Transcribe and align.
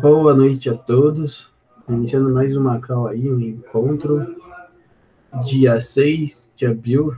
Boa 0.00 0.34
noite 0.34 0.70
a 0.70 0.74
todos. 0.74 1.50
Iniciando 1.88 2.30
mais 2.30 2.56
uma 2.56 2.80
call 2.80 3.08
aí, 3.08 3.30
um 3.30 3.40
encontro. 3.40 4.36
Dia 5.44 5.80
6 5.80 6.48
de 6.56 6.66
abril 6.66 7.14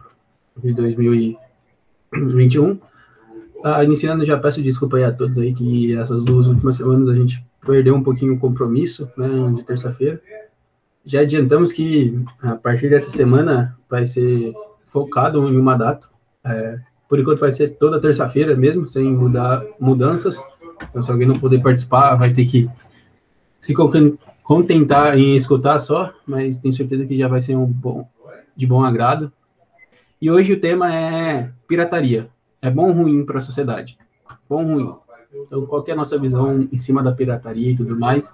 de 0.57 0.73
2021. 0.73 2.79
Ah, 3.65 3.83
iniciando, 3.83 4.25
já 4.25 4.37
peço 4.37 4.63
desculpa 4.63 4.99
aí 4.99 5.05
a 5.05 5.13
todos 5.13 5.39
aí 5.39 5.55
que 5.55 5.97
essas 5.97 6.23
duas 6.23 6.47
últimas 6.47 6.77
semanas 6.77 7.09
a 7.09 7.15
gente 7.15 7.45
perdeu 7.65 7.95
um 7.95 8.03
pouquinho 8.03 8.35
o 8.35 8.39
compromisso, 8.39 9.11
né, 9.17 9.53
de 9.55 9.65
terça-feira. 9.65 10.21
Já 11.05 11.21
adiantamos 11.21 11.73
que 11.73 12.23
a 12.43 12.55
partir 12.55 12.91
dessa 12.91 13.11
semana 13.11 13.79
vai 13.89 14.05
ser 14.05 14.53
focado 14.89 15.49
em 15.49 15.57
uma 15.57 15.77
data. 15.77 16.07
É, 16.45 16.79
por 17.15 17.21
enquanto 17.21 17.39
vai 17.39 17.53
ser 17.53 17.77
toda 17.77 18.01
terça-feira 18.01 18.57
mesmo, 18.57 18.89
sem 18.89 19.05
mudar 19.05 19.65
mudanças. 19.79 20.37
Então, 20.91 21.01
se 21.01 21.09
alguém 21.09 21.29
não 21.29 21.39
puder 21.39 21.63
participar, 21.63 22.17
vai 22.17 22.33
ter 22.33 22.45
que 22.45 22.69
se 23.61 23.73
contentar 24.43 25.17
em 25.17 25.37
escutar 25.37 25.79
só, 25.79 26.13
mas 26.27 26.57
tenho 26.57 26.75
certeza 26.75 27.07
que 27.07 27.17
já 27.17 27.29
vai 27.29 27.41
ser 27.41 27.55
um 27.55 27.67
bom, 27.67 28.09
de 28.57 28.67
bom 28.67 28.83
agrado. 28.83 29.33
E 30.21 30.29
hoje 30.29 30.55
o 30.55 30.61
tema 30.61 30.93
é 30.93 31.53
pirataria. 31.69 32.29
É 32.61 32.69
bom 32.69 32.89
ou 32.89 32.93
ruim 32.93 33.25
para 33.25 33.39
a 33.39 33.41
sociedade? 33.41 33.97
Bom 34.51 34.65
ou 34.65 34.75
ruim? 34.75 34.95
Então, 35.47 35.65
qual 35.67 35.85
é 35.87 35.93
a 35.93 35.97
nossa 35.97 36.19
visão 36.19 36.69
em 36.73 36.79
cima 36.79 37.01
da 37.01 37.13
pirataria 37.13 37.71
e 37.71 37.77
tudo 37.77 37.97
mais? 37.97 38.29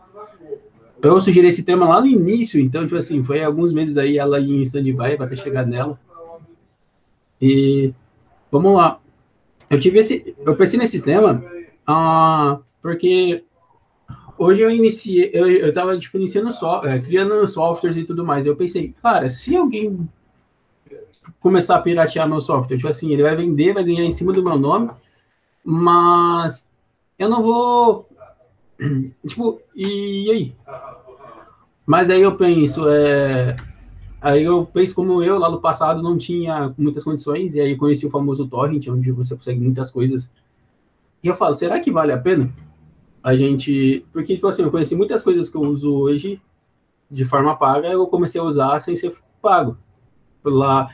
Eu 1.03 1.21
sugeri 1.21 1.49
esse 1.49 1.65
tema 1.65 1.87
lá 1.87 2.01
no 2.01 2.07
início, 2.07 2.59
então, 2.59 2.85
tipo 2.85 2.97
assim, 2.97 3.23
foi 3.23 3.45
alguns 3.45 3.75
meses 3.75 3.99
aí 3.99 4.17
ela 4.17 4.41
em 4.41 4.63
stand-by, 4.63 5.19
vai 5.19 5.29
ter 5.29 5.37
chegado 5.37 5.69
nela. 5.69 6.01
E 7.43 7.93
vamos 8.51 8.75
lá. 8.75 9.01
Eu 9.69 9.79
tive 9.79 10.01
esse, 10.01 10.35
eu 10.45 10.57
pensei 10.57 10.79
nesse 10.79 11.01
tema, 11.01 11.45
ah, 11.87 12.59
porque 12.83 13.45
hoje 14.37 14.63
eu 14.63 14.71
iniciei, 14.71 15.31
eu, 15.33 15.49
eu 15.49 15.73
tava, 15.73 15.99
tipo, 15.99 16.17
iniciando 16.17 16.53
só, 16.53 16.85
é, 16.85 16.99
criando 16.99 17.47
softwares 17.47 17.97
e 17.97 18.05
tudo 18.05 18.25
mais. 18.25 18.47
Eu 18.47 18.57
pensei, 18.57 18.95
cara, 19.03 19.29
se 19.29 19.57
alguém 19.57 20.09
começar 21.39 21.77
a 21.77 21.83
piratear 21.83 22.29
meu 22.29 22.41
software, 22.41 22.77
tipo 22.77 22.89
assim, 22.89 23.13
ele 23.13 23.23
vai 23.23 23.37
vender, 23.37 23.75
vai 23.75 23.85
ganhar 23.85 24.05
em 24.05 24.11
cima 24.11 24.33
do 24.33 24.43
meu 24.43 24.59
nome, 24.59 24.91
mas 25.65 26.67
eu 27.19 27.29
não 27.29 27.43
vou, 27.43 28.09
tipo, 29.27 29.61
e 29.75 30.31
aí? 30.31 30.53
Mas 31.87 32.09
aí 32.09 32.23
eu 32.23 32.37
penso, 32.37 32.89
é, 32.89 33.57
aí 34.21 34.45
eu 34.45 34.67
penso 34.67 34.95
como 34.95 35.23
eu 35.23 35.39
lá 35.39 35.51
no 35.51 35.61
passado 35.61 36.03
não 36.03 36.17
tinha 36.17 36.75
muitas 36.77 37.05
condições, 37.05 37.55
e 37.55 37.61
aí 37.61 37.77
conheci 37.77 38.07
o 38.07 38.11
famoso 38.11 38.47
torrent, 38.47 38.87
onde 38.89 39.11
você 39.13 39.35
consegue 39.35 39.61
muitas 39.61 39.91
coisas. 39.91 40.33
E 41.23 41.29
eu 41.29 41.35
falo, 41.37 41.55
será 41.55 41.79
que 41.81 41.91
vale 41.91 42.13
a 42.13 42.19
pena? 42.19 42.53
A 43.23 43.37
gente, 43.37 44.05
porque 44.13 44.35
tipo 44.35 44.47
assim, 44.47 44.63
eu 44.63 44.71
conheci 44.71 44.95
muitas 44.95 45.23
coisas 45.23 45.49
que 45.49 45.57
eu 45.57 45.63
uso 45.63 45.95
hoje 45.95 46.41
de 47.11 47.25
forma 47.25 47.57
paga, 47.57 47.89
eu 47.89 48.07
comecei 48.07 48.41
a 48.41 48.45
usar 48.45 48.81
sem 48.81 48.95
ser 48.95 49.15
pago. 49.43 49.77
Pela, 50.43 50.89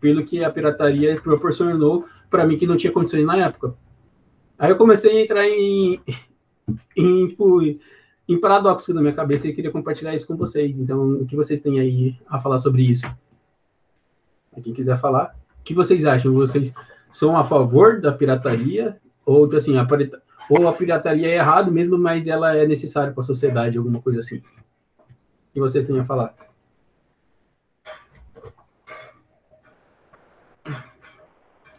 pelo 0.00 0.24
que 0.24 0.44
a 0.44 0.50
pirataria 0.50 1.20
proporcionou 1.20 2.04
para 2.30 2.46
mim 2.46 2.56
que 2.56 2.66
não 2.66 2.76
tinha 2.76 2.92
condições 2.92 3.24
na 3.24 3.36
época. 3.36 3.74
Aí 4.58 4.70
eu 4.70 4.76
comecei 4.76 5.10
a 5.10 5.20
entrar 5.20 5.48
em, 5.48 6.00
em 6.96 7.28
tipo, 7.28 7.60
em 8.28 8.38
paradoxo 8.38 8.92
na 8.92 9.00
minha 9.00 9.12
cabeça 9.12 9.48
e 9.48 9.54
queria 9.54 9.70
compartilhar 9.70 10.14
isso 10.14 10.26
com 10.26 10.36
vocês. 10.36 10.76
Então, 10.76 11.12
o 11.12 11.26
que 11.26 11.36
vocês 11.36 11.60
têm 11.60 11.78
aí 11.78 12.16
a 12.28 12.40
falar 12.40 12.58
sobre 12.58 12.82
isso? 12.82 13.06
Quem 14.62 14.72
quiser 14.72 14.98
falar, 14.98 15.36
o 15.60 15.62
que 15.62 15.74
vocês 15.74 16.04
acham? 16.04 16.32
Vocês 16.32 16.72
são 17.12 17.36
a 17.36 17.44
favor 17.44 18.00
da 18.00 18.10
pirataria 18.10 18.98
ou 19.24 19.54
assim, 19.54 19.76
a, 19.76 19.86
ou 20.48 20.66
a 20.66 20.72
pirataria 20.72 21.28
é 21.28 21.36
errado 21.36 21.70
mesmo, 21.70 21.98
mas 21.98 22.26
ela 22.26 22.56
é 22.56 22.66
necessária 22.66 23.12
para 23.12 23.20
a 23.20 23.26
sociedade, 23.26 23.76
alguma 23.76 24.00
coisa 24.00 24.20
assim? 24.20 24.38
O 24.38 24.42
que 25.52 25.60
vocês 25.60 25.86
têm 25.86 25.98
a 25.98 26.04
falar? 26.04 26.34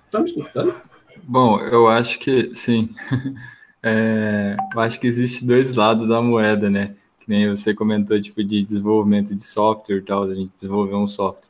Estão 0.05 0.21
me 0.21 0.29
escutando? 0.29 0.75
Bom, 1.23 1.59
eu 1.59 1.87
acho 1.87 2.19
que 2.19 2.53
sim. 2.53 2.89
É, 3.83 4.57
eu 4.73 4.79
acho 4.79 4.99
que 4.99 5.07
existe 5.07 5.45
dois 5.45 5.73
lados 5.73 6.07
da 6.07 6.21
moeda, 6.21 6.69
né? 6.69 6.95
Que 7.19 7.29
nem 7.29 7.49
você 7.49 7.73
comentou, 7.73 8.19
tipo, 8.21 8.43
de 8.43 8.63
desenvolvimento 8.63 9.35
de 9.35 9.43
software 9.43 9.97
e 9.97 10.01
tal, 10.01 10.23
a 10.23 10.35
gente 10.35 10.51
desenvolver 10.55 10.95
um 10.95 11.07
software. 11.07 11.49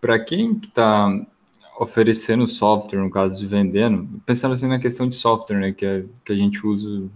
Para 0.00 0.18
quem 0.18 0.52
está 0.52 1.08
oferecendo 1.78 2.46
software, 2.46 3.00
no 3.00 3.10
caso 3.10 3.38
de 3.38 3.46
vendendo, 3.46 4.20
pensando 4.24 4.54
assim 4.54 4.68
na 4.68 4.78
questão 4.78 5.08
de 5.08 5.14
software, 5.14 5.58
né, 5.58 5.72
que, 5.72 5.84
é, 5.84 6.04
que 6.24 6.32
a 6.32 6.36
gente 6.36 6.64
usa, 6.66 7.08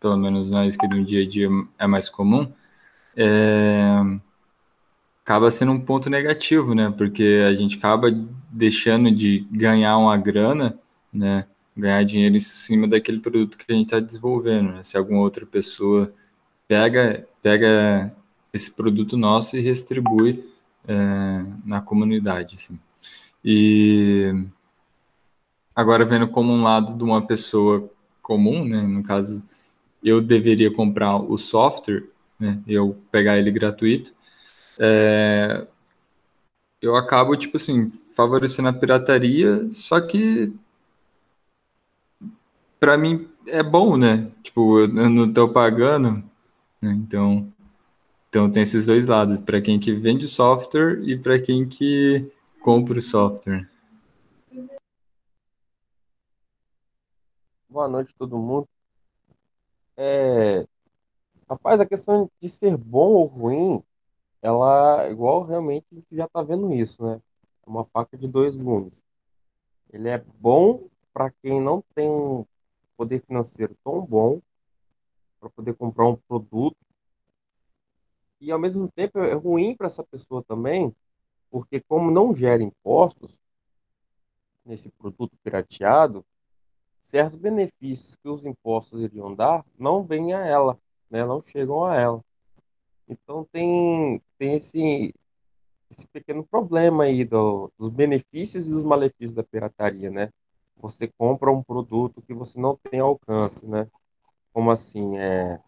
pelo 0.00 0.16
menos 0.16 0.50
nós 0.50 0.76
que 0.76 0.88
no 0.88 1.04
dia 1.04 1.22
a 1.22 1.28
dia 1.28 1.48
é 1.78 1.86
mais 1.86 2.08
comum, 2.08 2.50
é, 3.16 3.84
acaba 5.22 5.50
sendo 5.50 5.72
um 5.72 5.80
ponto 5.80 6.08
negativo, 6.08 6.74
né, 6.74 6.92
porque 6.96 7.44
a 7.46 7.52
gente 7.52 7.76
acaba 7.76 8.10
deixando 8.50 9.10
de 9.10 9.46
ganhar 9.50 9.98
uma 9.98 10.16
grana, 10.16 10.78
né, 11.12 11.46
ganhar 11.76 12.02
dinheiro 12.04 12.36
em 12.36 12.40
cima 12.40 12.88
daquele 12.88 13.20
produto 13.20 13.58
que 13.58 13.70
a 13.70 13.74
gente 13.74 13.86
está 13.86 14.00
desenvolvendo. 14.00 14.72
Né? 14.72 14.82
Se 14.82 14.96
alguma 14.96 15.20
outra 15.20 15.44
pessoa 15.44 16.12
pega, 16.66 17.28
pega 17.42 18.14
esse 18.52 18.70
produto 18.70 19.16
nosso 19.16 19.56
e 19.56 19.62
distribui 19.62 20.48
é, 20.88 21.44
na 21.64 21.80
comunidade. 21.80 22.54
Assim. 22.54 22.78
E 23.44 24.32
agora 25.74 26.04
vendo 26.04 26.28
como 26.28 26.52
um 26.52 26.62
lado 26.62 26.94
de 26.94 27.04
uma 27.04 27.26
pessoa 27.26 27.90
comum, 28.22 28.64
né? 28.64 28.82
no 28.82 29.02
caso, 29.02 29.42
eu 30.02 30.20
deveria 30.20 30.72
comprar 30.72 31.16
o 31.16 31.36
software, 31.36 32.04
né? 32.40 32.60
eu 32.66 32.96
pegar 33.10 33.38
ele 33.38 33.50
gratuito, 33.50 34.12
é, 34.78 35.66
eu 36.80 36.96
acabo, 36.96 37.36
tipo 37.36 37.56
assim, 37.56 37.92
favorecendo 38.14 38.68
a 38.68 38.72
pirataria, 38.72 39.68
só 39.70 40.00
que 40.00 40.52
para 42.78 42.96
mim 42.96 43.28
é 43.46 43.62
bom, 43.62 43.96
né? 43.96 44.30
Tipo, 44.42 44.80
eu 44.80 44.88
não 44.88 45.32
tô 45.32 45.48
pagando, 45.48 46.22
né? 46.80 46.92
Então, 46.92 47.52
então 48.28 48.50
tem 48.50 48.62
esses 48.62 48.86
dois 48.86 49.06
lados, 49.06 49.38
para 49.38 49.60
quem 49.60 49.78
que 49.78 49.92
vende 49.92 50.28
software 50.28 51.00
e 51.02 51.18
para 51.18 51.38
quem 51.38 51.68
que 51.68 52.30
compra 52.60 52.98
o 52.98 53.02
software. 53.02 53.68
Boa 57.68 57.88
noite 57.88 58.14
todo 58.18 58.38
mundo. 58.38 58.68
É, 59.96 60.66
rapaz, 61.48 61.80
a 61.80 61.86
questão 61.86 62.30
de 62.40 62.48
ser 62.48 62.76
bom 62.76 63.12
ou 63.12 63.26
ruim, 63.26 63.82
ela 64.42 65.08
igual 65.10 65.42
realmente 65.42 65.86
a 65.92 65.94
gente 65.94 66.06
já 66.12 66.28
tá 66.28 66.42
vendo 66.42 66.72
isso, 66.72 67.04
né? 67.04 67.20
É 67.66 67.70
uma 67.70 67.84
faca 67.86 68.16
de 68.16 68.28
dois 68.28 68.56
gumes. 68.56 69.02
Ele 69.92 70.08
é 70.08 70.18
bom 70.38 70.88
para 71.12 71.30
quem 71.42 71.60
não 71.60 71.82
tem 71.94 72.08
um 72.08 72.44
poder 72.96 73.22
financeiro 73.24 73.76
tão 73.84 74.04
bom 74.04 74.40
para 75.38 75.50
poder 75.50 75.74
comprar 75.74 76.06
um 76.08 76.16
produto 76.16 76.76
e 78.40 78.50
ao 78.52 78.58
mesmo 78.58 78.90
tempo 78.90 79.18
é 79.18 79.32
ruim 79.34 79.74
para 79.74 79.86
essa 79.86 80.04
pessoa 80.04 80.42
também, 80.42 80.94
porque 81.50 81.80
como 81.80 82.10
não 82.10 82.34
gera 82.34 82.62
impostos 82.62 83.38
nesse 84.64 84.90
produto 84.90 85.36
pirateado, 85.42 86.24
certos 87.02 87.36
benefícios 87.36 88.16
que 88.16 88.28
os 88.28 88.44
impostos 88.44 89.00
iriam 89.00 89.34
dar 89.34 89.64
não 89.78 90.02
vêm 90.02 90.34
a 90.34 90.44
ela, 90.44 90.78
né? 91.08 91.24
não 91.24 91.42
chegam 91.42 91.84
a 91.84 91.96
ela. 91.96 92.24
Então 93.08 93.44
tem, 93.50 94.20
tem 94.38 94.54
esse, 94.54 95.14
esse 95.90 96.06
pequeno 96.08 96.44
problema 96.44 97.04
aí 97.04 97.24
do, 97.24 97.70
dos 97.78 97.88
benefícios 97.88 98.66
e 98.66 98.70
dos 98.70 98.82
malefícios 98.82 99.32
da 99.32 99.44
pirataria, 99.44 100.10
né? 100.10 100.30
Você 100.76 101.08
compra 101.08 101.50
um 101.50 101.62
produto 101.62 102.22
que 102.22 102.34
você 102.34 102.58
não 102.60 102.76
tem 102.76 103.00
alcance, 103.00 103.66
né? 103.66 103.88
Como 104.52 104.70
assim? 104.70 105.18
É... 105.18 105.60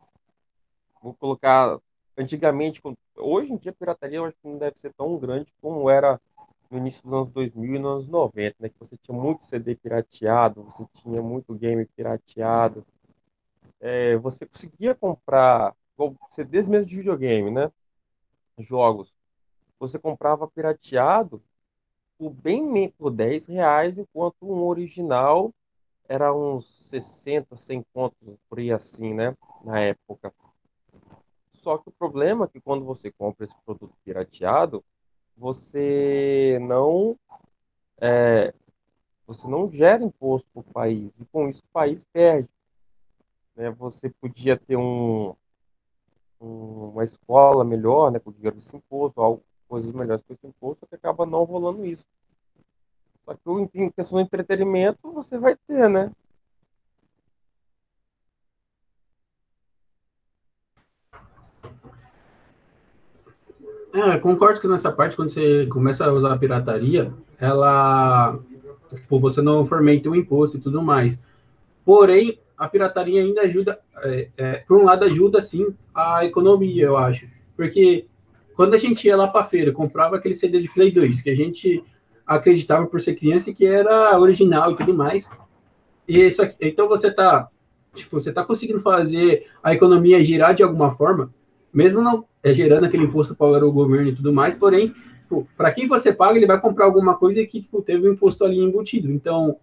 Vou 1.02 1.14
colocar. 1.14 1.78
Antigamente, 2.16 2.82
hoje 3.16 3.52
em 3.52 3.56
dia 3.56 3.70
a 3.70 3.75
pirataria 3.75 4.19
eu 4.19 4.25
acho 4.25 4.37
que 4.43 4.49
não 4.49 4.58
deve 4.58 4.81
ser 4.81 4.93
tão 4.93 5.16
grande 5.19 5.55
como 5.60 5.88
era 5.88 6.20
no 6.69 6.78
início 6.78 7.02
dos 7.05 7.12
anos 7.12 7.28
2000 7.28 7.76
e 7.76 7.78
nos 7.78 7.93
anos 7.93 8.08
90, 8.08 8.56
né? 8.58 8.69
Que 8.69 8.78
você 8.78 8.96
tinha 8.96 9.16
muito 9.16 9.44
CD 9.44 9.76
pirateado, 9.76 10.64
você 10.64 10.84
tinha 10.94 11.22
muito 11.22 11.55
game 11.55 11.87
pirateado. 11.87 12.84
É, 13.81 14.16
você 14.16 14.44
conseguia 14.46 14.94
comprar 14.94 15.75
CDs 16.31 16.69
mesmo 16.69 16.88
de 16.88 16.96
videogame, 16.96 17.50
né? 17.50 17.70
Jogos. 18.58 19.14
Você 19.78 19.99
comprava 19.99 20.49
pirateado 20.49 21.43
por 22.19 22.31
bem 22.31 22.91
por 22.91 23.11
10 23.11 23.47
reais, 23.47 23.99
enquanto 23.99 24.37
um 24.43 24.65
original 24.65 25.53
era 26.09 26.35
uns 26.35 26.67
60, 26.88 27.56
100 27.56 27.85
contos 27.94 28.19
por 28.49 28.59
aí 28.59 28.73
assim, 28.73 29.15
né? 29.15 29.37
Na 29.62 29.81
época. 29.81 30.32
Só 31.53 31.79
que 31.79 31.88
o 31.88 31.93
problema 31.93 32.47
é 32.47 32.49
que 32.49 32.61
quando 32.61 32.85
você 32.85 33.11
compra 33.11 33.44
esse 33.44 33.55
produto 33.65 33.94
pirateado, 34.05 34.82
você 35.37 36.59
não 36.62 37.17
é, 38.00 38.53
você 39.26 39.47
não 39.47 39.70
gera 39.70 40.03
imposto 40.03 40.49
para 40.53 40.61
o 40.61 40.73
país, 40.73 41.12
e 41.20 41.25
com 41.26 41.49
isso 41.49 41.62
o 41.62 41.73
país 41.73 42.05
perde. 42.05 42.49
Né? 43.55 43.70
Você 43.73 44.09
podia 44.09 44.56
ter 44.56 44.76
um, 44.76 45.35
um, 46.41 46.91
uma 46.91 47.05
escola 47.05 47.65
melhor, 47.65 48.11
né, 48.11 48.19
com 48.19 48.31
o 48.31 48.32
dinheiro 48.32 48.56
desse 48.56 48.75
imposto, 48.75 49.20
algo, 49.20 49.43
coisas 49.69 49.93
melhores 49.93 50.23
com 50.23 50.32
esse 50.32 50.47
imposto, 50.47 50.87
que 50.87 50.94
acaba 50.94 51.26
não 51.26 51.44
rolando 51.44 51.85
isso. 51.85 52.06
Só 53.25 53.35
que 53.35 53.69
em 53.75 53.91
questão 53.91 54.19
de 54.19 54.25
entretenimento, 54.25 55.12
você 55.12 55.38
vai 55.38 55.55
ter, 55.55 55.88
né? 55.88 56.11
É, 63.93 64.19
concordo 64.19 64.61
que 64.61 64.69
nessa 64.69 64.93
parte, 64.93 65.17
quando 65.17 65.31
você 65.31 65.67
começa 65.67 66.05
a 66.05 66.12
usar 66.12 66.32
a 66.32 66.38
pirataria, 66.38 67.12
ela. 67.38 68.38
Tipo, 68.88 69.19
você 69.19 69.43
não 69.43 69.67
fomenta 69.67 70.09
o 70.09 70.17
imposto 70.17 70.56
e 70.56 70.61
tudo 70.61 70.82
mais. 70.82 71.20
Porém, 71.85 72.38
a 72.56 72.69
pirataria 72.69 73.20
ainda 73.23 73.43
ajuda, 73.43 73.79
é, 74.03 74.29
é, 74.37 74.53
por 74.67 74.79
um 74.79 74.85
lado, 74.85 75.05
ajuda 75.05 75.43
sim 75.43 75.75
a 75.94 76.25
economia, 76.25 76.85
eu 76.85 76.97
acho. 76.97 77.26
Porque 77.56 78.06
quando 78.58 78.75
a 78.75 78.78
gente 78.78 79.06
ia 79.06 79.16
lá 79.16 79.28
para 79.28 79.44
feira, 79.44 79.70
comprava 79.70 80.16
aquele 80.16 80.34
CD 80.34 80.60
de 80.60 80.69
Play 80.69 80.90
2, 80.90 81.20
que 81.20 81.31
a 81.31 81.37
gente 81.37 81.81
acreditava 82.26 82.88
por 82.88 83.00
ser 83.00 83.14
criança 83.14 83.52
que 83.55 83.64
era 83.64 84.19
original 84.19 84.72
e 84.72 84.76
tudo 84.76 84.93
mais. 84.93 85.31
E 86.08 86.19
isso 86.26 86.43
aqui, 86.43 86.56
então 86.60 86.88
você 86.88 87.08
tá, 87.08 87.49
tipo, 87.94 88.20
você 88.20 88.32
tá 88.32 88.43
conseguindo 88.43 88.81
fazer 88.81 89.46
a 89.62 89.72
economia 89.72 90.25
girar 90.25 90.56
de 90.56 90.64
alguma 90.64 90.90
forma, 90.90 91.32
mesmo 91.72 92.02
não 92.02 92.25
é, 92.43 92.52
gerando 92.52 92.87
aquele 92.87 93.05
imposto 93.05 93.32
para 93.32 93.64
o 93.64 93.70
governo 93.70 94.08
e 94.08 94.16
tudo 94.16 94.32
mais, 94.32 94.56
porém, 94.56 94.93
para 95.56 95.70
quem 95.70 95.87
você 95.87 96.12
paga, 96.12 96.37
ele 96.37 96.44
vai 96.44 96.60
comprar 96.60 96.87
alguma 96.87 97.14
coisa 97.14 97.46
que 97.46 97.62
tipo, 97.62 97.81
teve 97.81 98.08
um 98.08 98.14
imposto 98.14 98.44
ali 98.44 98.58
embutido. 98.58 99.08
Então, 99.12 99.56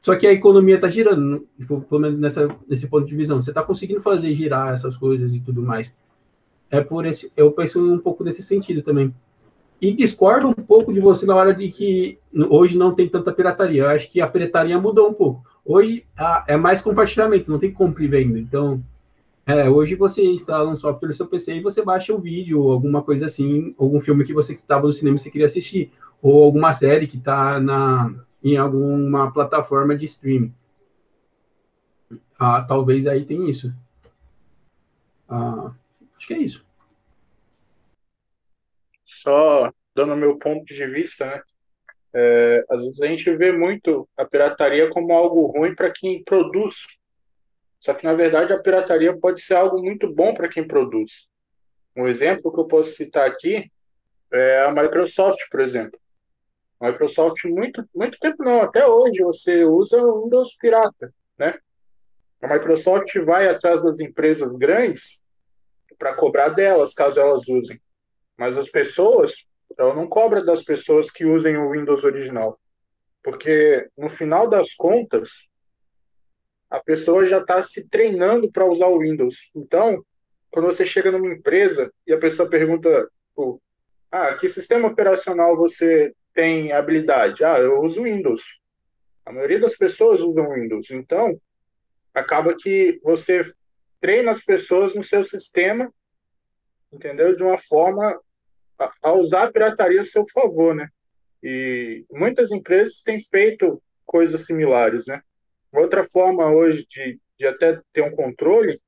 só 0.00 0.14
que 0.14 0.28
a 0.28 0.32
economia 0.32 0.76
está 0.76 0.88
girando, 0.88 1.44
tipo, 1.58 1.80
pelo 1.80 2.00
menos 2.00 2.20
nessa, 2.20 2.48
nesse 2.68 2.86
ponto 2.86 3.04
de 3.04 3.16
visão. 3.16 3.40
Você 3.40 3.50
está 3.50 3.64
conseguindo 3.64 4.00
fazer 4.00 4.32
girar 4.32 4.72
essas 4.72 4.96
coisas 4.96 5.34
e 5.34 5.40
tudo 5.40 5.60
mais. 5.60 5.92
É 6.72 6.80
por 6.80 7.04
esse, 7.04 7.30
eu 7.36 7.52
penso 7.52 7.78
um 7.78 7.98
pouco 7.98 8.24
nesse 8.24 8.42
sentido 8.42 8.80
também. 8.80 9.14
E 9.78 9.92
discordo 9.92 10.48
um 10.48 10.54
pouco 10.54 10.90
de 10.90 11.00
você 11.00 11.26
na 11.26 11.36
hora 11.36 11.52
de 11.52 11.70
que 11.70 12.18
hoje 12.48 12.78
não 12.78 12.94
tem 12.94 13.06
tanta 13.06 13.30
pirataria. 13.30 13.82
Eu 13.82 13.88
acho 13.90 14.10
que 14.10 14.22
a 14.22 14.26
pirataria 14.26 14.80
mudou 14.80 15.10
um 15.10 15.12
pouco. 15.12 15.44
Hoje 15.62 16.06
a, 16.16 16.44
é 16.48 16.56
mais 16.56 16.80
compartilhamento, 16.80 17.50
não 17.50 17.58
tem 17.58 17.70
compra 17.70 18.02
e 18.02 18.08
venda. 18.08 18.38
Então, 18.38 18.82
é, 19.44 19.68
hoje 19.68 19.94
você 19.96 20.24
instala 20.24 20.70
um 20.70 20.76
software 20.76 21.08
no 21.08 21.14
seu 21.14 21.26
PC 21.26 21.56
e 21.56 21.60
você 21.60 21.82
baixa 21.82 22.14
um 22.14 22.18
vídeo 22.18 22.58
ou 22.58 22.72
alguma 22.72 23.02
coisa 23.02 23.26
assim, 23.26 23.74
algum 23.76 24.00
filme 24.00 24.24
que 24.24 24.32
você 24.32 24.54
estava 24.54 24.86
no 24.86 24.92
cinema 24.94 25.16
e 25.16 25.18
você 25.18 25.30
queria 25.30 25.46
assistir, 25.46 25.92
ou 26.22 26.42
alguma 26.42 26.72
série 26.72 27.06
que 27.06 27.18
está 27.18 27.60
em 28.42 28.56
alguma 28.56 29.30
plataforma 29.30 29.94
de 29.94 30.06
streaming. 30.06 30.54
Ah, 32.38 32.62
talvez 32.62 33.06
aí 33.06 33.26
tem 33.26 33.50
isso. 33.50 33.74
Ah, 35.28 35.72
acho 36.22 36.26
que 36.28 36.34
é 36.34 36.38
isso. 36.38 36.64
Só 39.04 39.72
dando 39.94 40.16
meu 40.16 40.38
ponto 40.38 40.64
de 40.64 40.86
vista, 40.86 41.26
né? 41.26 41.42
É, 42.14 42.64
às 42.70 42.84
vezes 42.84 43.00
a 43.00 43.06
gente 43.06 43.36
vê 43.36 43.52
muito 43.52 44.08
a 44.16 44.24
pirataria 44.24 44.88
como 44.90 45.12
algo 45.12 45.46
ruim 45.46 45.74
para 45.74 45.90
quem 45.90 46.22
produz. 46.22 46.76
Só 47.80 47.92
que, 47.94 48.04
na 48.04 48.14
verdade, 48.14 48.52
a 48.52 48.60
pirataria 48.60 49.16
pode 49.18 49.42
ser 49.42 49.54
algo 49.54 49.82
muito 49.82 50.12
bom 50.12 50.32
para 50.32 50.48
quem 50.48 50.66
produz. 50.66 51.28
Um 51.96 52.06
exemplo 52.06 52.52
que 52.52 52.60
eu 52.60 52.66
posso 52.66 52.92
citar 52.92 53.26
aqui 53.26 53.70
é 54.30 54.62
a 54.62 54.70
Microsoft, 54.70 55.40
por 55.50 55.60
exemplo. 55.60 55.98
A 56.78 56.90
Microsoft, 56.90 57.44
muito, 57.44 57.84
muito 57.94 58.18
tempo 58.18 58.44
não, 58.44 58.62
até 58.62 58.86
hoje 58.86 59.22
você 59.22 59.64
usa 59.64 59.96
Windows 59.98 60.56
pirata, 60.58 61.12
né? 61.38 61.58
A 62.40 62.54
Microsoft 62.54 63.12
vai 63.24 63.48
atrás 63.48 63.82
das 63.82 64.00
empresas 64.00 64.50
grandes 64.56 65.22
para 66.02 66.16
cobrar 66.16 66.48
delas, 66.48 66.92
caso 66.92 67.20
elas 67.20 67.46
usem. 67.48 67.80
Mas 68.36 68.58
as 68.58 68.68
pessoas, 68.68 69.46
ela 69.78 69.94
não 69.94 70.08
cobra 70.08 70.44
das 70.44 70.64
pessoas 70.64 71.08
que 71.12 71.24
usem 71.24 71.56
o 71.56 71.70
Windows 71.70 72.02
original. 72.02 72.58
Porque, 73.22 73.88
no 73.96 74.08
final 74.08 74.50
das 74.50 74.74
contas, 74.74 75.48
a 76.68 76.80
pessoa 76.80 77.24
já 77.24 77.38
está 77.38 77.62
se 77.62 77.88
treinando 77.88 78.50
para 78.50 78.66
usar 78.66 78.88
o 78.88 78.98
Windows. 78.98 79.48
Então, 79.54 80.04
quando 80.50 80.66
você 80.66 80.84
chega 80.84 81.12
numa 81.12 81.32
empresa 81.32 81.92
e 82.04 82.12
a 82.12 82.18
pessoa 82.18 82.50
pergunta, 82.50 83.08
ah, 84.10 84.34
que 84.34 84.48
sistema 84.48 84.88
operacional 84.88 85.56
você 85.56 86.12
tem 86.34 86.72
habilidade? 86.72 87.44
Ah, 87.44 87.60
eu 87.60 87.80
uso 87.80 88.02
Windows. 88.02 88.42
A 89.24 89.30
maioria 89.30 89.60
das 89.60 89.76
pessoas 89.76 90.20
usam 90.20 90.52
Windows. 90.52 90.90
Então, 90.90 91.40
acaba 92.12 92.56
que 92.56 92.98
você 93.04 93.52
treina 94.02 94.32
as 94.32 94.44
pessoas 94.44 94.94
no 94.94 95.02
seu 95.02 95.24
sistema, 95.24 95.90
entendeu? 96.92 97.34
De 97.34 97.42
uma 97.42 97.56
forma 97.56 98.20
a, 98.78 98.92
a 99.02 99.12
usar 99.12 99.44
a 99.44 99.52
pirataria 99.52 100.02
a 100.02 100.04
seu 100.04 100.26
favor, 100.28 100.74
né? 100.74 100.88
E 101.42 102.04
muitas 102.10 102.50
empresas 102.50 103.00
têm 103.00 103.18
feito 103.20 103.82
coisas 104.04 104.44
similares, 104.44 105.06
né? 105.06 105.22
Outra 105.72 106.04
forma 106.04 106.50
hoje 106.50 106.84
de, 106.90 107.18
de 107.38 107.46
até 107.46 107.80
ter 107.92 108.02
um 108.02 108.10
controle 108.10 108.78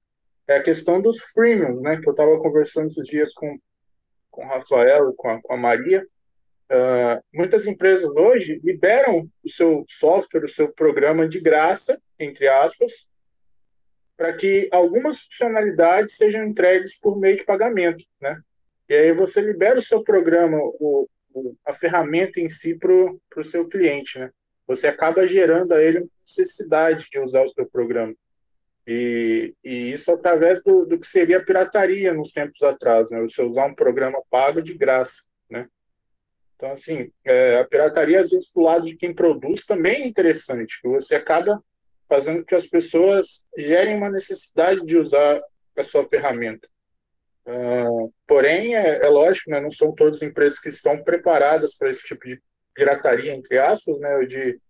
é 0.46 0.56
a 0.56 0.62
questão 0.62 1.00
dos 1.00 1.18
freemiums, 1.32 1.80
né? 1.80 1.98
Que 2.00 2.08
eu 2.08 2.12
estava 2.12 2.36
conversando 2.38 2.88
esses 2.88 3.06
dias 3.06 3.32
com, 3.32 3.58
com 4.30 4.44
o 4.44 4.48
Rafael, 4.48 5.14
com 5.16 5.30
a, 5.30 5.40
com 5.40 5.54
a 5.54 5.56
Maria, 5.56 6.04
Uh, 6.64 7.22
muitas 7.32 7.66
empresas 7.66 8.10
hoje 8.16 8.58
liberam 8.64 9.28
o 9.44 9.50
seu 9.50 9.84
software, 9.88 10.44
o 10.44 10.48
seu 10.48 10.72
programa 10.72 11.28
de 11.28 11.38
graça, 11.38 12.00
entre 12.18 12.48
aspas, 12.48 12.90
para 14.16 14.32
que 14.32 14.68
algumas 14.70 15.20
funcionalidades 15.22 16.16
sejam 16.16 16.44
entregues 16.44 16.98
por 17.00 17.18
meio 17.18 17.36
de 17.36 17.44
pagamento, 17.44 18.04
né? 18.20 18.40
E 18.88 18.94
aí 18.94 19.12
você 19.12 19.40
libera 19.40 19.78
o 19.78 19.82
seu 19.82 20.02
programa, 20.02 20.58
o, 20.58 21.08
o 21.32 21.56
a 21.64 21.72
ferramenta 21.72 22.38
em 22.38 22.48
si 22.48 22.76
para 22.76 22.92
o 22.92 23.44
seu 23.44 23.68
cliente, 23.68 24.18
né? 24.18 24.30
Você 24.66 24.86
acaba 24.86 25.26
gerando 25.26 25.72
a 25.72 25.82
ele 25.82 26.06
necessidade 26.26 27.06
de 27.10 27.18
usar 27.18 27.42
o 27.42 27.50
seu 27.50 27.66
programa. 27.66 28.14
E, 28.86 29.54
e 29.64 29.92
isso 29.92 30.12
através 30.12 30.62
do, 30.62 30.84
do 30.84 30.98
que 30.98 31.06
seria 31.06 31.38
a 31.38 31.44
pirataria 31.44 32.12
nos 32.12 32.32
tempos 32.32 32.62
atrás, 32.62 33.10
né? 33.10 33.20
Você 33.20 33.42
usar 33.42 33.66
um 33.66 33.74
programa 33.74 34.22
pago 34.30 34.62
de 34.62 34.74
graça, 34.74 35.24
né? 35.50 35.66
Então, 36.54 36.72
assim, 36.72 37.10
é, 37.24 37.58
a 37.58 37.64
pirataria, 37.64 38.20
às 38.20 38.30
vezes, 38.30 38.50
do 38.54 38.60
lado 38.62 38.86
de 38.86 38.96
quem 38.96 39.14
produz, 39.14 39.64
também 39.64 40.02
é 40.02 40.06
interessante. 40.06 40.78
Você 40.84 41.14
acaba 41.14 41.62
fazendo 42.08 42.44
que 42.44 42.54
as 42.54 42.66
pessoas 42.66 43.44
gerem 43.56 43.96
uma 43.96 44.10
necessidade 44.10 44.84
de 44.84 44.96
usar 44.96 45.40
a 45.76 45.84
sua 45.84 46.08
ferramenta. 46.08 46.68
Uh, 47.46 48.12
porém, 48.26 48.74
é, 48.74 49.04
é, 49.04 49.08
lógico, 49.08 49.50
né, 49.50 49.60
não 49.60 49.70
são 49.70 49.94
todas 49.94 50.16
as 50.16 50.22
empresas 50.22 50.58
que 50.58 50.70
estão 50.70 51.02
preparadas 51.02 51.76
para 51.76 51.90
esse 51.90 52.02
tipo 52.02 52.24
de 52.26 52.40
pirataria, 52.74 53.34
entre 53.34 53.58
aspas, 53.58 53.98
né, 54.00 54.24
de, 54.24 54.60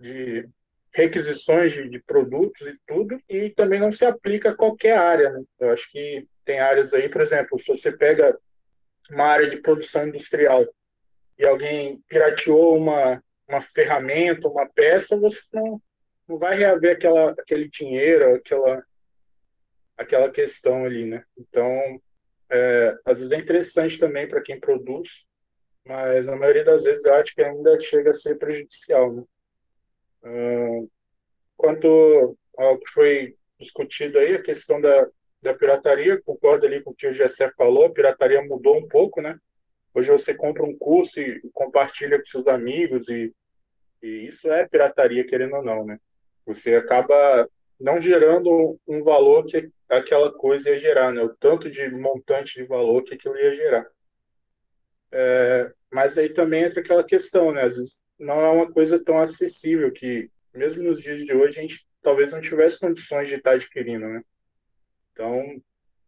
de 0.00 0.48
requisições 0.92 1.72
de, 1.72 1.88
de, 1.88 2.00
produtos 2.02 2.66
e 2.66 2.76
tudo, 2.86 3.20
e 3.28 3.50
também 3.50 3.78
não 3.78 3.92
se 3.92 4.04
aplica 4.04 4.50
a 4.50 4.56
qualquer 4.56 4.98
área. 4.98 5.30
Né? 5.30 5.44
Eu 5.60 5.70
acho 5.70 5.90
que 5.92 6.26
tem 6.44 6.58
áreas 6.58 6.92
aí, 6.92 7.08
por 7.08 7.20
exemplo, 7.20 7.58
se 7.60 7.68
você 7.68 7.92
pega 7.92 8.36
uma 9.08 9.26
área 9.26 9.48
de 9.48 9.58
produção 9.58 10.08
industrial 10.08 10.66
e 11.38 11.46
alguém 11.46 12.02
pirateou 12.08 12.76
uma, 12.76 13.22
uma 13.48 13.60
ferramenta, 13.60 14.48
uma 14.48 14.68
peça, 14.68 15.16
você 15.16 15.40
não, 15.52 15.80
não 16.30 16.38
vai 16.38 16.56
reaver 16.56 16.96
aquela, 16.96 17.32
aquele 17.32 17.68
dinheiro, 17.68 18.36
aquela, 18.36 18.84
aquela 19.96 20.30
questão 20.30 20.84
ali, 20.84 21.04
né? 21.04 21.24
Então, 21.36 22.00
é, 22.48 22.96
às 23.04 23.18
vezes 23.18 23.32
é 23.32 23.36
interessante 23.36 23.98
também 23.98 24.28
para 24.28 24.40
quem 24.40 24.60
produz, 24.60 25.08
mas 25.84 26.26
na 26.26 26.36
maioria 26.36 26.64
das 26.64 26.84
vezes 26.84 27.04
eu 27.04 27.14
acho 27.14 27.34
que 27.34 27.42
ainda 27.42 27.80
chega 27.80 28.10
a 28.10 28.14
ser 28.14 28.38
prejudicial, 28.38 29.12
né? 29.12 29.24
Uh, 30.22 30.90
quanto 31.56 32.38
ao 32.56 32.78
que 32.78 32.88
foi 32.92 33.36
discutido 33.58 34.18
aí, 34.18 34.36
a 34.36 34.42
questão 34.42 34.80
da, 34.80 35.08
da 35.42 35.54
pirataria, 35.54 36.20
concordo 36.22 36.64
ali 36.64 36.80
com 36.82 36.90
o 36.90 36.94
que 36.94 37.08
o 37.08 37.12
Gessé 37.12 37.50
falou, 37.56 37.86
a 37.86 37.92
pirataria 37.92 38.40
mudou 38.42 38.76
um 38.76 38.86
pouco, 38.86 39.20
né? 39.20 39.36
Hoje 39.92 40.10
você 40.10 40.32
compra 40.32 40.62
um 40.62 40.78
curso 40.78 41.18
e 41.18 41.40
compartilha 41.52 42.18
com 42.18 42.26
seus 42.26 42.46
amigos 42.46 43.08
e, 43.08 43.34
e 44.00 44.28
isso 44.28 44.48
é 44.52 44.68
pirataria, 44.68 45.26
querendo 45.26 45.56
ou 45.56 45.64
não, 45.64 45.84
né? 45.84 45.98
Você 46.46 46.74
acaba 46.74 47.48
não 47.78 48.00
gerando 48.00 48.78
um 48.86 49.02
valor 49.02 49.44
que 49.46 49.70
aquela 49.88 50.32
coisa 50.32 50.70
ia 50.70 50.78
gerar, 50.78 51.12
né? 51.12 51.22
O 51.22 51.34
tanto 51.36 51.70
de 51.70 51.90
montante 51.90 52.60
de 52.60 52.66
valor 52.66 53.02
que 53.02 53.14
aquilo 53.14 53.36
ia 53.38 53.54
gerar. 53.54 53.86
É, 55.12 55.72
mas 55.92 56.16
aí 56.18 56.28
também 56.32 56.64
entra 56.64 56.80
aquela 56.80 57.02
questão, 57.04 57.52
né? 57.52 57.62
Às 57.62 57.76
vezes 57.76 58.00
não 58.18 58.40
é 58.40 58.50
uma 58.50 58.70
coisa 58.70 59.02
tão 59.02 59.18
acessível 59.18 59.92
que, 59.92 60.30
mesmo 60.54 60.82
nos 60.82 61.02
dias 61.02 61.24
de 61.24 61.32
hoje, 61.34 61.58
a 61.58 61.62
gente 61.62 61.86
talvez 62.02 62.32
não 62.32 62.40
tivesse 62.40 62.78
condições 62.78 63.28
de 63.28 63.36
estar 63.36 63.52
adquirindo, 63.52 64.06
né? 64.06 64.22
Então, 65.12 65.60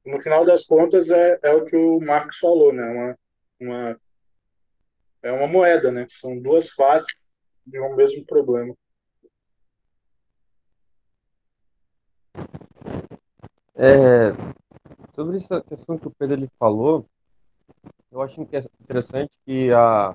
no 0.04 0.20
final 0.20 0.44
das 0.44 0.64
contas, 0.64 1.10
é, 1.10 1.38
é 1.42 1.52
o 1.52 1.64
que 1.64 1.76
o 1.76 2.00
Marcos 2.00 2.38
falou, 2.38 2.72
né? 2.72 2.84
Uma, 2.84 3.18
uma, 3.60 4.00
é 5.22 5.32
uma 5.32 5.46
moeda, 5.46 5.90
né? 5.90 6.06
São 6.10 6.38
duas 6.38 6.70
faces 6.70 7.14
de 7.66 7.80
um 7.80 7.96
mesmo 7.96 8.24
problema. 8.26 8.74
É, 13.74 14.32
sobre 15.12 15.36
essa 15.36 15.60
questão 15.62 15.98
que 15.98 16.06
o 16.06 16.10
Pedro 16.10 16.36
ele 16.36 16.50
falou, 16.58 17.04
eu 18.10 18.20
acho 18.20 18.40
interessante 18.40 19.32
que 19.44 19.72
a, 19.72 20.14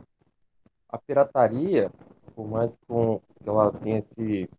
a 0.88 0.98
pirataria, 1.00 1.92
por 2.36 2.48
mais 2.48 2.76
que, 2.78 2.86
ela 3.46 3.72
tenha 3.72 4.00
esse, 4.00 4.50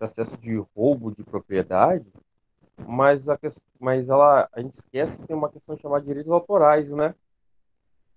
acesso 0.00 0.36
de 0.38 0.56
roubo 0.76 1.14
de 1.14 1.24
propriedade, 1.24 2.06
mas 2.86 3.28
a, 3.28 3.38
mas 3.80 4.08
ela, 4.08 4.48
a 4.52 4.60
gente 4.60 4.74
esquece 4.74 5.16
que 5.16 5.26
tem 5.26 5.36
uma 5.36 5.50
questão 5.50 5.76
chamada 5.78 6.02
de 6.02 6.08
direitos 6.08 6.30
autorais, 6.30 6.90
né? 6.90 7.14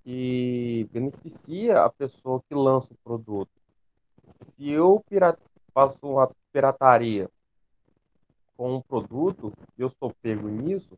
Que 0.03 0.87
beneficia 0.91 1.83
a 1.83 1.89
pessoa 1.89 2.43
que 2.47 2.53
lança 2.53 2.93
o 2.93 2.97
produto. 2.97 3.51
Se 4.41 4.69
eu 4.69 5.03
pirata, 5.09 5.39
faço 5.73 5.99
uma 6.03 6.29
pirataria 6.51 7.29
com 8.59 8.75
um 8.75 8.81
produto 8.81 9.53
e 9.77 9.81
eu 9.81 9.87
estou 9.87 10.13
pego 10.21 10.49
nisso, 10.49 10.89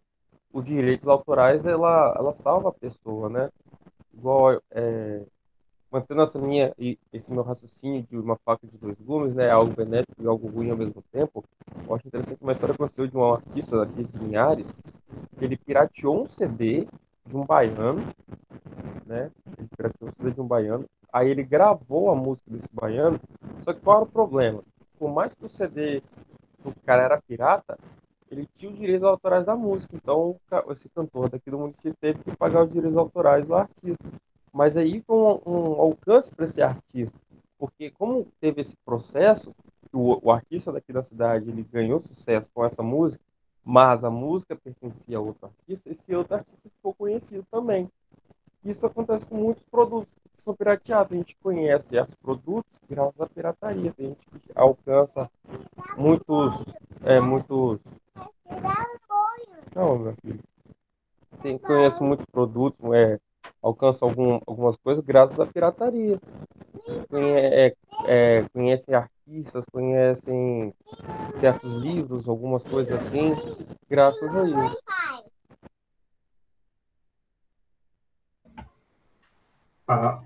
os 0.51 0.65
direitos 0.65 1.07
autorais 1.07 1.63
ela, 1.63 2.11
ela 2.17 2.31
salva 2.31 2.69
a 2.69 2.73
pessoa, 2.73 3.29
né? 3.29 3.51
Igual 4.11 4.59
é, 4.71 5.21
mantendo 5.91 6.23
essa 6.23 6.39
minha 6.39 6.73
esse 7.13 7.31
meu 7.31 7.43
raciocínio 7.43 8.01
de 8.09 8.17
uma 8.17 8.35
faca 8.43 8.65
de 8.65 8.79
dois 8.79 8.99
gumes, 8.99 9.35
né, 9.35 9.51
algo 9.51 9.75
benéfico 9.75 10.23
e 10.23 10.25
algo 10.25 10.47
ruim 10.47 10.71
ao 10.71 10.75
mesmo 10.75 11.03
tempo. 11.11 11.45
Eu 11.87 11.93
acho 11.93 12.07
interessante 12.07 12.41
uma 12.41 12.51
história 12.51 12.73
que 12.73 12.81
aconteceu 12.81 13.05
de 13.05 13.15
um 13.15 13.31
artista 13.31 13.83
aqui 13.83 14.05
de 14.05 14.17
Linhares, 14.17 14.75
que 15.37 15.45
ele 15.45 15.55
pirateou 15.55 16.19
um 16.19 16.25
CD 16.25 16.87
de 17.27 17.37
um 17.37 17.45
baiano, 17.45 18.01
né? 19.05 19.29
Ele 19.55 19.67
pirateou 19.77 20.09
um 20.09 20.11
CD 20.13 20.31
de 20.31 20.41
um 20.41 20.47
baiano. 20.47 20.85
Aí 21.13 21.29
ele 21.29 21.43
gravou 21.43 22.09
a 22.09 22.15
música 22.15 22.49
desse 22.49 22.69
baiano. 22.73 23.19
Só 23.59 23.71
que 23.71 23.81
qual 23.81 23.97
era 23.97 24.05
o 24.05 24.11
problema? 24.11 24.63
Por 24.97 25.13
mais 25.13 25.35
que 25.35 25.45
o 25.45 25.49
CD 25.49 26.01
do 26.63 26.73
cara 26.85 27.03
era 27.03 27.21
pirata, 27.21 27.77
ele 28.29 28.47
tinha 28.55 28.71
os 28.71 28.79
direitos 28.79 29.03
autorais 29.03 29.43
da 29.43 29.55
música. 29.55 29.95
Então, 29.95 30.39
esse 30.69 30.87
cantor 30.89 31.29
daqui 31.29 31.51
do 31.51 31.59
município 31.59 31.95
teve 31.99 32.23
que 32.23 32.35
pagar 32.37 32.63
os 32.63 32.71
direitos 32.71 32.97
autorais 32.97 33.45
do 33.45 33.53
artista. 33.53 34.09
Mas 34.53 34.77
aí 34.77 35.01
foi 35.01 35.15
um, 35.15 35.41
um 35.45 35.81
alcance 35.81 36.31
para 36.31 36.43
esse 36.45 36.61
artista, 36.61 37.17
porque 37.57 37.89
como 37.89 38.27
teve 38.39 38.61
esse 38.61 38.75
processo, 38.85 39.53
o, 39.93 40.27
o, 40.27 40.31
artista 40.31 40.71
daqui 40.71 40.91
da 40.91 41.03
cidade 41.03 41.49
ele 41.49 41.63
ganhou 41.63 41.99
sucesso 41.99 42.49
com 42.53 42.65
essa 42.65 42.81
música, 42.83 43.23
mas 43.63 44.03
a 44.03 44.09
música 44.09 44.55
pertencia 44.55 45.17
a 45.17 45.21
outro 45.21 45.45
artista, 45.45 45.89
esse 45.89 46.13
outro 46.15 46.35
artista 46.35 46.69
ficou 46.69 46.93
conhecido 46.93 47.45
também. 47.49 47.89
Isso 48.63 48.85
acontece 48.85 49.25
com 49.25 49.35
muitos 49.35 49.63
produtos 49.63 50.09
são 50.43 50.55
pirateados. 50.55 51.11
A 51.11 51.15
gente 51.15 51.35
conhece 51.41 51.97
esses 51.97 52.15
produtos 52.15 52.71
graças 52.89 53.19
à 53.19 53.27
pirataria. 53.27 53.93
A 53.97 54.01
gente 54.01 54.19
alcança 54.55 55.29
muitos, 55.97 56.65
é, 57.03 57.19
muitos 57.19 57.79
não, 59.73 59.97
meu 59.97 60.15
filho. 60.21 60.39
Tem, 61.41 61.57
conheço 61.57 62.03
muitos 62.03 62.25
produtos, 62.25 62.93
é, 62.93 63.17
alcança 63.61 64.05
algum, 64.05 64.39
algumas 64.45 64.75
coisas 64.77 65.03
graças 65.03 65.39
à 65.39 65.45
pirataria. 65.45 66.19
Conhe, 67.09 67.31
é, 67.31 67.73
é, 68.05 68.49
conhecem 68.53 68.93
artistas, 68.93 69.63
conhecem 69.71 70.73
certos 71.35 71.73
livros, 71.73 72.27
algumas 72.27 72.63
coisas 72.63 72.93
assim, 72.93 73.33
graças 73.89 74.35
a 74.35 74.43
isso. 74.43 74.83
Ah, 79.87 80.19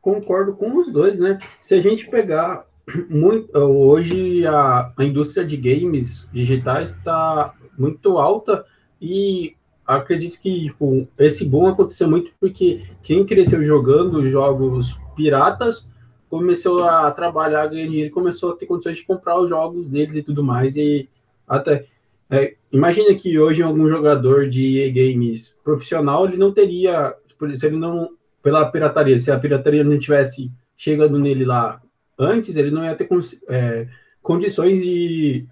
concordo 0.00 0.54
com 0.54 0.78
os 0.78 0.92
dois, 0.92 1.20
né? 1.20 1.38
Se 1.60 1.74
a 1.74 1.82
gente 1.82 2.08
pegar 2.08 2.66
muito, 3.08 3.56
hoje 3.58 4.46
a, 4.46 4.92
a 4.96 5.04
indústria 5.04 5.44
de 5.44 5.56
games 5.56 6.28
digitais 6.32 6.90
está 6.90 7.54
muito 7.78 8.18
alta 8.18 8.64
e 9.00 9.56
acredito 9.86 10.38
que 10.38 10.64
tipo, 10.64 11.08
esse 11.18 11.44
boom 11.44 11.68
aconteceu 11.68 12.08
muito 12.08 12.30
porque 12.40 12.82
quem 13.02 13.24
cresceu 13.24 13.62
jogando 13.64 14.30
jogos 14.30 14.98
piratas 15.16 15.88
começou 16.28 16.84
a 16.84 17.10
trabalhar, 17.10 17.66
ganhar 17.68 17.86
dinheiro, 17.86 18.12
começou 18.12 18.52
a 18.52 18.56
ter 18.56 18.66
condições 18.66 18.96
de 18.96 19.04
comprar 19.04 19.38
os 19.38 19.48
jogos 19.48 19.86
deles 19.86 20.16
e 20.16 20.22
tudo 20.22 20.42
mais. 20.42 20.74
E 20.74 21.08
até 21.46 21.86
é, 22.30 22.54
imagina 22.72 23.14
que 23.14 23.38
hoje 23.38 23.62
algum 23.62 23.88
jogador 23.88 24.48
de 24.48 24.90
Games 24.90 25.56
profissional 25.62 26.26
ele 26.26 26.36
não 26.36 26.52
teria, 26.52 27.14
ele 27.62 27.76
não 27.76 28.10
pela 28.44 28.70
pirataria, 28.70 29.18
se 29.18 29.32
a 29.32 29.38
pirataria 29.38 29.82
não 29.82 29.98
tivesse 29.98 30.52
chegando 30.76 31.18
nele 31.18 31.46
lá 31.46 31.80
antes, 32.18 32.56
ele 32.56 32.70
não 32.70 32.84
ia 32.84 32.94
ter 32.94 33.08
é, 33.48 33.88
condições 34.22 34.82
de 34.82 35.46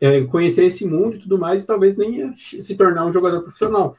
é, 0.00 0.22
conhecer 0.26 0.64
esse 0.64 0.86
mundo 0.86 1.16
e 1.16 1.18
tudo 1.18 1.36
mais, 1.36 1.64
e 1.64 1.66
talvez 1.66 1.96
nem 1.96 2.18
ia 2.18 2.34
se 2.38 2.76
tornar 2.76 3.04
um 3.04 3.12
jogador 3.12 3.42
profissional. 3.42 3.98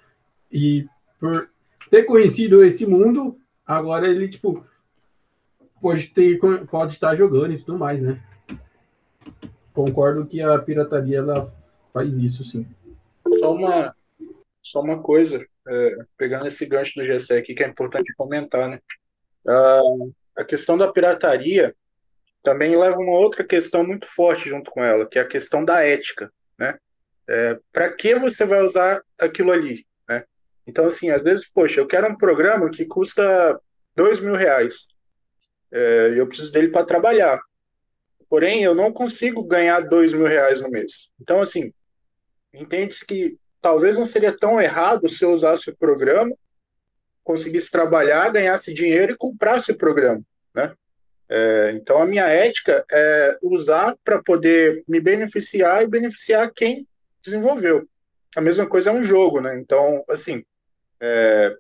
E 0.50 0.88
por 1.20 1.50
ter 1.90 2.04
conhecido 2.04 2.64
esse 2.64 2.86
mundo, 2.86 3.38
agora 3.68 4.08
ele, 4.08 4.30
tipo, 4.30 4.66
pode, 5.82 6.08
ter, 6.08 6.40
pode 6.70 6.94
estar 6.94 7.14
jogando 7.18 7.52
e 7.52 7.60
tudo 7.60 7.78
mais, 7.78 8.02
né? 8.02 8.24
Concordo 9.74 10.26
que 10.26 10.42
a 10.42 10.58
pirataria, 10.58 11.18
ela 11.18 11.54
faz 11.92 12.18
isso, 12.18 12.46
sim. 12.46 12.66
Só 13.42 13.54
uma, 13.54 13.96
só 14.64 14.80
uma 14.80 15.00
coisa, 15.00 15.46
é, 15.68 15.96
pegando 16.18 16.48
esse 16.48 16.65
gancho 16.65 16.94
do 16.96 17.06
GSE 17.06 17.34
aqui, 17.34 17.53
que 17.53 17.63
é 17.63 17.68
importante 17.68 18.13
comentar, 18.15 18.70
né? 18.70 18.80
Uh, 19.46 20.13
a 20.36 20.44
questão 20.44 20.77
da 20.77 20.91
pirataria, 20.91 21.75
também 22.44 22.77
leva 22.77 22.98
uma 22.98 23.18
outra 23.18 23.44
questão 23.44 23.84
muito 23.84 24.08
forte 24.08 24.50
junto 24.50 24.72
com 24.72 24.84
ela, 24.84 25.08
que 25.08 25.20
é 25.20 25.22
a 25.22 25.27
questão 25.27 25.63
da 25.63 25.84
ética, 25.84 26.32
né? 26.58 26.77
É, 27.30 27.60
para 27.72 27.91
que 27.94 28.15
você 28.15 28.46
vai 28.46 28.62
usar 28.63 29.01
aquilo 29.20 29.51
ali, 29.51 29.86
né? 30.10 30.24
Então, 30.65 30.86
assim, 30.86 31.10
às 31.10 31.22
vezes, 31.22 31.48
poxa, 31.51 31.80
eu 31.80 31.88
quero 31.88 32.08
um 32.08 32.18
programa 32.18 32.72
que 32.72 32.86
custa 32.86 33.60
dois 33.96 34.20
mil 34.20 34.36
reais 34.36 34.91
é, 35.72 36.20
eu 36.20 36.27
preciso 36.27 36.51
dele 36.51 36.68
para 36.68 36.86
trabalhar. 36.86 37.39
Porém, 38.30 38.63
eu 38.63 38.75
não 38.75 38.91
consigo 38.91 39.44
ganhar 39.44 39.82
dois 39.82 40.13
mil 40.13 40.25
reais 40.25 40.62
no 40.62 40.70
mês. 40.70 41.12
Então, 41.20 41.41
assim, 41.41 41.74
entende-se 42.53 43.06
que 43.06 43.38
talvez 43.62 43.98
não 43.98 44.06
seria 44.06 44.36
tão 44.36 44.60
errado 44.60 45.08
se 45.10 45.24
eu 45.24 45.32
usasse 45.32 45.70
o 45.70 45.77
programa, 45.77 46.36
conseguisse 47.24 47.70
trabalhar, 47.70 48.32
ganhasse 48.32 48.74
dinheiro 48.74 49.13
e 49.13 49.18
comprasse 49.18 49.72
o 49.72 49.77
programa, 49.77 50.22
né? 50.53 50.74
É, 51.30 51.72
então, 51.75 52.01
a 52.01 52.06
minha 52.06 52.25
ética 52.25 52.84
é 52.91 53.38
usar 53.41 53.96
para 54.03 54.22
poder 54.22 54.84
me 54.86 55.00
beneficiar 55.00 55.82
e 55.82 55.88
beneficiar 55.88 56.51
quem 56.53 56.86
desenvolveu. 57.24 57.88
A 58.36 58.41
mesma 58.41 58.68
coisa 58.68 58.89
é 58.89 58.94
um 58.94 59.03
jogo, 59.03 59.39
né? 59.39 59.58
Então, 59.58 60.03
assim, 60.10 60.44
é, 61.00 61.56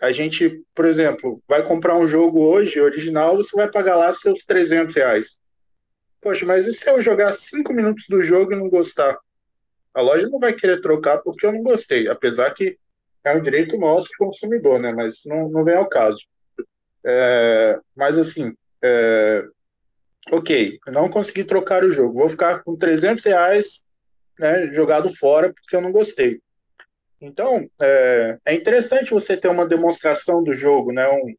a 0.00 0.10
gente, 0.10 0.64
por 0.74 0.86
exemplo, 0.86 1.42
vai 1.46 1.62
comprar 1.62 1.98
um 1.98 2.08
jogo 2.08 2.40
hoje, 2.40 2.80
original, 2.80 3.36
você 3.36 3.54
vai 3.54 3.70
pagar 3.70 3.96
lá 3.96 4.12
seus 4.14 4.42
300 4.46 4.94
reais. 4.94 5.38
Poxa, 6.20 6.46
mas 6.46 6.66
e 6.66 6.72
se 6.72 6.88
eu 6.88 7.02
jogar 7.02 7.32
cinco 7.32 7.74
minutos 7.74 8.04
do 8.08 8.22
jogo 8.22 8.52
e 8.52 8.56
não 8.56 8.70
gostar? 8.70 9.18
A 9.94 10.00
loja 10.00 10.28
não 10.28 10.38
vai 10.38 10.52
querer 10.52 10.80
trocar 10.80 11.18
porque 11.18 11.44
eu 11.44 11.52
não 11.52 11.62
gostei, 11.62 12.08
apesar 12.08 12.52
que 12.52 12.78
é 13.24 13.32
um 13.32 13.42
direito 13.42 13.76
nosso 13.76 14.08
consumidor, 14.18 14.78
né? 14.80 14.92
Mas 14.92 15.16
não, 15.26 15.48
não 15.48 15.64
vem 15.64 15.74
ao 15.74 15.88
caso. 15.88 16.20
É, 17.04 17.78
mas 17.96 18.18
assim, 18.18 18.54
é, 18.82 19.44
ok, 20.30 20.78
não 20.88 21.08
consegui 21.08 21.44
trocar 21.44 21.82
o 21.84 21.92
jogo, 21.92 22.18
vou 22.18 22.28
ficar 22.28 22.62
com 22.62 22.76
300 22.76 23.24
reais 23.24 23.82
né, 24.38 24.72
jogado 24.72 25.14
fora 25.16 25.52
porque 25.52 25.76
eu 25.76 25.80
não 25.80 25.92
gostei. 25.92 26.40
Então, 27.20 27.68
é, 27.80 28.38
é 28.46 28.54
interessante 28.54 29.10
você 29.10 29.36
ter 29.36 29.48
uma 29.48 29.66
demonstração 29.66 30.42
do 30.42 30.54
jogo, 30.54 30.92
né, 30.92 31.06
um, 31.08 31.34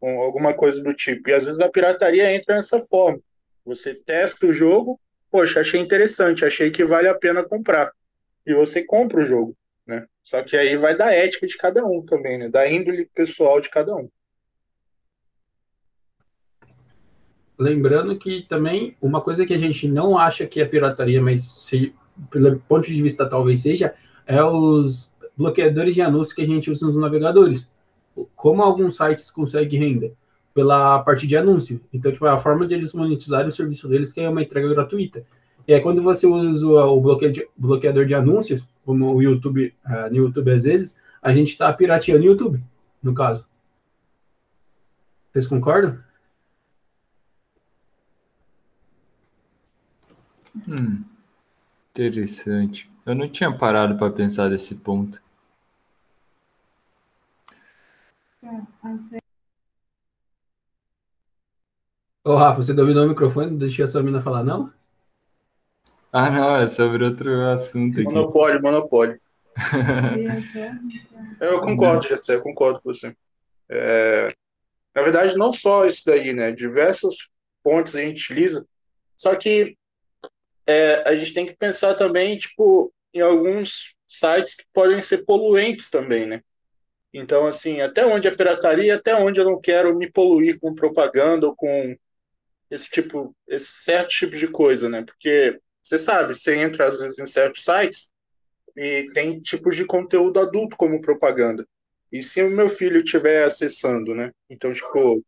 um, 0.00 0.20
alguma 0.20 0.54
coisa 0.54 0.80
do 0.82 0.94
tipo. 0.94 1.28
E 1.28 1.34
às 1.34 1.44
vezes 1.44 1.60
a 1.60 1.68
pirataria 1.68 2.32
entra 2.32 2.56
nessa 2.56 2.80
forma. 2.80 3.18
Você 3.64 3.94
testa 3.94 4.46
o 4.46 4.52
jogo, 4.52 5.00
poxa, 5.30 5.60
achei 5.60 5.80
interessante, 5.80 6.44
achei 6.44 6.70
que 6.70 6.84
vale 6.84 7.08
a 7.08 7.14
pena 7.14 7.44
comprar. 7.44 7.92
E 8.46 8.54
você 8.54 8.84
compra 8.84 9.22
o 9.22 9.26
jogo, 9.26 9.56
né? 9.86 10.06
Só 10.24 10.42
que 10.42 10.56
aí 10.56 10.76
vai 10.76 10.96
da 10.96 11.12
ética 11.12 11.46
de 11.46 11.56
cada 11.56 11.84
um 11.84 12.04
também, 12.04 12.38
né? 12.38 12.48
Da 12.48 12.68
índole 12.68 13.08
pessoal 13.14 13.60
de 13.60 13.68
cada 13.68 13.94
um. 13.94 14.08
lembrando 17.58 18.16
que 18.18 18.42
também 18.42 18.96
uma 19.00 19.20
coisa 19.20 19.46
que 19.46 19.54
a 19.54 19.58
gente 19.58 19.88
não 19.88 20.18
acha 20.18 20.46
que 20.46 20.60
é 20.60 20.64
pirataria, 20.64 21.20
mas 21.20 21.42
se, 21.42 21.94
pelo 22.30 22.58
ponto 22.60 22.86
de 22.86 23.02
vista 23.02 23.28
talvez 23.28 23.60
seja, 23.60 23.94
é 24.26 24.42
os 24.42 25.12
bloqueadores 25.36 25.94
de 25.94 26.02
anúncios 26.02 26.32
que 26.32 26.42
a 26.42 26.46
gente 26.46 26.70
usa 26.70 26.86
nos 26.86 26.96
navegadores. 26.96 27.68
Como 28.34 28.62
alguns 28.62 28.96
sites 28.96 29.30
conseguem 29.30 29.78
renda? 29.78 30.12
pela 30.56 31.00
parte 31.00 31.26
de 31.26 31.36
anúncio. 31.36 31.78
Então, 31.92 32.10
tipo, 32.10 32.26
é 32.26 32.30
a 32.30 32.38
forma 32.38 32.66
de 32.66 32.72
eles 32.72 32.94
monetizarem 32.94 33.48
o 33.48 33.52
serviço 33.52 33.86
deles 33.86 34.10
que 34.10 34.22
é 34.22 34.28
uma 34.28 34.42
entrega 34.42 34.66
gratuita. 34.70 35.22
E 35.68 35.74
aí, 35.74 35.82
quando 35.82 36.02
você 36.02 36.26
usa 36.26 36.66
o 36.66 36.98
bloqueador 37.58 38.06
de 38.06 38.14
anúncios, 38.14 38.66
como 38.82 39.14
o 39.14 39.22
YouTube, 39.22 39.74
uh, 39.84 40.08
no 40.08 40.16
YouTube 40.16 40.50
às 40.50 40.64
vezes, 40.64 40.96
a 41.20 41.30
gente 41.34 41.50
está 41.50 41.70
pirateando 41.74 42.22
o 42.22 42.26
YouTube, 42.26 42.58
no 43.02 43.12
caso. 43.12 43.44
Vocês 45.30 45.46
concordam? 45.46 45.98
Hum, 50.66 51.04
interessante. 51.90 52.88
Eu 53.04 53.14
não 53.14 53.28
tinha 53.28 53.52
parado 53.54 53.98
para 53.98 54.10
pensar 54.10 54.48
nesse 54.48 54.76
ponto. 54.76 55.20
É, 58.42 59.25
Ô, 62.26 62.34
Rafa, 62.34 62.60
você 62.60 62.74
dominou 62.74 63.04
o 63.04 63.08
microfone? 63.08 63.52
Não 63.52 63.56
deixei 63.56 63.84
a 63.84 63.86
sua 63.86 64.02
mina 64.02 64.20
falar, 64.20 64.42
não? 64.42 64.72
Ah, 66.12 66.28
não, 66.28 66.56
é 66.56 66.66
sobre 66.66 67.04
outro 67.04 67.30
assunto 67.50 68.00
aqui. 68.00 68.02
Monopólio, 68.02 68.60
monopólio. 68.60 69.20
eu 71.40 71.60
concordo, 71.60 72.08
Jessé, 72.08 72.34
eu 72.34 72.42
concordo 72.42 72.82
com 72.82 72.92
você. 72.92 73.14
É, 73.68 74.34
na 74.92 75.02
verdade, 75.02 75.38
não 75.38 75.52
só 75.52 75.86
isso 75.86 76.02
daí, 76.04 76.32
né? 76.32 76.50
Diversas 76.50 77.14
fontes 77.62 77.94
a 77.94 78.00
gente 78.00 78.24
utiliza, 78.24 78.66
só 79.16 79.36
que 79.36 79.76
é, 80.66 81.08
a 81.08 81.14
gente 81.14 81.32
tem 81.32 81.46
que 81.46 81.56
pensar 81.56 81.94
também, 81.94 82.36
tipo, 82.36 82.92
em 83.14 83.20
alguns 83.20 83.94
sites 84.08 84.56
que 84.56 84.64
podem 84.74 85.00
ser 85.00 85.24
poluentes 85.24 85.88
também, 85.88 86.26
né? 86.26 86.42
Então, 87.14 87.46
assim, 87.46 87.80
até 87.82 88.04
onde 88.04 88.26
é 88.26 88.32
pirataria, 88.32 88.96
até 88.96 89.14
onde 89.14 89.38
eu 89.38 89.44
não 89.44 89.60
quero 89.60 89.96
me 89.96 90.10
poluir 90.10 90.58
com 90.58 90.74
propaganda 90.74 91.46
ou 91.46 91.54
com 91.54 91.96
esse 92.70 92.90
tipo, 92.90 93.34
esse 93.46 93.84
certo 93.84 94.08
tipo 94.10 94.36
de 94.36 94.48
coisa, 94.48 94.88
né? 94.88 95.02
Porque 95.04 95.60
você 95.82 95.98
sabe, 95.98 96.34
você 96.34 96.56
entra 96.56 96.88
às 96.88 96.98
vezes 96.98 97.18
em 97.18 97.26
certos 97.26 97.64
sites 97.64 98.10
e 98.76 99.10
tem 99.14 99.40
tipos 99.40 99.76
de 99.76 99.84
conteúdo 99.84 100.40
adulto 100.40 100.76
como 100.76 101.00
propaganda. 101.00 101.66
E 102.12 102.22
se 102.22 102.42
o 102.42 102.50
meu 102.50 102.68
filho 102.68 102.98
estiver 102.98 103.44
acessando, 103.44 104.14
né? 104.14 104.32
Então, 104.50 104.72
tipo, 104.72 105.24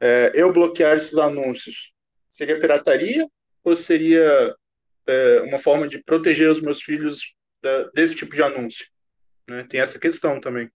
é, 0.00 0.32
eu 0.34 0.52
bloquear 0.52 0.96
esses 0.96 1.16
anúncios, 1.16 1.92
seria 2.30 2.60
pirataria 2.60 3.28
ou 3.64 3.76
seria 3.76 4.54
é, 5.06 5.40
uma 5.42 5.58
forma 5.58 5.88
de 5.88 6.02
proteger 6.02 6.50
os 6.50 6.60
meus 6.60 6.82
filhos 6.82 7.34
da, 7.62 7.84
desse 7.90 8.14
tipo 8.14 8.34
de 8.34 8.42
anúncio? 8.42 8.86
Né? 9.48 9.66
Tem 9.68 9.80
essa 9.80 9.98
questão 9.98 10.40
também. 10.40 10.70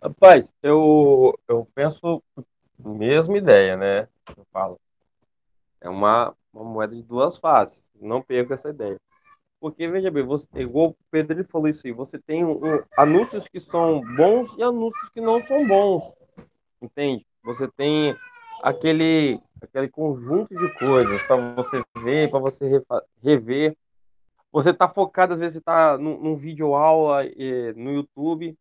Rapaz, 0.00 0.54
eu, 0.62 1.38
eu 1.48 1.68
penso 1.74 2.22
mesma 2.78 3.36
ideia, 3.36 3.76
né? 3.76 4.08
Eu 4.36 4.46
falo. 4.52 4.80
É 5.80 5.88
uma, 5.88 6.34
uma 6.52 6.64
moeda 6.64 6.94
de 6.94 7.02
duas 7.02 7.38
faces. 7.38 7.90
Não 8.00 8.22
perca 8.22 8.54
essa 8.54 8.70
ideia. 8.70 9.00
Porque, 9.60 9.88
veja 9.88 10.10
bem, 10.10 10.24
você, 10.24 10.46
igual 10.54 10.90
o 10.90 10.96
Pedro 11.10 11.44
falou 11.44 11.68
isso 11.68 11.86
aí, 11.86 11.92
você 11.92 12.16
tem 12.18 12.44
um, 12.44 12.60
anúncios 12.96 13.48
que 13.48 13.58
são 13.58 14.00
bons 14.16 14.56
e 14.56 14.62
anúncios 14.62 15.08
que 15.08 15.20
não 15.20 15.40
são 15.40 15.66
bons. 15.66 16.14
Entende? 16.80 17.26
Você 17.42 17.66
tem 17.66 18.16
aquele, 18.62 19.40
aquele 19.60 19.88
conjunto 19.88 20.54
de 20.54 20.72
coisas 20.78 21.20
para 21.22 21.54
você 21.54 21.82
ver, 21.96 22.30
para 22.30 22.38
você 22.38 22.80
rever. 23.20 23.76
Você 24.52 24.70
está 24.70 24.88
focado, 24.88 25.34
às 25.34 25.40
vezes, 25.40 25.56
está 25.56 25.98
num, 25.98 26.18
num 26.20 26.36
vídeo 26.36 26.74
aula 26.74 27.26
eh, 27.26 27.72
no 27.74 27.92
YouTube, 27.92 28.56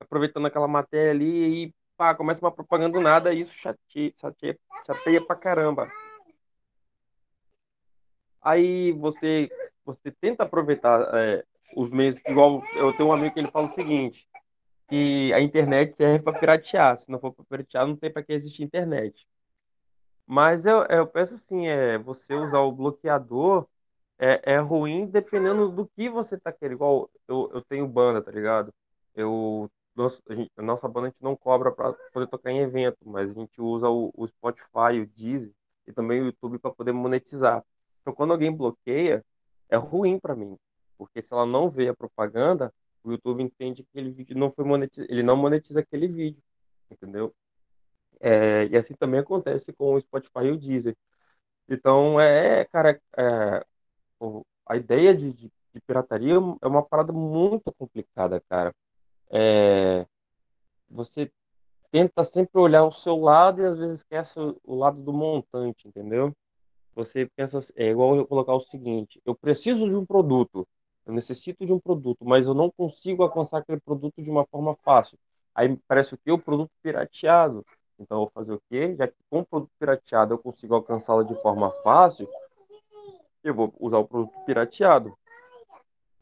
aproveitando 0.00 0.46
aquela 0.46 0.68
matéria 0.68 1.12
ali 1.12 1.64
e 1.64 1.74
pá, 1.98 2.14
começa 2.14 2.40
uma 2.40 2.52
propaganda 2.52 2.96
do 2.96 3.00
nada 3.00 3.34
e 3.34 3.40
isso 3.40 3.52
chateia, 3.52 4.12
chateia, 4.16 4.58
chateia 4.86 5.20
pra 5.20 5.34
caramba. 5.34 5.90
Aí 8.40 8.92
você, 8.92 9.50
você 9.84 10.12
tenta 10.12 10.44
aproveitar 10.44 11.10
é, 11.12 11.44
os 11.76 11.90
meios, 11.90 12.18
igual 12.26 12.62
eu 12.76 12.96
tenho 12.96 13.08
um 13.08 13.12
amigo 13.12 13.34
que 13.34 13.40
ele 13.40 13.50
fala 13.50 13.66
o 13.66 13.68
seguinte, 13.68 14.28
que 14.88 15.32
a 15.32 15.40
internet 15.40 15.96
serve 15.96 16.20
para 16.20 16.38
piratear, 16.38 16.96
se 16.96 17.10
não 17.10 17.18
for 17.18 17.32
para 17.32 17.44
piratear, 17.44 17.84
não 17.84 17.96
tem 17.96 18.12
para 18.12 18.22
que 18.22 18.32
existir 18.32 18.62
internet. 18.62 19.26
Mas 20.24 20.64
eu, 20.66 20.84
eu 20.84 21.06
penso 21.06 21.34
assim, 21.34 21.66
é, 21.66 21.98
você 21.98 22.32
usar 22.34 22.60
o 22.60 22.70
bloqueador 22.70 23.66
é, 24.18 24.54
é 24.54 24.58
ruim 24.58 25.06
dependendo 25.06 25.68
do 25.68 25.86
que 25.88 26.08
você 26.08 26.38
tá 26.38 26.52
querendo. 26.52 26.76
Igual 26.76 27.10
eu, 27.26 27.50
eu 27.54 27.62
tenho 27.62 27.88
banda, 27.88 28.22
tá 28.22 28.30
ligado? 28.30 28.72
Eu 29.14 29.68
nossa, 29.98 30.22
a, 30.28 30.34
gente, 30.34 30.50
a 30.56 30.62
nossa 30.62 30.88
banda 30.88 31.08
a 31.08 31.10
gente 31.10 31.22
não 31.22 31.36
cobra 31.36 31.72
para 31.72 31.92
poder 32.12 32.28
tocar 32.28 32.50
em 32.52 32.60
evento, 32.60 32.98
mas 33.04 33.30
a 33.30 33.34
gente 33.34 33.60
usa 33.60 33.88
o, 33.88 34.12
o 34.14 34.26
Spotify, 34.26 35.00
o 35.02 35.06
Deezer 35.06 35.52
e 35.86 35.92
também 35.92 36.22
o 36.22 36.26
YouTube 36.26 36.58
para 36.58 36.72
poder 36.72 36.92
monetizar. 36.92 37.64
Então, 38.00 38.14
quando 38.14 38.32
alguém 38.32 38.54
bloqueia, 38.54 39.24
é 39.68 39.76
ruim 39.76 40.18
para 40.18 40.36
mim, 40.36 40.56
porque 40.96 41.20
se 41.22 41.32
ela 41.32 41.44
não 41.46 41.68
vê 41.70 41.88
a 41.88 41.94
propaganda, 41.94 42.72
o 43.02 43.12
YouTube 43.12 43.42
entende 43.42 43.82
que 43.82 43.88
aquele 43.90 44.10
vídeo 44.12 44.36
não 44.38 44.50
foi 44.50 44.64
monetizado, 44.64 45.12
ele 45.12 45.22
não 45.22 45.36
monetiza 45.36 45.80
aquele 45.80 46.08
vídeo, 46.08 46.42
entendeu? 46.90 47.34
É, 48.20 48.66
e 48.66 48.76
assim 48.76 48.94
também 48.94 49.20
acontece 49.20 49.72
com 49.72 49.94
o 49.94 50.00
Spotify 50.00 50.46
e 50.46 50.52
o 50.52 50.58
Deezer. 50.58 50.96
Então, 51.68 52.20
é, 52.20 52.64
cara, 52.66 53.00
é, 53.16 53.64
a 54.66 54.76
ideia 54.76 55.14
de, 55.14 55.32
de, 55.32 55.52
de 55.74 55.80
pirataria 55.86 56.34
é 56.62 56.66
uma 56.66 56.82
parada 56.84 57.12
muito 57.12 57.72
complicada, 57.74 58.40
cara 58.48 58.72
é, 59.30 60.06
você 60.90 61.30
tenta 61.90 62.24
sempre 62.24 62.60
olhar 62.60 62.84
o 62.84 62.92
seu 62.92 63.16
lado 63.16 63.60
e 63.60 63.66
às 63.66 63.76
vezes 63.76 63.98
esquece 63.98 64.38
o, 64.38 64.74
lado 64.74 65.02
do 65.02 65.12
montante, 65.12 65.88
entendeu? 65.88 66.34
Você 66.94 67.30
pensa, 67.36 67.60
é 67.76 67.90
igual 67.90 68.16
eu 68.16 68.26
colocar 68.26 68.54
o 68.54 68.60
seguinte: 68.60 69.20
eu 69.24 69.34
preciso 69.34 69.88
de 69.88 69.96
um 69.96 70.04
produto, 70.04 70.66
eu 71.06 71.12
necessito 71.12 71.64
de 71.64 71.72
um 71.72 71.78
produto, 71.78 72.24
mas 72.24 72.46
eu 72.46 72.54
não 72.54 72.70
consigo 72.70 73.22
alcançar 73.22 73.58
aquele 73.58 73.80
produto 73.80 74.22
de 74.22 74.30
uma 74.30 74.44
forma 74.46 74.74
fácil. 74.84 75.18
Aí 75.54 75.76
parece 75.88 76.14
o 76.14 76.18
que? 76.18 76.30
O 76.30 76.38
produto 76.38 76.70
pirateado. 76.82 77.64
Então 77.98 78.18
eu 78.18 78.24
vou 78.24 78.30
fazer 78.32 78.52
o 78.52 78.62
quê? 78.70 78.94
Já 78.96 79.08
que 79.08 79.14
com 79.28 79.40
o 79.40 79.46
produto 79.46 79.70
pirateado 79.78 80.34
eu 80.34 80.38
consigo 80.38 80.74
alcançá-lo 80.74 81.24
de 81.24 81.34
forma 81.42 81.70
fácil, 81.82 82.28
eu 83.42 83.54
vou 83.54 83.74
usar 83.80 83.98
o 83.98 84.06
produto 84.06 84.34
pirateado. 84.44 85.16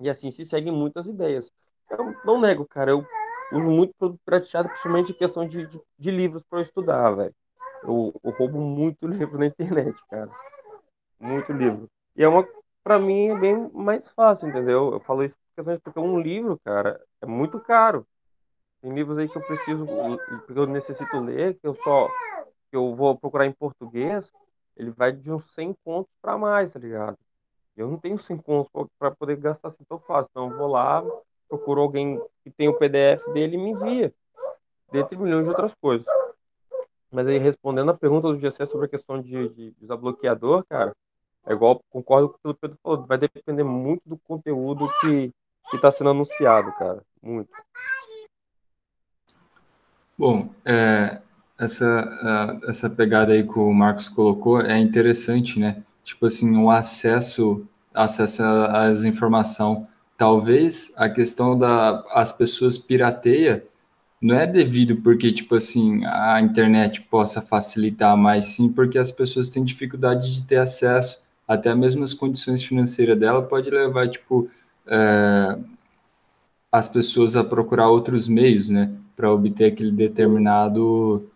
E 0.00 0.08
assim 0.08 0.30
se 0.30 0.44
seguem 0.44 0.72
muitas 0.72 1.06
ideias. 1.06 1.52
Eu 1.90 2.14
não 2.24 2.40
nego, 2.40 2.66
cara. 2.66 2.90
Eu 2.90 3.06
uso 3.52 3.70
muito 3.70 3.94
produto 3.94 4.20
prateado, 4.24 4.68
principalmente 4.68 5.12
em 5.12 5.14
questão 5.14 5.46
de, 5.46 5.66
de, 5.66 5.80
de 5.98 6.10
livros 6.10 6.42
para 6.42 6.60
estudar, 6.60 7.10
velho. 7.12 7.34
Eu, 7.82 8.12
eu, 8.22 8.30
roubo 8.32 8.58
muito 8.60 9.06
livro 9.08 9.38
na 9.38 9.46
internet, 9.46 9.96
cara. 10.10 10.30
Muito 11.20 11.52
livro. 11.52 11.88
E 12.16 12.24
é 12.24 12.28
uma, 12.28 12.46
para 12.82 12.98
mim, 12.98 13.28
é 13.28 13.38
bem 13.38 13.70
mais 13.72 14.08
fácil, 14.10 14.48
entendeu? 14.48 14.92
Eu 14.92 15.00
falo 15.00 15.24
isso 15.24 15.36
porque 15.54 15.98
um 15.98 16.20
livro, 16.20 16.58
cara, 16.64 17.00
é 17.20 17.26
muito 17.26 17.60
caro. 17.60 18.06
Tem 18.80 18.92
livros 18.92 19.18
aí 19.18 19.28
que 19.28 19.36
eu 19.36 19.42
preciso, 19.42 19.86
que 20.46 20.52
eu 20.58 20.66
necessito 20.66 21.18
ler, 21.18 21.54
que 21.54 21.66
eu 21.66 21.74
só, 21.74 22.08
que 22.70 22.76
eu 22.76 22.94
vou 22.94 23.18
procurar 23.18 23.46
em 23.46 23.52
português, 23.52 24.30
ele 24.76 24.90
vai 24.90 25.12
de 25.12 25.32
uns 25.32 25.50
100 25.52 25.72
pontos 25.84 26.12
para 26.20 26.36
mais, 26.36 26.72
tá 26.72 26.78
ligado? 26.78 27.18
Eu 27.76 27.90
não 27.90 27.98
tenho 27.98 28.18
100 28.18 28.38
pontos 28.38 28.70
para 28.98 29.10
poder 29.10 29.36
gastar 29.36 29.68
assim 29.68 29.84
tão 29.84 29.98
fácil. 29.98 30.30
Então 30.30 30.50
eu 30.50 30.56
vou 30.56 30.68
lá, 30.68 31.02
procuro 31.48 31.80
alguém 31.80 32.20
que 32.42 32.50
tem 32.50 32.68
o 32.68 32.78
PDF 32.78 33.24
dele 33.32 33.56
e 33.56 33.58
me 33.58 33.70
envia, 33.70 34.12
dentre 34.92 35.16
milhões 35.16 35.44
de 35.44 35.50
outras 35.50 35.74
coisas. 35.74 36.06
Mas 37.10 37.26
aí, 37.26 37.38
respondendo 37.38 37.90
a 37.90 37.94
pergunta 37.94 38.28
do 38.28 38.38
GC 38.38 38.66
sobre 38.66 38.86
a 38.86 38.90
questão 38.90 39.20
de, 39.20 39.48
de 39.50 39.74
usar 39.80 39.96
bloqueador, 39.96 40.64
cara, 40.68 40.94
é 41.46 41.52
igual, 41.52 41.80
concordo 41.90 42.28
com 42.28 42.34
o 42.34 42.38
que 42.38 42.48
o 42.48 42.54
Pedro 42.54 42.78
falou, 42.82 43.06
vai 43.06 43.18
depender 43.18 43.64
muito 43.64 44.02
do 44.04 44.18
conteúdo 44.18 44.88
que 45.00 45.32
está 45.72 45.90
sendo 45.90 46.10
anunciado, 46.10 46.72
cara, 46.72 47.02
muito. 47.22 47.50
Bom, 50.18 50.48
é, 50.64 51.20
essa, 51.58 52.58
essa 52.68 52.90
pegada 52.90 53.32
aí 53.32 53.46
que 53.46 53.58
o 53.58 53.72
Marcos 53.72 54.08
colocou 54.08 54.60
é 54.60 54.78
interessante, 54.78 55.60
né? 55.60 55.82
Tipo 56.02 56.26
assim, 56.26 56.56
o 56.56 56.70
acesso, 56.70 57.66
acesso 57.94 58.42
às 58.42 59.04
informações 59.04 59.86
talvez 60.16 60.92
a 60.96 61.08
questão 61.08 61.58
da 61.58 62.04
as 62.10 62.32
pessoas 62.32 62.78
pirateia 62.78 63.64
não 64.20 64.34
é 64.34 64.46
devido 64.46 64.96
porque 65.02 65.32
tipo 65.32 65.54
assim 65.54 66.04
a 66.06 66.40
internet 66.40 67.02
possa 67.02 67.42
facilitar, 67.42 68.16
mas 68.16 68.46
sim 68.46 68.72
porque 68.72 68.98
as 68.98 69.12
pessoas 69.12 69.50
têm 69.50 69.64
dificuldade 69.64 70.34
de 70.34 70.44
ter 70.44 70.56
acesso 70.56 71.20
até 71.46 71.74
mesmo 71.74 72.02
as 72.02 72.12
condições 72.14 72.62
financeiras 72.62 73.18
dela 73.18 73.42
pode 73.42 73.70
levar 73.70 74.08
tipo 74.08 74.48
é, 74.86 75.58
as 76.72 76.88
pessoas 76.88 77.36
a 77.36 77.44
procurar 77.44 77.88
outros 77.88 78.28
meios, 78.28 78.68
né, 78.68 78.92
para 79.16 79.32
obter 79.32 79.72
aquele 79.72 79.92
determinado 79.92 81.28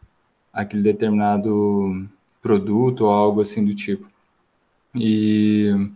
aquele 0.53 0.83
determinado 0.83 2.09
produto 2.43 3.05
ou 3.05 3.11
algo 3.11 3.41
assim 3.41 3.65
do 3.65 3.75
tipo. 3.75 4.09
E 4.95 5.91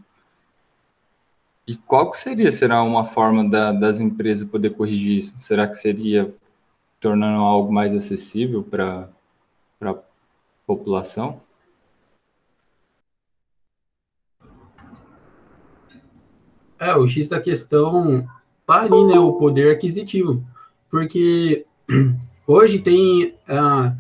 e 1.67 1.77
qual 1.77 2.11
que 2.11 2.19
seria, 2.19 2.51
será 2.51 2.83
uma 2.83 3.05
forma 3.05 3.49
da, 3.49 3.73
das 3.73 3.99
empresas 3.99 4.49
poder 4.49 4.71
corrigir 4.71 5.19
isso? 5.19 5.41
Será 5.41 5.67
que 5.67 5.77
seria 5.77 6.35
tornando 7.01 7.43
algo 7.43 7.73
mais 7.73 7.95
acessível 7.95 8.63
para 8.63 9.09
a 9.81 9.95
população? 10.67 11.41
É, 16.79 16.95
o 16.95 17.09
X 17.09 17.29
da 17.29 17.41
questão 17.41 18.29
tá 18.67 18.83
ali, 18.83 19.05
né, 19.07 19.19
o 19.19 19.33
poder 19.35 19.75
aquisitivo. 19.75 20.45
Porque 20.91 21.65
hoje 22.47 22.79
tem, 22.79 23.35
ah, 23.49 23.95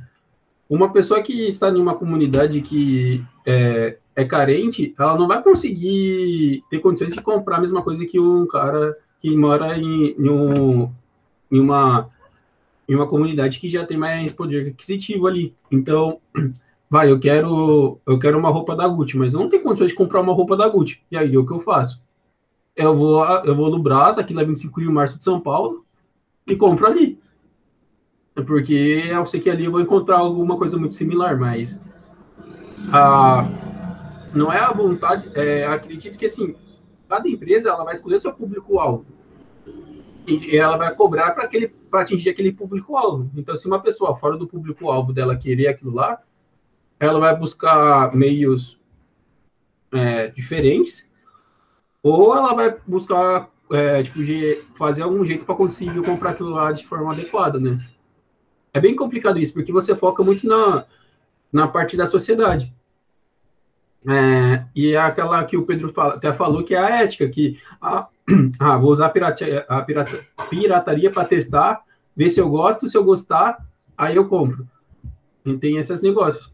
uma 0.68 0.92
pessoa 0.92 1.22
que 1.22 1.48
está 1.48 1.70
em 1.70 1.80
uma 1.80 1.94
comunidade 1.94 2.60
que 2.60 3.24
é, 3.46 3.96
é 4.16 4.24
carente, 4.24 4.94
ela 4.98 5.16
não 5.18 5.26
vai 5.26 5.42
conseguir 5.42 6.62
ter 6.70 6.78
condições 6.78 7.12
de 7.12 7.20
comprar 7.20 7.56
a 7.56 7.60
mesma 7.60 7.82
coisa 7.82 8.04
que 8.04 8.18
um 8.20 8.46
cara 8.46 8.96
que 9.20 9.36
mora 9.36 9.76
em, 9.76 10.14
em, 10.18 10.28
um, 10.28 10.90
em 11.50 11.60
uma 11.60 12.10
em 12.86 12.94
uma 12.94 13.06
comunidade 13.06 13.58
que 13.58 13.68
já 13.68 13.86
tem 13.86 13.96
mais 13.96 14.30
poder 14.32 14.68
aquisitivo 14.68 15.26
ali. 15.26 15.54
Então, 15.70 16.20
vai, 16.88 17.10
eu 17.10 17.18
quero 17.18 17.98
eu 18.06 18.18
quero 18.18 18.38
uma 18.38 18.50
roupa 18.50 18.76
da 18.76 18.86
Gucci, 18.86 19.16
mas 19.16 19.32
eu 19.32 19.40
não 19.40 19.48
tenho 19.48 19.62
condições 19.62 19.88
de 19.88 19.96
comprar 19.96 20.20
uma 20.20 20.34
roupa 20.34 20.56
da 20.56 20.68
Gucci. 20.68 21.00
E 21.10 21.16
aí, 21.16 21.36
o 21.36 21.46
que 21.46 21.52
eu 21.52 21.60
faço? 21.60 22.00
Eu 22.76 22.96
vou 22.96 23.24
eu 23.44 23.56
vou 23.56 23.70
no 23.70 23.78
Brás, 23.82 24.18
aqui 24.18 24.34
na 24.34 24.44
25 24.44 24.80
de 24.80 24.86
março 24.86 25.18
de 25.18 25.24
São 25.24 25.40
Paulo, 25.40 25.84
e 26.46 26.54
compro 26.54 26.86
ali. 26.86 27.18
Porque 28.34 29.04
eu 29.08 29.26
sei 29.26 29.40
que 29.40 29.48
ali 29.48 29.64
eu 29.64 29.72
vou 29.72 29.80
encontrar 29.80 30.18
alguma 30.18 30.56
coisa 30.56 30.76
muito 30.76 30.94
similar, 30.94 31.38
mas 31.38 31.80
a, 32.92 33.46
não 34.34 34.52
é 34.52 34.58
a 34.58 34.72
vontade, 34.72 35.30
é, 35.34 35.64
acredito 35.66 36.18
que 36.18 36.26
assim, 36.26 36.54
cada 37.08 37.28
empresa 37.28 37.70
ela 37.70 37.84
vai 37.84 37.94
escolher 37.94 38.18
seu 38.18 38.32
público-alvo 38.32 39.06
e 40.26 40.56
ela 40.56 40.76
vai 40.76 40.94
cobrar 40.94 41.32
para 41.32 41.44
aquele 41.44 41.68
para 41.68 42.02
atingir 42.02 42.30
aquele 42.30 42.52
público-alvo. 42.52 43.30
Então, 43.36 43.54
se 43.54 43.68
uma 43.68 43.80
pessoa 43.80 44.16
fora 44.16 44.36
do 44.36 44.48
público-alvo 44.48 45.12
dela 45.12 45.36
querer 45.36 45.68
aquilo 45.68 45.94
lá, 45.94 46.20
ela 46.98 47.20
vai 47.20 47.36
buscar 47.36 48.12
meios 48.16 48.76
é, 49.92 50.26
diferentes, 50.28 51.08
ou 52.02 52.36
ela 52.36 52.52
vai 52.52 52.76
buscar 52.84 53.48
é, 53.70 54.02
tipo, 54.02 54.18
fazer 54.76 55.02
algum 55.02 55.24
jeito 55.24 55.44
para 55.44 55.54
conseguir 55.54 56.02
comprar 56.02 56.30
aquilo 56.30 56.50
lá 56.50 56.72
de 56.72 56.84
forma 56.84 57.12
adequada, 57.12 57.60
né? 57.60 57.78
É 58.72 58.80
bem 58.80 58.96
complicado 58.96 59.38
isso, 59.38 59.54
porque 59.54 59.70
você 59.70 59.94
foca 59.94 60.24
muito 60.24 60.48
na, 60.48 60.84
na 61.52 61.68
parte 61.68 61.96
da 61.96 62.06
sociedade. 62.06 62.74
É, 64.06 64.64
e 64.74 64.92
é 64.92 64.98
aquela 64.98 65.42
que 65.44 65.56
o 65.56 65.64
Pedro 65.64 65.92
fala, 65.92 66.14
até 66.14 66.32
falou 66.32 66.62
que 66.62 66.74
é 66.74 66.78
a 66.78 67.02
ética, 67.02 67.28
que 67.28 67.58
ah, 67.80 68.08
ah 68.60 68.76
vou 68.76 68.90
usar 68.90 69.06
a, 69.06 69.10
pirata, 69.10 69.64
a 69.68 69.82
pirata, 69.82 70.24
pirataria 70.50 71.10
para 71.10 71.26
testar, 71.26 71.82
ver 72.14 72.30
se 72.30 72.40
eu 72.40 72.48
gosto, 72.48 72.88
se 72.88 72.96
eu 72.96 73.04
gostar, 73.04 73.64
aí 73.96 74.16
eu 74.16 74.28
compro. 74.28 74.68
E 75.44 75.56
tem 75.56 75.78
esses 75.78 76.00
negócios. 76.02 76.52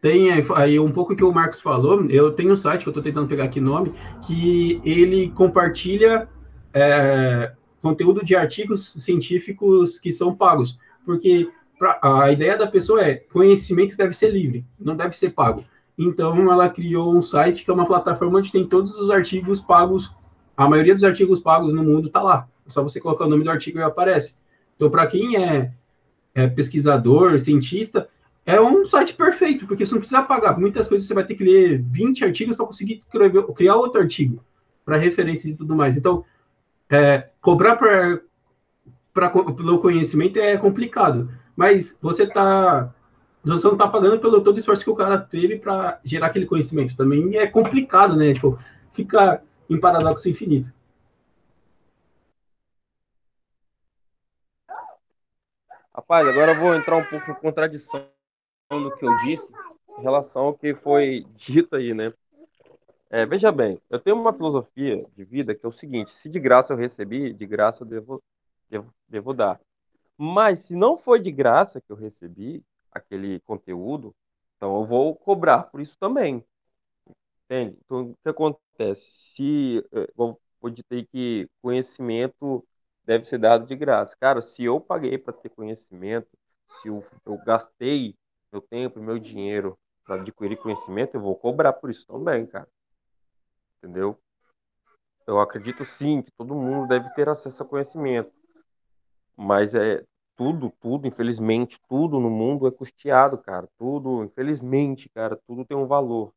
Tem 0.00 0.30
aí 0.54 0.78
um 0.78 0.92
pouco 0.92 1.16
que 1.16 1.24
o 1.24 1.32
Marcos 1.32 1.60
falou, 1.60 2.08
eu 2.08 2.32
tenho 2.32 2.52
um 2.52 2.56
site 2.56 2.82
que 2.82 2.88
eu 2.88 2.92
estou 2.92 3.02
tentando 3.02 3.28
pegar 3.28 3.44
aqui 3.44 3.60
nome, 3.60 3.92
que 4.26 4.80
ele 4.84 5.30
compartilha 5.30 6.28
é, 6.72 7.52
conteúdo 7.82 8.24
de 8.24 8.36
artigos 8.36 8.92
científicos 8.98 9.98
que 9.98 10.12
são 10.12 10.34
pagos, 10.34 10.78
porque 11.04 11.50
pra, 11.78 11.98
a 12.02 12.30
ideia 12.32 12.56
da 12.56 12.66
pessoa 12.66 13.02
é 13.02 13.14
conhecimento 13.14 13.96
deve 13.96 14.14
ser 14.14 14.30
livre, 14.30 14.66
não 14.78 14.96
deve 14.96 15.16
ser 15.16 15.30
pago. 15.30 15.64
Então 15.96 16.50
ela 16.50 16.68
criou 16.68 17.14
um 17.14 17.22
site 17.22 17.64
que 17.64 17.70
é 17.70 17.74
uma 17.74 17.86
plataforma 17.86 18.38
onde 18.38 18.52
tem 18.52 18.66
todos 18.66 18.94
os 18.94 19.10
artigos 19.10 19.60
pagos, 19.60 20.12
a 20.56 20.68
maioria 20.68 20.94
dos 20.94 21.04
artigos 21.04 21.40
pagos 21.40 21.72
no 21.72 21.82
mundo 21.82 22.08
está 22.08 22.22
lá. 22.22 22.48
É 22.66 22.70
só 22.70 22.82
você 22.82 23.00
colocar 23.00 23.24
o 23.24 23.28
nome 23.28 23.44
do 23.44 23.50
artigo 23.50 23.78
e 23.78 23.82
aparece. 23.82 24.36
Então 24.76 24.90
para 24.90 25.06
quem 25.06 25.36
é, 25.36 25.72
é 26.34 26.46
pesquisador, 26.46 27.38
cientista, 27.38 28.08
é 28.44 28.60
um 28.60 28.86
site 28.86 29.14
perfeito, 29.14 29.66
porque 29.66 29.84
você 29.84 29.92
não 29.92 30.00
precisa 30.00 30.22
pagar. 30.22 30.58
Muitas 30.58 30.88
coisas 30.88 31.06
você 31.06 31.12
vai 31.12 31.24
ter 31.24 31.34
que 31.34 31.44
ler 31.44 31.82
20 31.82 32.24
artigos 32.24 32.56
para 32.56 32.64
conseguir 32.64 32.94
escrever, 32.94 33.42
criar 33.54 33.76
outro 33.76 34.00
artigo 34.00 34.42
para 34.84 34.96
referência 34.96 35.50
e 35.50 35.54
tudo 35.54 35.76
mais. 35.76 35.98
Então, 35.98 36.24
é, 36.88 37.28
cobrar 37.42 37.76
pra, 37.76 38.20
pelo 39.54 39.80
conhecimento 39.80 40.38
é 40.38 40.56
complicado, 40.56 41.30
mas 41.58 41.98
você 42.00 42.24
tá 42.24 42.94
você 43.42 43.66
não 43.66 43.72
está 43.72 43.88
pagando 43.88 44.20
pelo 44.20 44.44
todo 44.44 44.54
o 44.54 44.58
esforço 44.58 44.84
que 44.84 44.90
o 44.90 44.94
cara 44.94 45.18
teve 45.18 45.58
para 45.58 46.00
gerar 46.04 46.28
aquele 46.28 46.46
conhecimento. 46.46 46.96
Também 46.96 47.36
é 47.36 47.48
complicado, 47.48 48.14
né? 48.14 48.32
Tipo, 48.32 48.56
fica 48.92 49.42
em 49.68 49.80
paradoxo 49.80 50.28
infinito. 50.28 50.72
Rapaz, 55.92 56.28
agora 56.28 56.52
eu 56.52 56.60
vou 56.60 56.74
entrar 56.76 56.96
um 56.96 57.04
pouco 57.04 57.28
em 57.28 57.34
contradição 57.34 58.08
do 58.70 58.94
que 58.96 59.04
eu 59.04 59.16
disse 59.24 59.52
em 59.98 60.02
relação 60.02 60.44
ao 60.44 60.54
que 60.54 60.76
foi 60.76 61.26
dito 61.34 61.74
aí, 61.74 61.92
né? 61.92 62.12
É, 63.10 63.26
veja 63.26 63.50
bem, 63.50 63.80
eu 63.90 63.98
tenho 63.98 64.16
uma 64.16 64.32
filosofia 64.32 65.04
de 65.16 65.24
vida 65.24 65.56
que 65.56 65.66
é 65.66 65.68
o 65.68 65.72
seguinte: 65.72 66.10
se 66.10 66.28
de 66.28 66.38
graça 66.38 66.72
eu 66.72 66.76
recebi, 66.76 67.32
de 67.32 67.46
graça 67.46 67.82
eu 67.82 67.88
devo, 67.88 68.22
devo, 68.70 68.94
devo 69.08 69.34
dar. 69.34 69.60
Mas 70.18 70.60
se 70.60 70.76
não 70.76 70.98
foi 70.98 71.20
de 71.20 71.32
graça 71.32 71.80
que 71.80 71.92
eu 71.92 71.96
recebi 71.96 72.64
aquele 72.92 73.40
conteúdo, 73.40 74.14
então 74.56 74.76
eu 74.80 74.86
vou 74.86 75.14
cobrar 75.16 75.64
por 75.64 75.80
isso 75.80 75.96
também. 75.98 76.44
Entende? 77.44 77.78
Então, 77.84 78.10
o 78.10 78.14
que 78.22 78.28
acontece? 78.28 79.10
Se 79.10 79.78
eh, 79.92 80.08
eu 80.18 80.38
vou 80.60 80.70
dizer 80.70 81.06
que 81.10 81.48
conhecimento 81.62 82.66
deve 83.04 83.24
ser 83.24 83.38
dado 83.38 83.66
de 83.66 83.74
graça. 83.76 84.16
Cara, 84.20 84.40
se 84.42 84.64
eu 84.64 84.80
paguei 84.80 85.16
para 85.16 85.32
ter 85.32 85.48
conhecimento, 85.50 86.28
se 86.68 86.88
eu, 86.88 87.00
eu 87.24 87.38
gastei 87.44 88.14
meu 88.52 88.60
tempo, 88.60 89.00
meu 89.00 89.18
dinheiro 89.18 89.78
para 90.04 90.16
adquirir 90.20 90.56
conhecimento, 90.58 91.14
eu 91.16 91.20
vou 91.20 91.36
cobrar 91.36 91.72
por 91.74 91.90
isso 91.90 92.06
também, 92.06 92.46
cara 92.46 92.68
entendeu? 93.82 94.18
Eu 95.26 95.40
acredito 95.40 95.84
sim 95.84 96.22
que 96.22 96.30
todo 96.32 96.54
mundo 96.54 96.88
deve 96.88 97.08
ter 97.14 97.28
acesso 97.28 97.62
a 97.62 97.66
conhecimento, 97.66 98.32
mas 99.38 99.74
é 99.74 100.04
tudo, 100.36 100.70
tudo, 100.80 101.06
infelizmente, 101.08 101.80
tudo 101.88 102.20
no 102.20 102.30
mundo 102.30 102.66
é 102.66 102.70
custeado, 102.72 103.38
cara. 103.38 103.68
Tudo, 103.78 104.24
infelizmente, 104.24 105.08
cara, 105.10 105.36
tudo 105.46 105.64
tem 105.64 105.76
um 105.76 105.86
valor. 105.86 106.32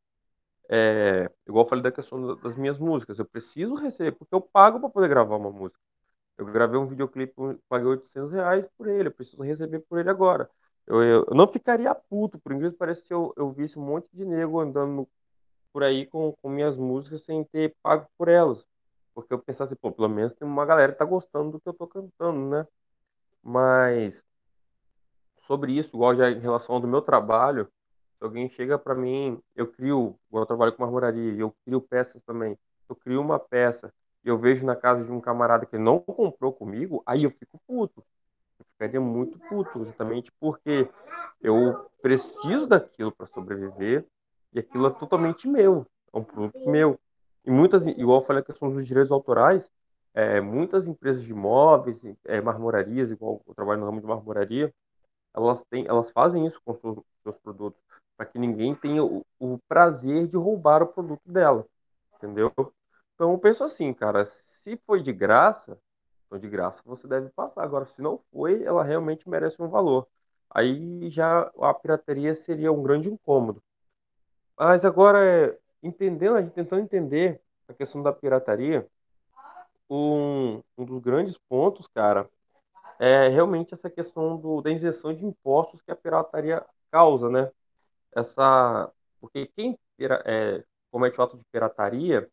É, 0.70 1.30
igual 1.48 1.66
eu 1.66 1.70
falei 1.70 1.84
da 1.84 1.92
questão 1.92 2.38
das 2.38 2.56
minhas 2.58 2.80
músicas, 2.80 3.20
eu 3.20 3.26
preciso 3.26 3.76
receber, 3.76 4.14
porque 4.14 4.34
eu 4.36 4.42
pago 4.42 4.80
para 4.80 4.90
poder 4.90 5.10
gravar 5.10 5.38
uma 5.38 5.52
música. 5.52 5.80
Eu 6.38 6.46
gravei 6.46 6.80
um 6.80 6.88
videoclipe, 6.88 7.34
paguei 7.70 7.88
800 7.88 8.32
reais 8.32 8.68
por 8.78 8.88
ele, 8.90 9.10
eu 9.10 9.14
preciso 9.14 9.44
receber 9.44 9.80
por 9.82 10.00
ele 10.00 10.10
agora. 10.10 10.50
Eu, 10.88 11.04
eu, 11.04 11.26
eu 11.30 11.36
não 11.36 11.48
ficaria 11.48 11.94
puto, 11.96 12.40
por 12.40 12.52
incrível 12.54 12.74
que 12.74 12.80
pareça, 12.80 13.06
se 13.06 13.14
eu, 13.14 13.34
eu 13.38 13.52
visse 13.52 13.80
um 13.80 13.86
monte 13.86 14.08
de 14.14 14.26
nego 14.26 14.60
andando 14.60 15.08
por 15.74 15.84
aí 15.84 16.06
com, 16.08 16.34
com 16.42 16.50
minhas 16.50 16.78
músicas 16.78 17.24
sem 17.24 17.44
ter 17.46 17.76
pago 17.82 18.08
por 18.18 18.28
elas. 18.30 18.66
Porque 19.14 19.34
eu 19.34 19.40
pensava 19.40 19.68
assim, 19.70 19.76
pô, 19.76 19.92
pelo 19.92 20.10
menos 20.10 20.34
tem 20.34 20.48
uma 20.48 20.66
galera 20.66 20.92
que 20.94 21.00
tá 21.00 21.06
gostando 21.06 21.52
do 21.52 21.60
que 21.62 21.70
eu 21.70 21.74
tô 21.74 21.88
cantando, 21.88 22.50
né? 22.50 22.68
Mas 23.44 24.26
sobre 25.42 25.74
isso, 25.74 25.96
igual 25.96 26.16
já 26.16 26.30
em 26.30 26.40
relação 26.40 26.76
ao 26.76 26.82
do 26.82 26.88
meu 26.88 27.02
trabalho, 27.02 27.68
se 28.18 28.24
alguém 28.24 28.48
chega 28.48 28.78
para 28.78 28.96
mim, 28.96 29.42
eu 29.56 29.68
crio, 29.68 30.16
eu 30.32 30.46
trabalho 30.46 30.74
com 30.74 30.84
marmoraria, 30.84 31.34
eu 31.40 31.54
crio 31.66 31.82
peças 31.82 32.22
também. 32.22 32.58
Eu 32.88 32.96
crio 32.96 33.20
uma 33.20 33.40
peça 33.40 33.94
e 34.24 34.30
eu 34.30 34.38
vejo 34.38 34.66
na 34.66 34.76
casa 34.76 35.04
de 35.04 35.12
um 35.12 35.20
camarada 35.20 35.66
que 35.66 35.78
não 35.78 36.00
comprou 36.00 36.54
comigo, 36.54 37.02
aí 37.06 37.24
eu 37.24 37.32
fico 37.32 37.60
puto. 37.68 38.04
Eu 38.60 38.66
ficaria 38.74 39.02
muito 39.02 39.40
puto, 39.40 39.84
justamente 39.84 40.32
porque 40.40 40.88
eu 41.42 41.90
preciso 42.02 42.68
daquilo 42.68 43.12
para 43.12 43.26
sobreviver, 43.26 44.06
e 44.54 44.60
aquilo 44.60 44.88
é 44.88 44.92
totalmente 44.92 45.48
meu, 45.48 45.88
é 46.14 46.18
um 46.18 46.24
produto 46.24 46.70
meu. 46.70 47.00
E 47.44 47.50
muitas, 47.50 47.88
igual 47.88 48.22
eu 48.22 48.26
falei 48.26 48.42
a 48.42 48.46
questão 48.46 48.70
dos 48.70 48.86
direitos 48.86 49.12
autorais, 49.12 49.72
é, 50.14 50.42
muitas 50.42 50.88
empresas 50.88 51.24
de 51.24 51.32
imóveis, 51.32 52.02
é, 52.26 52.42
marmorarias, 52.42 53.12
igual 53.12 53.42
eu 53.48 53.56
trabalho 53.56 53.80
no 53.80 53.86
ramo 53.86 54.02
de 54.02 54.08
marmoraria, 54.08 54.74
elas, 55.34 55.64
têm, 55.64 55.86
elas 55.88 56.12
fazem 56.12 56.46
isso 56.46 56.62
com 56.64 56.74
seus, 56.74 57.00
seus 57.24 57.38
produtos, 57.38 57.82
para 58.18 58.26
que 58.26 58.38
ninguém 58.38 58.76
tenha 58.76 59.04
o, 59.04 59.26
o, 59.40 59.58
prazer 59.68 60.28
de 60.28 60.38
roubar 60.38 60.84
o 60.84 60.88
produto 60.88 61.22
dela, 61.26 61.66
entendeu? 62.16 62.52
Então 63.16 63.32
eu 63.32 63.38
penso 63.38 63.64
assim, 63.64 63.94
cara, 63.94 64.26
se 64.26 64.78
foi 64.86 65.02
de 65.02 65.14
graça, 65.14 65.80
então 66.26 66.40
de 66.40 66.50
graça 66.50 66.82
você 66.86 67.08
deve 67.08 67.30
passar. 67.30 67.64
Agora, 67.64 67.86
se 67.86 68.02
não 68.02 68.20
foi, 68.32 68.64
ela 68.64 68.84
realmente 68.84 69.30
merece 69.30 69.62
um 69.62 69.70
valor. 69.70 70.08
Aí 70.50 71.10
já 71.10 71.52
a 71.60 71.74
pirataria 71.74 72.36
seria 72.36 72.72
um 72.72 72.84
grande 72.84 73.10
incômodo. 73.10 73.64
Mas 74.58 74.86
agora, 74.86 75.20
é, 75.26 75.58
entendendo, 75.82 76.36
a 76.36 76.42
gente 76.42 76.54
tentando 76.54 76.82
entender 76.84 77.42
a 77.68 77.74
questão 77.74 78.02
da 78.02 78.14
pirataria, 78.14 78.88
um, 79.92 80.64
um 80.78 80.86
dos 80.86 81.00
grandes 81.02 81.38
pontos, 81.38 81.88
cara, 81.88 82.30
é 83.00 83.28
realmente 83.28 83.74
essa 83.74 83.90
questão 83.90 84.38
do, 84.38 84.62
da 84.62 84.72
isenção 84.72 85.14
de 85.14 85.26
impostos 85.26 85.82
que 85.82 85.92
a 85.92 85.96
pirataria 85.96 86.66
causa, 86.90 87.30
né? 87.30 87.52
Essa, 88.14 88.92
porque 89.20 89.48
quem 89.48 89.78
é, 90.26 90.64
comete 90.92 91.20
o 91.20 91.24
ato 91.24 91.38
de 91.38 91.44
pirataria, 91.52 92.30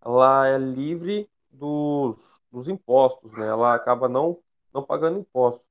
ela 0.00 0.48
é 0.48 0.58
livre 0.58 1.28
dos, 1.50 2.40
dos 2.50 2.68
impostos, 2.68 3.32
né? 3.32 3.46
Ela 3.48 3.74
acaba 3.74 4.08
não, 4.08 4.38
não 4.72 4.82
pagando 4.82 5.18
impostos. 5.18 5.66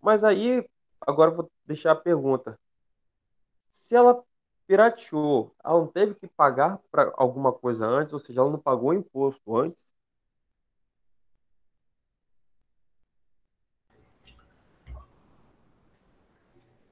Mas 0.00 0.24
aí, 0.24 0.66
agora 1.00 1.30
vou 1.30 1.50
deixar 1.66 1.92
a 1.92 1.96
pergunta. 1.96 2.58
Se 3.70 3.94
ela 3.94 4.22
pirateou, 4.66 5.52
ela 5.64 5.78
não 5.80 5.86
teve 5.86 6.14
que 6.14 6.26
pagar 6.28 6.78
para 6.90 7.12
alguma 7.16 7.52
coisa 7.52 7.86
antes, 7.86 8.12
ou 8.12 8.18
seja, 8.18 8.40
ela 8.40 8.50
não 8.50 8.58
pagou 8.58 8.94
imposto 8.94 9.56
antes. 9.56 9.89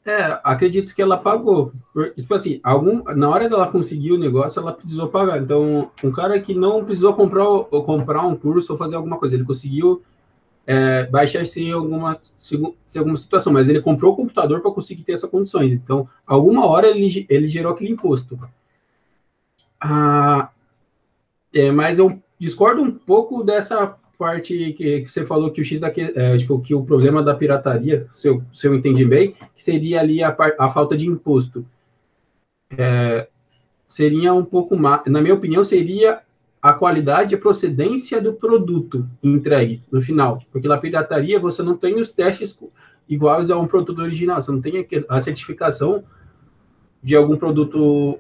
É, 0.09 0.40
acredito 0.42 0.94
que 0.94 1.03
ela 1.03 1.18
pagou. 1.18 1.71
Tipo 2.16 2.35
assim, 2.35 2.61
algum, 2.62 3.03
na 3.14 3.29
hora 3.29 3.47
dela 3.47 3.71
conseguir 3.71 4.12
o 4.12 4.18
negócio, 4.18 4.59
ela 4.59 4.73
precisou 4.73 5.07
pagar. 5.09 5.42
Então, 5.42 5.90
um 6.03 6.11
cara 6.11 6.40
que 6.40 6.55
não 6.55 6.83
precisou 6.83 7.12
comprar, 7.12 7.47
ou 7.47 7.85
comprar 7.85 8.27
um 8.27 8.35
curso 8.35 8.73
ou 8.73 8.79
fazer 8.79 8.97
alguma 8.97 9.18
coisa, 9.18 9.35
ele 9.35 9.44
conseguiu 9.44 10.03
é, 10.66 11.05
baixar-se 11.05 11.62
em 11.62 11.73
alguma, 11.73 12.12
em 12.51 12.99
alguma 12.99 13.18
situação, 13.18 13.53
mas 13.53 13.68
ele 13.68 13.83
comprou 13.83 14.14
o 14.14 14.16
computador 14.16 14.62
para 14.62 14.71
conseguir 14.71 15.03
ter 15.03 15.12
essas 15.12 15.29
condições. 15.29 15.75
Então, 15.75 16.09
alguma 16.27 16.64
hora 16.64 16.87
ele, 16.87 17.27
ele 17.29 17.47
gerou 17.47 17.73
aquele 17.75 17.92
imposto. 17.92 18.40
Ah, 19.79 20.49
é, 21.53 21.71
mas 21.71 21.99
eu 21.99 22.18
discordo 22.38 22.81
um 22.81 22.90
pouco 22.90 23.44
dessa 23.44 23.94
parte 24.18 24.72
que, 24.72 25.04
você 25.04 25.24
falou 25.24 25.52
que 25.52 25.61
o 25.61 25.64
X 25.64 25.78
daqui, 25.78 26.12
é, 26.14 26.37
tipo, 26.37 26.61
que 26.61 26.74
o 26.74 26.85
problema 26.85 27.22
da 27.22 27.35
pirataria, 27.35 28.09
se 28.12 28.28
eu, 28.28 28.42
se 28.52 28.66
eu 28.66 28.74
entendi 28.74 29.04
bem, 29.04 29.37
seria 29.57 30.00
ali 30.00 30.22
a, 30.22 30.37
a 30.59 30.70
falta 30.70 30.96
de 30.96 31.07
imposto. 31.07 31.64
É, 32.76 33.28
seria 33.87 34.35
um 34.35 34.44
pouco 34.44 34.76
mais, 34.76 35.02
na 35.07 35.22
minha 35.22 35.35
opinião, 35.35 35.64
seria 35.64 36.20
a 36.61 36.72
qualidade 36.72 37.33
e 37.33 37.37
a 37.37 37.40
procedência 37.40 38.20
do 38.20 38.33
produto 38.33 39.09
entregue 39.22 39.83
no 39.90 40.02
final. 40.02 40.42
Porque 40.50 40.66
na 40.66 40.76
pirataria 40.76 41.38
você 41.38 41.62
não 41.62 41.76
tem 41.76 42.00
os 42.00 42.12
testes 42.12 42.61
iguais 43.09 43.50
a 43.50 43.57
um 43.57 43.68
produto 43.68 44.02
original, 44.02 44.42
você 44.42 44.50
não 44.50 44.61
tem 44.61 44.87
a 45.09 45.20
certificação 45.20 46.02
de 47.02 47.14
algum 47.14 47.37
produto 47.37 48.18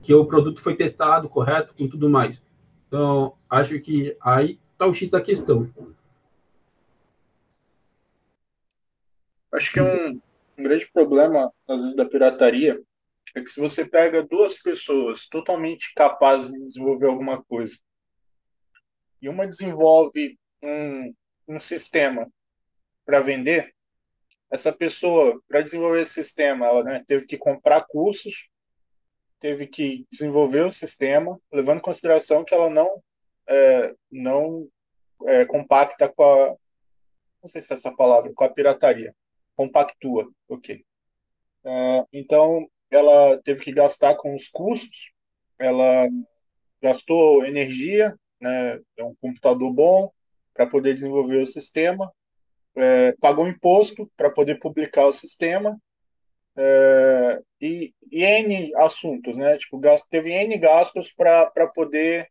que 0.00 0.14
o 0.14 0.24
produto 0.24 0.60
foi 0.60 0.76
testado 0.76 1.28
correto 1.28 1.74
com 1.76 1.88
tudo 1.88 2.08
mais. 2.08 2.42
Então, 2.86 3.32
acho 3.50 3.80
que 3.80 4.16
aí 4.20 4.58
está 4.84 4.86
o 4.86 4.94
X 4.94 5.10
da 5.10 5.20
questão. 5.20 5.72
Acho 9.52 9.72
que 9.72 9.80
um, 9.80 10.20
um 10.58 10.62
grande 10.62 10.90
problema, 10.92 11.52
às 11.68 11.80
vezes, 11.80 11.96
da 11.96 12.04
pirataria 12.04 12.80
é 13.34 13.40
que 13.40 13.48
se 13.48 13.60
você 13.60 13.84
pega 13.84 14.22
duas 14.22 14.60
pessoas 14.60 15.26
totalmente 15.26 15.92
capazes 15.94 16.52
de 16.52 16.66
desenvolver 16.66 17.06
alguma 17.06 17.42
coisa 17.42 17.76
e 19.22 19.28
uma 19.28 19.46
desenvolve 19.46 20.38
um, 20.62 21.14
um 21.48 21.60
sistema 21.60 22.30
para 23.06 23.20
vender, 23.20 23.72
essa 24.50 24.72
pessoa, 24.72 25.40
para 25.48 25.62
desenvolver 25.62 26.02
esse 26.02 26.14
sistema, 26.14 26.66
ela 26.66 26.84
né, 26.84 27.04
teve 27.06 27.26
que 27.26 27.36
comprar 27.36 27.84
cursos, 27.86 28.50
teve 29.40 29.66
que 29.66 30.06
desenvolver 30.10 30.64
o 30.64 30.72
sistema, 30.72 31.40
levando 31.52 31.78
em 31.78 31.82
consideração 31.82 32.44
que 32.44 32.54
ela 32.54 32.70
não 32.70 33.02
é, 33.46 33.94
não 34.10 34.68
é, 35.26 35.44
compacta 35.44 36.08
com 36.08 36.22
a. 36.22 36.56
Não 37.42 37.48
sei 37.48 37.60
se 37.60 37.72
é 37.72 37.76
essa 37.76 37.94
palavra, 37.94 38.32
com 38.34 38.44
a 38.44 38.48
pirataria. 38.48 39.14
Compactua, 39.56 40.30
ok. 40.48 40.84
É, 41.64 42.04
então, 42.12 42.68
ela 42.90 43.38
teve 43.42 43.62
que 43.62 43.72
gastar 43.72 44.14
com 44.16 44.34
os 44.34 44.48
custos, 44.48 45.12
ela 45.58 46.06
gastou 46.82 47.44
energia, 47.44 48.14
né, 48.40 48.80
é 48.96 49.04
um 49.04 49.14
computador 49.16 49.72
bom 49.72 50.12
para 50.52 50.66
poder 50.66 50.94
desenvolver 50.94 51.42
o 51.42 51.46
sistema, 51.46 52.12
é, 52.76 53.12
pagou 53.20 53.48
imposto 53.48 54.10
para 54.16 54.30
poder 54.30 54.58
publicar 54.58 55.06
o 55.06 55.12
sistema 55.12 55.78
é, 56.56 57.40
e, 57.60 57.94
e 58.10 58.22
N 58.22 58.74
assuntos, 58.76 59.36
né? 59.36 59.56
Tipo, 59.58 59.78
gasto, 59.78 60.06
teve 60.08 60.30
N 60.30 60.56
gastos 60.58 61.12
para 61.12 61.66
poder 61.74 62.28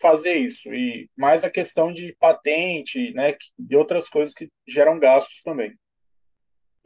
fazer 0.00 0.34
isso 0.34 0.72
e 0.74 1.08
mais 1.16 1.44
a 1.44 1.50
questão 1.50 1.92
de 1.92 2.14
patente, 2.20 3.12
né, 3.14 3.36
e 3.68 3.76
outras 3.76 4.08
coisas 4.08 4.34
que 4.34 4.48
geram 4.66 4.98
gastos 4.98 5.42
também. 5.42 5.74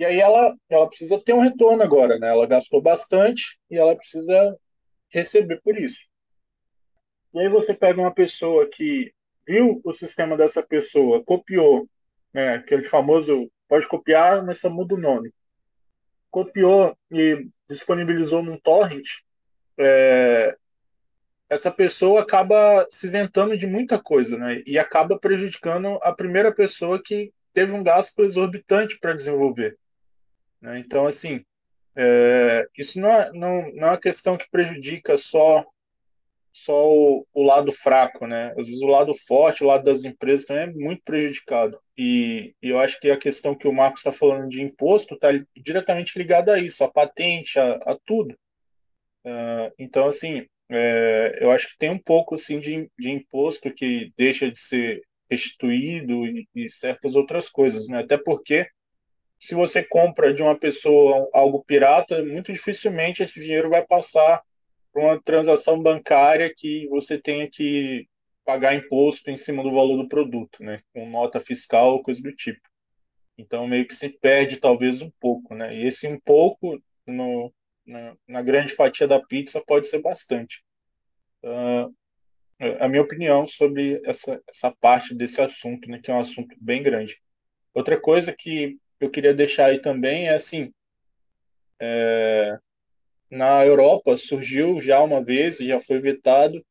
E 0.00 0.04
aí 0.04 0.18
ela, 0.18 0.56
ela 0.70 0.88
precisa 0.88 1.22
ter 1.22 1.34
um 1.34 1.42
retorno 1.42 1.82
agora, 1.82 2.18
né? 2.18 2.30
Ela 2.30 2.46
gastou 2.46 2.80
bastante 2.80 3.58
e 3.70 3.76
ela 3.76 3.94
precisa 3.94 4.58
receber 5.10 5.60
por 5.62 5.76
isso. 5.78 6.00
E 7.34 7.40
aí 7.40 7.50
você 7.50 7.74
pega 7.74 8.00
uma 8.00 8.14
pessoa 8.14 8.66
que 8.72 9.12
viu 9.46 9.78
o 9.84 9.92
sistema 9.92 10.38
dessa 10.38 10.62
pessoa, 10.62 11.22
copiou, 11.22 11.86
né? 12.32 12.54
Aquele 12.54 12.84
famoso 12.84 13.52
pode 13.68 13.86
copiar, 13.86 14.42
mas 14.42 14.58
só 14.58 14.70
muda 14.70 14.94
o 14.94 14.98
nome. 14.98 15.30
Copiou 16.30 16.96
e 17.10 17.46
disponibilizou 17.68 18.42
num 18.42 18.58
torrent, 18.58 19.06
é, 19.78 20.56
essa 21.50 21.70
pessoa 21.70 22.22
acaba 22.22 22.86
se 22.90 23.06
isentando 23.06 23.58
de 23.58 23.66
muita 23.66 23.98
coisa, 24.00 24.38
né? 24.38 24.62
E 24.64 24.78
acaba 24.78 25.18
prejudicando 25.18 25.98
a 26.00 26.12
primeira 26.12 26.54
pessoa 26.54 27.02
que 27.02 27.32
teve 27.52 27.72
um 27.72 27.82
gasto 27.82 28.22
exorbitante 28.22 28.98
para 29.00 29.14
desenvolver. 29.14 29.76
Né? 30.60 30.78
Então, 30.78 31.08
assim, 31.08 31.44
é, 31.96 32.68
isso 32.78 33.00
não 33.00 33.10
é, 33.10 33.32
não, 33.32 33.72
não 33.74 33.88
é 33.88 33.90
uma 33.90 33.98
questão 33.98 34.38
que 34.38 34.48
prejudica 34.50 35.18
só 35.18 35.66
só 36.52 36.88
o, 36.88 37.26
o, 37.32 37.42
lado 37.44 37.72
fraco, 37.72 38.26
né? 38.26 38.50
Às 38.58 38.66
vezes 38.66 38.82
o 38.82 38.86
lado 38.86 39.14
forte, 39.14 39.64
o 39.64 39.66
lado 39.66 39.84
das 39.84 40.04
empresas 40.04 40.44
também 40.44 40.64
é 40.64 40.72
muito 40.72 41.02
prejudicado. 41.04 41.80
E, 41.96 42.54
e 42.62 42.68
eu 42.68 42.78
acho 42.78 43.00
que 43.00 43.10
a 43.10 43.16
questão 43.16 43.54
que 43.54 43.68
o 43.68 43.72
Marcos 43.72 44.00
está 44.00 44.12
falando 44.12 44.48
de 44.48 44.60
imposto 44.60 45.14
está 45.14 45.28
diretamente 45.56 46.18
ligada 46.18 46.54
a 46.54 46.58
isso, 46.58 46.84
a 46.84 46.92
patente, 46.92 47.58
a, 47.58 47.74
a 47.86 47.96
tudo. 48.04 48.36
Uh, 49.24 49.72
então, 49.78 50.08
assim, 50.08 50.46
é, 50.70 51.38
eu 51.40 51.50
acho 51.50 51.68
que 51.68 51.78
tem 51.78 51.90
um 51.90 51.98
pouco 51.98 52.34
assim 52.36 52.60
de, 52.60 52.90
de 52.98 53.10
imposto 53.10 53.72
que 53.74 54.12
deixa 54.16 54.50
de 54.50 54.58
ser 54.58 55.02
restituído 55.30 56.26
e, 56.26 56.48
e 56.54 56.68
certas 56.70 57.14
outras 57.16 57.48
coisas, 57.48 57.88
né? 57.88 58.00
Até 58.00 58.16
porque 58.16 58.68
se 59.38 59.54
você 59.54 59.82
compra 59.82 60.32
de 60.34 60.42
uma 60.42 60.58
pessoa 60.58 61.28
algo 61.32 61.64
pirata, 61.64 62.22
muito 62.24 62.52
dificilmente 62.52 63.22
esse 63.22 63.40
dinheiro 63.40 63.70
vai 63.70 63.84
passar 63.86 64.42
por 64.92 65.02
uma 65.02 65.20
transação 65.22 65.82
bancária 65.82 66.52
que 66.54 66.86
você 66.88 67.18
tenha 67.20 67.48
que 67.50 68.06
pagar 68.44 68.74
imposto 68.74 69.30
em 69.30 69.36
cima 69.36 69.62
do 69.62 69.72
valor 69.72 69.96
do 69.96 70.08
produto, 70.08 70.62
né? 70.62 70.80
Com 70.94 71.08
nota 71.08 71.40
fiscal 71.40 71.94
ou 71.94 72.02
coisa 72.02 72.22
do 72.22 72.34
tipo. 72.34 72.60
Então 73.38 73.66
meio 73.66 73.86
que 73.86 73.94
se 73.94 74.08
perde 74.08 74.58
talvez 74.58 75.02
um 75.02 75.10
pouco, 75.20 75.54
né? 75.54 75.74
E 75.74 75.86
esse 75.86 76.06
um 76.06 76.20
pouco 76.20 76.80
no, 77.06 77.52
na, 77.90 78.16
na 78.26 78.42
grande 78.42 78.74
fatia 78.74 79.06
da 79.06 79.20
pizza 79.20 79.62
pode 79.66 79.88
ser 79.88 80.00
bastante. 80.00 80.62
Uh, 81.42 81.92
a 82.78 82.88
minha 82.88 83.02
opinião 83.02 83.46
sobre 83.48 84.00
essa, 84.04 84.40
essa 84.48 84.70
parte 84.80 85.14
desse 85.14 85.40
assunto, 85.40 85.88
né, 85.88 85.98
que 86.02 86.10
é 86.10 86.14
um 86.14 86.20
assunto 86.20 86.54
bem 86.60 86.82
grande. 86.82 87.18
Outra 87.74 87.98
coisa 87.98 88.34
que 88.36 88.78
eu 89.00 89.10
queria 89.10 89.32
deixar 89.32 89.66
aí 89.66 89.80
também 89.80 90.28
é 90.28 90.34
assim, 90.34 90.72
é, 91.80 92.58
na 93.30 93.64
Europa 93.64 94.16
surgiu 94.18 94.80
já 94.80 95.00
uma 95.00 95.24
vez, 95.24 95.56
já 95.58 95.80
foi 95.80 96.00
vetado, 96.00 96.64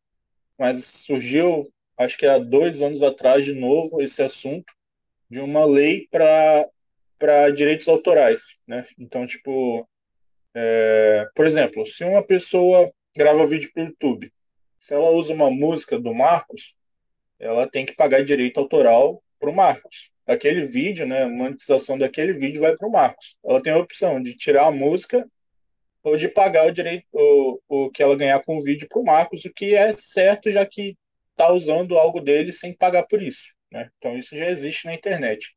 mas 0.58 0.86
surgiu, 0.86 1.72
acho 1.98 2.18
que 2.18 2.26
há 2.26 2.38
dois 2.38 2.82
anos 2.82 3.02
atrás 3.02 3.44
de 3.44 3.54
novo, 3.54 4.02
esse 4.02 4.22
assunto 4.22 4.72
de 5.30 5.40
uma 5.40 5.66
lei 5.66 6.08
para 6.12 7.50
direitos 7.56 7.88
autorais, 7.88 8.60
né? 8.68 8.86
Então, 8.98 9.26
tipo, 9.26 9.88
é, 10.54 11.28
por 11.36 11.46
exemplo, 11.46 11.86
se 11.86 12.04
uma 12.04 12.24
pessoa 12.24 12.92
grava 13.16 13.48
vídeo 13.48 13.72
para 13.74 13.84
o 13.84 13.88
YouTube, 13.88 14.32
se 14.80 14.94
ela 14.94 15.10
usa 15.10 15.34
uma 15.34 15.52
música 15.52 16.00
do 16.00 16.14
Marcos, 16.14 16.76
ela 17.40 17.68
tem 17.68 17.86
que 17.86 17.96
pagar 17.96 18.24
direito 18.24 18.60
autoral 18.60 19.22
para 19.40 19.50
o 19.50 19.56
Marcos. 19.56 20.12
Aquele 20.26 20.66
vídeo, 20.66 21.06
né, 21.06 21.24
a 21.24 21.30
monetização 21.30 21.98
daquele 21.98 22.34
vídeo 22.34 22.62
vai 22.62 22.76
para 22.76 22.88
o 22.88 22.92
Marcos. 22.92 23.38
Ela 23.44 23.62
tem 23.62 23.74
a 23.74 23.78
opção 23.78 24.22
de 24.22 24.36
tirar 24.36 24.68
a 24.68 24.72
música 24.72 25.26
ou 26.04 26.18
de 26.18 26.28
pagar 26.28 26.68
o 26.68 26.72
direito 26.72 27.06
o, 27.12 27.60
o 27.68 27.92
que 27.92 28.04
ela 28.04 28.16
ganhar 28.16 28.42
com 28.44 28.58
o 28.58 28.64
vídeo 28.64 28.88
para 28.88 29.00
o 29.00 29.06
Marcos, 29.06 29.44
o 29.46 29.54
que 29.54 29.76
é 29.76 29.92
certo, 29.94 30.52
já 30.52 30.66
que 30.66 30.98
está 31.32 31.52
usando 31.52 31.98
algo 31.98 32.20
dele 32.20 32.52
sem 32.52 32.76
pagar 32.76 33.04
por 33.04 33.22
isso. 33.22 33.54
Né? 33.72 33.90
Então 33.98 34.18
isso 34.18 34.38
já 34.38 34.50
existe 34.50 34.86
na 34.86 34.94
internet. 34.94 35.56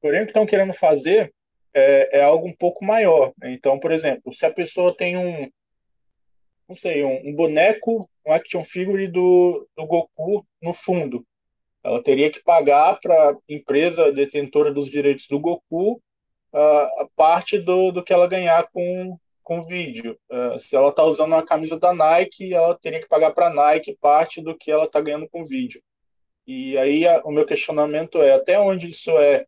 Porém, 0.00 0.22
o 0.22 0.24
que 0.24 0.30
estão 0.30 0.46
querendo 0.46 0.72
fazer 0.74 1.32
é, 1.74 2.20
é 2.20 2.22
algo 2.22 2.46
um 2.48 2.56
pouco 2.56 2.84
maior. 2.84 3.32
Então, 3.44 3.78
por 3.78 3.92
exemplo, 3.92 4.32
se 4.34 4.44
a 4.46 4.52
pessoa 4.52 4.96
tem 4.96 5.16
um, 5.16 5.50
não 6.68 6.76
sei, 6.76 7.04
um, 7.04 7.28
um 7.28 7.34
boneco, 7.34 8.08
um 8.26 8.32
action 8.32 8.64
figure 8.64 9.06
do, 9.08 9.68
do 9.76 9.86
Goku 9.86 10.44
no 10.62 10.72
fundo. 10.72 11.24
Ela 11.84 12.02
teria 12.02 12.30
que 12.30 12.42
pagar 12.42 12.98
para 13.00 13.30
a 13.30 13.36
empresa 13.48 14.12
detentora 14.12 14.72
dos 14.72 14.90
direitos 14.90 15.26
do 15.28 15.40
Goku 15.40 15.94
uh, 16.52 17.02
a 17.02 17.08
parte 17.16 17.58
do, 17.58 17.90
do 17.90 18.04
que 18.04 18.12
ela 18.12 18.28
ganhar 18.28 18.68
com, 18.72 19.18
com 19.42 19.60
o 19.60 19.64
vídeo. 19.64 20.16
Uh, 20.30 20.58
se 20.60 20.76
ela 20.76 20.90
está 20.90 21.04
usando 21.04 21.32
uma 21.32 21.44
camisa 21.44 21.78
da 21.78 21.92
Nike, 21.92 22.54
ela 22.54 22.78
teria 22.80 23.00
que 23.00 23.08
pagar 23.08 23.32
para 23.32 23.48
a 23.48 23.54
Nike 23.54 23.96
parte 24.00 24.40
do 24.40 24.56
que 24.56 24.70
ela 24.70 24.84
está 24.84 25.00
ganhando 25.00 25.28
com 25.28 25.42
o 25.42 25.46
vídeo. 25.46 25.82
E 26.46 26.76
aí 26.78 27.06
a, 27.06 27.20
o 27.24 27.30
meu 27.32 27.44
questionamento 27.44 28.20
é 28.22 28.32
até 28.32 28.58
onde 28.58 28.88
isso 28.88 29.10
é 29.18 29.46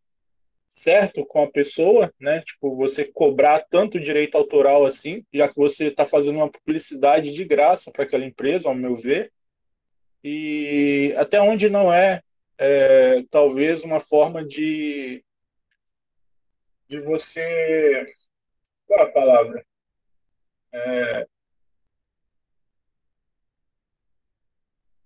certo 0.85 1.25
com 1.25 1.43
a 1.43 1.51
pessoa, 1.51 2.13
né? 2.19 2.41
Tipo, 2.41 2.75
você 2.75 3.05
cobrar 3.05 3.65
tanto 3.69 3.99
direito 3.99 4.37
autoral 4.37 4.85
assim, 4.85 5.25
já 5.33 5.47
que 5.49 5.55
você 5.55 5.87
está 5.87 6.05
fazendo 6.05 6.37
uma 6.37 6.51
publicidade 6.51 7.33
de 7.33 7.43
graça 7.43 7.91
para 7.91 8.03
aquela 8.03 8.23
empresa, 8.25 8.69
ao 8.69 8.75
meu 8.75 8.95
ver, 8.95 9.31
e 10.23 11.13
até 11.17 11.41
onde 11.41 11.69
não 11.69 11.91
é, 11.93 12.21
é 12.57 13.23
talvez 13.31 13.83
uma 13.83 13.99
forma 13.99 14.45
de 14.45 15.23
de 16.87 16.99
você 17.01 18.05
qual 18.87 19.01
a 19.01 19.11
palavra? 19.11 19.65
É, 20.71 21.27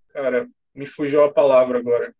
cara, 0.10 0.50
me 0.74 0.86
fugiu 0.86 1.24
a 1.24 1.32
palavra 1.34 1.80
agora. 1.80 2.13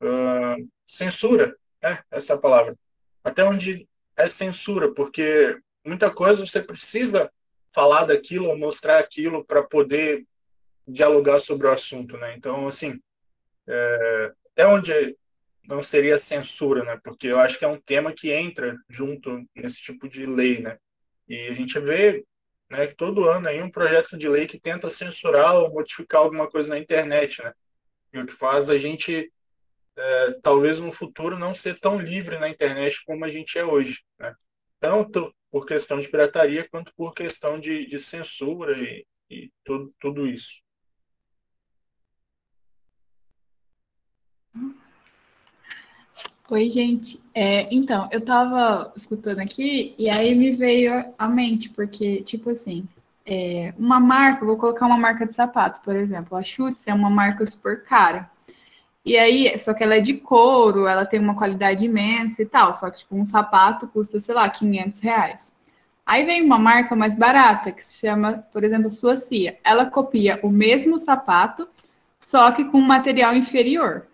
Uh, 0.00 0.68
censura, 0.86 1.56
é, 1.82 1.98
essa 2.10 2.32
é 2.32 2.36
a 2.36 2.40
palavra. 2.40 2.76
Até 3.22 3.44
onde 3.44 3.88
é 4.16 4.28
censura, 4.28 4.92
porque 4.92 5.58
muita 5.84 6.10
coisa 6.10 6.44
você 6.44 6.62
precisa 6.62 7.30
falar 7.72 8.04
daquilo, 8.04 8.56
mostrar 8.56 8.98
aquilo 8.98 9.44
para 9.44 9.62
poder 9.62 10.26
dialogar 10.86 11.38
sobre 11.38 11.66
o 11.66 11.72
assunto, 11.72 12.16
né? 12.16 12.34
Então, 12.34 12.66
assim, 12.66 12.98
é, 13.66 14.32
até 14.52 14.66
onde 14.66 15.16
não 15.64 15.82
seria 15.82 16.18
censura, 16.18 16.82
né? 16.82 16.98
Porque 17.04 17.26
eu 17.26 17.38
acho 17.38 17.58
que 17.58 17.64
é 17.64 17.68
um 17.68 17.80
tema 17.80 18.12
que 18.12 18.32
entra 18.32 18.76
junto 18.88 19.46
nesse 19.54 19.82
tipo 19.82 20.08
de 20.08 20.24
lei, 20.24 20.60
né? 20.60 20.78
E 21.28 21.48
a 21.48 21.54
gente 21.54 21.78
vê, 21.78 22.24
né, 22.70 22.86
que 22.86 22.94
todo 22.94 23.28
ano 23.28 23.48
aí 23.48 23.62
um 23.62 23.70
projeto 23.70 24.16
de 24.16 24.28
lei 24.28 24.46
que 24.46 24.58
tenta 24.58 24.88
censurar 24.88 25.54
ou 25.56 25.70
modificar 25.70 26.22
alguma 26.22 26.48
coisa 26.48 26.70
na 26.70 26.78
internet, 26.78 27.42
né? 27.42 27.52
E 28.12 28.18
o 28.18 28.26
que 28.26 28.32
faz 28.32 28.70
a 28.70 28.78
gente 28.78 29.30
é, 29.98 30.32
talvez 30.42 30.80
no 30.80 30.92
futuro 30.92 31.38
não 31.38 31.54
ser 31.54 31.78
tão 31.80 32.00
livre 32.00 32.38
na 32.38 32.48
internet 32.48 33.02
como 33.04 33.24
a 33.24 33.28
gente 33.28 33.58
é 33.58 33.64
hoje, 33.64 34.00
né? 34.18 34.34
Tanto 34.80 35.34
por 35.50 35.66
questão 35.66 35.98
de 35.98 36.08
pirataria 36.08 36.66
quanto 36.70 36.92
por 36.94 37.12
questão 37.12 37.58
de, 37.58 37.86
de 37.86 37.98
censura 37.98 38.78
e, 38.78 39.04
e 39.28 39.50
tudo, 39.64 39.92
tudo 40.00 40.26
isso. 40.26 40.62
Oi, 46.50 46.70
gente. 46.70 47.20
É, 47.34 47.68
então, 47.74 48.08
eu 48.10 48.24
tava 48.24 48.92
escutando 48.96 49.40
aqui 49.40 49.94
e 49.98 50.08
aí 50.08 50.34
me 50.34 50.52
veio 50.52 51.12
à 51.18 51.28
mente, 51.28 51.68
porque, 51.68 52.22
tipo 52.22 52.48
assim, 52.50 52.88
é, 53.26 53.74
uma 53.76 54.00
marca, 54.00 54.46
vou 54.46 54.56
colocar 54.56 54.86
uma 54.86 54.96
marca 54.96 55.26
de 55.26 55.34
sapato, 55.34 55.82
por 55.82 55.94
exemplo, 55.94 56.38
a 56.38 56.42
Schutz 56.42 56.86
é 56.86 56.94
uma 56.94 57.10
marca 57.10 57.44
super 57.44 57.84
cara. 57.84 58.30
E 59.04 59.16
aí, 59.16 59.58
só 59.58 59.72
que 59.72 59.82
ela 59.82 59.96
é 59.96 60.00
de 60.00 60.14
couro, 60.14 60.86
ela 60.86 61.06
tem 61.06 61.18
uma 61.18 61.34
qualidade 61.36 61.84
imensa 61.84 62.42
e 62.42 62.46
tal, 62.46 62.74
só 62.74 62.90
que, 62.90 62.98
tipo, 62.98 63.16
um 63.16 63.24
sapato 63.24 63.86
custa, 63.88 64.20
sei 64.20 64.34
lá, 64.34 64.48
500 64.48 65.00
reais. 65.00 65.54
Aí 66.04 66.24
vem 66.24 66.42
uma 66.42 66.58
marca 66.58 66.96
mais 66.96 67.14
barata, 67.14 67.70
que 67.70 67.84
se 67.84 68.06
chama, 68.06 68.44
por 68.52 68.64
exemplo, 68.64 68.90
Suacia. 68.90 69.58
Ela 69.62 69.86
copia 69.86 70.40
o 70.42 70.50
mesmo 70.50 70.96
sapato, 70.98 71.68
só 72.18 72.50
que 72.52 72.64
com 72.64 72.80
material 72.80 73.34
inferior. 73.34 74.06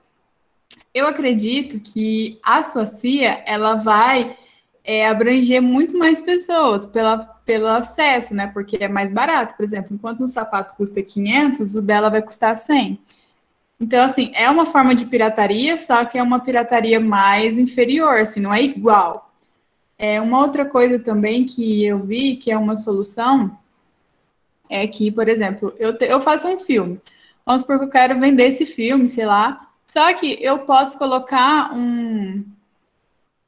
Eu 0.93 1.07
acredito 1.07 1.81
que 1.81 2.39
a 2.43 2.63
Suacia, 2.63 3.43
ela 3.47 3.77
vai 3.77 4.37
é, 4.85 5.09
abranger 5.09 5.63
muito 5.63 5.97
mais 5.97 6.21
pessoas 6.21 6.85
pela, 6.85 7.19
pelo 7.19 7.67
acesso, 7.69 8.35
né? 8.35 8.49
Porque 8.49 8.77
é 8.81 8.89
mais 8.89 9.11
barato, 9.11 9.55
por 9.57 9.65
exemplo. 9.65 9.95
Enquanto 9.95 10.23
um 10.23 10.29
sapato 10.29 10.77
custa 10.77 11.03
500, 11.03 11.75
o 11.75 11.83
dela 11.83 12.11
vai 12.11 12.23
custar 12.23 12.55
100. 12.55 13.01
Então, 13.81 14.05
assim, 14.05 14.31
é 14.35 14.49
uma 14.49 14.67
forma 14.67 14.95
de 14.95 15.05
pirataria, 15.05 15.77
só 15.77 16.05
que 16.05 16.17
é 16.17 16.23
uma 16.23 16.41
pirataria 16.41 17.01
mais 17.01 17.59
inferior, 17.59 18.21
assim, 18.21 18.41
não 18.41 18.55
é 18.55 18.63
igual. 18.63 19.33
É 19.99 20.21
uma 20.21 20.41
outra 20.41 20.65
coisa 20.65 20.99
também 20.99 21.45
que 21.45 21.85
eu 21.85 21.99
vi 22.01 22.37
que 22.37 22.51
é 22.51 22.59
uma 22.59 22.77
solução 22.77 23.57
é 24.69 24.87
que, 24.87 25.11
por 25.11 25.29
exemplo, 25.29 25.75
eu, 25.79 25.97
te, 25.97 26.05
eu 26.05 26.21
faço 26.21 26.49
um 26.49 26.59
filme. 26.59 27.01
Vamos 27.45 27.63
supor 27.63 27.79
que 27.79 27.85
eu 27.85 27.91
quero 27.91 28.19
vender 28.19 28.47
esse 28.47 28.67
filme, 28.67 29.09
sei 29.09 29.27
lá, 29.27 29.69
só 29.87 30.13
que 30.15 30.39
eu 30.41 30.61
posso 30.61 30.97
colocar 30.99 31.73
um, 31.75 32.45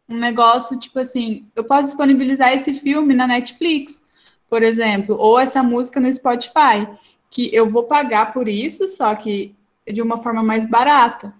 um 0.09 0.17
negócio, 0.19 0.79
tipo 0.79 0.99
assim, 0.99 1.47
eu 1.57 1.65
posso 1.65 1.85
disponibilizar 1.85 2.53
esse 2.53 2.75
filme 2.75 3.15
na 3.15 3.27
Netflix, 3.27 4.03
por 4.49 4.63
exemplo, 4.63 5.17
ou 5.19 5.39
essa 5.39 5.63
música 5.63 5.99
no 5.99 6.13
Spotify, 6.13 6.87
que 7.31 7.53
eu 7.55 7.69
vou 7.69 7.85
pagar 7.85 8.33
por 8.33 8.47
isso, 8.47 8.87
só 8.87 9.15
que 9.15 9.55
de 9.93 10.03
uma 10.03 10.19
forma 10.19 10.43
mais 10.43 10.69
barata. 10.69 11.33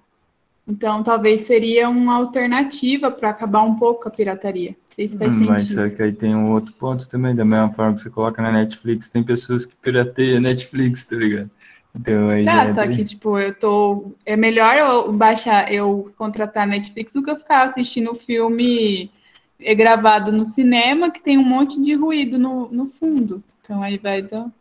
Então, 0.69 1.03
talvez 1.03 1.43
seria 1.43 1.89
uma 1.89 2.17
alternativa 2.17 3.11
para 3.11 3.31
acabar 3.31 3.63
um 3.63 3.77
pouco 3.77 4.09
a 4.09 4.11
pirataria. 4.11 4.71
Não 4.71 4.77
sei 4.89 5.07
se 5.07 5.17
faz 5.17 5.35
hum, 5.35 5.45
Mas 5.47 5.69
só 5.69 5.89
que 5.89 6.03
aí 6.03 6.13
tem 6.13 6.35
um 6.35 6.51
outro 6.51 6.73
ponto 6.73 7.09
também, 7.09 7.35
da 7.35 7.45
mesma 7.45 7.73
forma 7.73 7.95
que 7.95 8.01
você 8.01 8.11
coloca 8.11 8.43
na 8.43 8.51
Netflix, 8.51 9.09
tem 9.09 9.23
pessoas 9.23 9.65
que 9.65 9.77
pirateiam 9.77 10.39
a 10.39 10.41
Netflix, 10.41 11.05
tá 11.05 11.17
ligado? 11.17 11.51
Então, 11.95 12.29
aí 12.29 12.45
tá, 12.45 12.75
só 12.75 12.87
que, 12.87 13.05
tipo, 13.05 13.39
eu 13.39 13.55
tô. 13.55 14.13
É 14.27 14.37
melhor 14.37 14.75
eu 14.77 15.13
baixar, 15.13 15.73
eu 15.73 16.13
contratar 16.19 16.65
a 16.65 16.67
Netflix 16.67 17.13
do 17.15 17.23
que 17.23 17.31
eu 17.31 17.37
ficar 17.37 17.63
assistindo 17.63 18.11
o 18.11 18.15
filme 18.15 19.11
é 19.59 19.75
gravado 19.75 20.31
no 20.31 20.45
cinema, 20.45 21.11
que 21.11 21.23
tem 21.23 21.39
um 21.39 21.45
monte 21.45 21.81
de 21.81 21.95
ruído 21.95 22.39
no, 22.39 22.69
no 22.71 22.87
fundo. 22.87 23.43
Então 23.61 23.83
aí 23.83 23.97
vai 23.97 24.21
do. 24.21 24.53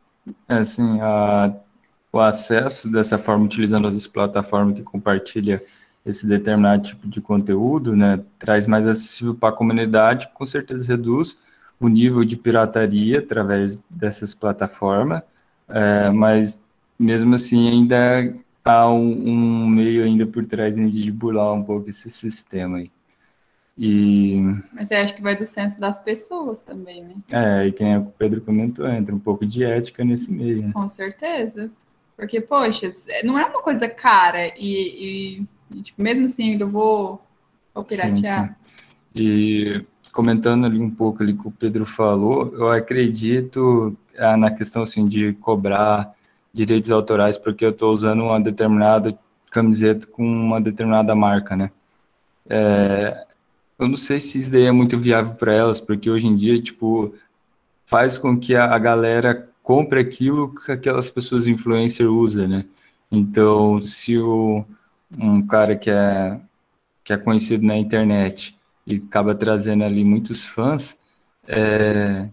É 0.47 0.55
assim, 0.55 0.99
a, 1.01 1.53
o 2.17 2.21
acesso 2.21 2.91
dessa 2.91 3.17
forma, 3.17 3.45
utilizando 3.45 3.87
as 3.87 4.07
plataformas 4.07 4.75
que 4.75 4.83
compartilha 4.83 5.61
esse 6.05 6.27
determinado 6.27 6.83
tipo 6.83 7.07
de 7.07 7.19
conteúdo, 7.19 7.95
né, 7.95 8.21
traz 8.37 8.67
mais 8.67 8.87
acessível 8.87 9.33
para 9.33 9.49
a 9.49 9.57
comunidade, 9.57 10.29
com 10.33 10.45
certeza 10.45 10.87
reduz 10.87 11.39
o 11.79 11.87
nível 11.87 12.23
de 12.23 12.37
pirataria 12.37 13.19
através 13.19 13.83
dessas 13.89 14.33
plataformas, 14.33 15.23
é, 15.67 16.09
mas 16.11 16.61
mesmo 16.97 17.35
assim 17.35 17.67
ainda 17.69 18.33
há 18.63 18.89
um, 18.89 19.11
um, 19.27 19.67
meio 19.67 20.03
ainda 20.03 20.25
por 20.25 20.45
trás 20.45 20.75
de 20.75 21.11
burlar 21.11 21.53
um 21.53 21.63
pouco 21.63 21.89
esse 21.89 22.09
sistema 22.09 22.77
aí. 22.77 22.91
E... 23.77 24.41
Mas 24.73 24.89
eu 24.89 24.99
acho 24.99 25.13
que 25.15 25.21
vai 25.21 25.35
do 25.35 25.43
senso 25.43 25.81
das 25.81 25.99
pessoas 25.99 26.61
também, 26.61 27.03
né? 27.03 27.15
É, 27.29 27.67
e 27.67 27.73
quem 27.73 27.97
o 27.97 28.05
Pedro 28.05 28.39
comentou, 28.39 28.87
entra 28.87 29.13
um 29.13 29.19
pouco 29.19 29.45
de 29.45 29.65
ética 29.65 30.05
nesse 30.05 30.31
meio. 30.31 30.61
Né? 30.61 30.71
Com 30.71 30.87
certeza. 30.87 31.69
Porque, 32.15 32.39
poxa, 32.39 32.91
não 33.23 33.37
é 33.37 33.45
uma 33.45 33.61
coisa 33.61 33.87
cara 33.87 34.47
e, 34.57 35.39
e, 35.39 35.47
e 35.71 35.81
tipo, 35.81 36.01
mesmo 36.01 36.27
assim 36.27 36.57
eu 36.59 36.69
vou, 36.69 37.21
vou 37.73 37.83
piratear. 37.83 38.47
Sim, 38.47 38.47
sim. 38.47 38.55
E 39.15 39.85
comentando 40.11 40.65
ali 40.65 40.79
um 40.79 40.89
pouco 40.89 41.21
ali 41.21 41.33
que 41.33 41.47
o 41.47 41.51
Pedro 41.51 41.85
falou, 41.85 42.53
eu 42.55 42.71
acredito 42.71 43.97
ah, 44.17 44.37
na 44.37 44.49
questão 44.49 44.83
assim 44.83 45.07
de 45.07 45.33
cobrar 45.33 46.13
direitos 46.53 46.89
autorais 46.89 47.37
porque 47.37 47.65
eu 47.65 47.71
estou 47.71 47.93
usando 47.93 48.23
uma 48.23 48.39
determinada 48.39 49.17
camiseta 49.51 50.07
com 50.07 50.23
uma 50.23 50.61
determinada 50.61 51.13
marca, 51.13 51.55
né? 51.55 51.69
É, 52.49 53.25
eu 53.77 53.89
não 53.89 53.97
sei 53.97 54.19
se 54.19 54.39
isso 54.39 54.51
daí 54.51 54.63
é 54.63 54.71
muito 54.71 54.97
viável 54.97 55.35
para 55.35 55.53
elas, 55.53 55.81
porque 55.81 56.09
hoje 56.09 56.27
em 56.27 56.35
dia, 56.35 56.61
tipo, 56.61 57.13
faz 57.85 58.17
com 58.17 58.37
que 58.39 58.55
a, 58.55 58.73
a 58.73 58.77
galera 58.77 59.49
compre 59.65 59.99
aquilo 59.99 60.53
que 60.53 60.71
aquelas 60.71 61.09
pessoas 61.09 61.47
influencer 61.47 62.07
usam, 62.07 62.47
né? 62.47 62.65
Então, 63.11 63.81
se 63.81 64.15
o, 64.15 64.63
um 65.17 65.45
cara 65.45 65.75
que 65.75 65.89
é, 65.89 66.39
que 67.03 67.11
é 67.11 67.17
conhecido 67.17 67.65
na 67.65 67.75
internet 67.75 68.55
e 68.85 68.97
acaba 68.97 69.33
trazendo 69.33 69.83
ali 69.83 70.03
muitos 70.05 70.45
fãs, 70.45 70.99
é, 71.47 72.29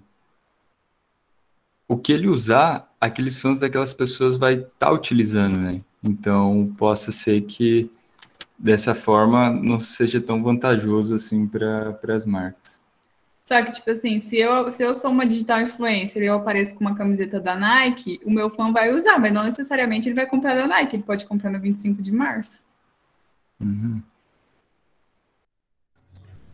o 1.88 1.96
que 1.96 2.12
ele 2.12 2.28
usar, 2.28 2.94
aqueles 3.00 3.40
fãs 3.40 3.58
daquelas 3.58 3.94
pessoas 3.94 4.36
vai 4.36 4.54
estar 4.54 4.70
tá 4.78 4.92
utilizando, 4.92 5.56
né? 5.56 5.80
Então, 6.04 6.74
possa 6.76 7.10
ser 7.10 7.40
que 7.42 7.90
dessa 8.58 8.94
forma 8.94 9.48
não 9.48 9.78
seja 9.78 10.20
tão 10.20 10.42
vantajoso 10.42 11.14
assim 11.14 11.46
para 11.48 11.98
as 12.14 12.26
marcas. 12.26 12.61
Só 13.52 13.62
que, 13.62 13.72
tipo 13.72 13.90
assim, 13.90 14.18
se 14.18 14.38
eu, 14.38 14.72
se 14.72 14.82
eu 14.82 14.94
sou 14.94 15.10
uma 15.10 15.26
digital 15.26 15.60
influencer 15.60 16.22
e 16.22 16.24
eu 16.24 16.36
apareço 16.36 16.74
com 16.74 16.80
uma 16.80 16.96
camiseta 16.96 17.38
da 17.38 17.54
Nike, 17.54 18.18
o 18.24 18.30
meu 18.30 18.48
fã 18.48 18.72
vai 18.72 18.94
usar, 18.94 19.18
mas 19.18 19.30
não 19.30 19.44
necessariamente 19.44 20.08
ele 20.08 20.14
vai 20.14 20.26
comprar 20.26 20.54
da 20.54 20.66
Nike, 20.66 20.96
ele 20.96 21.02
pode 21.02 21.26
comprar 21.26 21.50
no 21.50 21.60
25 21.60 22.00
de 22.00 22.10
março. 22.10 22.64
Uhum. 23.60 24.02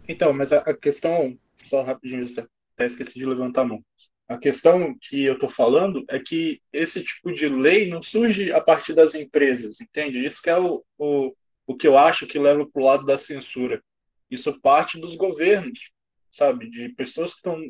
Então, 0.09 0.33
mas 0.33 0.53
a, 0.53 0.59
a, 0.59 0.75
questão, 0.75 1.39
só 1.63 1.85
rapidinho, 1.85 2.29
você 2.29 2.45
até 2.75 2.87
esqueci 2.87 3.17
de 3.17 3.25
levantar 3.25 3.61
a 3.61 3.67
mão. 3.67 3.85
A 4.27 4.37
questão 4.37 4.93
que 5.01 5.23
eu 5.23 5.35
estou 5.35 5.49
falando 5.49 6.05
é 6.09 6.19
que 6.19 6.61
esse 6.73 7.05
tipo 7.05 7.33
de 7.33 7.49
lei 7.49 7.89
não 7.89 8.03
surge 8.03 8.53
a 8.53 8.61
partir 8.61 8.93
das 8.93 9.15
empresas, 9.15 9.81
entende? 9.81 10.27
Isso 10.27 10.43
que 10.43 10.51
é 10.51 10.59
o, 10.59 10.83
o, 10.99 11.33
o 11.65 11.77
que 11.77 11.87
eu 11.87 11.97
acho 11.97 12.27
que 12.27 12.41
leva 12.41 12.67
para 12.67 12.83
o 12.83 12.85
lado 12.85 13.07
da 13.07 13.17
censura. 13.17 13.81
Isso 14.29 14.61
parte 14.61 15.01
dos 15.01 15.15
governos, 15.15 15.93
sabe? 16.39 16.71
De 16.71 16.91
pessoas 16.91 17.33
que 17.33 17.39
estão 17.39 17.61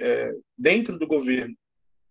é, 0.00 0.32
dentro 0.56 0.98
do 0.98 1.06
governo. 1.06 1.56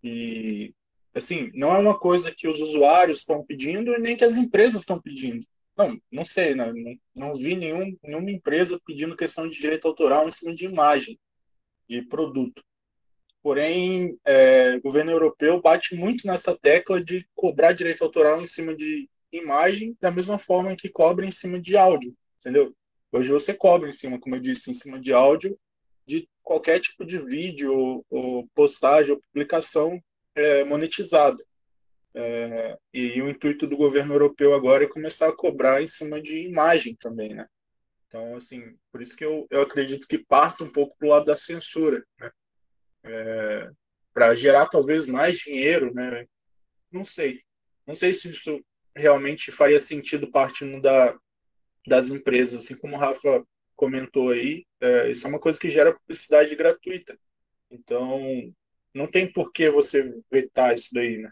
E, 0.02 0.74
assim, 1.14 1.50
não 1.54 1.74
é 1.74 1.78
uma 1.78 1.98
coisa 1.98 2.34
que 2.36 2.48
os 2.48 2.60
usuários 2.60 3.20
estão 3.20 3.44
pedindo 3.44 3.94
e 3.94 3.98
nem 3.98 4.16
que 4.16 4.24
as 4.24 4.36
empresas 4.36 4.82
estão 4.82 5.00
pedindo. 5.00 5.46
Não, 5.76 6.00
não 6.10 6.24
sei, 6.24 6.54
né? 6.54 6.72
não, 6.72 6.96
não 7.14 7.34
vi 7.34 7.54
nenhum, 7.54 7.96
nenhuma 8.02 8.30
empresa 8.30 8.80
pedindo 8.84 9.16
questão 9.16 9.48
de 9.48 9.58
direito 9.58 9.86
autoral 9.86 10.26
em 10.26 10.30
cima 10.30 10.54
de 10.54 10.64
imagem, 10.64 11.18
de 11.88 12.02
produto. 12.02 12.64
Porém, 13.42 14.18
é, 14.24 14.76
o 14.76 14.80
governo 14.80 15.12
europeu 15.12 15.60
bate 15.60 15.94
muito 15.94 16.26
nessa 16.26 16.58
tecla 16.58 17.02
de 17.02 17.26
cobrar 17.34 17.72
direito 17.72 18.02
autoral 18.02 18.42
em 18.42 18.46
cima 18.46 18.74
de 18.74 19.08
imagem, 19.30 19.96
da 20.00 20.10
mesma 20.10 20.38
forma 20.38 20.74
que 20.74 20.88
cobra 20.88 21.26
em 21.26 21.30
cima 21.30 21.60
de 21.60 21.76
áudio, 21.76 22.16
entendeu? 22.40 22.74
Hoje 23.12 23.30
você 23.30 23.54
cobra 23.54 23.88
em 23.88 23.92
cima, 23.92 24.18
como 24.18 24.34
eu 24.34 24.40
disse, 24.40 24.70
em 24.70 24.74
cima 24.74 24.98
de 25.00 25.12
áudio, 25.12 25.56
de 26.06 26.28
qualquer 26.42 26.80
tipo 26.80 27.04
de 27.04 27.18
vídeo, 27.18 28.04
ou 28.08 28.48
postagem, 28.54 29.12
ou 29.12 29.20
publicação 29.20 30.00
é, 30.34 30.64
monetizada. 30.64 31.42
É, 32.14 32.78
e 32.94 33.20
o 33.20 33.28
intuito 33.28 33.66
do 33.66 33.76
governo 33.76 34.14
europeu 34.14 34.54
agora 34.54 34.84
é 34.84 34.88
começar 34.88 35.28
a 35.28 35.36
cobrar 35.36 35.82
em 35.82 35.88
cima 35.88 36.20
de 36.20 36.38
imagem 36.46 36.96
também, 36.96 37.34
né? 37.34 37.46
Então, 38.06 38.36
assim, 38.36 38.74
por 38.90 39.02
isso 39.02 39.14
que 39.16 39.24
eu, 39.24 39.46
eu 39.50 39.60
acredito 39.60 40.06
que 40.06 40.16
parte 40.16 40.62
um 40.62 40.72
pouco 40.72 40.96
do 40.98 41.08
lado 41.08 41.26
da 41.26 41.36
censura, 41.36 42.02
né? 42.18 42.30
É, 43.04 43.70
para 44.14 44.34
gerar 44.34 44.66
talvez 44.66 45.06
mais 45.06 45.36
dinheiro, 45.36 45.92
né? 45.92 46.26
Não 46.90 47.04
sei. 47.04 47.42
Não 47.86 47.94
sei 47.94 48.14
se 48.14 48.30
isso 48.30 48.64
realmente 48.96 49.52
faria 49.52 49.78
sentido 49.78 50.30
partindo 50.30 50.80
da, 50.80 51.14
das 51.86 52.08
empresas, 52.08 52.64
assim 52.64 52.78
como 52.78 52.96
o 52.96 52.98
Rafa 52.98 53.44
comentou 53.76 54.30
aí, 54.30 54.64
é, 54.80 55.10
isso 55.12 55.26
é 55.26 55.30
uma 55.30 55.38
coisa 55.38 55.58
que 55.58 55.70
gera 55.70 55.94
publicidade 55.94 56.56
gratuita. 56.56 57.16
Então, 57.70 58.20
não 58.94 59.06
tem 59.06 59.30
por 59.30 59.52
que 59.52 59.70
você 59.70 60.14
vetar 60.30 60.74
isso 60.74 60.88
daí, 60.92 61.18
né? 61.18 61.30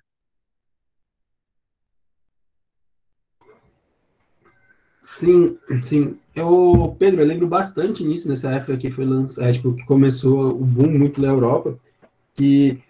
Sim, 5.02 5.58
sim. 5.82 6.18
Eu, 6.34 6.96
Pedro, 6.98 7.20
eu 7.20 7.26
lembro 7.26 7.46
bastante 7.46 8.02
nisso, 8.02 8.28
nessa 8.28 8.50
época 8.50 8.76
que 8.78 8.90
foi 8.90 9.04
lançado, 9.04 9.46
é, 9.46 9.52
tipo, 9.52 9.74
que 9.74 9.84
começou 9.84 10.50
o 10.50 10.64
boom 10.64 10.98
muito 10.98 11.20
na 11.20 11.28
Europa, 11.28 11.78
que 12.34 12.82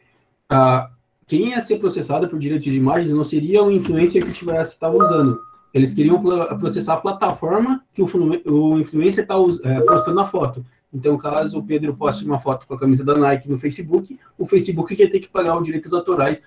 ah, 0.48 0.90
quem 1.26 1.50
ia 1.50 1.60
ser 1.60 1.78
processado 1.78 2.28
por 2.28 2.38
direitos 2.38 2.64
de 2.64 2.76
imagens 2.78 3.12
não 3.12 3.24
seria 3.24 3.62
o 3.62 3.70
influencer 3.70 4.24
que 4.24 4.32
tivesse 4.32 4.72
estava 4.72 4.96
usando. 4.96 5.40
Eles 5.74 5.92
queriam 5.92 6.22
processar 6.60 6.94
a 6.94 7.00
plataforma 7.00 7.82
que 7.92 8.00
o, 8.00 8.06
o 8.46 8.78
influencer 8.78 9.24
está 9.24 9.34
é, 9.64 9.80
postando 9.80 10.20
a 10.20 10.26
foto. 10.26 10.64
Então, 10.92 11.18
caso 11.18 11.58
o 11.58 11.62
Pedro 11.64 11.96
poste 11.96 12.24
uma 12.24 12.38
foto 12.38 12.64
com 12.64 12.74
a 12.74 12.78
camisa 12.78 13.04
da 13.04 13.18
Nike 13.18 13.50
no 13.50 13.58
Facebook, 13.58 14.16
o 14.38 14.46
Facebook 14.46 14.94
ia 14.94 15.10
ter 15.10 15.18
que 15.18 15.28
pagar 15.28 15.58
os 15.58 15.64
direitos 15.64 15.92
autorais 15.92 16.40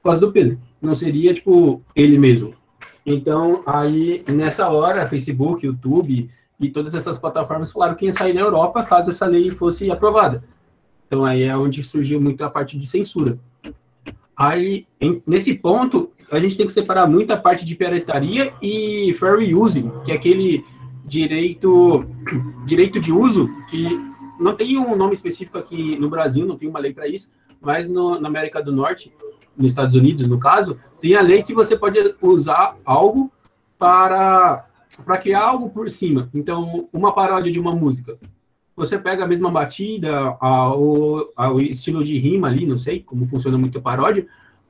por 0.00 0.10
causa 0.10 0.20
do 0.20 0.32
Pedro. 0.32 0.58
Não 0.80 0.94
seria, 0.94 1.34
tipo, 1.34 1.82
ele 1.94 2.18
mesmo. 2.18 2.54
Então, 3.04 3.62
aí, 3.66 4.24
nessa 4.26 4.70
hora, 4.70 5.06
Facebook, 5.06 5.66
YouTube 5.66 6.30
e 6.58 6.70
todas 6.70 6.94
essas 6.94 7.18
plataformas 7.18 7.70
falaram 7.70 7.94
que 7.94 8.06
ia 8.06 8.12
sair 8.12 8.32
da 8.32 8.40
Europa 8.40 8.82
caso 8.82 9.10
essa 9.10 9.26
lei 9.26 9.50
fosse 9.50 9.90
aprovada. 9.90 10.42
Então, 11.06 11.26
aí 11.26 11.42
é 11.42 11.54
onde 11.54 11.82
surgiu 11.82 12.18
muito 12.18 12.42
a 12.42 12.48
parte 12.48 12.78
de 12.78 12.86
censura. 12.86 13.38
Aí, 14.34 14.86
em, 14.98 15.22
nesse 15.26 15.54
ponto, 15.54 16.10
a 16.30 16.38
gente 16.40 16.56
tem 16.56 16.66
que 16.66 16.72
separar 16.72 17.06
muito 17.06 17.32
a 17.32 17.36
parte 17.36 17.64
de 17.64 17.74
pirataria 17.74 18.52
e 18.60 19.14
fair 19.18 19.56
use, 19.56 19.90
que 20.04 20.12
é 20.12 20.14
aquele 20.14 20.64
direito, 21.04 22.04
direito 22.64 23.00
de 23.00 23.12
uso 23.12 23.48
que 23.68 23.86
não 24.38 24.54
tem 24.54 24.76
um 24.76 24.96
nome 24.96 25.14
específico 25.14 25.56
aqui 25.56 25.96
no 25.98 26.10
Brasil, 26.10 26.44
não 26.44 26.56
tem 26.56 26.68
uma 26.68 26.78
lei 26.78 26.92
para 26.92 27.08
isso, 27.08 27.30
mas 27.60 27.88
no, 27.88 28.20
na 28.20 28.28
América 28.28 28.62
do 28.62 28.72
Norte 28.72 29.12
nos 29.56 29.72
Estados 29.72 29.94
Unidos, 29.94 30.28
no 30.28 30.38
caso, 30.38 30.78
tem 31.00 31.14
a 31.14 31.22
lei 31.22 31.42
que 31.42 31.54
você 31.54 31.76
pode 31.76 31.98
usar 32.20 32.76
algo 32.84 33.32
para, 33.78 34.66
para 35.04 35.18
criar 35.18 35.44
algo 35.44 35.70
por 35.70 35.88
cima. 35.88 36.28
Então, 36.34 36.88
uma 36.92 37.14
paródia 37.14 37.50
de 37.50 37.58
uma 37.58 37.74
música. 37.74 38.18
Você 38.76 38.98
pega 38.98 39.24
a 39.24 39.26
mesma 39.26 39.50
batida, 39.50 40.36
a, 40.38 40.76
o, 40.76 41.32
a, 41.34 41.50
o 41.50 41.60
estilo 41.60 42.04
de 42.04 42.18
rima 42.18 42.48
ali, 42.48 42.66
não 42.66 42.76
sei 42.76 43.00
como 43.00 43.26
funciona 43.26 43.56
muito 43.56 43.78
a 43.78 43.80
paródia, 43.80 44.26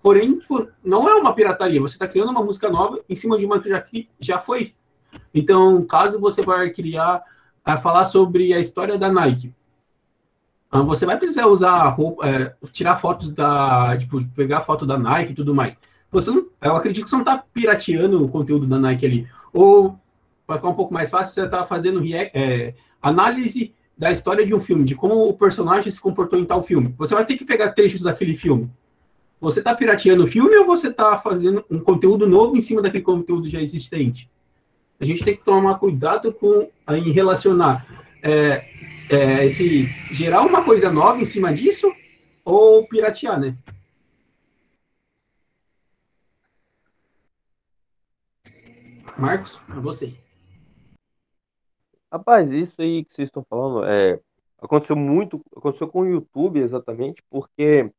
porém, 0.07 0.39
não 0.85 1.09
é 1.09 1.17
uma 1.17 1.35
pirataria. 1.35 1.81
Você 1.81 1.97
está 1.97 2.07
criando 2.07 2.31
uma 2.31 2.45
música 2.45 2.71
nova 2.71 3.01
em 3.09 3.17
cima 3.17 3.37
de 3.37 3.45
uma 3.45 3.59
que 3.59 3.69
já, 3.69 3.85
já 4.21 4.39
foi. 4.39 4.73
Então, 5.35 5.85
caso 5.85 6.21
você 6.21 6.43
vai 6.43 6.71
criar, 6.71 7.25
a 7.65 7.77
falar 7.77 8.05
sobre 8.05 8.55
a 8.55 8.61
história 8.61 8.97
da 8.97 9.11
Nike, 9.11 9.53
ah, 10.71 10.83
você 10.83 11.05
vai 11.05 11.17
precisar 11.17 11.47
usar 11.47 11.89
roupa, 11.89 12.25
é, 12.25 12.55
tirar 12.71 12.95
fotos 12.95 13.33
da, 13.33 13.99
tipo, 13.99 14.25
pegar 14.29 14.61
foto 14.61 14.87
da 14.87 14.97
Nike 14.97 15.33
e 15.33 15.35
tudo 15.35 15.53
mais. 15.53 15.77
Você 16.13 16.31
não, 16.31 16.47
eu 16.63 16.77
acredito 16.77 17.03
que 17.03 17.11
você 17.11 17.17
não 17.17 17.23
está 17.23 17.39
pirateando 17.39 18.25
o 18.25 18.29
conteúdo 18.29 18.65
da 18.65 18.79
Nike 18.79 19.05
ali. 19.05 19.29
Ou, 19.53 19.99
para 20.47 20.55
ficar 20.59 20.69
um 20.69 20.75
pouco 20.75 20.95
mais 20.95 21.11
fácil, 21.11 21.35
você 21.35 21.47
está 21.47 21.67
fazendo 21.67 22.01
é, 22.33 22.75
análise 23.03 23.75
da 23.99 24.13
história 24.13 24.47
de 24.47 24.55
um 24.55 24.61
filme, 24.61 24.85
de 24.85 24.95
como 24.95 25.29
o 25.29 25.35
personagem 25.35 25.91
se 25.91 26.01
comportou 26.01 26.39
em 26.39 26.45
tal 26.45 26.63
filme. 26.63 26.95
Você 26.97 27.13
vai 27.13 27.27
ter 27.27 27.37
que 27.37 27.45
pegar 27.45 27.73
trechos 27.73 28.03
daquele 28.03 28.37
filme. 28.37 28.71
Você 29.41 29.61
está 29.61 29.75
pirateando 29.75 30.25
o 30.25 30.27
filme 30.27 30.57
ou 30.57 30.67
você 30.67 30.89
está 30.89 31.19
fazendo 31.19 31.65
um 31.71 31.79
conteúdo 31.79 32.27
novo 32.27 32.57
em 32.57 32.63
cima 32.63 32.81
daquele 32.81 33.05
conteúdo 33.05 33.49
já 33.49 33.61
existente? 33.61 34.31
A 34.99 35.05
gente 35.05 35.23
tem 35.25 35.37
que 35.37 35.45
tomar 35.45 35.79
cuidado 35.79 36.33
com 36.33 36.69
em 36.89 37.11
relacionar 37.11 37.87
é, 38.23 38.65
é, 39.11 39.45
esse 39.45 39.87
gerar 40.13 40.41
uma 40.43 40.65
coisa 40.65 40.91
nova 40.91 41.21
em 41.21 41.25
cima 41.25 41.53
disso 41.53 41.93
ou 42.45 42.87
piratear, 42.89 43.39
né? 43.39 43.57
Marcos, 49.19 49.61
a 49.69 49.81
você. 49.81 50.15
Rapaz, 52.13 52.53
isso 52.53 52.81
aí 52.81 53.05
que 53.05 53.15
vocês 53.15 53.29
estão 53.29 53.45
falando 53.49 53.85
é, 53.85 54.21
aconteceu 54.61 54.97
muito, 54.97 55.41
aconteceu 55.57 55.89
com 55.89 56.03
o 56.03 56.07
YouTube 56.07 56.61
exatamente, 56.61 57.23
porque 57.29 57.91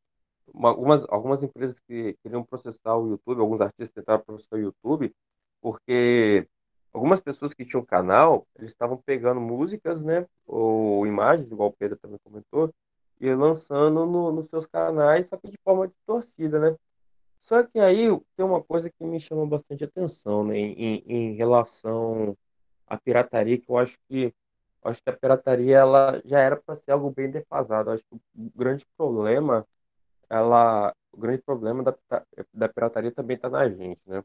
uma, 0.52 0.70
algumas, 0.70 1.04
algumas 1.08 1.42
empresas 1.42 1.78
que 1.80 2.14
queriam 2.22 2.44
processar 2.44 2.96
o 2.96 3.08
YouTube, 3.08 3.40
alguns 3.40 3.60
artistas 3.60 3.90
tentaram 3.90 4.22
processar 4.24 4.56
o 4.56 4.60
YouTube, 4.60 5.14
porque 5.60 6.46
algumas 6.92 7.20
pessoas 7.20 7.54
que 7.54 7.64
tinham 7.64 7.84
canal, 7.84 8.46
eles 8.56 8.70
estavam 8.70 8.96
pegando 8.96 9.40
músicas, 9.40 10.02
né, 10.04 10.26
ou 10.46 11.06
imagens, 11.06 11.50
igual 11.50 11.68
o 11.70 11.72
Pedro 11.72 11.98
também 11.98 12.18
comentou, 12.24 12.72
e 13.20 13.34
lançando 13.34 14.06
no, 14.06 14.32
nos 14.32 14.46
seus 14.48 14.66
canais, 14.66 15.26
só 15.26 15.36
que 15.36 15.50
de 15.50 15.58
forma 15.64 15.88
distorcida, 15.88 16.58
né? 16.60 16.76
Só 17.40 17.62
que 17.62 17.78
aí 17.78 18.06
tem 18.36 18.44
uma 18.44 18.62
coisa 18.62 18.90
que 18.90 19.04
me 19.04 19.20
chama 19.20 19.46
bastante 19.46 19.84
atenção, 19.84 20.44
né, 20.44 20.56
em, 20.56 21.04
em 21.06 21.34
relação 21.34 22.36
à 22.86 22.96
pirataria, 22.98 23.58
que 23.58 23.70
eu 23.70 23.78
acho 23.78 23.96
que 24.08 24.32
acho 24.84 25.02
que 25.02 25.10
a 25.10 25.16
pirataria 25.16 25.78
ela 25.78 26.22
já 26.24 26.40
era 26.40 26.56
para 26.56 26.76
ser 26.76 26.92
algo 26.92 27.10
bem 27.10 27.30
defasado. 27.30 27.90
Acho 27.90 28.02
que 28.04 28.16
o 28.16 28.50
grande 28.56 28.86
problema, 28.96 29.66
ela, 30.30 30.94
o 31.12 31.16
grande 31.18 31.42
problema 31.42 31.82
da, 31.82 31.96
da 32.52 32.68
pirataria 32.68 33.12
também 33.12 33.36
está 33.36 33.48
na 33.48 33.68
gente, 33.68 34.00
né? 34.06 34.22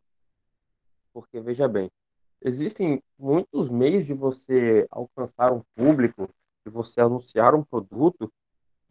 Porque 1.14 1.40
veja 1.40 1.68
bem, 1.68 1.90
existem 2.42 3.02
muitos 3.18 3.70
meios 3.70 4.06
de 4.06 4.14
você 4.14 4.88
alcançar 4.92 5.54
um 5.54 5.62
público, 5.76 6.30
de 6.66 6.72
você 6.72 7.02
anunciar 7.02 7.56
um 7.56 7.64
produto 7.64 8.32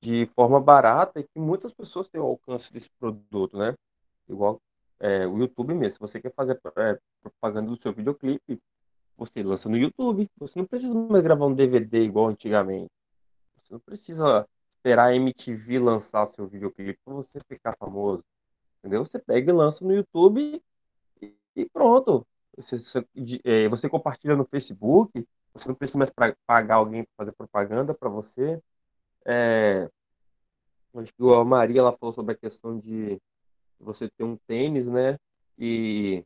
de 0.01 0.27
forma 0.35 0.61
barata 0.61 1.21
e 1.21 1.25
que 1.25 1.39
muitas 1.39 1.73
pessoas 1.73 2.09
têm 2.09 2.21
o 2.21 2.25
alcance 2.25 2.73
desse 2.73 2.91
produto, 2.99 3.57
né? 3.57 3.75
Igual 4.29 4.61
é, 4.99 5.27
o 5.27 5.39
YouTube 5.39 5.75
mesmo. 5.75 5.91
Se 5.91 6.01
você 6.01 6.21
quer 6.21 6.33
fazer 6.33 6.61
é, 6.77 6.99
propaganda 7.23 7.71
do 7.71 7.81
seu 7.81 7.93
videoclipe, 7.93 8.59
você 9.17 9.43
lança 9.43 9.69
no 9.69 9.77
YouTube. 9.77 10.29
Você 10.39 10.59
não 10.59 10.67
precisa 10.67 10.95
mais 10.95 11.23
gravar 11.23 11.47
um 11.47 11.55
DVD 11.55 12.03
igual 12.03 12.29
antigamente. 12.29 12.91
Você 13.57 13.73
não 13.73 13.81
precisa 13.81 14.47
esperar 14.83 15.11
a 15.11 15.15
MTV 15.15 15.79
lançar 15.79 16.27
seu 16.27 16.47
videoclipe 16.49 16.99
para 17.05 17.15
você 17.15 17.39
ficar 17.49 17.75
famoso. 17.79 18.25
Entendeu? 18.81 19.05
Você 19.05 19.19
pega 19.21 19.53
e 19.53 19.55
lança 19.55 19.85
no 19.85 19.95
YouTube 19.95 20.61
e 21.55 21.65
pronto. 21.73 22.27
Você, 22.57 22.77
é, 23.45 23.69
você 23.69 23.89
compartilha 23.89 24.35
no 24.35 24.45
Facebook, 24.45 25.25
você 25.55 25.69
não 25.69 25.75
precisa 25.77 25.99
mais 25.99 26.11
pra, 26.11 26.35
pagar 26.47 26.77
alguém 26.77 27.05
para 27.05 27.25
fazer 27.25 27.33
propaganda 27.33 27.95
para 27.95 28.09
você. 28.09 28.61
É, 29.25 29.89
acho 30.97 31.15
que 31.15 31.23
a 31.23 31.45
Maria 31.45 31.79
ela 31.79 31.97
falou 31.97 32.13
sobre 32.13 32.35
a 32.35 32.37
questão 32.37 32.77
de 32.77 33.21
você 33.79 34.09
ter 34.11 34.25
um 34.25 34.37
tênis, 34.49 34.91
né? 34.91 35.17
E, 35.57 36.25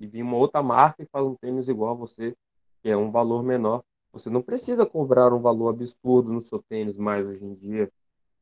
e 0.00 0.06
vir 0.08 0.22
uma 0.22 0.36
outra 0.36 0.60
marca 0.62 1.02
e 1.02 1.06
faz 1.06 1.24
um 1.24 1.36
tênis 1.36 1.68
igual 1.68 1.92
a 1.92 1.94
você, 1.94 2.34
que 2.82 2.90
é 2.90 2.96
um 2.96 3.12
valor 3.12 3.44
menor. 3.44 3.84
Você 4.12 4.28
não 4.28 4.42
precisa 4.42 4.84
cobrar 4.84 5.32
um 5.32 5.40
valor 5.40 5.70
absurdo 5.70 6.32
no 6.32 6.40
seu 6.40 6.62
tênis 6.68 6.98
mais 6.98 7.26
hoje 7.26 7.44
em 7.44 7.54
dia. 7.54 7.90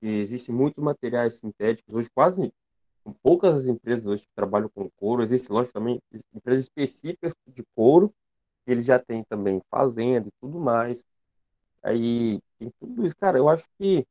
E 0.01 0.09
existem 0.09 0.55
muitos 0.55 0.83
materiais 0.83 1.37
sintéticos. 1.37 1.95
Hoje 1.95 2.09
quase 2.11 2.53
poucas 3.23 3.55
as 3.55 3.67
empresas 3.67 4.07
hoje 4.07 4.23
que 4.23 4.35
trabalham 4.35 4.69
com 4.69 4.89
couro. 4.91 5.23
Existem, 5.23 5.57
também 5.73 6.01
empresas 6.35 6.65
específicas 6.65 7.35
de 7.47 7.65
couro, 7.75 8.13
que 8.65 8.73
eles 8.73 8.85
já 8.85 8.99
têm 8.99 9.25
também 9.25 9.61
fazenda 9.71 10.29
e 10.29 10.33
tudo 10.41 10.59
mais. 10.59 11.05
Aí 11.83 12.41
tem 12.59 12.71
tudo 12.81 13.05
isso. 13.07 13.17
Cara, 13.17 13.39
eu 13.39 13.49
acho 13.49 13.67
que 13.79 14.07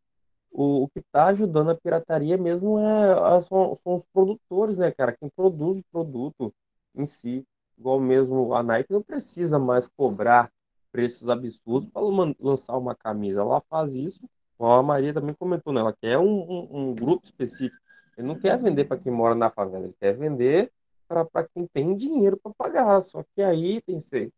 o, 0.52 0.84
o 0.84 0.90
que 0.90 1.00
está 1.00 1.28
ajudando 1.28 1.72
a 1.72 1.76
pirataria 1.76 2.38
mesmo 2.38 2.80
é, 2.80 3.42
são, 3.42 3.76
são, 3.76 3.94
os 3.96 4.04
produtores, 4.14 4.78
né, 4.78 4.92
cara? 4.92 5.16
Quem 5.16 5.30
produz 5.30 5.80
o 5.80 5.84
produto 5.92 6.54
em 6.96 7.06
si. 7.06 7.46
Igual 7.78 8.00
mesmo 8.00 8.54
a 8.56 8.64
Nike 8.64 8.92
não 8.92 9.04
precisa 9.04 9.60
mais 9.60 9.88
cobrar 9.88 10.52
preços 10.98 11.30
absurdos 11.30 11.88
para 11.90 12.02
lançar 12.40 12.76
uma 12.76 12.96
camisa. 12.96 13.42
Ela 13.42 13.62
faz 13.70 13.94
isso, 13.94 14.28
como 14.58 14.72
a 14.72 14.82
Maria 14.82 15.14
também 15.14 15.36
comentou, 15.36 15.72
né? 15.72 15.80
ela 15.82 15.94
quer 15.94 16.18
um, 16.18 16.26
um, 16.26 16.68
um 16.72 16.96
grupo 16.96 17.26
específico 17.26 17.78
ele 18.18 18.28
não 18.28 18.40
quer 18.40 18.58
vender 18.58 18.86
para 18.86 18.98
quem 18.98 19.12
mora 19.12 19.36
na 19.36 19.52
favela, 19.52 19.86
ele 19.86 19.96
quer 20.00 20.18
vender 20.18 20.72
para 21.08 21.48
quem 21.54 21.68
tem 21.68 21.96
dinheiro 21.96 22.36
para 22.36 22.52
pagar. 22.58 23.00
Só 23.02 23.24
que 23.36 23.44
aí 23.44 23.80
tem 23.82 24.00
que 24.00 24.32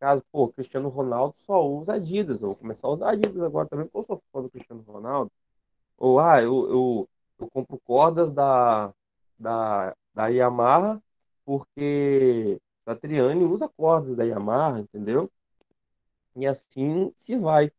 caso, 0.00 0.24
pô, 0.32 0.48
Cristiano 0.48 0.88
Ronaldo 0.88 1.36
só 1.36 1.64
usa 1.64 1.94
Adidas, 1.94 2.42
eu 2.42 2.48
vou 2.48 2.56
começar 2.56 2.88
a 2.88 2.90
usar 2.90 3.10
Adidas 3.10 3.42
agora 3.42 3.68
também, 3.68 3.86
porque 3.86 3.98
eu 3.98 4.02
sou 4.02 4.22
fã 4.32 4.42
do 4.42 4.50
Cristiano 4.50 4.82
Ronaldo. 4.82 5.30
Ou, 5.98 6.18
ah, 6.18 6.42
eu, 6.42 6.68
eu, 6.70 7.08
eu 7.38 7.50
compro 7.50 7.78
cordas 7.84 8.32
da, 8.32 8.92
da, 9.38 9.94
da 10.14 10.28
Yamaha, 10.28 11.00
porque 11.44 12.60
a 12.86 12.96
Triane 12.96 13.44
usa 13.44 13.68
cordas 13.68 14.16
da 14.16 14.24
Yamaha, 14.24 14.80
entendeu? 14.80 15.30
E 16.36 16.46
assim 16.46 17.12
se 17.16 17.36
vai. 17.36 17.70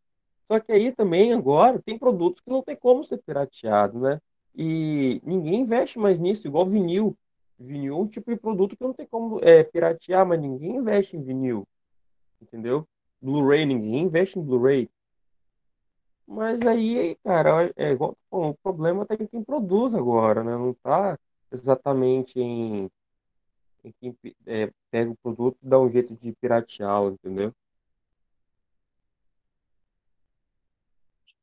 Só 0.52 0.60
que 0.60 0.72
aí 0.72 0.92
também 0.92 1.34
agora 1.34 1.82
tem 1.82 1.98
produtos 1.98 2.42
que 2.42 2.50
não 2.50 2.62
tem 2.62 2.76
como 2.76 3.04
ser 3.04 3.18
pirateado, 3.20 4.00
né? 4.00 4.22
E 4.56 5.22
ninguém 5.24 5.62
investe 5.62 5.98
mais 5.98 6.20
nisso, 6.20 6.48
igual 6.48 6.66
vinil. 6.66 7.18
Vinil 7.58 7.96
é 7.96 7.98
um 7.98 8.08
tipo 8.08 8.32
de 8.32 8.38
produto 8.38 8.76
que 8.76 8.84
não 8.84 8.94
tem 8.94 9.06
como 9.08 9.40
é, 9.42 9.64
piratear, 9.64 10.26
mas 10.26 10.42
ninguém 10.42 10.78
investe 10.78 11.16
em 11.16 11.24
vinil. 11.24 11.68
Entendeu? 12.42 12.88
Blu-ray, 13.22 13.66
ninguém 13.66 14.04
investe 14.04 14.40
em 14.40 14.44
Blu-ray. 14.44 14.90
Mas 16.28 16.62
aí, 16.62 17.16
cara, 17.24 17.72
é 17.76 17.92
igual 17.92 18.18
bom, 18.32 18.50
o 18.52 18.56
problema 18.56 19.06
tá 19.06 19.16
em 19.16 19.28
quem 19.28 19.44
produz 19.44 19.94
agora, 19.94 20.44
né? 20.44 20.52
Não 20.58 20.74
tá 20.74 21.20
exatamente 21.52 22.40
em, 22.40 22.90
em 23.84 23.92
quem 24.00 24.18
é, 24.46 24.72
pega 24.90 25.12
o 25.12 25.18
produto 25.18 25.58
e 25.62 25.68
dá 25.68 25.80
um 25.80 25.90
jeito 25.92 26.16
de 26.16 26.32
pirateá-lo, 26.34 27.14
entendeu? 27.14 27.54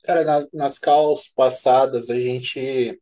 Cara, 0.09 0.24
na, 0.24 0.48
nas 0.54 0.78
calls 0.78 1.28
passadas 1.36 2.09
a 2.09 2.18
gente 2.18 2.98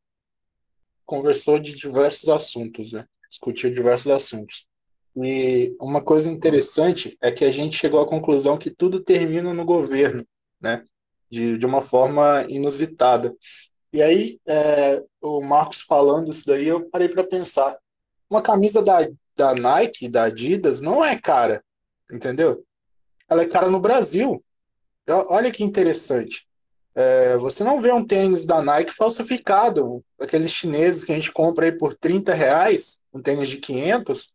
conversou 1.04 1.56
de 1.56 1.72
diversos 1.72 2.28
assuntos, 2.28 2.92
né? 2.92 3.06
Discutiu 3.30 3.72
diversos 3.72 4.10
assuntos. 4.10 4.66
E 5.14 5.76
uma 5.80 6.02
coisa 6.02 6.28
interessante 6.28 7.16
é 7.22 7.30
que 7.30 7.44
a 7.44 7.52
gente 7.52 7.76
chegou 7.76 8.00
à 8.00 8.08
conclusão 8.08 8.58
que 8.58 8.72
tudo 8.72 8.98
termina 8.98 9.54
no 9.54 9.64
governo, 9.64 10.26
né? 10.60 10.84
De, 11.30 11.56
de 11.56 11.64
uma 11.64 11.80
forma 11.80 12.44
inusitada. 12.48 13.32
E 13.92 14.02
aí, 14.02 14.40
é, 14.44 15.00
o 15.20 15.40
Marcos 15.40 15.82
falando 15.82 16.32
isso 16.32 16.44
daí, 16.44 16.66
eu 16.66 16.90
parei 16.90 17.08
para 17.08 17.22
pensar. 17.22 17.78
Uma 18.28 18.42
camisa 18.42 18.82
da, 18.82 19.08
da 19.36 19.54
Nike, 19.54 20.08
da 20.08 20.24
Adidas, 20.24 20.80
não 20.80 21.04
é 21.04 21.16
cara, 21.16 21.62
entendeu? 22.12 22.66
Ela 23.28 23.42
é 23.42 23.46
cara 23.46 23.70
no 23.70 23.78
Brasil. 23.78 24.44
Olha 25.06 25.52
que 25.52 25.62
interessante. 25.62 26.44
É, 26.98 27.36
você 27.36 27.62
não 27.62 27.78
vê 27.78 27.92
um 27.92 28.06
tênis 28.06 28.46
da 28.46 28.62
Nike 28.62 28.94
falsificado, 28.94 30.02
aqueles 30.18 30.50
chineses 30.50 31.04
que 31.04 31.12
a 31.12 31.14
gente 31.14 31.30
compra 31.30 31.66
aí 31.66 31.72
por 31.72 31.94
30 31.94 32.32
reais, 32.32 32.98
um 33.12 33.20
tênis 33.20 33.50
de 33.50 33.58
500, 33.58 34.30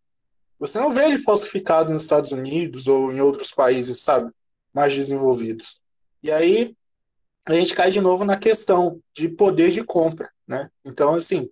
você 0.59 0.79
não 0.79 0.91
vê 0.91 1.05
ele 1.05 1.17
falsificado 1.17 1.91
nos 1.91 2.03
Estados 2.03 2.31
Unidos 2.31 2.87
ou 2.87 3.11
em 3.11 3.19
outros 3.19 3.51
países, 3.51 4.01
sabe, 4.01 4.31
mais 4.71 4.93
desenvolvidos. 4.93 5.81
E 6.21 6.31
aí 6.31 6.75
a 7.47 7.53
gente 7.53 7.73
cai 7.73 7.89
de 7.89 7.99
novo 7.99 8.23
na 8.23 8.37
questão 8.37 9.01
de 9.11 9.27
poder 9.27 9.71
de 9.71 9.83
compra, 9.83 10.29
né? 10.47 10.69
Então, 10.85 11.15
assim, 11.15 11.49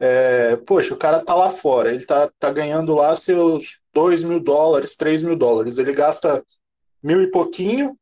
é, 0.00 0.56
poxa, 0.56 0.92
o 0.92 0.98
cara 0.98 1.20
tá 1.20 1.36
lá 1.36 1.50
fora, 1.50 1.94
ele 1.94 2.04
tá, 2.04 2.28
tá 2.36 2.50
ganhando 2.50 2.96
lá 2.96 3.14
seus 3.14 3.80
2 3.94 4.24
mil 4.24 4.40
dólares, 4.40 4.96
3 4.96 5.22
mil 5.22 5.36
dólares, 5.36 5.78
ele 5.78 5.92
gasta 5.92 6.44
mil 7.00 7.22
e 7.22 7.30
pouquinho 7.30 7.96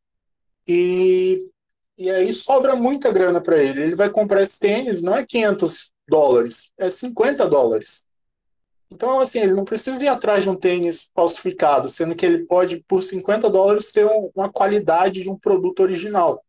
e 0.67 1.51
e 1.99 2.11
aí 2.11 2.33
sobra 2.35 2.77
muita 2.77 3.11
grana 3.11 3.41
para 3.41 3.57
ele. 3.63 3.83
Ele 3.83 3.95
vai 3.95 4.11
comprar 4.11 4.43
esse 4.43 4.59
tênis, 4.59 5.03
não 5.03 5.17
é 5.17 5.25
500 5.25 5.91
dólares, 6.09 6.73
é 6.79 6.91
50 6.91 7.49
dólares. 7.49 8.05
Então, 8.91 9.19
assim, 9.19 9.41
ele 9.41 9.55
não 9.55 9.65
precisa 9.65 10.05
ir 10.05 10.09
atrás 10.09 10.45
de 10.45 10.51
um 10.51 10.55
tênis 10.55 11.09
falsificado, 11.15 11.89
sendo 11.89 12.15
que 12.15 12.25
ele 12.25 12.45
pode, 12.45 12.85
por 12.87 13.03
50 13.03 13.51
dólares, 13.51 13.91
ter 13.91 14.07
uma 14.35 14.51
qualidade 14.51 15.23
de 15.23 15.31
um 15.31 15.39
produto 15.39 15.81
original. 15.81 16.45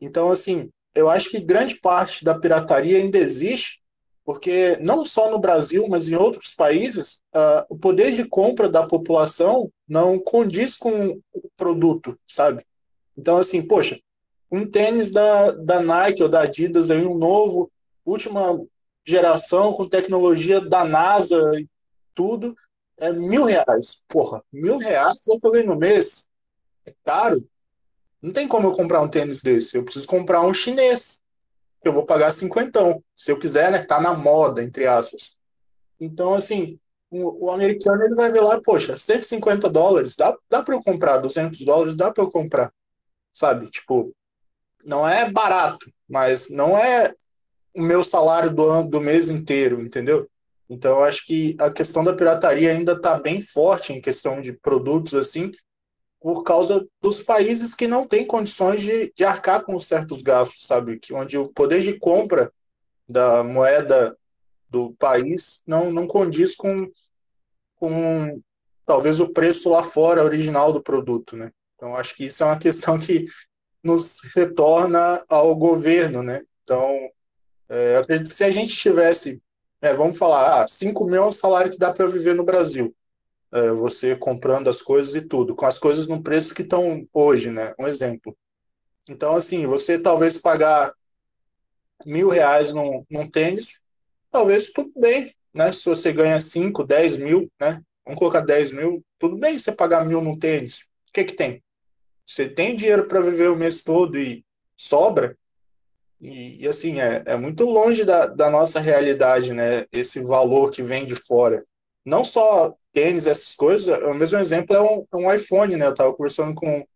Então, 0.00 0.30
assim, 0.30 0.70
eu 0.94 1.10
acho 1.10 1.28
que 1.28 1.38
grande 1.38 1.76
parte 1.76 2.24
da 2.24 2.38
pirataria 2.38 2.98
ainda 2.98 3.18
existe, 3.18 3.82
porque 4.24 4.76
não 4.80 5.04
só 5.04 5.30
no 5.30 5.38
Brasil, 5.38 5.86
mas 5.88 6.08
em 6.08 6.16
outros 6.16 6.54
países, 6.54 7.20
uh, 7.34 7.64
o 7.68 7.78
poder 7.78 8.12
de 8.12 8.24
compra 8.24 8.68
da 8.68 8.84
população 8.86 9.70
não 9.86 10.18
condiz 10.18 10.76
com 10.76 11.20
o 11.32 11.50
produto, 11.56 12.18
sabe? 12.26 12.64
Então, 13.16 13.36
assim, 13.36 13.62
poxa, 13.62 14.00
um 14.56 14.70
tênis 14.70 15.10
da, 15.10 15.50
da 15.52 15.80
Nike 15.80 16.22
ou 16.22 16.28
da 16.28 16.42
Adidas, 16.42 16.90
aí, 16.90 17.04
um 17.04 17.18
novo, 17.18 17.70
última 18.04 18.58
geração, 19.04 19.72
com 19.72 19.88
tecnologia 19.88 20.60
da 20.60 20.84
NASA 20.84 21.36
e 21.58 21.68
tudo, 22.14 22.56
é 22.96 23.12
mil 23.12 23.44
reais. 23.44 24.02
Porra, 24.08 24.42
mil 24.52 24.78
reais 24.78 25.18
eu 25.28 25.38
falei 25.38 25.62
no 25.62 25.76
mês. 25.76 26.26
É 26.84 26.94
caro. 27.04 27.46
Não 28.22 28.32
tem 28.32 28.48
como 28.48 28.68
eu 28.68 28.72
comprar 28.72 29.02
um 29.02 29.08
tênis 29.08 29.42
desse. 29.42 29.76
Eu 29.76 29.84
preciso 29.84 30.06
comprar 30.06 30.40
um 30.40 30.54
chinês. 30.54 31.20
Eu 31.84 31.92
vou 31.92 32.04
pagar 32.04 32.32
cinquentão. 32.32 33.02
Se 33.14 33.30
eu 33.30 33.38
quiser, 33.38 33.70
né? 33.70 33.84
Tá 33.84 34.00
na 34.00 34.14
moda, 34.14 34.62
entre 34.62 34.86
aspas. 34.86 35.36
Então, 36.00 36.34
assim, 36.34 36.78
o, 37.10 37.46
o 37.46 37.50
americano 37.50 38.02
ele 38.02 38.14
vai 38.14 38.30
ver 38.30 38.40
lá, 38.40 38.60
poxa, 38.60 38.96
150 38.96 39.68
dólares, 39.68 40.16
dá, 40.16 40.36
dá 40.50 40.62
para 40.62 40.74
eu 40.74 40.82
comprar, 40.82 41.18
200 41.18 41.58
dólares, 41.64 41.96
dá 41.96 42.10
para 42.10 42.24
eu 42.24 42.30
comprar. 42.30 42.72
Sabe? 43.32 43.70
Tipo, 43.70 44.12
não 44.86 45.06
é 45.06 45.30
barato, 45.30 45.90
mas 46.08 46.48
não 46.48 46.78
é 46.78 47.14
o 47.74 47.82
meu 47.82 48.02
salário 48.02 48.54
do 48.54 48.64
ano, 48.64 48.88
do 48.88 49.00
mês 49.00 49.28
inteiro, 49.28 49.80
entendeu? 49.80 50.28
Então, 50.68 50.98
eu 50.98 51.04
acho 51.04 51.26
que 51.26 51.56
a 51.60 51.70
questão 51.70 52.02
da 52.02 52.14
pirataria 52.14 52.72
ainda 52.72 52.92
está 52.92 53.18
bem 53.18 53.40
forte 53.40 53.92
em 53.92 54.00
questão 54.00 54.40
de 54.40 54.52
produtos 54.52 55.14
assim, 55.14 55.52
por 56.20 56.42
causa 56.42 56.86
dos 57.00 57.22
países 57.22 57.74
que 57.74 57.86
não 57.86 58.06
têm 58.06 58.26
condições 58.26 58.80
de, 58.80 59.12
de 59.14 59.24
arcar 59.24 59.62
com 59.62 59.78
certos 59.78 60.22
gastos, 60.22 60.66
sabe? 60.66 60.98
Que, 60.98 61.12
onde 61.12 61.36
o 61.36 61.48
poder 61.48 61.82
de 61.82 61.98
compra 61.98 62.52
da 63.08 63.44
moeda 63.44 64.16
do 64.68 64.92
país 64.94 65.62
não, 65.66 65.92
não 65.92 66.06
condiz 66.06 66.56
com, 66.56 66.90
com 67.76 68.40
talvez 68.84 69.20
o 69.20 69.28
preço 69.28 69.70
lá 69.70 69.82
fora 69.82 70.24
original 70.24 70.72
do 70.72 70.82
produto, 70.82 71.36
né? 71.36 71.52
Então, 71.76 71.94
acho 71.94 72.16
que 72.16 72.24
isso 72.24 72.42
é 72.42 72.46
uma 72.46 72.58
questão 72.58 72.98
que 72.98 73.26
nos 73.86 74.20
retorna 74.34 75.24
ao 75.28 75.54
governo, 75.54 76.22
né? 76.22 76.42
Então, 76.64 77.10
é, 77.68 77.96
acredito 77.96 78.28
que 78.28 78.34
se 78.34 78.44
a 78.44 78.50
gente 78.50 78.76
tivesse, 78.76 79.40
é, 79.80 79.92
vamos 79.94 80.18
falar, 80.18 80.62
ah, 80.62 80.68
5 80.68 81.06
mil 81.06 81.22
é 81.22 81.26
o 81.26 81.32
salário 81.32 81.70
que 81.70 81.78
dá 81.78 81.92
para 81.92 82.06
viver 82.06 82.34
no 82.34 82.44
Brasil, 82.44 82.94
é, 83.52 83.70
você 83.70 84.16
comprando 84.16 84.68
as 84.68 84.82
coisas 84.82 85.14
e 85.14 85.22
tudo, 85.22 85.54
com 85.54 85.66
as 85.66 85.78
coisas 85.78 86.06
no 86.06 86.22
preço 86.22 86.54
que 86.54 86.62
estão 86.62 87.06
hoje, 87.12 87.50
né? 87.50 87.74
Um 87.78 87.86
exemplo. 87.86 88.36
Então, 89.08 89.36
assim, 89.36 89.66
você 89.66 89.98
talvez 89.98 90.38
pagar 90.38 90.92
mil 92.04 92.28
reais 92.28 92.72
num, 92.72 93.04
num 93.10 93.30
tênis, 93.30 93.80
talvez 94.30 94.70
tudo 94.70 94.92
bem, 94.96 95.34
né? 95.54 95.72
Se 95.72 95.88
você 95.88 96.12
ganha 96.12 96.40
5, 96.40 96.84
10 96.84 97.16
mil, 97.16 97.50
né? 97.60 97.80
Vamos 98.04 98.18
colocar 98.18 98.40
10 98.40 98.72
mil, 98.72 99.04
tudo 99.18 99.36
bem 99.38 99.58
você 99.58 99.72
pagar 99.72 100.04
mil 100.04 100.20
num 100.20 100.38
tênis. 100.38 100.82
O 101.08 101.12
que 101.12 101.24
que 101.24 101.34
tem? 101.34 101.62
Você 102.26 102.48
tem 102.48 102.76
dinheiro 102.76 103.06
para 103.06 103.20
viver 103.20 103.50
o 103.50 103.56
mês 103.56 103.82
todo 103.82 104.18
e 104.18 104.44
sobra, 104.76 105.36
e, 106.20 106.64
e, 106.64 106.68
assim, 106.68 107.00
é, 107.00 107.22
é 107.26 107.36
muito 107.36 107.64
longe 107.64 108.04
da, 108.04 108.26
da 108.26 108.50
nossa 108.50 108.80
realidade, 108.80 109.52
né? 109.52 109.86
Esse 109.92 110.20
valor 110.20 110.70
que 110.70 110.82
vem 110.82 111.06
de 111.06 111.14
fora. 111.14 111.64
Não 112.04 112.24
só 112.24 112.74
tênis, 112.92 113.26
essas 113.26 113.54
coisas, 113.54 114.02
o 114.02 114.14
mesmo 114.14 114.38
exemplo 114.38 114.74
é 114.74 114.80
um, 114.80 115.06
é 115.12 115.16
um 115.16 115.34
iPhone, 115.34 115.76
né? 115.76 115.86
Eu 115.86 115.90
estava 115.90 116.12
conversando 116.14 116.54
com 116.54 116.86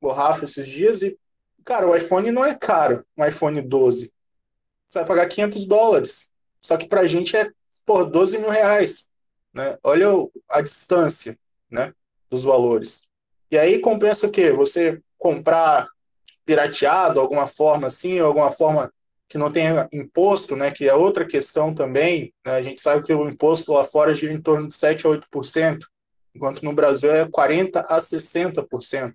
o 0.00 0.08
Rafa 0.10 0.44
esses 0.44 0.66
dias 0.66 1.02
e, 1.02 1.18
cara, 1.64 1.88
o 1.88 1.96
iPhone 1.96 2.30
não 2.30 2.44
é 2.44 2.54
caro, 2.54 3.04
um 3.16 3.24
iPhone 3.24 3.60
12. 3.62 4.12
Você 4.86 4.98
vai 4.98 5.06
pagar 5.06 5.28
500 5.28 5.66
dólares. 5.66 6.30
Só 6.60 6.76
que 6.76 6.88
pra 6.88 7.06
gente 7.06 7.36
é, 7.36 7.50
por 7.86 8.04
12 8.04 8.38
mil 8.38 8.50
reais, 8.50 9.08
né? 9.54 9.78
Olha 9.82 10.08
a 10.48 10.60
distância, 10.60 11.38
né? 11.70 11.94
Dos 12.28 12.44
valores. 12.44 13.09
E 13.50 13.58
aí 13.58 13.80
compensa 13.80 14.26
o 14.26 14.30
quê? 14.30 14.52
Você 14.52 15.00
comprar 15.18 15.88
pirateado, 16.44 17.20
alguma 17.20 17.46
forma 17.46 17.86
assim, 17.86 18.18
alguma 18.18 18.50
forma 18.50 18.92
que 19.28 19.38
não 19.38 19.52
tenha 19.52 19.88
imposto, 19.92 20.56
né, 20.56 20.72
que 20.72 20.88
é 20.88 20.94
outra 20.94 21.24
questão 21.24 21.72
também. 21.72 22.34
Né? 22.44 22.54
A 22.56 22.62
gente 22.62 22.80
sabe 22.80 23.04
que 23.04 23.12
o 23.12 23.28
imposto 23.28 23.72
lá 23.72 23.84
fora 23.84 24.12
gira 24.12 24.32
em 24.32 24.42
torno 24.42 24.66
de 24.66 24.74
7 24.74 25.06
a 25.06 25.10
8%, 25.10 25.78
enquanto 26.34 26.64
no 26.64 26.72
Brasil 26.72 27.12
é 27.12 27.28
40 27.28 27.80
a 27.80 27.98
60%. 27.98 29.12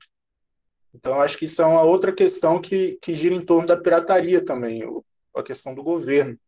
Então, 0.93 1.19
acho 1.19 1.37
que 1.37 1.43
isso 1.43 1.61
é 1.61 1.65
uma 1.65 1.81
outra 1.81 2.13
questão 2.13 2.61
que, 2.61 2.97
que 3.01 3.13
gira 3.13 3.35
em 3.35 3.43
torno 3.43 3.67
da 3.67 3.75
pirataria 3.75 4.43
também, 4.43 4.81
a 5.35 5.43
questão 5.43 5.75
do 5.75 5.83
governo. 5.83 6.39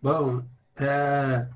Bom, 0.00 0.44
é, 0.76 1.48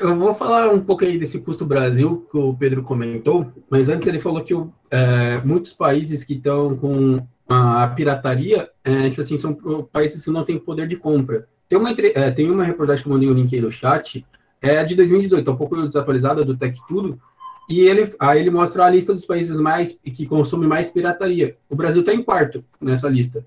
eu 0.00 0.16
vou 0.16 0.34
falar 0.34 0.72
um 0.72 0.80
pouco 0.80 1.04
aí 1.04 1.18
desse 1.18 1.38
custo 1.40 1.66
Brasil 1.66 2.26
que 2.30 2.36
o 2.36 2.56
Pedro 2.56 2.82
comentou, 2.82 3.52
mas 3.68 3.88
antes 3.88 4.08
ele 4.08 4.18
falou 4.18 4.42
que 4.42 4.54
é, 4.90 5.38
muitos 5.44 5.74
países 5.74 6.24
que 6.24 6.34
estão 6.34 6.74
com 6.76 7.26
a, 7.46 7.86
pirataria, 7.88 8.70
é, 8.82 9.10
tipo 9.10 9.20
assim, 9.20 9.36
são 9.36 9.54
países 9.92 10.24
que 10.24 10.30
não 10.30 10.44
têm 10.44 10.58
poder 10.58 10.88
de 10.88 10.96
compra. 10.96 11.46
Tem 11.68 11.78
uma, 11.78 11.90
é, 11.90 12.30
tem 12.30 12.50
uma 12.50 12.64
reportagem 12.64 13.02
que 13.02 13.08
eu 13.08 13.12
mandei 13.12 13.28
o 13.28 13.32
um 13.32 13.34
link 13.34 13.54
aí 13.54 13.60
no 13.60 13.70
chat, 13.70 14.26
é 14.62 14.82
de 14.82 14.94
2018, 14.94 15.48
é 15.48 15.52
um 15.52 15.56
pouco 15.56 15.76
desatualizada 15.86 16.44
do 16.44 16.56
Tech 16.56 16.78
Tudo, 16.88 17.20
e 17.68 17.80
ele, 17.80 18.12
aí 18.18 18.40
ele 18.40 18.50
mostra 18.50 18.84
a 18.84 18.90
lista 18.90 19.12
dos 19.12 19.24
países 19.24 19.60
mais 19.60 19.92
que 20.02 20.26
consomem 20.26 20.68
mais 20.68 20.90
pirataria. 20.90 21.56
O 21.68 21.76
Brasil 21.76 22.00
está 22.00 22.12
em 22.12 22.22
quarto 22.22 22.64
nessa 22.80 23.08
lista. 23.08 23.46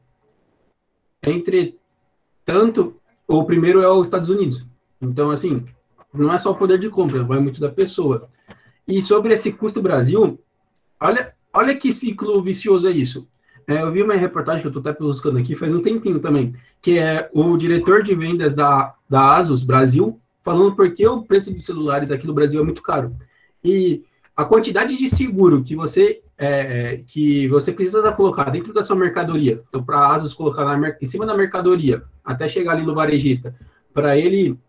Entretanto, 1.21 2.95
o 3.27 3.43
primeiro 3.43 3.81
é 3.81 3.89
os 3.89 4.07
Estados 4.07 4.29
Unidos. 4.29 4.65
Então, 5.01 5.31
assim, 5.31 5.65
não 6.13 6.33
é 6.33 6.37
só 6.37 6.51
o 6.51 6.55
poder 6.55 6.77
de 6.77 6.89
compra, 6.89 7.23
vai 7.23 7.39
muito 7.39 7.59
da 7.59 7.69
pessoa. 7.69 8.29
E 8.87 9.01
sobre 9.01 9.33
esse 9.33 9.51
custo 9.51 9.81
Brasil, 9.81 10.39
olha, 10.99 11.33
olha 11.53 11.75
que 11.75 11.91
ciclo 11.91 12.41
vicioso 12.41 12.87
é 12.87 12.91
isso. 12.91 13.27
É, 13.67 13.81
eu 13.81 13.91
vi 13.91 14.01
uma 14.01 14.13
reportagem 14.13 14.61
que 14.61 14.67
eu 14.67 14.69
estou 14.69 14.81
até 14.81 14.99
buscando 14.99 15.37
aqui 15.37 15.55
faz 15.55 15.73
um 15.73 15.81
tempinho 15.81 16.19
também, 16.19 16.53
que 16.81 16.99
é 16.99 17.29
o 17.33 17.55
diretor 17.55 18.03
de 18.03 18.13
vendas 18.13 18.53
da, 18.53 18.93
da 19.09 19.37
Asus 19.37 19.63
Brasil 19.63 20.19
falando 20.43 20.75
porque 20.75 21.07
o 21.07 21.23
preço 21.23 21.51
dos 21.51 21.65
celulares 21.65 22.11
aqui 22.11 22.27
no 22.27 22.33
Brasil 22.33 22.59
é 22.59 22.63
muito 22.63 22.81
caro. 22.81 23.15
E 23.63 24.03
a 24.35 24.43
quantidade 24.43 24.97
de 24.97 25.09
seguro 25.09 25.63
que 25.63 25.75
você 25.75 26.21
é, 26.37 27.01
que 27.07 27.47
você 27.47 27.71
precisa 27.71 28.11
colocar 28.11 28.49
dentro 28.49 28.73
da 28.73 28.83
sua 28.83 28.95
mercadoria, 28.95 29.63
então 29.69 29.83
para 29.83 29.99
a 29.99 30.15
Asus 30.15 30.33
colocar 30.33 30.65
na, 30.65 30.95
em 31.01 31.05
cima 31.05 31.25
da 31.25 31.37
mercadoria, 31.37 32.03
até 32.25 32.47
chegar 32.47 32.73
ali 32.73 32.85
no 32.85 32.95
varejista, 32.95 33.55
para 33.93 34.17
ele 34.17 34.59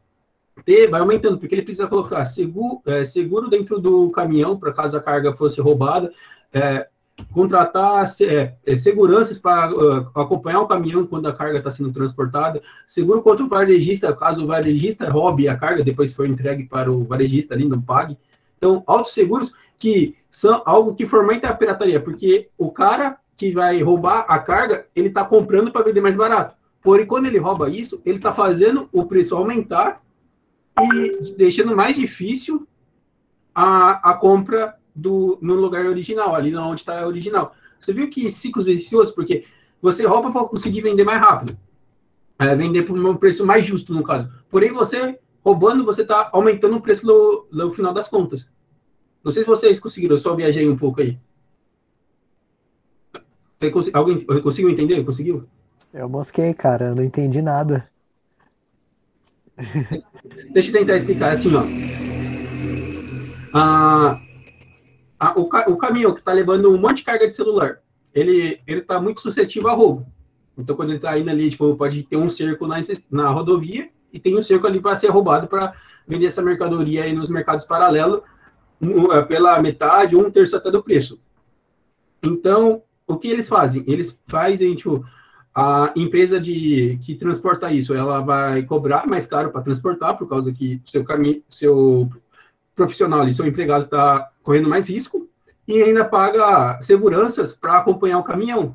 ter, 0.65 0.89
vai 0.89 1.01
aumentando, 1.01 1.39
porque 1.39 1.55
ele 1.55 1.63
precisa 1.63 1.87
colocar 1.87 2.25
seguro, 2.27 2.81
é, 2.87 3.05
seguro 3.05 3.49
dentro 3.49 3.79
do 3.81 4.11
caminhão, 4.11 4.59
para 4.59 4.73
caso 4.73 4.97
a 4.97 5.01
carga 5.01 5.33
fosse 5.33 5.61
roubada, 5.61 6.13
é, 6.53 6.87
contratar 7.33 8.05
é, 8.23 8.55
é, 8.65 8.77
seguranças 8.77 9.39
para 9.39 9.73
uh, 9.73 10.11
acompanhar 10.15 10.61
o 10.61 10.67
caminhão 10.67 11.07
quando 11.07 11.27
a 11.27 11.33
carga 11.33 11.59
está 11.59 11.71
sendo 11.71 11.93
transportada, 11.93 12.61
seguro 12.87 13.23
contra 13.23 13.45
o 13.45 13.49
varejista, 13.49 14.15
caso 14.15 14.45
o 14.45 14.47
varejista 14.47 15.09
roube 15.11 15.49
a 15.49 15.57
carga, 15.57 15.85
depois 15.85 16.13
for 16.13 16.27
entregue 16.27 16.65
para 16.65 16.91
o 16.91 17.05
varejista 17.05 17.55
ali, 17.55 17.69
não 17.69 17.81
pague. 17.81 18.17
Então, 18.59 18.83
autosseguros 18.87 19.53
que 19.79 20.17
são 20.31 20.63
algo 20.65 20.95
que 20.95 21.07
fomenta 21.07 21.49
a 21.49 21.55
pirataria, 21.55 22.01
porque 22.01 22.49
o 22.57 22.71
cara 22.71 23.19
que 23.37 23.53
vai 23.53 23.83
roubar 23.83 24.25
a 24.29 24.39
carga, 24.39 24.87
ele 24.95 25.09
está 25.09 25.25
comprando 25.25 25.71
para 25.71 25.85
vender 25.85 26.01
mais 26.01 26.17
barato. 26.17 26.57
Porém, 26.83 27.07
quando 27.07 27.27
ele 27.27 27.39
rouba 27.39 27.69
isso, 27.69 28.01
ele 28.05 28.19
está 28.19 28.33
fazendo 28.33 28.89
o 28.93 29.07
preço 29.07 29.37
aumentar 29.37 30.04
e 30.81 31.35
deixando 31.37 31.77
mais 31.77 31.97
difícil 31.97 32.67
a, 33.55 34.11
a 34.11 34.15
compra 34.15 34.77
do, 34.95 35.39
no 35.41 35.55
lugar 35.55 35.87
original, 35.87 36.35
ali 36.35 36.55
onde 36.57 36.81
está 36.81 37.01
a 37.01 37.07
original. 37.07 37.55
Você 37.81 37.93
viu 37.93 38.09
que 38.09 38.31
ciclos 38.31 38.67
viciosos, 38.67 39.15
porque 39.15 39.45
você 39.81 40.07
rouba 40.07 40.33
para 40.33 40.49
conseguir 40.49 40.81
vender 40.81 41.05
mais 41.05 41.21
rápido. 41.21 41.57
É, 42.39 42.55
vender 42.57 42.83
por 42.83 42.99
um 42.99 43.17
preço 43.17 43.47
mais 43.47 43.65
justo, 43.65 43.93
no 43.93 44.03
caso. 44.03 44.33
Porém, 44.51 44.73
você 44.73 45.19
roubando, 45.45 45.85
você 45.85 46.03
está 46.03 46.31
aumentando 46.33 46.77
o 46.77 46.81
preço 46.81 47.07
no, 47.07 47.47
no, 47.53 47.73
final 47.73 47.93
das 47.93 48.09
contas. 48.09 48.51
Não 49.23 49.31
sei 49.31 49.43
se 49.43 49.49
vocês 49.49 49.79
conseguiram, 49.79 50.17
eu 50.17 50.21
só 50.21 50.35
viajei 50.35 50.69
um 50.69 50.77
pouco 50.77 51.01
aí. 51.01 51.19
Você 53.59 53.91
alguém 53.93 54.25
conseguiu 54.43 54.71
entender? 54.71 55.05
Conseguiu? 55.05 55.45
Eu 55.93 56.09
mosquei, 56.09 56.53
cara, 56.53 56.87
eu 56.87 56.95
não 56.95 57.05
entendi 57.05 57.41
nada. 57.41 57.89
Deixa 60.53 60.71
eu 60.71 60.73
tentar 60.73 60.97
explicar 60.97 61.33
assim, 61.33 61.55
ó. 61.55 61.63
Ah, 63.53 64.21
a, 65.19 65.39
o, 65.39 65.43
o 65.43 65.77
caminhão 65.77 66.13
que 66.13 66.21
está 66.21 66.33
levando 66.33 66.73
um 66.73 66.79
monte 66.79 66.99
de 66.99 67.05
carga 67.05 67.29
de 67.29 67.37
celular, 67.37 67.79
ele 68.13 68.61
ele 68.67 68.81
está 68.81 69.01
muito 69.01 69.21
suscetível 69.21 69.71
a 69.71 69.75
roubo. 69.75 70.07
Então, 70.57 70.77
quando 70.77 70.91
ele 70.91 70.99
está 70.99 71.19
indo 71.19 71.31
ali, 71.31 71.51
tipo, 71.51 71.75
pode 71.77 72.03
ter 72.05 72.17
um 72.17 72.31
cerco 72.31 72.67
na, 72.67 72.79
na 73.11 73.31
rodovia 73.31 73.89
e 74.13 74.21
tem 74.21 74.37
um 74.37 74.43
cerco 74.43 74.67
ali 74.67 74.81
para 74.81 74.97
ser 74.97 75.09
roubado 75.09 75.49
para 75.49 75.75
vender 76.07 76.27
essa 76.27 76.43
mercadoria 76.43 77.05
aí 77.05 77.13
nos 77.13 77.29
mercados 77.29 77.67
paralelos 77.67 78.21
é, 79.13 79.23
pela 79.23 79.61
metade, 79.61 80.17
um 80.17 80.31
terço 80.31 80.57
até 80.57 80.71
do 80.71 80.83
preço. 80.83 81.21
Então, 82.23 82.83
o 83.07 83.17
que 83.17 83.29
eles 83.29 83.49
fazem? 83.49 83.85
Eles 83.87 84.19
fazem, 84.27 84.75
tipo, 84.75 85.05
a 85.55 85.93
empresa 85.95 86.41
de 86.41 86.99
que 87.03 87.15
transporta 87.15 87.73
isso, 87.73 87.95
ela 87.95 88.21
vai 88.21 88.63
cobrar 88.65 89.07
mais 89.07 89.25
caro 89.25 89.51
para 89.51 89.63
transportar, 89.63 90.19
por 90.19 90.29
causa 90.29 90.53
que 90.53 90.83
seu 90.85 91.05
caminho, 91.05 91.43
seu 91.49 92.11
profissional 92.75 93.21
ali, 93.21 93.33
seu 93.33 93.47
empregado 93.47 93.85
está 93.85 94.33
correndo 94.43 94.69
mais 94.69 94.89
risco 94.89 95.29
e 95.67 95.81
ainda 95.81 96.05
paga 96.05 96.81
seguranças 96.83 97.53
para 97.53 97.79
acompanhar 97.79 98.19
o 98.19 98.25
caminhão. 98.25 98.75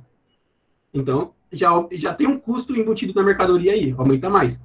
Então, 0.93 1.33
já, 1.51 1.69
já 1.91 2.13
tem 2.13 2.27
um 2.27 2.39
custo 2.39 2.75
embutido 2.75 3.13
na 3.13 3.23
mercadoria 3.23 3.73
aí, 3.73 3.93
aumenta 3.97 4.29
mais. 4.29 4.59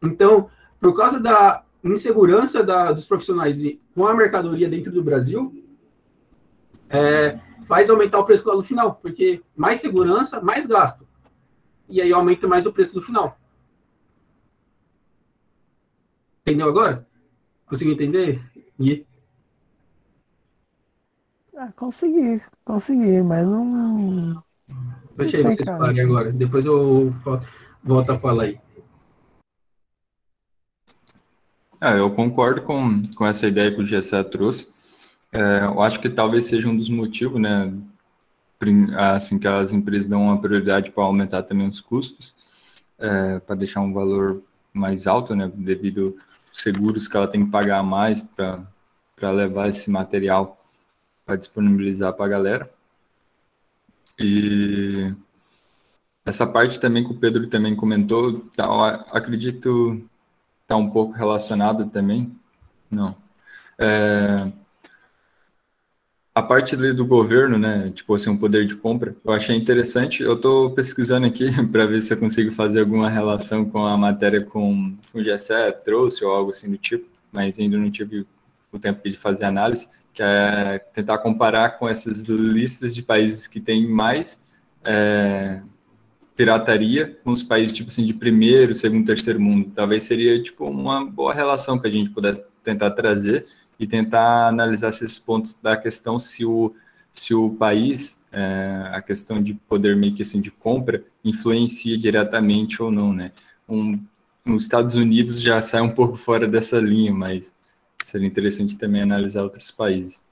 Então, 0.00 0.48
por 0.80 0.96
causa 0.96 1.18
da 1.18 1.64
insegurança 1.82 2.62
da, 2.62 2.92
dos 2.92 3.04
profissionais 3.04 3.58
com 3.94 4.06
a 4.06 4.14
mercadoria 4.14 4.68
dentro 4.68 4.92
do 4.92 5.02
Brasil, 5.02 5.52
é, 6.88 7.38
faz 7.70 7.88
aumentar 7.88 8.18
o 8.18 8.24
preço 8.24 8.48
lá 8.48 8.56
no 8.56 8.64
final, 8.64 8.96
porque 8.96 9.40
mais 9.56 9.78
segurança, 9.78 10.40
mais 10.40 10.66
gasto. 10.66 11.06
E 11.88 12.02
aí 12.02 12.12
aumenta 12.12 12.48
mais 12.48 12.66
o 12.66 12.72
preço 12.72 12.92
do 12.92 13.00
final. 13.00 13.38
Entendeu 16.42 16.68
agora? 16.68 17.06
Conseguiu 17.66 17.94
entender? 17.94 18.42
E... 18.76 19.06
Ah, 21.56 21.70
consegui, 21.76 22.42
consegui, 22.64 23.22
mas 23.22 23.46
não. 23.46 24.42
Deixa 25.16 25.36
aí 25.36 25.42
vocês 25.44 25.64
falarem 25.64 26.00
agora. 26.00 26.32
Depois 26.32 26.66
eu 26.66 27.14
volto 27.84 28.10
a 28.10 28.18
falar 28.18 28.44
aí. 28.44 28.60
É, 31.80 32.00
eu 32.00 32.10
concordo 32.10 32.62
com, 32.62 33.00
com 33.14 33.24
essa 33.24 33.46
ideia 33.46 33.72
que 33.72 33.80
o 33.80 33.86
Gessé 33.86 34.24
trouxe. 34.24 34.74
É, 35.32 35.64
eu 35.64 35.80
acho 35.80 36.00
que 36.00 36.08
talvez 36.08 36.46
seja 36.46 36.68
um 36.68 36.76
dos 36.76 36.88
motivos, 36.88 37.40
né? 37.40 37.72
Assim, 39.14 39.38
que 39.38 39.48
as 39.48 39.72
empresas 39.72 40.08
dão 40.08 40.24
uma 40.24 40.40
prioridade 40.40 40.90
para 40.90 41.04
aumentar 41.04 41.42
também 41.44 41.66
os 41.68 41.80
custos, 41.80 42.34
é, 42.98 43.38
para 43.40 43.54
deixar 43.56 43.80
um 43.80 43.92
valor 43.92 44.42
mais 44.72 45.06
alto, 45.06 45.34
né? 45.34 45.50
Devido 45.54 46.16
seguros 46.52 47.08
que 47.08 47.16
ela 47.16 47.28
tem 47.28 47.44
que 47.44 47.50
pagar 47.50 47.82
mais 47.82 48.20
para 48.20 49.30
levar 49.30 49.68
esse 49.68 49.90
material 49.90 50.58
para 51.24 51.36
disponibilizar 51.36 52.12
para 52.14 52.26
a 52.26 52.28
galera. 52.28 52.70
E 54.18 55.14
essa 56.24 56.46
parte 56.46 56.78
também 56.78 57.04
que 57.04 57.12
o 57.12 57.18
Pedro 57.18 57.46
também 57.48 57.74
comentou, 57.74 58.40
tá, 58.56 58.66
acredito 59.12 60.02
está 60.62 60.76
um 60.76 60.88
pouco 60.88 61.12
relacionada 61.12 61.84
também. 61.86 62.38
Não. 62.90 63.16
É, 63.78 64.52
a 66.34 66.42
parte 66.42 66.76
do 66.76 67.04
governo, 67.04 67.58
né, 67.58 67.90
tipo 67.94 68.14
assim, 68.14 68.30
um 68.30 68.36
poder 68.36 68.64
de 68.66 68.76
compra, 68.76 69.16
eu 69.24 69.32
achei 69.32 69.56
interessante. 69.56 70.22
Eu 70.22 70.34
estou 70.34 70.70
pesquisando 70.70 71.26
aqui 71.26 71.50
para 71.70 71.86
ver 71.86 72.00
se 72.00 72.12
eu 72.14 72.18
consigo 72.18 72.52
fazer 72.52 72.80
alguma 72.80 73.10
relação 73.10 73.64
com 73.64 73.84
a 73.84 73.96
matéria 73.96 74.40
com 74.40 74.94
o 75.12 75.22
GSE 75.22 75.72
trouxe 75.84 76.24
ou 76.24 76.32
algo 76.32 76.50
assim 76.50 76.70
do 76.70 76.78
tipo, 76.78 77.06
mas 77.32 77.58
ainda 77.58 77.76
não 77.76 77.90
tive 77.90 78.26
o 78.72 78.78
tempo 78.78 79.02
de 79.08 79.16
fazer 79.16 79.44
análise, 79.44 79.88
que 80.12 80.22
é 80.22 80.78
tentar 80.92 81.18
comparar 81.18 81.78
com 81.78 81.88
essas 81.88 82.22
listas 82.22 82.94
de 82.94 83.02
países 83.02 83.48
que 83.48 83.58
têm 83.58 83.88
mais 83.88 84.40
é, 84.84 85.60
pirataria 86.36 87.18
com 87.24 87.32
os 87.32 87.42
países 87.42 87.72
tipo 87.72 87.90
assim 87.90 88.06
de 88.06 88.14
primeiro, 88.14 88.74
segundo, 88.74 89.04
terceiro 89.04 89.40
mundo. 89.40 89.72
Talvez 89.74 90.04
seria 90.04 90.40
tipo 90.40 90.64
uma 90.64 91.04
boa 91.04 91.34
relação 91.34 91.78
que 91.78 91.88
a 91.88 91.90
gente 91.90 92.10
pudesse 92.10 92.42
tentar 92.62 92.92
trazer 92.92 93.44
e 93.80 93.86
tentar 93.86 94.46
analisar 94.46 94.90
esses 94.90 95.18
pontos 95.18 95.54
da 95.54 95.74
questão 95.74 96.18
se 96.18 96.44
o, 96.44 96.74
se 97.10 97.34
o 97.34 97.48
país, 97.48 98.20
é, 98.30 98.90
a 98.92 99.00
questão 99.00 99.42
de 99.42 99.54
poder 99.54 99.96
meio 99.96 100.14
que 100.14 100.20
assim 100.20 100.40
de 100.40 100.50
compra, 100.50 101.02
influencia 101.24 101.96
diretamente 101.96 102.82
ou 102.82 102.92
não, 102.92 103.14
né? 103.14 103.32
Um, 103.66 103.98
os 104.46 104.64
Estados 104.64 104.94
Unidos 104.94 105.40
já 105.40 105.62
sai 105.62 105.80
um 105.80 105.88
pouco 105.94 106.16
fora 106.16 106.46
dessa 106.46 106.78
linha, 106.78 107.12
mas 107.12 107.54
seria 108.04 108.28
interessante 108.28 108.76
também 108.76 109.00
analisar 109.00 109.42
outros 109.42 109.70
países. 109.70 110.24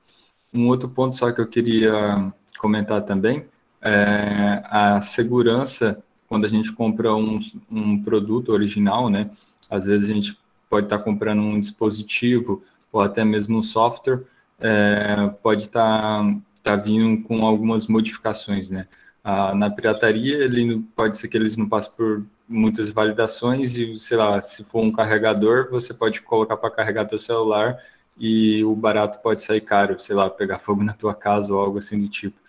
Um 0.53 0.69
outro 0.69 0.89
ponto 0.91 1.17
só 1.17 1.33
que 1.33 1.41
eu 1.41 1.49
queria 1.49 2.33
comentar 2.59 3.03
também 3.03 3.47
é 3.81 4.63
a 4.65 5.01
segurança 5.01 6.03
quando 6.29 6.45
a 6.45 6.49
gente 6.49 6.71
compra 6.73 7.15
um, 7.15 7.39
um 7.71 8.03
produto 8.03 8.51
original, 8.51 9.09
né? 9.09 9.31
Às 9.71 9.87
vezes 9.87 10.11
a 10.11 10.15
gente 10.15 10.39
pode 10.69 10.87
estar 10.87 10.99
comprando 10.99 11.41
um 11.41 11.59
dispositivo 11.59 12.63
ou 12.93 13.01
até 13.01 13.25
mesmo 13.25 13.59
um 13.59 13.63
software, 13.63 14.23
é, 14.61 15.29
pode 15.43 15.63
estar 15.63 16.23
tá, 16.23 16.41
tá 16.63 16.77
vindo 16.77 17.23
com 17.25 17.47
algumas 17.47 17.87
modificações, 17.87 18.71
né? 18.71 18.87
Ah, 19.23 19.55
na 19.55 19.71
pirataria, 19.71 20.45
ele 20.45 20.81
pode 20.97 21.19
ser 21.19 21.29
que 21.29 21.37
eles 21.37 21.57
não 21.57 21.69
passem 21.69 21.93
por 21.97 22.25
muitas 22.49 22.89
validações 22.89 23.77
e, 23.77 23.97
sei 23.99 24.17
lá, 24.17 24.41
se 24.41 24.65
for 24.65 24.83
um 24.83 24.91
carregador, 24.91 25.69
você 25.71 25.93
pode 25.93 26.23
colocar 26.23 26.57
para 26.57 26.71
carregar 26.71 27.05
teu 27.05 27.19
celular 27.19 27.79
e 28.19 28.65
o 28.65 28.75
barato 28.75 29.21
pode 29.21 29.43
sair 29.43 29.61
caro, 29.61 29.99
sei 29.99 30.17
lá, 30.17 30.31
pegar 30.31 30.59
fogo 30.59 30.83
na 30.83 30.93
tua 30.95 31.15
casa 31.15 31.53
ou 31.53 31.61
algo 31.61 31.79
assim 31.79 32.01
do 32.01 32.09
tipo. 32.09 32.41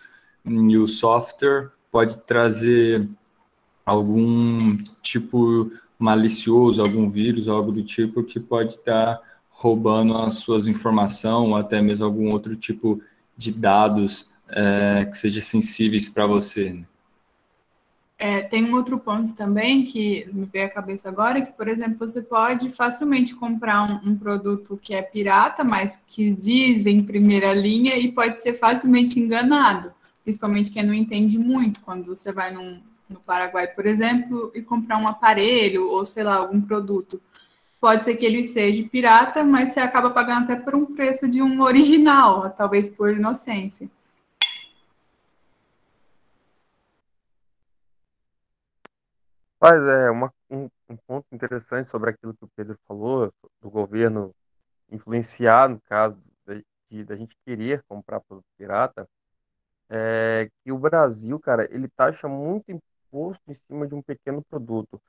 E 0.44 0.78
o 0.78 0.88
software 0.88 1.70
pode 1.92 2.16
trazer 2.22 3.06
algum 3.84 4.78
tipo 5.02 5.70
malicioso, 5.98 6.80
algum 6.80 7.10
vírus, 7.10 7.46
algo 7.46 7.70
do 7.72 7.84
tipo, 7.84 8.24
que 8.24 8.40
pode 8.40 8.76
estar 8.76 9.20
roubando 9.60 10.16
as 10.16 10.36
suas 10.36 10.66
informações, 10.66 11.48
ou 11.50 11.54
até 11.54 11.82
mesmo 11.82 12.06
algum 12.06 12.30
outro 12.32 12.56
tipo 12.56 12.98
de 13.36 13.52
dados 13.52 14.30
é, 14.48 15.04
que 15.04 15.18
seja 15.18 15.42
sensíveis 15.42 16.08
para 16.08 16.26
você. 16.26 16.72
Né? 16.72 16.84
É, 18.18 18.40
tem 18.40 18.64
um 18.64 18.74
outro 18.74 18.98
ponto 18.98 19.34
também 19.34 19.84
que 19.84 20.26
me 20.32 20.46
veio 20.46 20.64
à 20.64 20.70
cabeça 20.70 21.10
agora, 21.10 21.42
que, 21.42 21.52
por 21.52 21.68
exemplo, 21.68 21.98
você 21.98 22.22
pode 22.22 22.70
facilmente 22.70 23.34
comprar 23.34 23.82
um, 23.82 24.10
um, 24.10 24.16
produto 24.16 24.80
que 24.82 24.94
é 24.94 25.02
pirata, 25.02 25.62
mas 25.62 25.94
que 26.06 26.34
diz 26.34 26.86
em 26.86 27.02
primeira 27.02 27.52
linha 27.52 27.98
e 27.98 28.10
pode 28.10 28.40
ser 28.40 28.54
facilmente 28.54 29.20
enganado, 29.20 29.92
principalmente 30.24 30.70
quem 30.70 30.86
não 30.86 30.94
entende 30.94 31.38
muito, 31.38 31.80
quando 31.80 32.06
você 32.06 32.32
vai 32.32 32.50
num, 32.50 32.80
no 33.10 33.20
Paraguai, 33.20 33.66
por 33.66 33.84
exemplo, 33.84 34.50
e 34.54 34.62
comprar 34.62 34.96
um 34.96 35.08
aparelho 35.08 35.90
ou, 35.90 36.02
sei 36.06 36.22
lá, 36.22 36.36
algum 36.36 36.62
produto. 36.62 37.20
Pode 37.80 38.04
ser 38.04 38.14
que 38.16 38.26
ele 38.26 38.46
seja 38.46 38.86
pirata, 38.88 39.42
mas 39.42 39.70
você 39.70 39.80
acaba 39.80 40.10
pagando 40.10 40.44
até 40.44 40.56
por 40.56 40.74
um 40.74 40.94
preço 40.94 41.26
de 41.26 41.40
um 41.40 41.62
original, 41.62 42.50
talvez 42.50 42.90
por 42.90 43.10
inocência. 43.12 43.88
Mas 49.58 49.82
é 49.82 50.10
uma, 50.10 50.32
um, 50.50 50.68
um, 50.88 50.96
ponto 51.06 51.26
interessante 51.32 51.90
sobre 51.90 52.10
aquilo 52.10 52.34
que 52.34 52.44
o 52.44 52.50
Pedro 52.56 52.78
falou, 52.86 53.32
do 53.60 53.70
governo 53.70 54.34
influenciar, 54.90 55.68
no 55.68 55.80
caso 55.82 56.18
da 57.06 57.14
gente 57.14 57.36
querer 57.46 57.84
comprar 57.88 58.20
produto 58.20 58.44
pirata, 58.58 59.08
é 59.88 60.50
que 60.62 60.72
o 60.72 60.78
Brasil, 60.78 61.38
cara, 61.38 61.68
ele 61.72 61.88
taxa 61.88 62.26
muito 62.26 62.70
imposto 62.70 63.42
em 63.48 63.54
cima 63.54 63.86
de 63.86 63.94
um 63.94 64.02
pequeno 64.02 64.42
produto. 64.42 65.00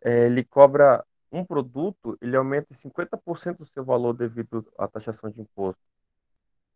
É, 0.00 0.26
ele 0.26 0.44
cobra 0.44 1.04
um 1.30 1.44
produto, 1.44 2.16
ele 2.20 2.36
aumenta 2.36 2.74
50% 2.74 3.58
do 3.58 3.66
seu 3.66 3.84
valor 3.84 4.14
devido 4.14 4.66
à 4.78 4.88
taxação 4.88 5.30
de 5.30 5.40
imposto. 5.40 5.80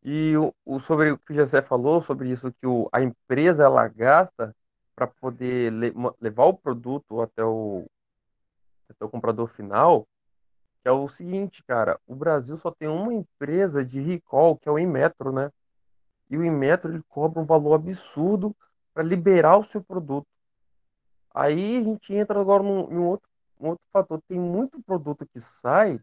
E 0.05 0.37
o, 0.37 0.55
o 0.65 0.81
sobre 0.81 1.13
o 1.13 1.19
que 1.19 1.33
o 1.33 1.35
José 1.35 1.63
falou, 1.63 2.03
sobre 2.03 2.31
isso 2.31 2.53
que 2.53 2.67
o, 2.67 2.89
a 2.93 3.01
empresa 3.03 3.65
ela 3.65 3.87
gasta 3.89 4.55
para 4.95 5.07
poder 5.07 5.73
le 5.73 5.93
levar 6.21 6.47
o 6.47 6.55
produto 6.55 7.21
até 7.21 7.45
o, 7.45 7.87
até 8.89 9.05
o 9.05 9.09
comprador 9.09 9.49
final, 9.49 10.07
que 10.83 10.89
é 10.89 10.93
o 10.93 11.09
seguinte, 11.09 11.63
cara, 11.65 11.99
o 12.07 12.15
Brasil 12.15 12.57
só 12.57 12.71
tem 12.71 12.89
uma 12.89 13.15
empresa 13.15 13.85
de 13.85 14.01
recall, 14.01 14.57
que 14.57 14.69
é 14.69 14.73
o 14.73 14.79
Inmetro, 14.79 15.33
né? 15.33 15.51
E 16.29 16.37
o 16.37 16.45
Inmetro 16.45 16.93
ele 16.93 17.03
cobra 17.09 17.41
um 17.41 17.45
valor 17.45 17.75
absurdo 17.75 18.55
para 18.93 19.03
liberar 19.03 19.59
o 19.59 19.65
seu 19.65 19.83
produto. 19.83 20.27
Aí 21.35 21.79
a 21.79 21.83
gente 21.83 22.13
entra 22.15 22.41
agora 22.41 22.63
num, 22.63 22.89
num 22.89 23.07
outro, 23.07 23.29
um 23.63 23.71
outro 23.71 23.85
fator. 23.93 24.21
Tem 24.29 24.39
muito 24.39 24.83
produto 24.83 25.27
que 25.27 25.41
sai 25.41 26.01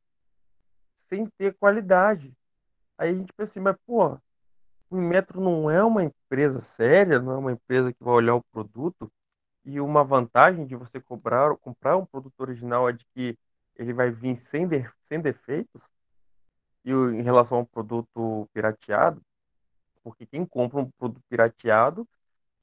sem 0.96 1.28
ter 1.38 1.54
qualidade. 1.56 2.34
Aí 2.98 3.12
a 3.12 3.16
gente 3.16 3.34
pensa 3.34 3.54
assim, 3.54 3.60
mas, 3.60 3.76
pô, 3.86 4.18
o 4.90 4.98
Inmetro 4.98 5.42
não 5.42 5.70
é 5.70 5.84
uma 5.84 6.04
empresa 6.04 6.60
séria, 6.62 7.20
não 7.20 7.34
é 7.34 7.38
uma 7.38 7.52
empresa 7.52 7.94
que 7.94 8.04
vai 8.04 8.14
olhar 8.16 8.36
o 8.36 8.44
produto. 8.44 9.12
E 9.66 9.80
uma 9.80 10.04
vantagem 10.04 10.66
de 10.66 10.76
você 10.76 11.00
comprar, 11.00 11.56
comprar 11.58 11.98
um 11.98 12.06
produto 12.06 12.40
original 12.40 12.90
é 12.90 12.94
de 12.94 13.06
que 13.14 13.38
ele 13.76 13.94
vai 13.94 14.12
vir 14.12 14.36
sem, 14.36 14.68
de, 14.68 14.90
sem 15.04 15.20
defeitos. 15.22 15.82
E 16.86 16.92
em 16.92 17.22
relação 17.22 17.60
ao 17.60 17.66
produto 17.66 18.50
pirateado, 18.54 19.22
porque 20.04 20.26
quem 20.26 20.46
compra 20.46 20.80
um 20.80 20.90
produto 20.92 21.22
pirateado 21.30 22.08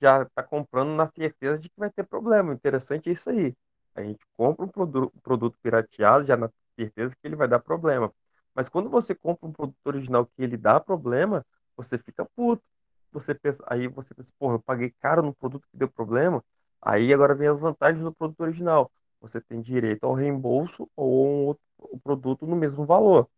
já 0.00 0.22
está 0.22 0.42
comprando 0.42 0.90
na 0.94 1.06
certeza 1.06 1.60
de 1.60 1.68
que 1.68 1.78
vai 1.78 1.90
ter 1.90 2.04
problema. 2.04 2.52
Interessante 2.52 3.08
é 3.08 3.12
isso 3.12 3.30
aí. 3.30 3.54
A 3.96 4.02
gente 4.02 4.20
compra 4.36 4.66
um 4.66 4.68
produto, 4.68 5.12
um 5.16 5.20
produto 5.20 5.58
pirateado 5.62 6.26
já 6.26 6.36
na 6.36 6.50
certeza 6.78 7.16
que 7.16 7.26
ele 7.26 7.34
vai 7.34 7.48
dar 7.48 7.58
problema. 7.60 8.12
Mas 8.54 8.68
quando 8.68 8.90
você 8.90 9.14
compra 9.14 9.48
um 9.48 9.52
produto 9.52 9.86
original 9.86 10.26
que 10.26 10.42
ele 10.42 10.56
dá 10.56 10.78
problema, 10.78 11.44
você 11.74 11.96
fica 11.98 12.24
puto. 12.36 12.62
Você 13.10 13.34
pensa, 13.34 13.64
aí 13.66 13.88
você 13.88 14.14
pensa, 14.14 14.30
porra, 14.38 14.56
eu 14.56 14.60
paguei 14.60 14.90
caro 15.00 15.22
no 15.22 15.34
produto 15.34 15.66
que 15.70 15.76
deu 15.78 15.88
problema. 15.88 16.44
Aí 16.82 17.12
agora 17.12 17.34
vem 17.34 17.48
as 17.48 17.58
vantagens 17.58 18.04
do 18.04 18.12
produto 18.12 18.40
original. 18.40 18.92
Você 19.20 19.40
tem 19.40 19.62
direito 19.62 20.04
ao 20.04 20.12
reembolso 20.12 20.88
ou 20.94 21.26
um 21.26 21.44
outro 21.46 21.64
um 21.92 21.98
produto 21.98 22.46
no 22.46 22.56
mesmo 22.56 22.84
valor. 22.84 23.28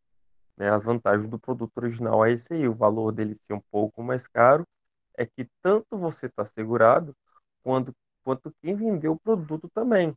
Né? 0.57 0.71
As 0.71 0.83
vantagens 0.83 1.29
do 1.29 1.39
produto 1.39 1.77
original 1.77 2.25
é 2.25 2.33
esse 2.33 2.53
aí, 2.55 2.69
o 2.69 2.75
valor 2.75 3.13
dele 3.13 3.35
ser 3.35 3.55
um 3.55 3.63
pouco 3.71 4.03
mais 4.03 4.27
caro 4.27 4.67
é 5.15 5.27
que 5.27 5.49
tanto 5.63 5.97
você 5.99 6.27
está 6.27 6.43
assegurado 6.43 7.15
quanto, 7.63 7.95
quanto 8.25 8.53
quem 8.63 8.75
vendeu 8.75 9.13
o 9.13 9.19
produto 9.19 9.69
também 9.69 10.17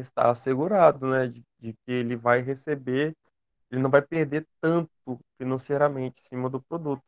está 0.00 0.30
assegurado, 0.30 1.06
né? 1.08 1.28
De, 1.28 1.44
de, 1.58 1.72
que 1.74 1.92
ele 1.92 2.16
vai 2.16 2.40
receber, 2.42 3.16
ele 3.70 3.82
não 3.82 3.90
vai 3.90 4.02
perder 4.02 4.46
tanto 4.60 4.90
financeiramente 5.38 6.20
em 6.22 6.24
cima 6.28 6.50
do 6.50 6.62
produto. 6.62 7.02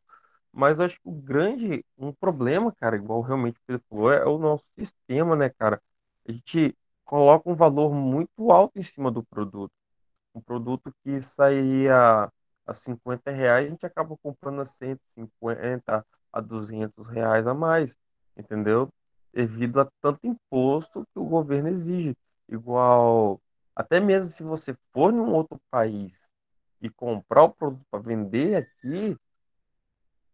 Mas 0.53 0.79
eu 0.79 0.87
acho 0.87 0.97
que 0.97 1.09
o 1.09 1.13
grande, 1.13 1.85
um 1.99 2.13
problema, 2.13 2.73
cara, 2.73 2.97
igual 2.97 3.21
realmente 3.23 3.59
o 3.71 3.81
falou, 3.91 4.13
é 4.13 4.25
o 4.27 4.39
nosso 4.39 4.65
sistema, 4.79 5.37
né, 5.37 5.51
cara? 5.51 5.83
A 6.29 6.33
gente 6.33 6.77
coloca 7.05 7.49
um 7.51 7.55
valor 7.55 7.93
muito 7.95 8.51
alto 8.53 8.79
em 8.79 8.83
cima 8.83 9.11
do 9.11 9.23
produto. 9.25 9.73
Um 10.35 10.41
produto 10.41 10.93
que 11.05 11.21
sairia 11.23 12.31
a 12.67 12.75
50 12.75 13.31
reais, 13.31 13.67
a 13.67 13.71
gente 13.71 13.87
acaba 13.87 14.17
comprando 14.23 14.61
a 14.61 14.65
150, 14.65 16.07
a 16.33 16.41
200 16.41 17.07
reais 17.09 17.47
a 17.47 17.55
mais, 17.55 17.97
entendeu? 18.37 18.89
Devido 19.33 19.81
a 19.81 19.89
tanto 20.01 20.21
imposto 20.27 21.05
que 21.13 21.19
o 21.19 21.25
governo 21.25 21.69
exige. 21.69 22.17
Igual, 22.49 23.41
até 23.75 24.01
mesmo 24.01 24.31
se 24.31 24.43
você 24.43 24.75
for 24.93 25.13
em 25.13 25.19
um 25.19 25.33
outro 25.35 25.61
país 25.71 26.31
e 26.81 26.89
comprar 26.91 27.45
o 27.45 27.51
produto 27.51 27.85
para 27.91 28.01
vender 28.01 28.57
aqui, 28.57 29.17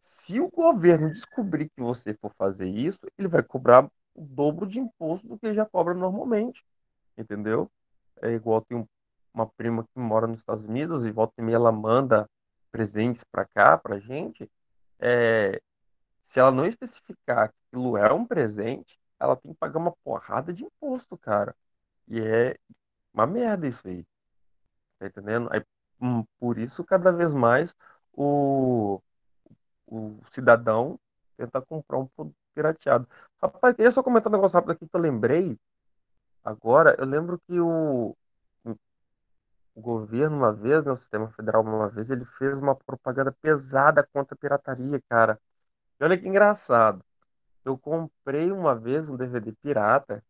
se 0.00 0.40
o 0.40 0.50
governo 0.50 1.10
descobrir 1.10 1.70
que 1.70 1.80
você 1.80 2.14
for 2.14 2.32
fazer 2.36 2.68
isso, 2.68 2.98
ele 3.16 3.28
vai 3.28 3.42
cobrar 3.42 3.84
o 4.14 4.22
dobro 4.22 4.66
de 4.66 4.78
imposto 4.78 5.28
do 5.28 5.38
que 5.38 5.54
já 5.54 5.64
cobra 5.64 5.94
normalmente, 5.94 6.64
entendeu? 7.16 7.70
É 8.20 8.30
igual 8.30 8.60
tem 8.62 8.86
uma 9.32 9.46
prima 9.46 9.84
que 9.84 9.98
mora 9.98 10.26
nos 10.26 10.40
Estados 10.40 10.64
Unidos 10.64 11.06
e 11.06 11.10
volta 11.10 11.34
e 11.38 11.42
meia 11.42 11.56
ela 11.56 11.72
manda 11.72 12.28
presentes 12.70 13.24
para 13.24 13.44
cá, 13.44 13.78
para 13.78 13.98
gente. 13.98 14.50
É, 14.98 15.60
se 16.22 16.40
ela 16.40 16.50
não 16.50 16.66
especificar 16.66 17.48
que 17.48 17.54
aquilo 17.68 17.96
é 17.96 18.12
um 18.12 18.26
presente, 18.26 18.98
ela 19.18 19.36
tem 19.36 19.52
que 19.52 19.58
pagar 19.58 19.78
uma 19.78 19.92
porrada 20.04 20.52
de 20.52 20.64
imposto, 20.64 21.16
cara. 21.16 21.54
E 22.09 22.20
é 22.20 22.57
uma 23.14 23.26
merda 23.26 23.66
isso 23.68 23.86
aí. 23.88 24.07
Tá 24.98 25.07
entendendo? 25.07 25.48
Aí, 25.53 25.62
hum, 26.00 26.24
por 26.38 26.59
isso, 26.59 26.84
cada 26.84 27.12
vez 27.12 27.32
mais, 27.34 27.76
o, 28.12 29.00
o 29.86 30.20
cidadão 30.30 30.98
tenta 31.36 31.61
comprar 31.62 31.98
um 31.98 32.07
produto 32.09 32.36
pirateado. 32.55 33.09
Rapaz, 33.42 33.74
queria 33.74 33.92
só 33.92 34.03
comentar 34.03 34.30
um 34.32 34.36
negócio 34.36 34.57
rápido 34.57 34.72
aqui 34.72 34.88
que 34.88 34.96
eu 34.96 35.00
lembrei. 35.00 35.59
Agora, 36.44 36.96
eu 36.98 37.07
lembro 37.07 37.40
que 37.46 37.61
o, 37.61 38.16
o 39.74 39.80
governo, 39.80 40.36
uma 40.36 40.53
vez, 40.53 40.84
né, 40.84 40.92
o 40.92 40.96
sistema 40.96 41.28
federal, 41.30 41.62
uma 41.62 41.88
vez, 41.88 42.11
ele 42.11 42.24
fez 42.24 42.55
uma 42.59 42.74
propaganda 42.74 43.32
pesada 43.32 44.07
contra 44.12 44.34
a 44.34 44.38
pirataria, 44.38 45.00
cara. 45.09 45.40
E 46.00 46.05
olha 46.05 46.18
que 46.18 46.28
engraçado. 46.28 47.05
Eu 47.64 47.78
comprei 47.78 48.53
uma 48.53 48.74
vez 48.76 49.09
um 49.09 49.16
DVD 49.16 49.53
pirata, 49.62 50.24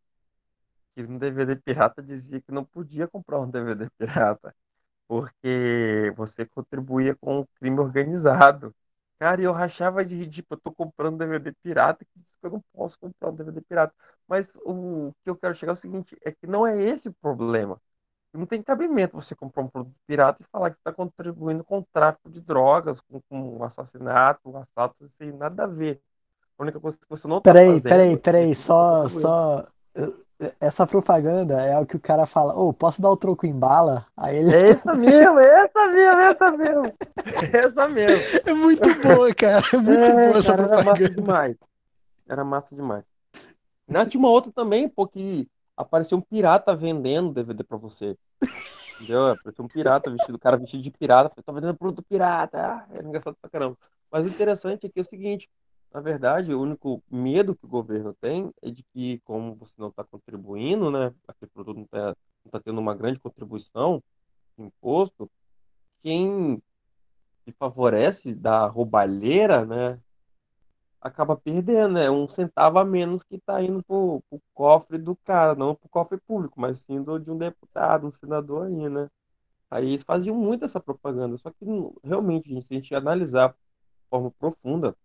que 0.95 1.03
um 1.03 1.19
DVD 1.19 1.57
pirata 1.57 2.03
dizia 2.03 2.41
que 2.41 2.53
não 2.53 2.65
podia 2.65 3.09
comprar 3.09 3.41
um 3.41 3.51
DVD 3.51 3.89
pirata, 3.99 4.55
porque 5.09 6.13
você 6.17 6.47
contribuía 6.47 7.15
com 7.17 7.41
o 7.41 7.47
crime 7.59 7.81
organizado. 7.81 8.75
Cara, 9.19 9.41
eu 9.41 9.53
rachava 9.53 10.05
de 10.05 10.17
rir, 10.17 10.29
tipo, 10.29 10.55
eu 10.55 10.59
tô 10.59 10.73
comprando 10.73 11.19
DVD 11.19 11.53
pirata, 11.63 12.05
que 12.05 12.11
diz 12.21 12.33
que 12.33 12.47
eu 12.47 12.51
não 12.51 12.65
posso 12.73 12.99
comprar 12.99 13.31
um 13.31 13.35
DVD 13.37 13.61
pirata. 13.61 13.95
Mas 14.27 14.57
o 14.65 15.13
que 15.23 15.31
eu 15.31 15.37
quero 15.37 15.55
chegar 15.55 15.73
é 15.73 15.75
o 15.75 15.77
seguinte, 15.77 16.17
é 16.23 16.33
que 16.33 16.47
não 16.47 16.67
é 16.67 16.83
esse 16.83 17.09
o 17.09 17.13
problema. 17.15 17.81
Não 18.33 18.47
tem 18.47 18.63
cabimento 18.63 19.15
você 19.21 19.35
comprar 19.37 19.63
um 19.63 19.69
produto 19.69 19.95
pirata 20.07 20.43
e 20.43 20.47
falar 20.51 20.71
que 20.71 20.79
está 20.79 20.93
contribuindo 20.93 21.63
com 21.63 21.81
o 21.81 21.87
tráfico 21.93 22.31
de 22.31 22.41
drogas, 22.41 23.01
com, 23.03 23.21
com 23.29 23.63
assassinato, 23.63 24.57
assalto, 24.57 25.05
isso 25.05 25.17
nada 25.37 25.65
a 25.65 25.67
ver. 25.67 26.01
A 26.59 26.63
única 26.63 26.81
coisa 26.81 26.99
que 26.99 27.07
você 27.09 27.29
não 27.29 27.41
tá 27.41 27.53
peraí, 27.53 27.67
fazendo... 27.69 27.83
Peraí, 27.83 28.17
peraí, 28.17 28.51
é 28.51 28.55
só, 28.55 29.09
só... 29.09 29.67
Essa 30.61 30.87
propaganda 30.87 31.61
é 31.63 31.79
o 31.79 31.87
que 31.87 31.97
o 31.97 32.01
cara 32.01 32.27
fala, 32.27 32.55
ô, 32.57 32.69
oh, 32.69 32.73
posso 32.73 33.01
dar 33.01 33.11
o 33.11 33.17
troco 33.17 33.47
em 33.47 33.59
bala? 33.59 34.07
Aí 34.17 34.37
ele... 34.37 34.55
É 34.55 34.71
essa 34.71 34.95
mesmo, 34.95 35.39
é 35.39 35.65
essa 35.65 35.87
mesmo, 35.89 36.21
é 36.21 36.31
essa 36.31 36.53
mesmo. 36.53 36.85
É 36.85 37.59
essa 37.59 37.89
mesmo. 37.89 38.43
É 38.47 38.55
muito 38.55 38.95
boa, 39.01 39.35
cara, 39.35 39.65
é 39.73 39.77
muito 39.77 40.03
é, 40.03 40.27
boa 40.27 40.39
essa 40.39 40.57
cara, 40.57 40.69
propaganda. 40.69 41.05
Era 41.05 41.05
massa 41.05 41.15
demais. 41.15 41.57
Era 42.29 42.45
massa 42.45 42.77
demais. 42.77 43.05
Na 43.89 44.07
tinha 44.07 44.19
uma 44.19 44.31
outra 44.31 44.51
também, 44.53 44.89
pô, 44.89 45.07
que 45.07 45.49
apareceu 45.77 46.19
um 46.19 46.21
pirata 46.21 46.75
vendendo 46.75 47.33
DVD 47.33 47.63
pra 47.63 47.77
você. 47.77 48.17
Entendeu? 49.01 49.31
Apareceu 49.31 49.65
um 49.65 49.69
pirata 49.69 50.11
vestido, 50.11 50.39
cara 50.39 50.57
vestido 50.57 50.83
de 50.83 50.91
pirata. 50.91 51.29
Falei, 51.31 51.45
tá 51.45 51.53
vendendo 51.53 51.77
produto 51.77 52.05
pirata. 52.09 52.59
Ah, 52.59 52.87
é 52.95 53.03
engraçado 53.03 53.37
pra 53.41 53.51
caramba. 53.51 53.77
Mas 54.11 54.27
o 54.27 54.29
interessante 54.29 54.87
aqui 54.87 54.99
é 54.99 55.03
o 55.03 55.05
seguinte: 55.05 55.51
na 55.93 56.01
verdade, 56.01 56.55
o 56.55 56.61
único 56.61 57.03
medo 57.11 57.55
que 57.55 57.67
o 57.67 57.69
governo 57.69 58.15
tem 58.21 58.53
é 58.63 58.71
de 58.71 58.83
que, 58.93 59.21
como 59.21 59.55
você 59.57 59.75
não 59.79 59.89
está 59.89 60.05
contribuindo, 60.05 60.91
né? 60.91 61.15
Aquele 61.29 61.51
produto 61.51 61.77
não 61.77 61.85
está 61.85 62.15
está 62.47 62.61
tendo 62.61 62.81
uma 62.81 62.95
grande 62.95 63.19
contribuição 63.19 64.03
de 64.57 64.65
imposto, 64.65 65.31
quem 66.03 66.63
se 67.45 67.53
favorece 67.53 68.35
da 68.35 68.67
roubalheira, 68.67 69.65
né, 69.65 70.01
acaba 71.01 71.37
perdendo, 71.37 71.99
é 71.99 72.11
um 72.11 72.29
centavo 72.29 72.79
a 72.79 72.85
menos 72.85 73.23
que 73.25 73.37
está 73.37 73.63
indo 73.63 73.83
para 73.83 73.97
o 73.97 74.23
cofre 74.55 74.99
do 74.99 75.17
cara, 75.17 75.55
não 75.55 75.75
para 75.75 75.87
o 75.87 75.89
cofre 75.89 76.19
público, 76.19 76.61
mas 76.61 76.79
sim 76.81 77.03
do, 77.03 77.19
de 77.19 77.31
um 77.31 77.39
deputado, 77.39 78.07
um 78.07 78.13
senador 78.13 78.67
aí, 78.67 78.89
né? 78.89 79.09
Aí 79.71 79.89
eles 79.89 80.05
faziam 80.05 80.37
muito 80.37 80.65
essa 80.65 80.81
propaganda, 80.81 81.37
só 81.39 81.51
que 81.51 81.65
realmente, 82.05 82.49
gente, 82.49 82.67
se 82.67 82.75
a 82.75 82.77
gente 82.77 82.95
analisar 82.95 83.51
de 83.51 84.09
forma 84.11 84.31
profunda, 84.33 84.97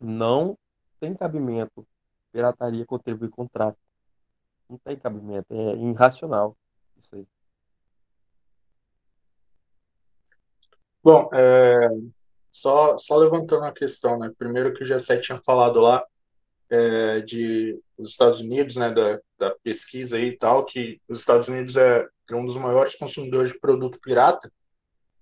não 0.00 0.56
tem 0.98 1.14
cabimento 1.14 1.86
pirataria 2.32 2.86
contribuir 2.86 3.30
com 3.30 3.46
tráfico. 3.46 3.80
Não 4.68 4.78
tem 4.78 4.96
cabimento, 4.96 5.46
é 5.50 5.76
irracional 5.76 6.56
isso 7.00 7.16
aí. 7.16 7.26
Bom, 11.02 11.30
é, 11.32 11.88
só, 12.52 12.98
só 12.98 13.16
levantando 13.16 13.64
a 13.64 13.72
questão, 13.72 14.18
né? 14.18 14.30
Primeiro 14.36 14.74
que 14.74 14.84
o 14.84 14.86
G7 14.86 15.20
tinha 15.22 15.38
falado 15.38 15.80
lá 15.80 16.04
é, 16.68 17.20
de 17.20 17.80
os 17.98 18.10
Estados 18.10 18.40
Unidos, 18.40 18.76
né, 18.76 18.90
da, 18.90 19.20
da 19.38 19.54
pesquisa 19.62 20.16
aí 20.16 20.28
e 20.28 20.36
tal, 20.36 20.64
que 20.64 21.00
os 21.08 21.20
Estados 21.20 21.48
Unidos 21.48 21.76
é, 21.76 22.06
é 22.30 22.34
um 22.34 22.46
dos 22.46 22.56
maiores 22.56 22.96
consumidores 22.96 23.52
de 23.52 23.58
produto 23.58 23.98
pirata. 24.00 24.50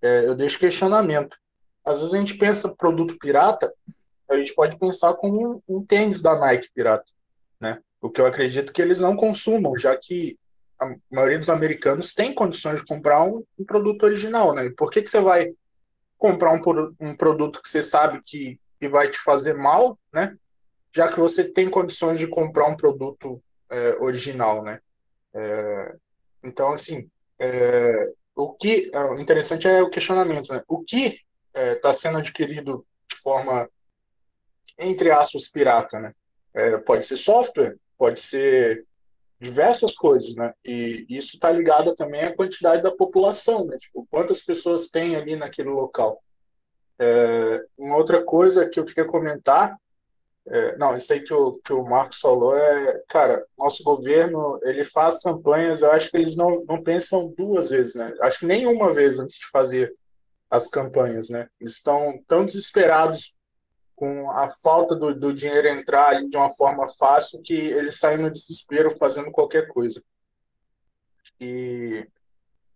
É, 0.01 0.27
eu 0.27 0.35
deixo 0.37 0.59
questionamento. 0.59 1.37
Às 1.85 2.01
vezes 2.01 2.15
a 2.15 2.19
gente 2.19 2.35
pensa 2.35 2.75
produto 2.77 3.19
pirata, 3.19 3.73
a 4.29 4.37
gente 4.37 4.55
pode 4.55 4.79
pensar 4.79 5.15
como 5.15 5.63
um, 5.69 5.77
um 5.77 5.85
tênis 5.85 6.21
da 6.21 6.39
Nike 6.39 6.71
pirata, 6.75 7.11
né? 7.61 7.81
O 8.01 8.11
que 8.11 8.21
eu 8.21 8.27
acredito 8.27 8.73
que 8.73 8.83
eles 8.83 9.01
não 9.01 9.17
consumam, 9.17 9.77
já 9.77 9.97
que 9.97 10.39
a 10.79 10.95
maioria 11.11 11.39
dos 11.39 11.51
americanos 11.51 12.15
tem 12.15 12.33
condições 12.33 12.81
de 12.81 12.87
comprar 12.87 13.25
um, 13.25 13.45
um 13.59 13.65
produto 13.65 14.05
original, 14.05 14.55
né? 14.55 14.71
Por 14.77 14.91
que, 14.91 15.03
que 15.03 15.11
você 15.11 15.21
vai 15.21 15.53
comprar 16.17 16.53
um, 16.53 16.95
um 17.01 17.17
produto 17.17 17.61
que 17.63 17.69
você 17.69 17.83
sabe 17.83 18.21
que, 18.25 18.61
que 18.79 18.89
vai 18.89 19.09
te 19.09 19.19
fazer 19.19 19.55
mal, 19.55 19.99
né? 20.13 20.37
Já 20.95 21.13
que 21.13 21.19
você 21.19 21.45
tem 21.45 21.69
condições 21.71 22.19
de 22.19 22.27
comprar 22.27 22.67
um 22.67 22.77
produto 22.77 23.43
é, 23.71 23.97
original, 24.01 24.63
né? 24.63 24.81
É, 25.35 25.95
então, 26.43 26.73
assim, 26.73 27.09
é, 27.39 28.13
o 28.35 28.53
que 28.55 28.91
é, 28.93 29.21
interessante 29.21 29.67
é 29.67 29.83
o 29.83 29.91
questionamento, 29.91 30.53
né? 30.53 30.63
O 30.69 30.83
que 30.83 31.21
está 31.55 31.91
é, 31.91 31.93
sendo 31.93 32.19
adquirido 32.19 32.87
de 33.09 33.17
forma, 33.17 33.69
entre 34.79 35.11
aspas, 35.11 35.49
pirata, 35.49 35.99
né? 36.01 36.13
É, 36.55 36.79
pode 36.79 37.05
ser 37.07 37.17
software, 37.17 37.77
pode 37.97 38.21
ser 38.21 38.87
diversas 39.41 39.95
coisas, 39.95 40.35
né? 40.35 40.53
E 40.65 41.07
isso 41.09 41.37
está 41.37 41.51
ligado 41.51 41.95
também 41.95 42.25
à 42.25 42.35
quantidade 42.35 42.83
da 42.83 42.91
população, 42.91 43.65
né? 43.67 43.77
Tipo, 43.79 44.07
quantas 44.11 44.43
pessoas 44.43 44.89
tem 44.89 45.17
ali 45.17 45.37
naquele 45.37 45.69
local. 45.69 46.23
É, 46.99 47.65
uma 47.77 47.97
outra 47.97 48.25
coisa 48.25 48.69
que 48.69 48.81
eu 48.81 48.85
queria 48.85 49.05
comentar, 49.05 49.77
é, 50.47 50.77
não, 50.77 50.97
isso 50.97 51.13
aí 51.13 51.21
que 51.21 51.33
o, 51.33 51.61
que 51.65 51.73
o 51.73 51.85
Marcos 51.85 52.21
falou 52.21 52.57
é, 52.57 53.03
cara, 53.09 53.45
nosso 53.57 53.85
governo, 53.85 54.59
ele 54.63 54.85
faz 54.85 55.21
campanhas, 55.21 55.83
eu 55.83 55.93
acho 55.93 56.11
que 56.11 56.17
eles 56.17 56.35
não, 56.35 56.65
não 56.65 56.83
pensam 56.83 57.33
duas 57.37 57.69
vezes, 57.71 57.95
né? 57.95 58.15
Acho 58.23 58.41
que 58.41 58.47
nenhuma 58.47 58.93
vez 58.93 59.19
antes 59.19 59.37
de 59.37 59.47
fazer 59.51 59.95
as 60.51 60.69
campanhas, 60.69 61.29
né? 61.29 61.49
Eles 61.61 61.75
estão 61.75 62.19
tão 62.27 62.45
desesperados 62.45 63.37
com 63.99 64.31
a 64.31 64.49
falta 64.49 64.95
do, 64.95 65.13
do 65.13 65.35
dinheiro 65.35 65.67
entrar 65.67 66.11
ali 66.11 66.29
de 66.29 66.37
uma 66.37 66.55
forma 66.55 66.89
fácil 66.89 67.43
que 67.43 67.53
eles 67.53 67.99
saem 67.99 68.19
no 68.19 68.31
desespero 68.31 68.97
fazendo 68.97 69.33
qualquer 69.33 69.67
coisa. 69.67 70.01
E, 71.41 72.07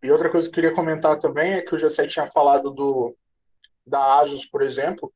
e 0.03 0.11
outra 0.11 0.29
coisa 0.29 0.49
que 0.49 0.51
eu 0.51 0.55
queria 0.55 0.75
comentar 0.75 1.19
também 1.21 1.55
é 1.55 1.63
que 1.63 1.75
o 1.75 1.79
José 1.79 2.09
tinha 2.09 2.27
falado 2.27 2.73
do, 2.73 3.17
da 3.87 4.21
Asus, 4.21 4.45
por 4.47 4.63
exemplo. 4.63 5.13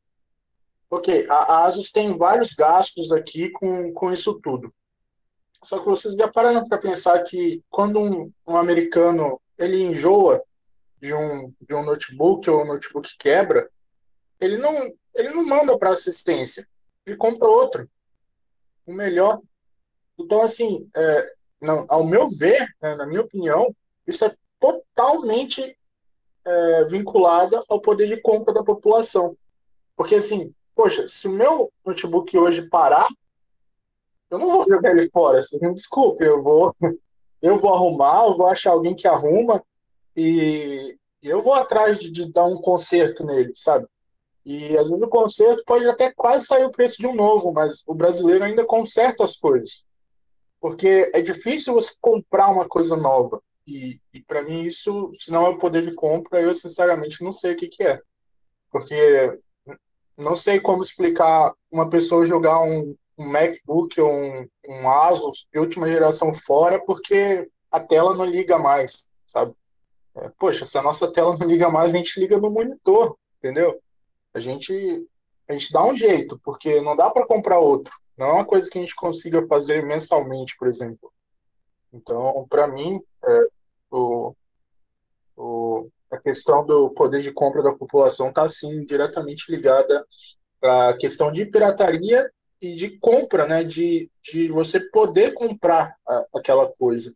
Ok, 0.89 1.27
a 1.29 1.65
Asus 1.65 1.91
tem 1.91 2.17
vários 2.17 2.55
gastos 2.55 3.11
aqui 3.11 3.51
com, 3.51 3.93
com 3.93 4.13
isso 4.13 4.41
tudo. 4.41 4.73
Só 5.65 5.81
que 5.81 5.87
vocês 5.87 6.15
já 6.15 6.29
pararam 6.29 6.69
para 6.69 6.79
pensar 6.79 7.25
que 7.25 7.61
quando 7.69 7.99
um, 7.99 8.33
um 8.47 8.57
americano 8.57 9.41
ele 9.59 9.83
enjoa 9.83 10.41
de 11.01 11.13
um, 11.13 11.53
de 11.61 11.75
um 11.75 11.85
notebook 11.85 12.49
ou 12.49 12.63
o 12.63 12.65
notebook 12.65 13.11
quebra, 13.19 13.69
ele 14.41 14.57
não, 14.57 14.93
ele 15.17 15.31
não 15.31 15.45
manda 15.45 15.77
para 15.79 15.91
assistência, 15.91 16.67
ele 17.05 17.17
compra 17.17 17.49
outro, 17.49 17.89
o 18.87 18.93
melhor. 18.93 19.41
Então, 20.19 20.43
assim, 20.43 20.89
é, 20.95 21.35
não, 21.61 21.85
ao 21.89 22.07
meu 22.07 22.29
ver, 22.29 22.69
né, 22.81 22.95
na 22.95 23.07
minha 23.07 23.23
opinião, 23.23 23.75
isso 24.07 24.25
é 24.25 24.35
totalmente 24.61 25.77
é, 26.45 26.87
ao 27.69 27.81
poder 27.81 28.09
de 28.09 28.21
compra 28.21 28.55
da 28.55 28.63
população. 28.63 29.37
Porque, 29.97 30.15
assim, 30.15 30.55
poxa, 30.75 31.09
se 31.09 31.27
o 31.27 31.33
meu 31.33 31.73
notebook 31.85 32.37
hoje 32.37 32.69
parar, 32.69 33.09
eu 34.31 34.39
não 34.39 34.51
vou 34.51 34.69
jogar 34.69 34.91
ele 34.91 35.11
fora. 35.11 35.43
Me 35.61 35.75
desculpe, 35.75 36.25
eu 36.25 36.43
vou, 36.43 36.75
eu 37.41 37.59
vou 37.59 37.75
arrumar, 37.75 38.27
eu 38.27 38.37
vou 38.37 38.47
achar 38.47 38.71
alguém 38.71 38.95
que 38.95 39.09
arruma 39.09 39.63
e 40.15 40.97
eu 41.23 41.43
vou 41.43 41.55
atrás 41.55 41.99
de, 41.99 42.11
de 42.11 42.31
dar 42.33 42.45
um 42.45 42.61
conserto 42.61 43.25
nele, 43.25 43.53
sabe? 43.57 43.87
E 44.47 44.79
às 44.79 44.89
vezes 44.89 45.03
o 45.03 45.09
conserto 45.09 45.65
pode 45.67 45.89
até 45.89 46.13
quase 46.13 46.47
sair 46.47 46.65
o 46.65 46.71
preço 46.71 46.99
de 46.99 47.07
um 47.09 47.15
novo, 47.17 47.53
mas 47.53 47.83
o 47.85 47.93
brasileiro 47.93 48.45
ainda 48.45 48.65
conserta 48.65 49.25
as 49.25 49.37
coisas. 49.37 49.85
Porque 50.61 51.11
é 51.13 51.21
difícil 51.21 51.75
você 51.75 51.93
comprar 52.01 52.49
uma 52.49 52.69
coisa 52.69 52.97
nova. 52.97 53.43
E, 53.67 54.01
e 54.15 54.23
para 54.23 54.43
mim 54.43 54.63
isso, 54.63 55.13
se 55.19 55.33
não 55.33 55.45
é 55.45 55.49
o 55.49 55.59
poder 55.59 55.83
de 55.83 55.93
compra, 55.93 56.41
eu 56.41 56.55
sinceramente 56.55 57.25
não 57.25 57.33
sei 57.33 57.55
o 57.55 57.57
que, 57.57 57.67
que 57.67 57.83
é. 57.83 58.01
Porque 58.71 59.37
não 60.17 60.37
sei 60.37 60.61
como 60.61 60.81
explicar 60.81 61.53
uma 61.69 61.91
pessoa 61.91 62.25
jogar 62.25 62.61
um, 62.63 62.97
um 63.19 63.29
MacBook 63.29 64.01
ou 64.01 64.13
um, 64.13 64.49
um 64.69 64.89
Asus 64.89 65.49
de 65.53 65.59
última 65.59 65.89
geração 65.89 66.33
fora 66.33 66.81
porque 66.87 67.51
a 67.69 67.81
tela 67.81 68.15
não 68.15 68.25
liga 68.25 68.57
mais, 68.61 69.09
sabe? 69.27 69.53
É, 70.15 70.31
poxa, 70.39 70.65
se 70.67 70.79
a 70.79 70.83
nossa 70.83 71.11
tela 71.11 71.37
não 71.37 71.49
liga 71.49 71.69
mais, 71.69 71.93
a 71.93 71.97
gente 71.97 72.21
liga 72.21 72.39
no 72.39 72.49
monitor, 72.49 73.19
entendeu? 73.39 73.83
A 74.37 74.41
gente, 74.41 75.09
a 75.49 75.55
gente 75.55 75.73
dá 75.73 75.83
um 75.83 75.97
jeito, 75.97 76.39
porque 76.45 76.79
não 76.83 76.95
dá 76.95 77.09
para 77.09 77.27
comprar 77.27 77.59
outro. 77.59 77.91
Não 78.19 78.27
é 78.27 78.33
uma 78.35 78.45
coisa 78.45 78.69
que 78.69 78.77
a 78.77 78.83
gente 78.83 78.95
consiga 78.95 79.47
fazer 79.47 79.83
mensalmente, 79.83 80.55
por 80.59 80.69
exemplo. 80.69 81.11
Então, 81.91 82.47
para 82.47 82.69
mim, 82.69 83.01
é, 83.25 83.47
o, 83.91 84.35
o, 85.35 85.89
a 86.11 86.19
questão 86.19 86.67
do 86.67 86.91
poder 86.91 87.23
de 87.23 87.33
compra 87.33 87.63
da 87.63 87.73
população 87.73 88.29
está, 88.29 88.43
assim, 88.43 88.85
diretamente 88.85 89.51
ligada 89.51 90.07
à 90.63 90.93
questão 91.01 91.33
de 91.33 91.47
pirataria 91.47 92.31
e 92.61 92.77
de 92.77 92.99
compra, 92.99 93.47
né? 93.47 93.65
De, 93.65 94.11
de 94.23 94.49
você 94.49 94.79
poder 94.79 95.33
comprar 95.33 95.97
a, 96.07 96.27
aquela 96.35 96.69
coisa. 96.75 97.11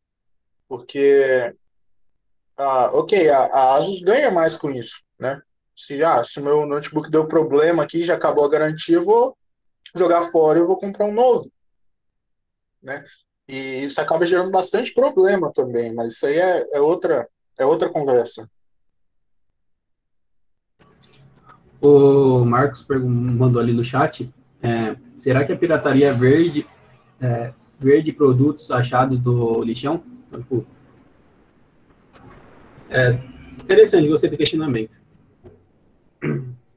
Porque, 0.66 1.55
ah, 2.57 2.91
ok, 2.95 3.29
a, 3.29 3.41
a 3.41 3.77
Asus 3.77 4.01
ganha 4.01 4.31
mais 4.31 4.57
com 4.57 4.71
isso, 4.71 5.03
né? 5.18 5.43
Se, 5.87 6.03
ah, 6.05 6.22
se 6.22 6.39
o 6.39 6.45
meu 6.45 6.66
notebook 6.66 7.11
deu 7.11 7.26
problema 7.26 7.83
aqui, 7.83 8.05
já 8.05 8.14
acabou 8.14 8.45
a 8.45 8.51
garantia, 8.51 8.97
eu 8.97 9.05
vou 9.05 9.37
jogar 9.95 10.31
fora 10.31 10.59
e 10.59 10.62
vou 10.62 10.76
comprar 10.76 11.07
um 11.07 11.14
novo. 11.14 11.51
Né? 12.83 13.05
E 13.49 13.85
isso 13.85 14.01
acaba 14.01 14.26
gerando 14.26 14.51
bastante 14.51 14.93
problema 14.93 15.53
também, 15.53 15.93
mas 15.95 16.14
isso 16.14 16.26
aí 16.26 16.39
é, 16.39 16.66
é 16.72 16.81
outra, 16.81 17.28
é 17.59 17.64
outra 17.64 17.89
conversa. 17.89 18.49
O 21.81 22.45
Marcos 22.45 22.87
mandou 22.89 23.61
ali 23.61 23.72
no 23.72 23.83
chat, 23.83 24.31
é, 24.62 24.97
será 25.16 25.45
que 25.45 25.53
a 25.53 25.57
pirataria 25.57 26.12
verde, 26.12 26.66
é, 27.20 27.55
verde 27.78 28.12
produtos 28.12 28.70
achados 28.70 29.18
do 29.18 29.64
lixão? 29.64 30.05
Tipo, 30.31 30.66
é 32.91 33.12
interessante 33.62 34.09
você 34.09 34.28
ter 34.28 34.37
questionamento. 34.37 35.01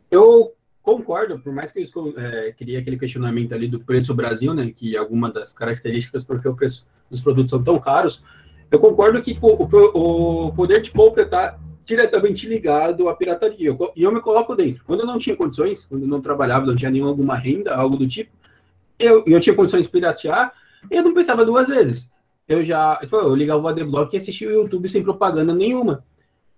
Eu 0.09 0.53
concordo, 0.81 1.39
por 1.39 1.51
mais 1.53 1.71
que 1.71 1.79
eu 1.81 2.13
é, 2.17 2.51
queria 2.51 2.79
aquele 2.79 2.97
questionamento 2.97 3.53
ali 3.53 3.67
do 3.67 3.79
preço 3.79 4.13
Brasil, 4.13 4.53
né, 4.53 4.71
que 4.75 4.95
é 4.95 4.99
alguma 4.99 5.31
das 5.31 5.53
características 5.53 6.23
porque 6.23 6.47
o 6.47 6.55
preço 6.55 6.85
dos 7.09 7.21
produtos 7.21 7.49
são 7.49 7.63
tão 7.63 7.79
caros, 7.79 8.23
eu 8.69 8.79
concordo 8.79 9.21
que 9.21 9.37
o, 9.41 9.47
o, 9.47 10.47
o 10.47 10.53
poder 10.53 10.81
de 10.81 10.91
compra 10.91 11.23
está 11.23 11.59
diretamente 11.85 12.47
ligado 12.47 13.07
à 13.09 13.15
pirataria. 13.15 13.75
E 13.95 14.03
eu, 14.03 14.11
me 14.11 14.21
coloco 14.21 14.55
dentro. 14.55 14.83
Quando 14.85 15.01
eu 15.01 15.05
não 15.05 15.17
tinha 15.17 15.35
condições, 15.35 15.85
quando 15.85 16.03
eu 16.03 16.07
não 16.07 16.21
trabalhava, 16.21 16.65
não 16.65 16.75
tinha 16.75 16.89
nenhuma 16.89 17.35
renda, 17.35 17.75
algo 17.75 17.97
do 17.97 18.07
tipo, 18.07 18.31
eu, 18.97 19.23
eu 19.27 19.39
tinha 19.39 19.55
condições 19.55 19.85
de 19.85 19.91
piratear, 19.91 20.53
eu 20.89 21.03
não 21.03 21.13
pensava 21.13 21.45
duas 21.45 21.67
vezes. 21.67 22.09
Eu 22.47 22.63
já, 22.63 22.97
tipo, 22.97 23.15
eu 23.15 23.35
ligava 23.35 23.61
o 23.61 23.67
Adblock 23.67 24.13
e 24.13 24.17
assistia 24.17 24.49
o 24.49 24.51
YouTube 24.51 24.89
sem 24.89 25.03
propaganda 25.03 25.53
nenhuma 25.53 26.03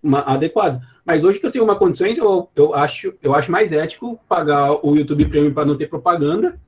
uma, 0.01 0.21
adequada. 0.21 0.81
Mas 1.05 1.23
hoje 1.23 1.39
que 1.39 1.45
eu 1.45 1.51
tenho 1.51 1.63
uma 1.63 1.75
condições, 1.75 2.17
eu, 2.17 2.49
eu, 2.55 2.73
acho, 2.73 3.13
eu 3.21 3.35
acho 3.35 3.51
mais 3.51 3.71
ético 3.71 4.19
pagar 4.27 4.73
o 4.83 4.95
YouTube 4.95 5.25
Premium 5.25 5.53
para 5.53 5.65
não 5.65 5.77
ter 5.77 5.87
propaganda 5.87 6.59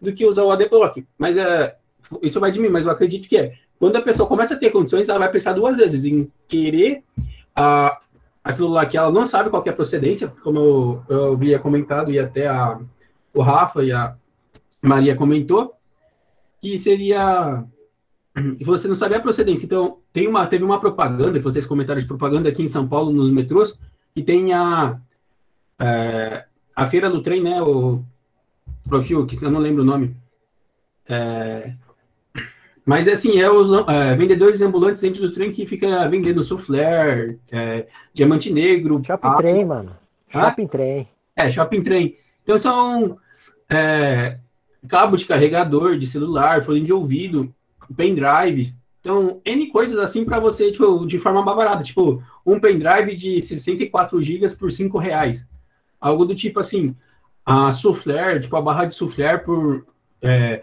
do 0.00 0.12
que 0.12 0.26
usar 0.26 0.44
o 0.44 0.50
AdBlock. 0.50 1.06
Mas 1.16 1.36
é, 1.36 1.74
isso 2.20 2.38
vai 2.38 2.52
de 2.52 2.60
mim, 2.60 2.68
mas 2.68 2.84
eu 2.84 2.92
acredito 2.92 3.26
que 3.26 3.38
é. 3.38 3.54
quando 3.78 3.96
a 3.96 4.02
pessoa 4.02 4.28
começa 4.28 4.54
a 4.54 4.58
ter 4.58 4.70
condições, 4.70 5.08
ela 5.08 5.18
vai 5.18 5.30
pensar 5.30 5.54
duas 5.54 5.78
vezes 5.78 6.04
em 6.04 6.30
querer 6.46 7.02
a, 7.54 7.98
aquilo 8.44 8.68
lá 8.68 8.84
que 8.84 8.98
ela 8.98 9.10
não 9.10 9.26
sabe 9.26 9.48
qual 9.48 9.64
é 9.64 9.70
a 9.70 9.72
procedência, 9.72 10.28
como 10.42 10.58
eu, 10.58 11.04
eu 11.08 11.32
havia 11.32 11.58
comentado 11.58 12.12
e 12.12 12.18
até 12.18 12.46
a, 12.46 12.78
o 13.32 13.40
Rafa 13.40 13.82
e 13.82 13.92
a 13.92 14.14
Maria 14.82 15.16
comentou, 15.16 15.74
que 16.60 16.78
seria 16.78 17.64
você 18.64 18.86
não 18.86 18.96
sabe 18.96 19.14
a 19.14 19.20
procedência. 19.20 19.64
Então, 19.64 19.98
tem 20.12 20.28
uma, 20.28 20.46
teve 20.46 20.64
uma 20.64 20.80
propaganda, 20.80 21.40
vocês 21.40 21.66
comentaram 21.66 22.00
de 22.00 22.06
propaganda 22.06 22.48
aqui 22.48 22.62
em 22.62 22.68
São 22.68 22.86
Paulo, 22.86 23.12
nos 23.12 23.30
metrôs, 23.30 23.78
que 24.14 24.22
tem 24.22 24.52
a, 24.52 24.98
é, 25.78 26.44
a 26.74 26.86
feira 26.86 27.08
do 27.08 27.22
trem, 27.22 27.42
né? 27.42 27.62
O, 27.62 28.02
o 28.90 29.26
que 29.26 29.42
eu 29.42 29.50
não 29.50 29.60
lembro 29.60 29.82
o 29.82 29.86
nome. 29.86 30.14
É, 31.08 31.72
mas 32.86 33.08
assim, 33.08 33.40
é 33.40 33.50
os 33.50 33.68
é, 33.88 34.14
vendedores 34.14 34.62
ambulantes 34.62 35.02
dentro 35.02 35.20
do 35.20 35.32
trem 35.32 35.50
que 35.50 35.66
fica 35.66 36.08
vendendo 36.08 36.44
soufflé, 36.44 37.36
é, 37.50 37.86
diamante 38.14 38.52
negro. 38.52 39.02
Shopping 39.04 39.26
água. 39.26 39.38
trem, 39.38 39.64
mano. 39.64 39.96
Shopping 40.28 40.64
ah? 40.64 40.68
trem. 40.68 41.08
É, 41.34 41.50
shopping 41.50 41.82
trem. 41.82 42.16
Então 42.44 42.56
são 42.58 43.18
é, 43.68 44.38
cabo 44.86 45.16
de 45.16 45.24
carregador 45.24 45.98
de 45.98 46.06
celular, 46.06 46.62
fone 46.62 46.80
de 46.80 46.92
ouvido, 46.92 47.52
pendrive. 47.94 48.74
Então, 49.00 49.40
N 49.44 49.66
coisas 49.68 49.98
assim 49.98 50.24
para 50.24 50.40
você, 50.40 50.72
tipo, 50.72 51.06
de 51.06 51.18
forma 51.18 51.42
barata. 51.42 51.82
Tipo, 51.82 52.22
um 52.44 52.58
pendrive 52.58 53.14
de 53.14 53.40
64 53.40 54.22
GB 54.22 54.48
por 54.56 54.72
5 54.72 54.98
reais. 54.98 55.46
Algo 56.00 56.24
do 56.24 56.34
tipo 56.34 56.60
assim, 56.60 56.94
a 57.44 57.70
soufflé, 57.70 58.40
tipo, 58.40 58.56
a 58.56 58.60
barra 58.60 58.86
de 58.86 58.94
soufflé 58.94 59.36
por 59.36 59.86
é, 60.20 60.62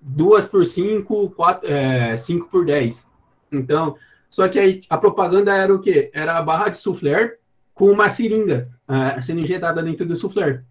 duas 0.00 0.46
por 0.46 0.64
cinco, 0.64 1.30
quatro, 1.30 1.68
é, 1.68 2.16
cinco 2.16 2.48
por 2.48 2.64
dez. 2.64 3.06
Então, 3.50 3.96
só 4.28 4.48
que 4.48 4.58
aí 4.58 4.82
a 4.88 4.96
propaganda 4.96 5.54
era 5.54 5.74
o 5.74 5.80
quê? 5.80 6.10
Era 6.14 6.38
a 6.38 6.42
barra 6.42 6.68
de 6.68 6.76
soufflé 6.76 7.36
com 7.74 7.90
uma 7.90 8.08
seringa 8.08 8.70
é, 8.88 9.20
sendo 9.20 9.40
injetada 9.40 9.82
dentro 9.82 10.06
do 10.06 10.16
soufflé. 10.16 10.62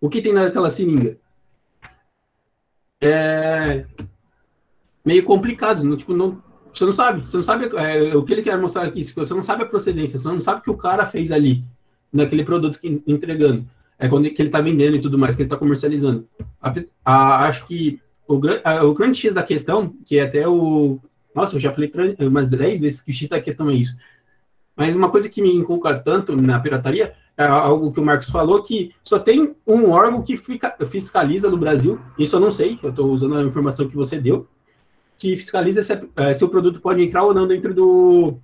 O 0.00 0.08
que 0.10 0.20
tem 0.20 0.32
naquela 0.32 0.70
seringa? 0.70 1.18
É 3.00 3.86
meio 5.06 5.24
complicado, 5.24 5.84
não, 5.84 5.96
tipo, 5.96 6.12
não, 6.12 6.42
você 6.74 6.84
não 6.84 6.92
sabe, 6.92 7.20
você 7.22 7.36
não 7.36 7.44
sabe 7.44 7.70
é, 7.76 8.14
o 8.16 8.24
que 8.24 8.32
ele 8.32 8.42
quer 8.42 8.58
mostrar 8.58 8.82
aqui, 8.82 9.04
você 9.04 9.32
não 9.32 9.42
sabe 9.42 9.62
a 9.62 9.66
procedência, 9.66 10.18
você 10.18 10.28
não 10.28 10.40
sabe 10.40 10.60
o 10.60 10.62
que 10.64 10.70
o 10.70 10.76
cara 10.76 11.06
fez 11.06 11.30
ali, 11.30 11.64
naquele 12.12 12.44
produto 12.44 12.80
que 12.80 13.02
entregando, 13.06 13.64
é 13.98 14.08
quando 14.08 14.28
que 14.28 14.42
ele 14.42 14.48
está 14.48 14.60
vendendo 14.60 14.96
e 14.96 15.00
tudo 15.00 15.16
mais, 15.16 15.36
que 15.36 15.42
ele 15.42 15.46
está 15.46 15.56
comercializando. 15.56 16.28
A, 16.60 16.74
a, 17.04 17.46
acho 17.46 17.64
que 17.66 18.00
o, 18.28 18.40
a, 18.64 18.84
o 18.84 18.92
grande 18.94 19.18
X 19.18 19.32
da 19.32 19.42
questão, 19.42 19.94
que 20.04 20.18
é 20.18 20.22
até 20.22 20.46
o. 20.46 20.98
Nossa, 21.34 21.56
eu 21.56 21.60
já 21.60 21.72
falei 21.72 21.90
umas 22.18 22.48
10 22.48 22.80
vezes 22.80 23.00
que 23.00 23.10
o 23.10 23.14
X 23.14 23.28
da 23.28 23.40
questão 23.40 23.70
é 23.70 23.74
isso. 23.74 23.96
Mas 24.74 24.94
uma 24.94 25.10
coisa 25.10 25.28
que 25.28 25.40
me 25.40 25.54
inculca 25.54 25.94
tanto 25.94 26.36
na 26.36 26.58
pirataria 26.60 27.14
é 27.36 27.44
algo 27.44 27.92
que 27.92 28.00
o 28.00 28.04
Marcos 28.04 28.28
falou, 28.28 28.62
que 28.62 28.92
só 29.02 29.18
tem 29.18 29.54
um 29.66 29.90
órgão 29.90 30.22
que 30.22 30.36
fica, 30.36 30.74
fiscaliza 30.86 31.48
no 31.50 31.56
Brasil, 31.56 31.98
isso 32.18 32.36
eu 32.36 32.40
não 32.40 32.50
sei, 32.50 32.78
eu 32.82 32.90
estou 32.90 33.10
usando 33.10 33.36
a 33.36 33.42
informação 33.42 33.88
que 33.88 33.96
você 33.96 34.18
deu, 34.18 34.48
que 35.18 35.36
fiscaliza 35.36 35.82
se, 35.82 35.92
é, 36.16 36.34
se, 36.34 36.44
o 36.44 36.48
produto 36.48 36.80
pode 36.80 37.02
entrar 37.02 37.22
ou 37.22 37.34
não 37.34 37.46
dentro 37.46 37.74
do, 37.74 38.38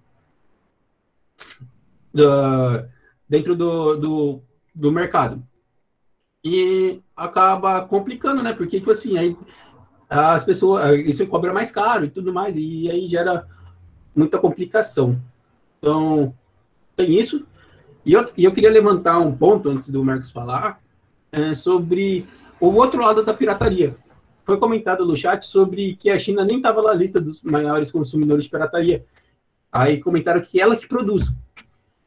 do 2.12 2.84
dentro 3.28 3.56
do, 3.56 3.96
do, 3.96 4.42
do 4.74 4.92
mercado. 4.92 5.42
E 6.44 7.00
acaba 7.16 7.82
complicando, 7.82 8.42
né? 8.42 8.52
Porque, 8.52 8.78
tipo 8.78 8.90
assim, 8.90 9.16
aí 9.16 9.36
as 10.08 10.44
pessoas, 10.44 10.98
isso 11.06 11.26
cobra 11.26 11.52
mais 11.52 11.70
caro 11.70 12.04
e 12.04 12.10
tudo 12.10 12.32
mais, 12.32 12.56
e 12.56 12.90
aí 12.90 13.08
gera 13.08 13.46
muita 14.14 14.38
complicação. 14.38 15.18
Então, 15.78 16.34
tem 16.94 17.18
isso. 17.18 17.46
E 18.04 18.12
eu, 18.12 18.30
e 18.36 18.44
eu 18.44 18.52
queria 18.52 18.70
levantar 18.70 19.18
um 19.18 19.34
ponto 19.34 19.70
antes 19.70 19.88
do 19.88 20.04
Marcos 20.04 20.30
falar 20.30 20.80
é, 21.30 21.54
sobre 21.54 22.26
o 22.60 22.66
outro 22.66 23.00
lado 23.00 23.24
da 23.24 23.32
pirataria. 23.32 23.96
Foi 24.44 24.56
comentado 24.58 25.04
no 25.04 25.16
chat 25.16 25.44
sobre 25.44 25.96
que 25.96 26.10
a 26.10 26.18
China 26.18 26.44
nem 26.44 26.56
estava 26.56 26.82
na 26.82 26.92
lista 26.92 27.20
dos 27.20 27.42
maiores 27.42 27.90
consumidores 27.92 28.44
de 28.44 28.50
pirataria. 28.50 29.04
Aí 29.70 30.00
comentaram 30.00 30.40
que 30.40 30.60
ela 30.60 30.76
que 30.76 30.86
produz. 30.86 31.32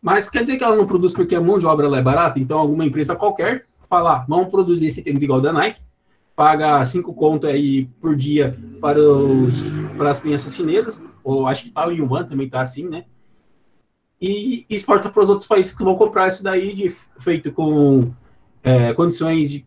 Mas 0.01 0.29
quer 0.29 0.43
dizer 0.43 0.57
que 0.57 0.63
ela 0.63 0.75
não 0.75 0.85
produz 0.85 1.13
porque 1.13 1.33
a 1.33 1.41
mão 1.41 1.57
de 1.57 1.65
obra 1.65 1.87
é 1.97 2.01
barata? 2.01 2.39
Então 2.39 2.59
alguma 2.59 2.85
empresa 2.85 3.15
qualquer 3.15 3.65
fala, 3.89 4.17
ah, 4.17 4.25
vamos 4.27 4.49
produzir 4.49 4.87
esse 4.87 5.01
tênis 5.01 5.23
igual 5.23 5.41
da 5.41 5.53
Nike, 5.53 5.81
paga 6.35 6.85
cinco 6.85 7.13
conto 7.13 7.47
aí 7.47 7.85
por 8.01 8.15
dia 8.15 8.57
para, 8.81 8.99
os, 8.99 9.55
para 9.97 10.11
as 10.11 10.19
crianças 10.19 10.53
chinesas, 10.53 11.03
ou 11.23 11.47
acho 11.47 11.63
que 11.63 11.71
tal 11.71 11.91
em 11.91 11.97
Yuan 11.97 12.25
também 12.25 12.49
tá 12.49 12.61
assim, 12.61 12.87
né? 12.87 13.05
E 14.21 14.65
exporta 14.69 15.09
para 15.09 15.23
os 15.23 15.29
outros 15.29 15.47
países 15.47 15.75
que 15.75 15.83
vão 15.83 15.95
comprar 15.95 16.27
isso 16.27 16.43
daí 16.43 16.73
de, 16.73 16.95
feito 17.19 17.51
com 17.51 18.11
é, 18.63 18.93
condições 18.93 19.51
de, 19.51 19.65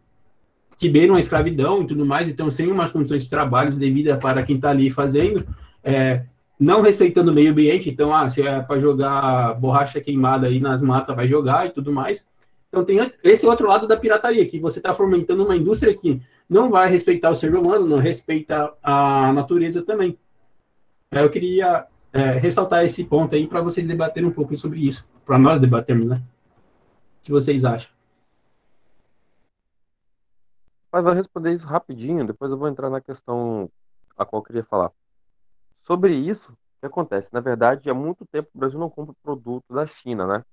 que 0.79 0.89
beiram 0.89 1.17
a 1.17 1.21
escravidão 1.21 1.83
e 1.83 1.87
tudo 1.87 2.07
mais, 2.07 2.31
então 2.31 2.51
sem 2.51 2.71
umas 2.71 2.93
condições 2.93 3.25
de 3.25 3.31
trabalho 3.31 3.75
devidas 3.75 4.17
para 4.19 4.45
quem 4.45 4.57
está 4.57 4.71
ali 4.71 4.91
fazendo, 4.91 5.45
é, 5.83 6.23
não 6.59 6.81
respeitando 6.81 7.33
o 7.33 7.35
meio 7.35 7.51
ambiente, 7.51 7.91
então, 7.91 8.15
ah, 8.15 8.31
se 8.31 8.43
é 8.43 8.61
para 8.61 8.81
jogar 8.81 9.55
borracha 9.55 10.01
queimada 10.01 10.47
aí 10.47 10.61
nas 10.61 10.81
matas, 10.81 11.15
vai 11.15 11.27
jogar 11.27 11.67
e 11.67 11.71
tudo 11.71 11.93
mais. 11.93 12.27
Então 12.69 12.85
tem 12.85 12.99
esse 13.25 13.45
outro 13.47 13.67
lado 13.67 13.89
da 13.89 13.97
pirataria, 13.97 14.47
que 14.47 14.61
você 14.61 14.79
está 14.79 14.95
fomentando 14.95 15.45
uma 15.45 15.57
indústria 15.57 15.95
que 15.95 16.21
não 16.49 16.71
vai 16.71 16.89
respeitar 16.89 17.31
o 17.31 17.35
ser 17.35 17.55
humano, 17.55 17.87
não 17.87 17.99
respeita 17.99 18.73
a 18.83 19.33
natureza 19.33 19.83
também. 19.83 20.17
Eu 21.11 21.29
queria 21.29 21.87
é, 22.13 22.33
ressaltar 22.33 22.85
esse 22.85 23.03
ponto 23.05 23.35
aí 23.35 23.47
para 23.47 23.61
vocês 23.61 23.87
debaterem 23.87 24.29
um 24.29 24.33
pouco 24.33 24.57
sobre 24.57 24.87
isso, 24.87 25.09
para 25.27 25.39
nós 25.39 25.59
debatermos, 25.59 26.07
né? 26.07 26.23
O 27.21 27.25
que 27.25 27.33
vocês 27.33 27.65
acham? 27.65 27.98
Mas 30.91 31.05
vou 31.05 31.13
responder 31.13 31.53
isso 31.53 31.67
rapidinho, 31.67 32.27
depois 32.27 32.51
eu 32.51 32.59
vou 32.59 32.69
entrar 32.69 32.91
na 32.91 33.01
questão 33.01 33.71
a 34.17 34.25
qual 34.25 34.41
eu 34.41 34.47
queria 34.47 34.65
falar. 34.65 34.91
Sobre 35.83 36.15
isso, 36.15 36.53
o 36.53 36.81
que 36.81 36.87
acontece? 36.87 37.33
Na 37.33 37.41
verdade, 37.41 37.91
há 37.91 37.95
muito 37.95 38.27
tempo 38.27 38.51
o 38.55 38.59
Brasil 38.59 38.79
não 38.79 38.91
compra 38.91 39.15
produto 39.23 39.75
da 39.75 39.87
China, 39.87 40.27
né? 40.27 40.45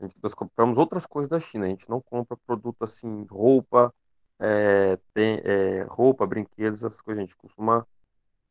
Gente, 0.00 0.16
nós 0.22 0.34
compramos 0.34 0.78
outras 0.78 1.06
coisas 1.06 1.28
da 1.30 1.40
China. 1.40 1.66
A 1.66 1.68
gente 1.68 1.88
não 1.88 2.00
compra 2.00 2.36
produto 2.46 2.82
assim, 2.82 3.24
roupa, 3.30 3.92
é, 4.38 4.98
tem, 5.14 5.40
é, 5.44 5.82
roupa, 5.84 6.26
brinquedos, 6.26 6.84
essas 6.84 7.00
coisas. 7.00 7.22
A 7.22 7.26
gente 7.26 7.36
costuma 7.36 7.86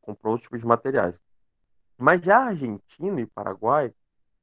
comprar 0.00 0.30
outros 0.30 0.44
tipos 0.44 0.60
de 0.60 0.66
materiais. 0.66 1.22
Mas 1.98 2.22
já 2.22 2.38
a 2.38 2.46
Argentina 2.48 3.20
e 3.20 3.26
Paraguai 3.26 3.92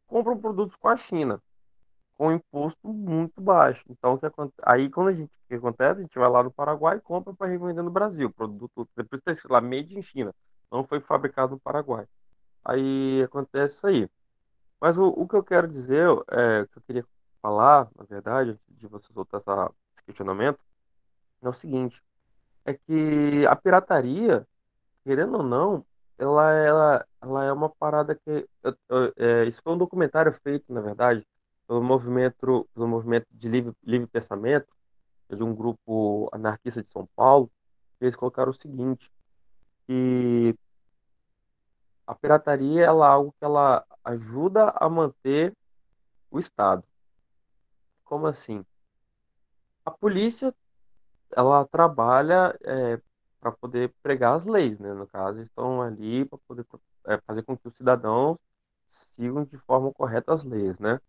compram 0.07 0.37
produtos 0.39 0.75
com 0.75 0.87
a 0.87 0.97
China, 0.97 1.41
com 2.17 2.31
imposto 2.31 2.87
muito 2.87 3.41
baixo. 3.41 3.83
Então, 3.89 4.17
que 4.17 4.25
aí 4.63 4.89
quando 4.89 5.09
a 5.09 5.13
gente, 5.13 5.31
que 5.47 5.55
acontece? 5.55 5.99
A 5.99 6.03
gente 6.03 6.17
vai 6.17 6.29
lá 6.29 6.43
no 6.43 6.51
Paraguai 6.51 6.97
e 6.97 7.01
compra 7.01 7.33
para 7.33 7.47
revender 7.47 7.83
no 7.83 7.91
Brasil. 7.91 8.31
Produto, 8.31 8.87
depois 8.95 9.21
escrito 9.27 9.51
lá, 9.51 9.61
made 9.61 9.97
in 9.97 10.01
China. 10.01 10.33
Não 10.71 10.83
foi 10.83 10.99
fabricado 10.99 11.53
no 11.53 11.59
Paraguai. 11.59 12.07
Aí 12.65 13.21
acontece 13.23 13.75
isso 13.75 13.87
aí. 13.87 14.09
Mas 14.79 14.97
o, 14.97 15.07
o 15.07 15.27
que 15.27 15.35
eu 15.35 15.43
quero 15.43 15.67
dizer, 15.67 16.07
é, 16.31 16.65
que 16.65 16.77
eu 16.77 16.83
queria 16.83 17.05
falar, 17.41 17.89
na 17.97 18.05
verdade, 18.05 18.59
de 18.69 18.87
você 18.87 19.11
soltar 19.13 19.41
essa, 19.41 19.71
esse 19.95 20.05
questionamento, 20.05 20.59
é 21.41 21.49
o 21.49 21.53
seguinte: 21.53 22.01
é 22.65 22.73
que 22.73 23.45
a 23.47 23.55
pirataria, 23.55 24.47
querendo 25.03 25.37
ou 25.37 25.43
não, 25.43 25.85
ela, 26.17 26.51
ela, 26.53 27.07
ela 27.21 27.43
é 27.45 27.51
uma 27.53 27.69
parada 27.69 28.15
que. 28.15 28.47
É, 29.17 29.45
isso 29.45 29.61
foi 29.63 29.73
um 29.73 29.77
documentário 29.77 30.33
feito, 30.43 30.73
na 30.73 30.81
verdade, 30.81 31.25
pelo 31.73 31.81
movimento, 31.81 32.69
pelo 32.75 32.87
movimento 32.87 33.25
de 33.31 33.49
livre, 33.49 33.73
livre 33.83 34.05
pensamento, 34.05 34.67
de 35.27 35.41
um 35.41 35.55
grupo 35.55 36.29
anarquista 36.31 36.83
de 36.83 36.91
São 36.91 37.07
Paulo, 37.15 37.49
eles 37.99 38.15
colocaram 38.15 38.51
o 38.51 38.53
seguinte: 38.53 39.11
que 39.87 40.55
a 42.05 42.13
pirataria 42.13 42.85
ela 42.85 43.07
é 43.07 43.09
algo 43.09 43.31
que 43.31 43.43
ela 43.43 43.83
ajuda 44.03 44.69
a 44.75 44.87
manter 44.87 45.51
o 46.29 46.37
Estado. 46.37 46.83
Como 48.03 48.27
assim? 48.27 48.63
A 49.83 49.89
polícia 49.89 50.53
ela 51.35 51.65
trabalha 51.65 52.55
é, 52.61 53.01
para 53.39 53.51
poder 53.51 53.91
pregar 54.03 54.35
as 54.35 54.45
leis, 54.45 54.77
né? 54.77 54.93
No 54.93 55.07
caso, 55.07 55.41
estão 55.41 55.81
ali 55.81 56.23
para 56.25 56.37
poder 56.47 56.67
é, 57.07 57.17
fazer 57.21 57.41
com 57.41 57.57
que 57.57 57.67
os 57.67 57.75
cidadãos 57.75 58.37
sigam 58.87 59.43
de 59.43 59.57
forma 59.57 59.91
correta 59.91 60.31
as 60.31 60.43
leis, 60.43 60.77
né? 60.77 60.99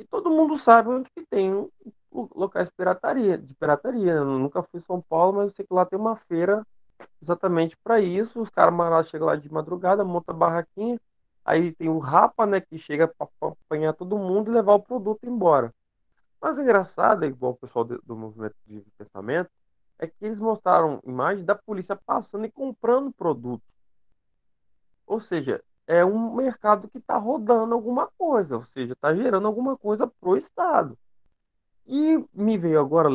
E 0.00 0.04
todo 0.04 0.30
mundo 0.30 0.56
sabe 0.56 0.88
onde 0.88 1.10
que 1.10 1.26
tem 1.26 1.70
locais 2.10 2.68
de 2.68 2.74
pirataria, 2.74 3.36
de 3.36 3.52
pirataria. 3.52 4.12
Eu 4.12 4.24
nunca 4.24 4.62
fui 4.62 4.78
em 4.78 4.80
São 4.80 4.98
Paulo, 4.98 5.36
mas 5.36 5.50
eu 5.50 5.56
sei 5.56 5.66
que 5.66 5.74
lá 5.74 5.84
tem 5.84 5.98
uma 5.98 6.16
feira 6.16 6.66
exatamente 7.20 7.76
para 7.84 8.00
isso. 8.00 8.40
Os 8.40 8.48
caras 8.48 9.08
chegam 9.08 9.26
lá 9.26 9.36
de 9.36 9.52
madrugada, 9.52 10.02
monta 10.02 10.32
a 10.32 10.34
barraquinha, 10.34 10.98
aí 11.44 11.72
tem 11.72 11.90
o 11.90 11.98
Rapa, 11.98 12.46
né, 12.46 12.62
que 12.62 12.78
chega 12.78 13.06
para 13.06 13.28
apanhar 13.42 13.92
todo 13.92 14.16
mundo 14.16 14.50
e 14.50 14.54
levar 14.54 14.72
o 14.72 14.82
produto 14.82 15.26
embora. 15.26 15.70
Mas 16.40 16.56
engraçado, 16.56 17.26
é 17.26 17.28
igual 17.28 17.52
o 17.52 17.56
pessoal 17.56 17.84
do 17.84 18.16
movimento 18.16 18.56
de 18.66 18.82
pensamento, 18.96 19.50
é 19.98 20.06
que 20.06 20.14
eles 20.22 20.40
mostraram 20.40 20.98
imagens 21.04 21.44
da 21.44 21.54
polícia 21.54 21.94
passando 21.94 22.46
e 22.46 22.50
comprando 22.50 23.12
produtos. 23.12 23.68
Ou 25.06 25.20
seja, 25.20 25.62
é 25.90 26.04
um 26.04 26.36
mercado 26.36 26.88
que 26.88 26.98
está 26.98 27.16
rodando 27.16 27.74
alguma 27.74 28.06
coisa, 28.16 28.56
ou 28.56 28.64
seja, 28.64 28.92
está 28.92 29.12
gerando 29.12 29.48
alguma 29.48 29.76
coisa 29.76 30.06
para 30.06 30.28
o 30.28 30.36
Estado. 30.36 30.96
E 31.84 32.24
me 32.32 32.56
veio 32.56 32.78
agora, 32.78 33.08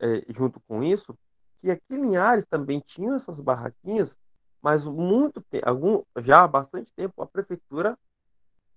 é, 0.00 0.24
junto 0.30 0.58
com 0.66 0.82
isso, 0.82 1.16
que 1.60 1.70
aqui 1.70 1.84
em 1.92 2.00
Linhares 2.00 2.44
também 2.44 2.80
tinham 2.80 3.14
essas 3.14 3.40
barraquinhas, 3.40 4.18
mas 4.60 4.84
muito 4.84 5.40
algum, 5.64 6.02
já 6.16 6.42
há 6.42 6.48
bastante 6.48 6.92
tempo 6.94 7.22
a 7.22 7.26
prefeitura 7.26 7.96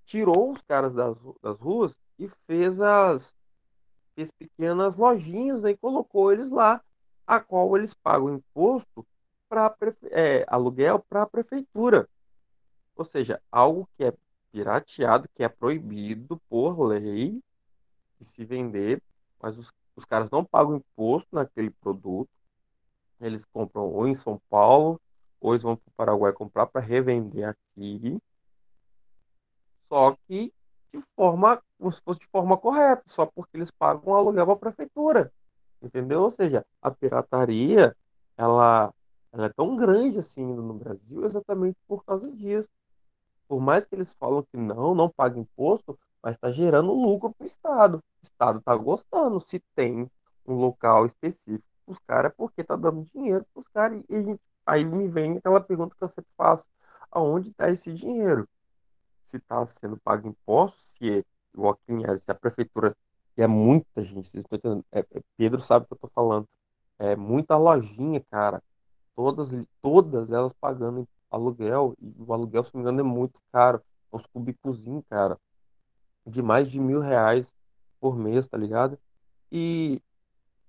tirou 0.05 0.51
os 0.51 0.61
caras 0.61 0.93
das, 0.93 1.17
das 1.41 1.59
ruas 1.59 1.95
e 2.19 2.29
fez 2.45 2.79
as 2.79 3.33
fez 4.13 4.29
pequenas 4.29 4.95
lojinhas 4.95 5.63
né, 5.63 5.71
e 5.71 5.77
colocou 5.77 6.31
eles 6.31 6.51
lá, 6.51 6.83
a 7.25 7.39
qual 7.39 7.75
eles 7.75 7.95
pagam 7.95 8.35
imposto 8.35 9.03
para 9.47 9.75
é, 10.11 10.45
aluguel 10.47 10.99
para 10.99 11.23
a 11.23 11.27
prefeitura. 11.27 12.07
Ou 12.99 13.05
seja, 13.05 13.41
algo 13.49 13.87
que 13.95 14.03
é 14.03 14.13
pirateado, 14.51 15.29
que 15.33 15.41
é 15.41 15.47
proibido 15.47 16.37
por 16.49 16.77
lei 16.81 17.41
de 18.19 18.25
se 18.25 18.43
vender, 18.43 19.01
mas 19.41 19.57
os, 19.57 19.71
os 19.95 20.03
caras 20.03 20.29
não 20.29 20.43
pagam 20.43 20.75
imposto 20.75 21.33
naquele 21.33 21.69
produto. 21.69 22.29
Eles 23.21 23.45
compram 23.45 23.87
ou 23.87 24.05
em 24.05 24.13
São 24.13 24.37
Paulo, 24.49 24.99
ou 25.39 25.53
eles 25.53 25.63
vão 25.63 25.77
para 25.77 25.87
o 25.87 25.93
Paraguai 25.95 26.33
comprar 26.33 26.65
para 26.67 26.81
revender 26.81 27.47
aqui. 27.47 28.17
Só 29.87 30.17
que 30.27 30.53
de 30.91 31.01
forma, 31.15 31.63
como 31.77 31.89
se 31.93 32.01
fosse 32.01 32.19
de 32.19 32.27
forma 32.27 32.57
correta, 32.57 33.03
só 33.05 33.25
porque 33.25 33.55
eles 33.55 33.71
pagam 33.71 34.13
aluguel 34.13 34.45
para 34.45 34.55
a 34.55 34.73
prefeitura. 34.73 35.31
Entendeu? 35.81 36.23
Ou 36.23 36.31
seja, 36.31 36.65
a 36.81 36.91
pirataria, 36.91 37.95
ela, 38.35 38.93
ela 39.31 39.45
é 39.45 39.53
tão 39.53 39.77
grande 39.77 40.19
assim 40.19 40.45
no 40.45 40.73
Brasil 40.73 41.23
exatamente 41.23 41.77
por 41.87 42.03
causa 42.03 42.29
disso 42.29 42.69
por 43.49 43.59
mais 43.59 43.83
que 43.83 43.95
eles 43.95 44.13
falam 44.13 44.43
que 44.43 44.55
não, 44.55 44.93
não 44.93 45.09
paga 45.09 45.39
imposto, 45.39 45.99
mas 46.21 46.35
está 46.35 46.51
gerando 46.51 46.93
lucro 46.93 47.33
para 47.33 47.43
o 47.43 47.47
Estado. 47.47 47.97
O 47.97 48.23
Estado 48.23 48.59
está 48.59 48.75
gostando. 48.75 49.39
Se 49.39 49.59
tem 49.75 50.09
um 50.45 50.53
local 50.53 51.07
específico 51.07 51.67
para 51.83 51.91
os 51.91 51.99
caras, 51.99 52.31
é 52.31 52.35
porque 52.37 52.61
está 52.61 52.75
dando 52.75 53.03
dinheiro 53.11 53.43
para 53.51 53.61
os 53.61 53.67
caras. 53.69 54.03
E 54.07 54.39
aí 54.67 54.85
me 54.85 55.07
vem 55.07 55.37
aquela 55.37 55.59
pergunta 55.59 55.95
que 55.97 56.03
eu 56.03 56.07
sempre 56.07 56.29
faço: 56.37 56.69
aonde 57.11 57.49
está 57.49 57.71
esse 57.71 57.91
dinheiro? 57.91 58.47
Se 59.25 59.37
está 59.37 59.65
sendo 59.65 59.97
pago 59.97 60.27
imposto, 60.27 60.79
se 60.79 61.19
é 61.19 62.17
se 62.17 62.31
a 62.31 62.35
prefeitura, 62.35 62.95
que 63.35 63.41
é 63.41 63.47
muita 63.47 64.03
gente, 64.03 64.27
vocês 64.27 64.43
estão 64.43 64.57
entendendo, 64.57 64.85
é, 64.91 64.99
é, 64.99 65.21
Pedro 65.35 65.59
sabe 65.59 65.85
o 65.85 65.87
que 65.87 65.93
eu 65.93 65.95
estou 65.95 66.11
falando, 66.13 66.47
é 66.99 67.15
muita 67.15 67.57
lojinha, 67.57 68.23
cara, 68.29 68.61
todas, 69.15 69.51
todas 69.81 70.31
elas 70.31 70.53
pagando 70.53 71.07
aluguel, 71.29 71.95
e 72.01 72.13
o 72.17 72.33
aluguel, 72.33 72.63
se 72.63 72.73
não 72.73 72.81
me 72.81 72.89
engano, 72.89 73.01
é 73.01 73.11
muito 73.11 73.39
caro. 73.51 73.81
Uns 74.11 74.25
cubicozinhos, 74.27 75.03
cara, 75.09 75.37
de 76.25 76.41
mais 76.41 76.69
de 76.69 76.79
mil 76.79 76.99
reais 76.99 77.51
por 77.99 78.17
mês, 78.17 78.47
tá 78.47 78.57
ligado? 78.57 78.97
E, 79.51 80.01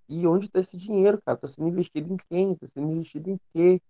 e 0.09 0.27
onde 0.27 0.49
tá 0.51 0.61
esse 0.61 0.77
dinheiro, 0.77 1.21
cara? 1.25 1.39
Tá 1.39 1.49
sendo 1.49 1.69
investido 1.69 2.13
em 2.13 2.17
quem? 2.29 2.55
Tá 2.55 2.67
sendo 2.67 2.91
investido 2.91 3.31
em 3.31 3.41
quê? 3.53 3.81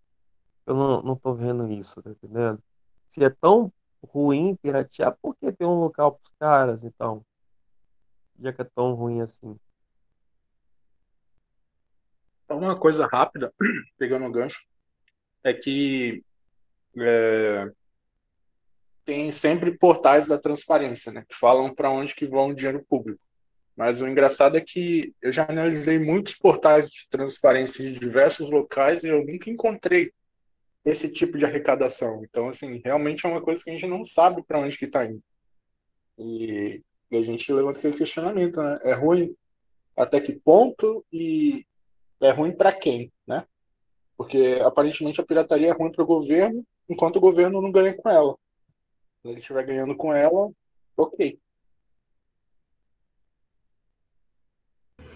Eu 0.66 0.74
não, 0.74 1.02
não 1.02 1.16
tô 1.16 1.34
vendo 1.34 1.70
isso, 1.72 2.00
tá 2.02 2.10
entendendo? 2.10 2.62
Se 3.08 3.24
é 3.24 3.30
tão 3.30 3.72
ruim 4.06 4.56
piratear, 4.56 5.16
por 5.20 5.34
que 5.36 5.52
tem 5.52 5.66
um 5.66 5.80
local 5.80 6.12
pros 6.12 6.32
caras, 6.38 6.84
então? 6.84 7.24
Já 8.38 8.52
que 8.52 8.62
é 8.62 8.64
tão 8.64 8.94
ruim 8.94 9.20
assim. 9.20 9.58
Então, 12.44 12.58
uma 12.58 12.78
coisa 12.78 13.06
rápida, 13.06 13.52
pegando 13.98 14.26
o 14.26 14.30
gancho, 14.30 14.66
é 15.44 15.52
que 15.52 16.22
é, 16.98 17.70
tem 19.04 19.32
sempre 19.32 19.76
portais 19.76 20.26
da 20.26 20.38
transparência, 20.38 21.12
né, 21.12 21.24
que 21.28 21.36
falam 21.36 21.74
para 21.74 21.90
onde 21.90 22.14
que 22.14 22.26
vão 22.26 22.48
o 22.48 22.54
dinheiro 22.54 22.84
público. 22.88 23.22
Mas 23.76 24.00
o 24.00 24.06
engraçado 24.06 24.56
é 24.56 24.60
que 24.60 25.14
eu 25.22 25.32
já 25.32 25.46
analisei 25.48 25.98
muitos 25.98 26.34
portais 26.34 26.90
de 26.90 27.08
transparência 27.08 27.82
de 27.82 27.98
diversos 27.98 28.50
locais 28.50 29.02
e 29.02 29.08
eu 29.08 29.24
nunca 29.24 29.48
encontrei 29.48 30.12
esse 30.84 31.10
tipo 31.10 31.38
de 31.38 31.44
arrecadação. 31.44 32.22
Então, 32.24 32.48
assim, 32.48 32.80
realmente 32.84 33.24
é 33.24 33.28
uma 33.28 33.40
coisa 33.40 33.62
que 33.62 33.70
a 33.70 33.72
gente 33.72 33.86
não 33.86 34.04
sabe 34.04 34.42
para 34.42 34.58
onde 34.58 34.76
que 34.76 34.84
está 34.84 35.04
indo. 35.04 35.22
E, 36.18 36.82
e 37.10 37.16
a 37.16 37.22
gente 37.22 37.52
levanta 37.52 37.78
aquele 37.78 37.96
questionamento, 37.96 38.62
né? 38.62 38.78
É 38.82 38.92
ruim 38.92 39.34
até 39.96 40.20
que 40.20 40.32
ponto 40.32 41.04
e 41.12 41.64
é 42.20 42.30
ruim 42.30 42.52
para 42.52 42.72
quem, 42.72 43.12
né? 43.26 43.46
Porque 44.16 44.60
aparentemente 44.62 45.20
a 45.20 45.24
pirataria 45.24 45.68
é 45.70 45.72
ruim 45.72 45.90
para 45.90 46.02
o 46.02 46.06
governo 46.06 46.64
enquanto 46.90 47.16
o 47.16 47.20
governo 47.20 47.62
não 47.62 47.70
ganha 47.70 47.94
com 47.94 48.10
ela. 48.10 48.36
Se 49.22 49.28
ele 49.28 49.38
estiver 49.38 49.64
ganhando 49.64 49.96
com 49.96 50.12
ela, 50.12 50.50
ok. 50.96 51.38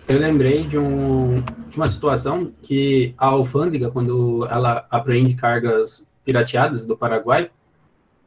Eu 0.07 0.19
lembrei 0.19 0.67
de, 0.67 0.79
um, 0.79 1.41
de 1.69 1.77
uma 1.77 1.89
situação 1.89 2.53
que 2.63 3.15
a 3.19 3.27
alfândega, 3.27 3.91
quando 3.91 4.47
ela 4.47 4.87
apreende 4.89 5.35
cargas 5.35 6.07
pirateadas 6.25 6.87
do 6.87 6.97
Paraguai, 6.97 7.51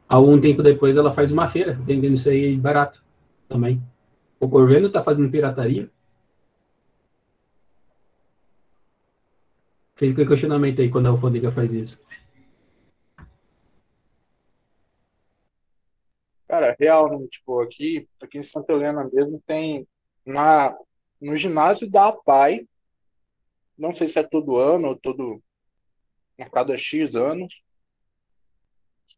algum 0.08 0.38
tempo 0.40 0.62
depois 0.62 0.96
ela 0.96 1.12
faz 1.12 1.32
uma 1.32 1.48
feira 1.48 1.72
vendendo 1.72 2.14
isso 2.14 2.28
aí 2.28 2.56
barato 2.56 3.02
também. 3.48 3.80
O 4.38 4.46
governo 4.46 4.88
está 4.88 5.02
fazendo 5.02 5.30
pirataria. 5.30 5.88
Fez 9.94 10.12
o 10.12 10.26
questionamento 10.26 10.80
aí 10.80 10.90
quando 10.90 11.06
a 11.06 11.10
alfândega 11.10 11.50
faz 11.50 11.72
isso. 11.72 12.02
Cara, 16.58 16.76
real, 16.76 17.16
né? 17.16 17.24
Tipo, 17.30 17.60
aqui, 17.60 18.08
aqui 18.20 18.38
em 18.38 18.42
Santa 18.42 18.72
Helena 18.72 19.08
mesmo 19.12 19.40
tem 19.46 19.86
na, 20.26 20.76
no 21.20 21.36
ginásio 21.36 21.88
da 21.88 22.08
APAI, 22.08 22.66
não 23.78 23.94
sei 23.94 24.08
se 24.08 24.18
é 24.18 24.24
todo 24.24 24.56
ano 24.56 24.88
ou 24.88 24.96
todo 24.96 25.40
a 26.36 26.50
cada 26.50 26.76
X 26.76 27.14
anos, 27.14 27.62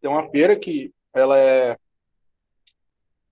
tem 0.02 0.10
uma 0.10 0.28
feira 0.28 0.58
que 0.58 0.92
ela 1.14 1.38
é, 1.38 1.78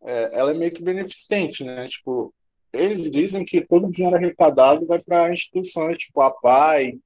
é 0.00 0.30
ela 0.32 0.52
é 0.52 0.54
meio 0.54 0.72
que 0.72 0.82
beneficente, 0.82 1.62
né? 1.62 1.86
Tipo, 1.86 2.34
eles 2.72 3.10
dizem 3.10 3.44
que 3.44 3.60
todo 3.60 3.88
o 3.88 3.90
dinheiro 3.90 4.16
arrecadado 4.16 4.86
vai 4.86 4.98
para 5.02 5.30
instituições 5.34 5.98
tipo 5.98 6.18
a 6.22 6.28
APAI 6.28 6.98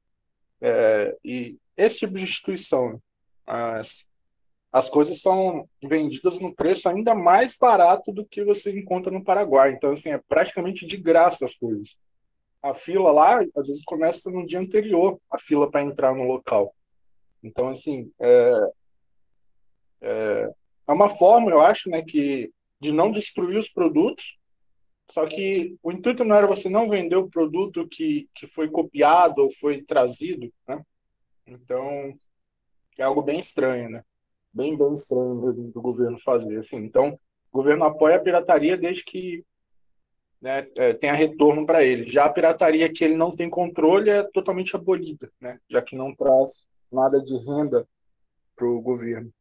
é, 0.60 1.16
e 1.24 1.58
esse 1.76 1.98
tipo 1.98 2.14
de 2.14 2.22
instituição. 2.22 2.92
Né? 2.92 3.02
As 4.72 4.88
coisas 4.88 5.20
são 5.20 5.68
vendidas 5.82 6.40
no 6.40 6.54
preço 6.54 6.88
ainda 6.88 7.14
mais 7.14 7.54
barato 7.54 8.10
do 8.10 8.24
que 8.24 8.42
você 8.42 8.76
encontra 8.76 9.12
no 9.12 9.22
Paraguai. 9.22 9.72
Então, 9.72 9.92
assim, 9.92 10.10
é 10.10 10.18
praticamente 10.18 10.86
de 10.86 10.96
graça 10.96 11.44
as 11.44 11.54
coisas. 11.54 11.96
A 12.62 12.74
fila 12.74 13.12
lá, 13.12 13.40
às 13.54 13.66
vezes, 13.66 13.84
começa 13.84 14.30
no 14.30 14.46
dia 14.46 14.58
anterior, 14.58 15.20
a 15.30 15.38
fila 15.38 15.70
para 15.70 15.82
entrar 15.82 16.14
no 16.14 16.22
local. 16.22 16.74
Então, 17.42 17.68
assim, 17.68 18.10
é, 18.18 18.70
é, 20.00 20.50
é 20.88 20.92
uma 20.92 21.08
forma, 21.10 21.50
eu 21.50 21.60
acho, 21.60 21.90
né, 21.90 22.02
que, 22.02 22.50
de 22.80 22.92
não 22.92 23.12
destruir 23.12 23.58
os 23.58 23.68
produtos, 23.68 24.38
só 25.10 25.26
que 25.26 25.76
o 25.82 25.92
intuito 25.92 26.24
não 26.24 26.34
era 26.34 26.46
você 26.46 26.70
não 26.70 26.88
vender 26.88 27.16
o 27.16 27.28
produto 27.28 27.86
que, 27.86 28.26
que 28.34 28.46
foi 28.46 28.70
copiado 28.70 29.42
ou 29.42 29.50
foi 29.50 29.82
trazido, 29.82 30.50
né? 30.66 30.82
Então, 31.46 32.14
é 32.98 33.02
algo 33.02 33.20
bem 33.20 33.38
estranho, 33.38 33.90
né? 33.90 34.02
Bem, 34.52 34.76
bem 34.76 34.94
estranho 34.94 35.52
do, 35.52 35.80
governo 35.80 36.18
fazer. 36.18 36.58
Assim. 36.58 36.76
Então, 36.76 37.18
o 37.52 37.58
governo 37.58 37.84
apoia 37.84 38.16
a 38.16 38.20
pirataria 38.20 38.76
desde 38.76 39.04
que 39.04 39.44
né, 40.40 40.66
é, 40.76 40.92
tenha 40.92 41.14
retorno 41.14 41.64
para 41.64 41.84
ele. 41.84 42.10
Já 42.10 42.24
a 42.24 42.32
pirataria 42.32 42.92
que 42.92 43.04
ele 43.04 43.16
não 43.16 43.30
tem 43.30 43.48
controle 43.48 44.10
é 44.10 44.22
totalmente 44.22 44.74
abolida, 44.74 45.30
né, 45.40 45.58
já 45.70 45.80
que 45.80 45.96
não 45.96 46.14
traz 46.14 46.68
nada 46.90 47.22
de 47.22 47.34
renda 47.46 47.86
para 48.56 48.66
o 48.66 48.80
governo. 48.80 49.32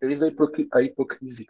Eis 0.00 0.22
a, 0.22 0.26
a 0.74 0.82
hipocrisia. 0.82 1.46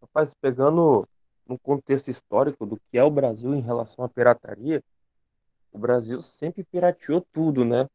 Rapaz, 0.00 0.32
pegando 0.40 1.06
no 1.46 1.58
contexto 1.58 2.08
histórico 2.08 2.66
do 2.66 2.76
que 2.76 2.98
é 2.98 3.04
o 3.04 3.10
Brasil 3.10 3.54
em 3.54 3.60
relação 3.60 4.04
à 4.04 4.08
pirataria, 4.08 4.82
o 5.72 5.78
Brasil 5.78 6.20
sempre 6.20 6.64
pirateou 6.64 7.20
tudo, 7.32 7.64
né? 7.64 7.88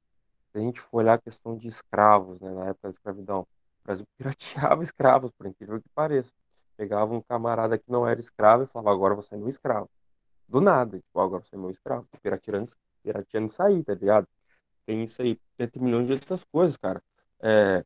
Se 0.52 0.58
a 0.58 0.62
gente 0.62 0.80
for 0.80 0.98
olhar 0.98 1.14
a 1.16 1.22
questão 1.22 1.58
de 1.58 1.68
escravos, 1.68 2.40
né, 2.40 2.52
na 2.52 2.68
época 2.68 2.88
da 2.88 2.92
escravidão, 2.92 3.42
o 3.42 3.84
Brasil 3.84 4.06
pirateava 4.18 4.84
escravos, 4.84 5.32
por 5.32 5.48
incrível 5.48 5.82
que 5.82 5.90
pareça. 5.90 6.32
Pegava 6.78 7.14
um 7.14 7.22
camarada 7.22 7.78
que 7.78 7.90
não 7.92 8.08
era 8.08 8.20
escravo 8.20 8.64
e 8.64 8.68
falava, 8.68 8.92
agora 8.96 9.16
você 9.16 9.36
é 9.36 9.38
meu 9.38 9.50
escravo. 9.50 9.90
Do 10.48 10.60
nada, 10.62 10.98
tipo, 11.00 11.20
agora 11.20 11.44
você 11.44 11.56
é 11.56 11.60
meu 11.60 11.72
escravo. 11.72 12.08
Pirateando, 12.22 12.72
pirateando 13.04 13.48
isso 13.48 13.64
aí, 13.64 13.84
tá 13.84 13.94
ligado? 13.94 14.28
Tem 14.86 15.04
isso 15.04 15.22
aí, 15.22 15.40
tem 15.58 15.70
milhões 15.82 16.08
de 16.08 16.14
outras 16.14 16.44
coisas, 16.44 16.76
cara. 16.78 17.02
É, 17.42 17.86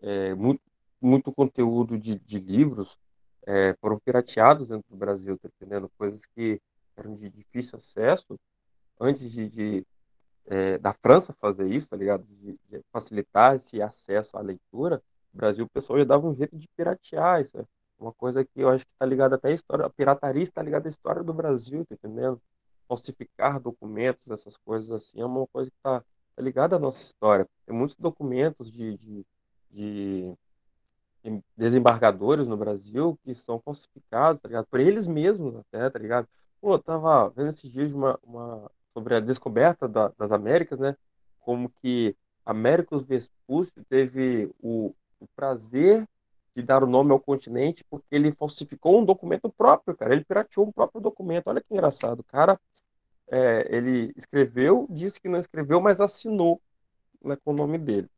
é, 0.00 0.34
muito, 0.34 0.62
muito 1.00 1.32
conteúdo 1.32 1.98
de, 1.98 2.18
de 2.18 2.38
livros 2.38 2.96
é, 3.46 3.74
foram 3.80 3.98
pirateados 3.98 4.68
dentro 4.68 4.88
do 4.90 4.96
Brasil, 4.96 5.38
tá 5.38 5.48
entendendo? 5.48 5.90
Coisas 5.96 6.26
que 6.26 6.60
eram 6.98 7.14
de 7.16 7.30
difícil 7.30 7.78
acesso, 7.78 8.38
antes 9.00 9.30
de, 9.30 9.48
de 9.48 9.86
é, 10.46 10.78
da 10.78 10.92
França 10.94 11.32
fazer 11.40 11.68
isso, 11.68 11.90
tá 11.90 11.96
ligado? 11.96 12.24
De, 12.24 12.58
de, 12.68 12.82
facilitar 12.92 13.56
esse 13.56 13.80
acesso 13.82 14.36
à 14.36 14.40
leitura, 14.40 15.02
o 15.32 15.36
Brasil, 15.36 15.64
o 15.64 15.68
pessoal 15.68 15.98
já 15.98 16.04
dava 16.04 16.26
um 16.26 16.34
jeito 16.34 16.56
de 16.56 16.66
piratear 16.76 17.40
isso. 17.40 17.58
É 17.58 17.64
uma 17.98 18.12
coisa 18.12 18.44
que 18.44 18.60
eu 18.60 18.68
acho 18.68 18.84
que 18.84 18.92
está 18.92 19.04
ligada 19.04 19.36
até 19.36 19.48
à 19.48 19.52
história, 19.52 19.84
a 19.84 19.90
pirataria 19.90 20.42
está 20.42 20.62
ligada 20.62 20.88
à 20.88 20.90
história 20.90 21.22
do 21.22 21.34
Brasil, 21.34 21.84
tá 21.86 21.94
entendendo? 21.94 22.40
Falsificar 22.88 23.60
documentos, 23.60 24.30
essas 24.30 24.56
coisas 24.56 24.90
assim, 24.90 25.20
é 25.20 25.26
uma 25.26 25.46
coisa 25.48 25.70
que 25.70 25.76
está 25.76 26.00
tá 26.00 26.42
ligada 26.42 26.76
à 26.76 26.78
nossa 26.78 27.02
história. 27.02 27.46
Tem 27.66 27.76
muitos 27.76 27.96
documentos 27.96 28.70
de, 28.70 28.96
de, 28.96 29.26
de 29.70 30.36
desembargadores 31.56 32.46
no 32.46 32.56
Brasil 32.56 33.18
que 33.22 33.34
são 33.34 33.60
falsificados, 33.60 34.40
tá 34.40 34.48
ligado? 34.48 34.66
Por 34.66 34.80
eles 34.80 35.06
mesmos 35.06 35.56
até, 35.56 35.90
tá 35.90 35.98
ligado? 35.98 36.26
Pô, 36.60 36.78
tava 36.78 37.28
vendo 37.30 37.48
esses 37.50 37.70
dias 37.70 37.92
uma, 37.92 38.18
uma 38.22 38.70
sobre 38.92 39.14
a 39.14 39.20
descoberta 39.20 39.86
da, 39.88 40.08
das 40.18 40.32
Américas, 40.32 40.78
né? 40.78 40.96
Como 41.40 41.68
que 41.68 42.16
Américos 42.44 43.02
Vespúcio 43.02 43.84
teve 43.88 44.50
o, 44.60 44.94
o, 45.20 45.26
prazer 45.36 46.06
de 46.56 46.62
dar 46.62 46.82
o 46.82 46.86
nome 46.86 47.12
ao 47.12 47.20
continente 47.20 47.84
porque 47.84 48.06
ele 48.10 48.32
falsificou 48.32 48.98
um 49.00 49.04
documento 49.04 49.48
próprio, 49.50 49.96
cara. 49.96 50.12
Ele 50.14 50.24
pirateou 50.24 50.66
um 50.66 50.72
próprio 50.72 51.00
documento. 51.00 51.46
Olha 51.46 51.60
que 51.60 51.72
engraçado. 51.72 52.24
Cara, 52.24 52.58
é, 53.28 53.68
ele 53.70 54.12
escreveu, 54.16 54.86
disse 54.90 55.20
que 55.20 55.28
não 55.28 55.38
escreveu, 55.38 55.80
mas 55.80 56.00
assinou 56.00 56.60
né, 57.22 57.36
com 57.44 57.52
o 57.52 57.56
nome 57.56 57.78
dele. 57.78 58.08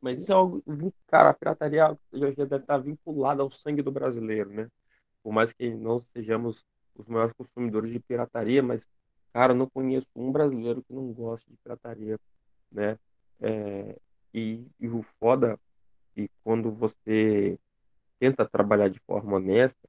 Mas 0.00 0.20
isso 0.20 0.30
é 0.30 0.34
algo, 0.34 0.62
cara, 1.06 1.30
a 1.30 1.34
pirataria 1.34 1.98
já 2.12 2.30
deve 2.44 2.56
estar 2.56 2.78
vinculada 2.78 3.42
ao 3.42 3.50
sangue 3.50 3.82
do 3.82 3.90
brasileiro, 3.90 4.50
né? 4.50 4.68
Por 5.22 5.32
mais 5.32 5.52
que 5.52 5.74
não 5.74 5.98
sejamos 5.98 6.62
os 6.96 7.06
maiores 7.08 7.34
consumidores 7.34 7.90
de 7.90 8.00
pirataria, 8.00 8.62
mas 8.62 8.86
Cara, 9.34 9.52
eu 9.52 9.56
não 9.56 9.68
conheço 9.68 10.06
um 10.14 10.30
brasileiro 10.30 10.80
que 10.84 10.92
não 10.92 11.12
goste 11.12 11.50
de 11.50 11.56
pirataria, 11.56 12.20
né? 12.70 12.96
É, 13.40 13.98
e, 14.32 14.64
e 14.78 14.88
o 14.88 15.02
foda 15.18 15.58
que 16.14 16.30
quando 16.44 16.70
você 16.70 17.58
tenta 18.20 18.48
trabalhar 18.48 18.88
de 18.88 19.00
forma 19.00 19.36
honesta, 19.36 19.88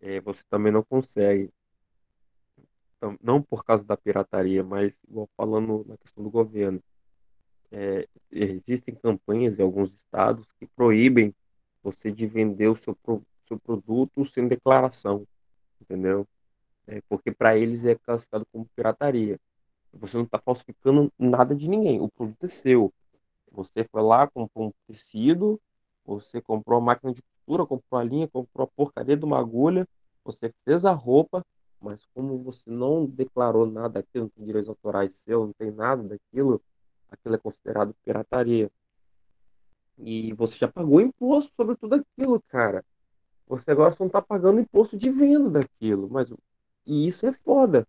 é, 0.00 0.20
você 0.20 0.42
também 0.50 0.72
não 0.72 0.82
consegue. 0.82 1.52
Então, 2.96 3.16
não 3.22 3.40
por 3.40 3.64
causa 3.64 3.84
da 3.84 3.96
pirataria, 3.96 4.64
mas 4.64 4.98
igual 5.08 5.30
falando 5.36 5.84
na 5.86 5.96
questão 5.96 6.24
do 6.24 6.30
governo. 6.30 6.82
É, 7.70 8.08
existem 8.32 8.94
campanhas 8.94 9.58
em 9.58 9.62
alguns 9.62 9.94
estados 9.94 10.48
que 10.58 10.66
proíbem 10.66 11.32
você 11.80 12.10
de 12.10 12.26
vender 12.26 12.66
o 12.66 12.74
seu, 12.74 12.98
seu 13.46 13.60
produto 13.60 14.24
sem 14.24 14.48
declaração, 14.48 15.24
entendeu? 15.88 16.26
é, 16.88 17.02
porque 17.08 17.30
para 17.30 17.56
eles 17.56 17.84
é 17.84 17.94
classificado 17.94 18.46
como 18.50 18.66
pirataria. 18.74 19.38
Você 19.92 20.16
não 20.16 20.24
está 20.24 20.38
falsificando 20.38 21.12
nada 21.18 21.54
de 21.54 21.68
ninguém, 21.68 22.00
o 22.00 22.08
produto 22.10 22.44
é 22.44 22.48
seu. 22.48 22.92
Você 23.52 23.84
foi 23.84 24.02
lá, 24.02 24.26
comprou 24.26 24.68
um 24.68 24.72
tecido, 24.86 25.60
você 26.04 26.40
comprou 26.40 26.78
a 26.78 26.80
máquina 26.80 27.12
de 27.12 27.22
costura, 27.22 27.66
comprou 27.66 28.00
a 28.00 28.04
linha, 28.04 28.28
comprou 28.28 28.64
a 28.64 28.68
porcaria 28.68 29.16
de 29.16 29.24
uma 29.24 29.38
agulha, 29.38 29.86
você 30.24 30.52
fez 30.64 30.84
a 30.84 30.92
roupa, 30.92 31.44
mas 31.80 32.04
como 32.14 32.38
você 32.42 32.70
não 32.70 33.06
declarou 33.06 33.66
nada 33.66 34.00
daquilo, 34.00 34.24
não 34.24 34.30
tem 34.30 34.44
direitos 34.44 34.68
autorais 34.68 35.14
seu, 35.14 35.46
não 35.46 35.52
tem 35.52 35.70
nada 35.70 36.02
daquilo, 36.02 36.60
aquilo 37.10 37.34
é 37.34 37.38
considerado 37.38 37.94
pirataria. 38.04 38.70
E 39.98 40.32
você 40.34 40.58
já 40.58 40.68
pagou 40.68 41.00
imposto 41.00 41.54
sobre 41.56 41.76
tudo 41.76 41.94
aquilo, 41.96 42.40
cara. 42.48 42.84
Você 43.48 43.70
agora 43.70 43.90
só 43.90 44.04
não 44.04 44.08
está 44.08 44.20
pagando 44.20 44.60
imposto 44.60 44.96
de 44.96 45.10
venda 45.10 45.48
daquilo, 45.48 46.08
mas 46.10 46.30
e 46.86 47.06
isso 47.06 47.26
é 47.26 47.32
foda. 47.32 47.86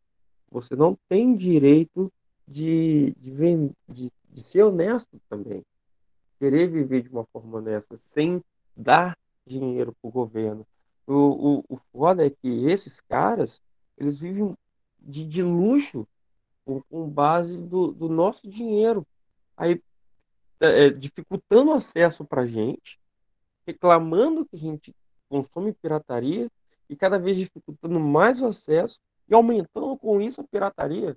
Você 0.50 0.76
não 0.76 0.98
tem 1.08 1.36
direito 1.36 2.12
de, 2.48 3.14
de, 3.18 3.72
de, 3.88 4.12
de 4.30 4.44
ser 4.44 4.64
honesto 4.64 5.20
também. 5.30 5.64
Querer 6.40 6.68
viver 6.68 7.04
de 7.04 7.10
uma 7.10 7.26
forma 7.26 7.60
honesta 7.60 7.96
sem 7.98 8.42
dar 8.76 9.18
dinheiro 9.46 9.94
para 10.02 10.08
o 10.08 10.12
governo. 10.12 10.66
O, 11.06 11.64
o 11.68 11.78
foda 11.92 12.26
é 12.26 12.30
que 12.30 12.66
esses 12.66 13.02
caras, 13.02 13.62
eles 13.98 14.18
vivem 14.18 14.56
de, 15.00 15.26
de 15.26 15.42
luxo 15.42 16.08
com, 16.66 16.82
com 16.84 17.10
base 17.10 17.58
do, 17.58 17.92
do 17.92 18.08
nosso 18.08 18.48
dinheiro. 18.50 19.06
Aí, 19.58 19.82
é 20.60 20.90
dificultando 20.90 21.72
o 21.72 21.74
acesso 21.74 22.26
para 22.26 22.46
gente, 22.46 23.00
reclamando 23.66 24.46
que 24.46 24.56
a 24.56 24.60
gente 24.60 24.94
consome 25.30 25.74
pirataria 25.74 26.50
e 26.90 26.96
cada 26.96 27.20
vez 27.20 27.38
dificultando 27.38 28.00
mais 28.00 28.42
o 28.42 28.48
acesso 28.48 29.00
e 29.28 29.34
aumentando 29.34 29.96
com 29.98 30.20
isso 30.20 30.42
a 30.42 30.44
pirataria. 30.44 31.16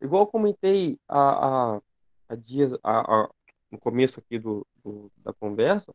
Igual 0.00 0.22
eu 0.22 0.26
comentei 0.26 0.98
há, 1.08 1.80
há 2.28 2.34
dias, 2.36 2.74
há, 2.82 3.28
no 3.70 3.78
começo 3.78 4.20
aqui 4.20 4.38
do, 4.38 4.66
do, 4.84 5.10
da 5.18 5.32
conversa, 5.32 5.92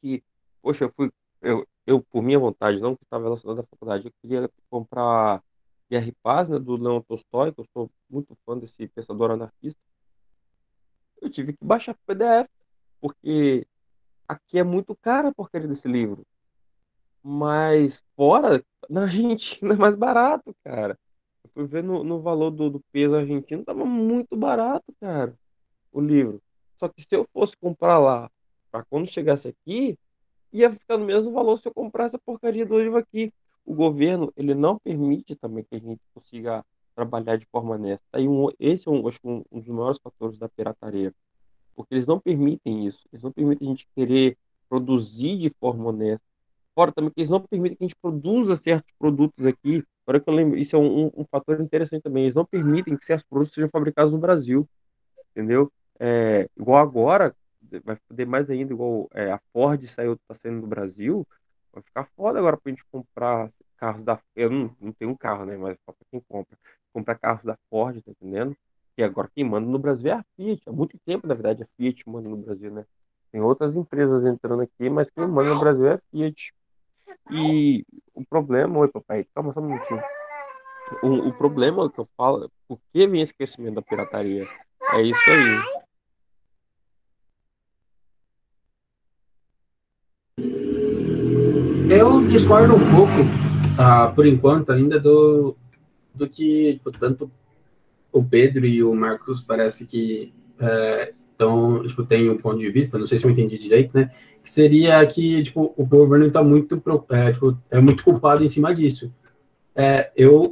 que, 0.00 0.22
poxa, 0.60 0.84
eu 0.84 0.92
fui, 0.92 1.10
eu, 1.40 1.66
eu 1.86 2.02
por 2.02 2.22
minha 2.22 2.38
vontade, 2.38 2.80
não 2.80 2.94
que 2.94 3.04
estava 3.04 3.24
relacionado 3.24 3.60
à 3.60 3.64
faculdade, 3.64 4.06
eu 4.06 4.12
queria 4.20 4.50
comprar 4.70 5.42
Guerra 5.90 6.06
e 6.06 6.12
Paz, 6.22 6.50
né, 6.50 6.58
do 6.58 6.76
Leon 6.76 7.00
Tolstói, 7.00 7.52
que 7.52 7.60
eu 7.60 7.66
sou 7.72 7.90
muito 8.10 8.36
fã 8.44 8.58
desse 8.58 8.86
pensador 8.88 9.30
anarquista. 9.30 9.80
Eu 11.20 11.30
tive 11.30 11.54
que 11.54 11.64
baixar 11.64 11.92
o 11.92 11.98
PDF, 12.06 12.48
porque 13.00 13.66
aqui 14.28 14.58
é 14.58 14.62
muito 14.62 14.94
caro 14.96 15.28
a 15.28 15.34
porcaria 15.34 15.66
desse 15.66 15.88
livro. 15.88 16.26
Mas 17.22 18.02
fora, 18.16 18.64
na 18.88 19.02
Argentina 19.02 19.74
é 19.74 19.76
mais 19.76 19.96
barato, 19.96 20.54
cara. 20.64 20.98
Eu 21.44 21.50
fui 21.54 21.66
ver 21.66 21.82
no, 21.82 22.04
no 22.04 22.20
valor 22.20 22.50
do, 22.50 22.70
do 22.70 22.80
peso 22.92 23.16
argentino, 23.16 23.64
tava 23.64 23.84
muito 23.84 24.36
barato, 24.36 24.84
cara, 25.00 25.34
o 25.92 26.00
livro. 26.00 26.40
Só 26.78 26.88
que 26.88 27.02
se 27.02 27.14
eu 27.16 27.26
fosse 27.32 27.56
comprar 27.56 27.98
lá, 27.98 28.30
para 28.70 28.84
quando 28.84 29.06
chegasse 29.06 29.48
aqui, 29.48 29.98
ia 30.52 30.70
ficar 30.70 30.96
no 30.98 31.04
mesmo 31.06 31.32
valor 31.32 31.58
se 31.58 31.68
eu 31.68 31.74
comprasse 31.74 32.16
a 32.16 32.18
porcaria 32.18 32.64
do 32.66 32.78
livro 32.78 32.98
aqui. 32.98 33.32
O 33.64 33.74
governo, 33.74 34.32
ele 34.36 34.54
não 34.54 34.78
permite 34.78 35.36
também 35.36 35.64
que 35.64 35.74
a 35.74 35.78
gente 35.78 36.00
consiga 36.14 36.64
trabalhar 36.94 37.36
de 37.36 37.46
forma 37.46 37.74
honesta. 37.74 38.04
Aí 38.12 38.26
um, 38.26 38.48
esse 38.58 38.88
é 38.88 38.90
um, 38.90 39.06
acho, 39.06 39.18
um, 39.24 39.44
um 39.52 39.60
dos 39.60 39.68
maiores 39.68 39.98
fatores 39.98 40.38
da 40.38 40.48
pirataria. 40.48 41.12
Porque 41.78 41.94
eles 41.94 42.06
não 42.06 42.18
permitem 42.18 42.88
isso. 42.88 43.08
Eles 43.12 43.22
não 43.22 43.30
permitem 43.30 43.68
a 43.68 43.70
gente 43.70 43.86
querer 43.94 44.36
produzir 44.68 45.38
de 45.38 45.50
forma 45.60 45.86
honesta 45.90 46.28
fora 46.74 46.92
também, 46.92 47.10
que 47.10 47.20
eles 47.20 47.28
não 47.28 47.40
permitem 47.40 47.76
que 47.76 47.84
a 47.84 47.88
gente 47.88 47.96
produza 48.00 48.56
certos 48.56 48.92
produtos 48.98 49.46
aqui. 49.46 49.84
Agora 50.06 50.20
que 50.20 50.30
eu 50.30 50.34
lembro, 50.34 50.56
isso 50.56 50.76
é 50.76 50.78
um, 50.78 51.06
um 51.06 51.24
fator 51.28 51.60
interessante 51.60 52.02
também. 52.02 52.22
Eles 52.24 52.36
não 52.36 52.44
permitem 52.44 52.96
que 52.96 53.04
certos 53.04 53.26
produtos 53.28 53.52
sejam 53.52 53.68
fabricados 53.68 54.12
no 54.12 54.18
Brasil, 54.18 54.68
entendeu? 55.32 55.72
É, 55.98 56.48
igual 56.56 56.80
agora, 56.80 57.34
vai 57.84 57.96
poder 58.08 58.26
mais 58.26 58.48
ainda, 58.48 58.72
igual 58.72 59.08
é, 59.12 59.32
a 59.32 59.40
Ford 59.52 59.84
saiu, 59.86 60.16
tá 60.28 60.34
saindo 60.34 60.60
do 60.60 60.66
Brasil, 60.68 61.26
vai 61.72 61.82
ficar 61.82 62.04
foda 62.16 62.38
agora 62.38 62.56
pra 62.56 62.70
gente 62.70 62.84
comprar 62.92 63.50
carros 63.76 64.02
da. 64.02 64.20
Eu 64.36 64.48
não, 64.48 64.76
não 64.80 64.92
tenho 64.92 65.10
um 65.10 65.16
carro, 65.16 65.46
né? 65.46 65.56
Mas 65.56 65.76
só 65.84 65.92
pra 65.92 66.06
quem 66.12 66.20
compra. 66.28 66.56
Comprar 66.92 67.18
carros 67.18 67.42
da 67.42 67.56
Ford, 67.68 68.00
tá 68.00 68.10
entendendo? 68.12 68.56
E 68.98 69.02
agora 69.04 69.30
quem 69.32 69.44
manda 69.44 69.70
no 69.70 69.78
Brasil 69.78 70.10
é 70.10 70.14
a 70.14 70.24
Fiat. 70.34 70.60
Há 70.66 70.72
muito 70.72 70.98
tempo, 71.06 71.24
na 71.24 71.34
verdade, 71.34 71.62
a 71.62 71.66
Fiat 71.76 72.02
manda 72.08 72.28
no 72.28 72.36
Brasil, 72.36 72.68
né? 72.72 72.84
Tem 73.30 73.40
outras 73.40 73.76
empresas 73.76 74.26
entrando 74.26 74.62
aqui, 74.62 74.90
mas 74.90 75.08
quem 75.08 75.24
manda 75.24 75.54
no 75.54 75.60
Brasil 75.60 75.86
é 75.86 75.94
a 75.94 76.00
Fiat. 76.10 76.52
E 77.30 77.86
o 78.12 78.24
problema, 78.24 78.76
oi 78.80 78.88
papai, 78.88 79.24
calma 79.32 79.52
só 79.52 79.60
um 79.60 79.66
minutinho. 79.66 80.02
O, 81.00 81.28
o 81.28 81.32
problema 81.32 81.88
que 81.88 82.00
eu 82.00 82.08
falo, 82.16 82.50
por 82.66 82.80
que 82.92 83.06
vem 83.06 83.22
esse 83.22 83.32
crescimento 83.32 83.76
da 83.76 83.82
pirataria? 83.82 84.48
É 84.92 85.02
isso 85.02 85.30
aí. 85.30 85.60
Eu 91.88 92.26
discordo 92.26 92.74
um 92.74 92.90
pouco, 92.90 93.12
uh, 93.78 94.12
por 94.12 94.26
enquanto, 94.26 94.72
ainda 94.72 94.98
do, 94.98 95.56
do 96.12 96.28
que 96.28 96.72
tipo, 96.74 96.90
tanto 96.90 97.30
o 98.12 98.22
Pedro 98.22 98.66
e 98.66 98.82
o 98.82 98.94
Marcos 98.94 99.42
parece 99.42 99.86
que 99.86 100.32
é, 100.60 101.12
então, 101.38 101.86
tipo, 101.86 102.04
tem 102.04 102.28
um 102.28 102.36
ponto 102.36 102.58
de 102.58 102.68
vista, 102.68 102.98
não 102.98 103.06
sei 103.06 103.16
se 103.16 103.24
eu 103.24 103.30
entendi 103.30 103.56
direito, 103.56 103.96
né? 103.96 104.10
Que 104.42 104.50
seria 104.50 105.06
que, 105.06 105.44
tipo, 105.44 105.72
o 105.76 105.86
governo 105.86 106.26
está 106.26 106.42
muito, 106.42 106.82
é, 107.10 107.32
tipo, 107.32 107.56
é 107.70 107.80
muito 107.80 108.02
culpado 108.02 108.42
em 108.42 108.48
cima 108.48 108.74
disso. 108.74 109.12
É, 109.72 110.10
eu 110.16 110.50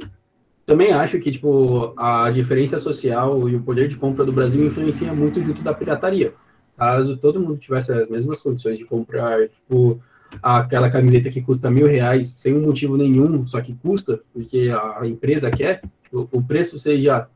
também 0.65 0.93
acho 0.93 1.19
que, 1.19 1.29
tipo, 1.29 1.93
a 1.97 2.31
diferença 2.31 2.79
social 2.79 3.49
e 3.49 3.55
o 3.55 3.61
poder 3.61 3.89
de 3.89 3.97
compra 3.97 4.23
do 4.23 4.31
Brasil 4.31 4.65
influencia 4.65 5.13
muito 5.13 5.41
junto 5.43 5.61
da 5.61 5.73
pirataria. 5.73 6.33
Caso 6.77 7.17
todo 7.17 7.39
mundo 7.39 7.57
tivesse 7.57 7.91
as 7.91 8.07
mesmas 8.07 8.41
condições 8.41 8.77
de 8.77 8.85
comprar, 8.85 9.49
tipo, 9.49 10.01
aquela 10.41 10.89
camiseta 10.89 11.29
que 11.29 11.41
custa 11.41 11.69
mil 11.69 11.87
reais 11.87 12.33
sem 12.37 12.55
um 12.55 12.61
motivo 12.61 12.95
nenhum, 12.95 13.45
só 13.45 13.59
que 13.59 13.73
custa, 13.73 14.21
porque 14.33 14.69
a 14.69 15.05
empresa 15.05 15.51
quer, 15.51 15.81
o, 16.11 16.41
preço 16.41 16.79
seja 16.79 17.27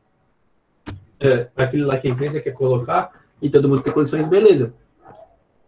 é, 1.22 1.48
aquilo 1.56 1.86
lá 1.86 1.96
que 1.98 2.08
a 2.08 2.10
empresa 2.10 2.40
quer 2.40 2.52
colocar, 2.52 3.10
e 3.40 3.48
todo 3.48 3.68
mundo 3.68 3.82
tem 3.82 3.92
condições, 3.92 4.28
beleza. 4.28 4.74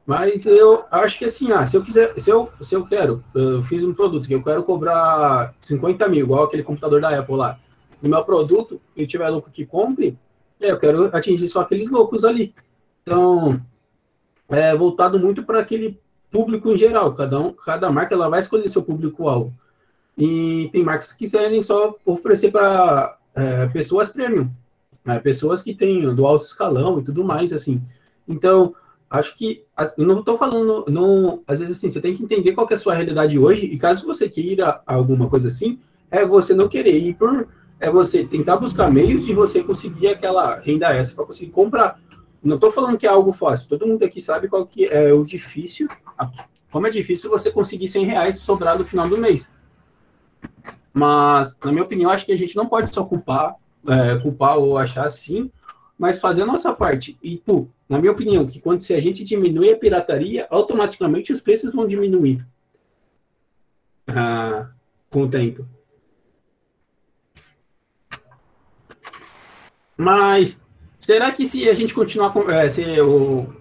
Mas 0.06 0.44
eu 0.44 0.84
acho 0.90 1.18
que 1.18 1.24
assim, 1.24 1.50
ah, 1.50 1.64
se 1.64 1.76
eu 1.76 1.82
quiser, 1.82 2.18
se 2.18 2.28
eu, 2.28 2.50
se 2.60 2.74
eu 2.74 2.84
quero, 2.84 3.24
eu 3.34 3.62
fiz 3.62 3.82
um 3.82 3.94
produto 3.94 4.28
que 4.28 4.34
eu 4.34 4.42
quero 4.42 4.62
cobrar 4.62 5.54
50 5.60 6.06
mil, 6.08 6.20
igual 6.26 6.44
aquele 6.44 6.62
computador 6.62 7.00
da 7.00 7.18
Apple 7.18 7.36
lá. 7.36 7.58
no 8.02 8.08
meu 8.10 8.22
produto 8.22 8.80
e 8.94 9.06
tiver 9.06 9.28
lucro 9.30 9.50
que 9.50 9.64
compre, 9.64 10.18
é, 10.60 10.70
eu 10.70 10.78
quero 10.78 11.16
atingir 11.16 11.48
só 11.48 11.60
aqueles 11.60 11.90
lucros 11.90 12.24
ali. 12.24 12.54
Então, 13.02 13.60
é 14.48 14.74
voltado 14.76 15.18
muito 15.18 15.42
para 15.42 15.60
aquele 15.60 15.98
público 16.30 16.70
em 16.70 16.76
geral. 16.76 17.14
Cada, 17.14 17.38
um, 17.40 17.52
cada 17.52 17.90
marca 17.90 18.14
ela 18.14 18.28
vai 18.28 18.40
escolher 18.40 18.68
seu 18.68 18.82
público-alvo. 18.82 19.52
E 20.16 20.68
tem 20.72 20.82
marcas 20.84 21.12
que 21.12 21.30
querem 21.30 21.62
só 21.62 21.96
oferecer 22.04 22.50
para 22.50 23.16
é, 23.34 23.66
pessoas 23.66 24.08
premium, 24.08 24.50
né? 25.04 25.18
pessoas 25.18 25.62
que 25.62 25.74
têm 25.74 26.14
do 26.14 26.26
alto 26.26 26.44
escalão 26.44 26.98
e 26.98 27.02
tudo 27.02 27.24
mais, 27.24 27.52
assim. 27.52 27.82
Então, 28.26 28.74
acho 29.10 29.36
que 29.36 29.64
não 29.98 30.20
estou 30.20 30.38
falando, 30.38 30.84
não, 30.88 31.42
às 31.46 31.60
vezes 31.60 31.76
assim, 31.76 31.90
você 31.90 32.00
tem 32.00 32.14
que 32.14 32.22
entender 32.22 32.52
qual 32.52 32.66
que 32.66 32.74
é 32.74 32.76
a 32.76 32.78
sua 32.78 32.94
realidade 32.94 33.38
hoje, 33.38 33.66
e 33.66 33.78
caso 33.78 34.06
você 34.06 34.28
queira 34.28 34.80
alguma 34.86 35.28
coisa 35.28 35.48
assim, 35.48 35.78
é 36.10 36.24
você 36.24 36.54
não 36.54 36.68
querer 36.68 36.96
ir 36.96 37.14
por 37.14 37.46
é 37.80 37.90
você 37.90 38.24
tentar 38.24 38.56
buscar 38.56 38.90
meios 38.90 39.26
de 39.26 39.34
você 39.34 39.62
conseguir 39.62 40.08
aquela 40.08 40.58
renda 40.58 40.94
extra 40.94 41.16
para 41.16 41.26
conseguir 41.26 41.50
comprar. 41.50 42.00
Não 42.42 42.54
estou 42.54 42.70
falando 42.70 42.96
que 42.96 43.06
é 43.06 43.10
algo 43.10 43.32
fácil. 43.32 43.68
Todo 43.68 43.86
mundo 43.86 44.02
aqui 44.04 44.20
sabe 44.20 44.48
qual 44.48 44.66
que 44.66 44.86
é 44.86 45.12
o 45.12 45.24
difícil, 45.24 45.88
como 46.70 46.86
é 46.86 46.90
difícil 46.90 47.28
você 47.28 47.50
conseguir 47.50 47.88
100 47.88 48.06
reais 48.06 48.36
sobrar 48.36 48.78
no 48.78 48.84
final 48.84 49.08
do 49.08 49.18
mês. 49.18 49.50
Mas, 50.92 51.56
na 51.62 51.72
minha 51.72 51.84
opinião, 51.84 52.10
acho 52.10 52.24
que 52.24 52.32
a 52.32 52.38
gente 52.38 52.56
não 52.56 52.66
pode 52.66 52.94
só 52.94 53.04
culpar, 53.04 53.56
é, 53.88 54.18
culpar 54.20 54.58
ou 54.58 54.78
achar 54.78 55.06
assim, 55.06 55.50
mas 55.98 56.20
fazer 56.20 56.42
a 56.42 56.46
nossa 56.46 56.72
parte. 56.72 57.16
E, 57.22 57.38
pô, 57.38 57.68
na 57.88 57.98
minha 57.98 58.12
opinião, 58.12 58.46
que 58.46 58.60
quando 58.60 58.80
se 58.80 58.94
a 58.94 59.00
gente 59.00 59.24
diminui 59.24 59.72
a 59.72 59.76
pirataria, 59.76 60.46
automaticamente 60.50 61.32
os 61.32 61.40
preços 61.40 61.72
vão 61.72 61.86
diminuir 61.86 62.44
ah, 64.06 64.68
com 65.10 65.22
o 65.22 65.28
tempo. 65.28 65.66
Mas 69.96 70.60
será 70.98 71.30
que 71.32 71.46
se 71.46 71.68
a 71.68 71.74
gente 71.74 71.94
continuar 71.94 72.32
com. 72.32 72.50
É, 72.50 72.68
se 72.68 72.82
o, 73.00 73.54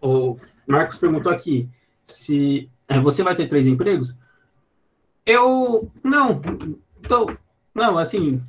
o 0.00 0.36
Marcos 0.66 0.98
perguntou 0.98 1.32
aqui 1.32 1.68
se 2.04 2.70
é, 2.86 3.00
você 3.00 3.22
vai 3.22 3.34
ter 3.34 3.48
três 3.48 3.66
empregos? 3.66 4.16
Eu. 5.26 5.90
Não. 6.02 6.40
Tô, 7.08 7.26
não, 7.74 7.98
assim. 7.98 8.40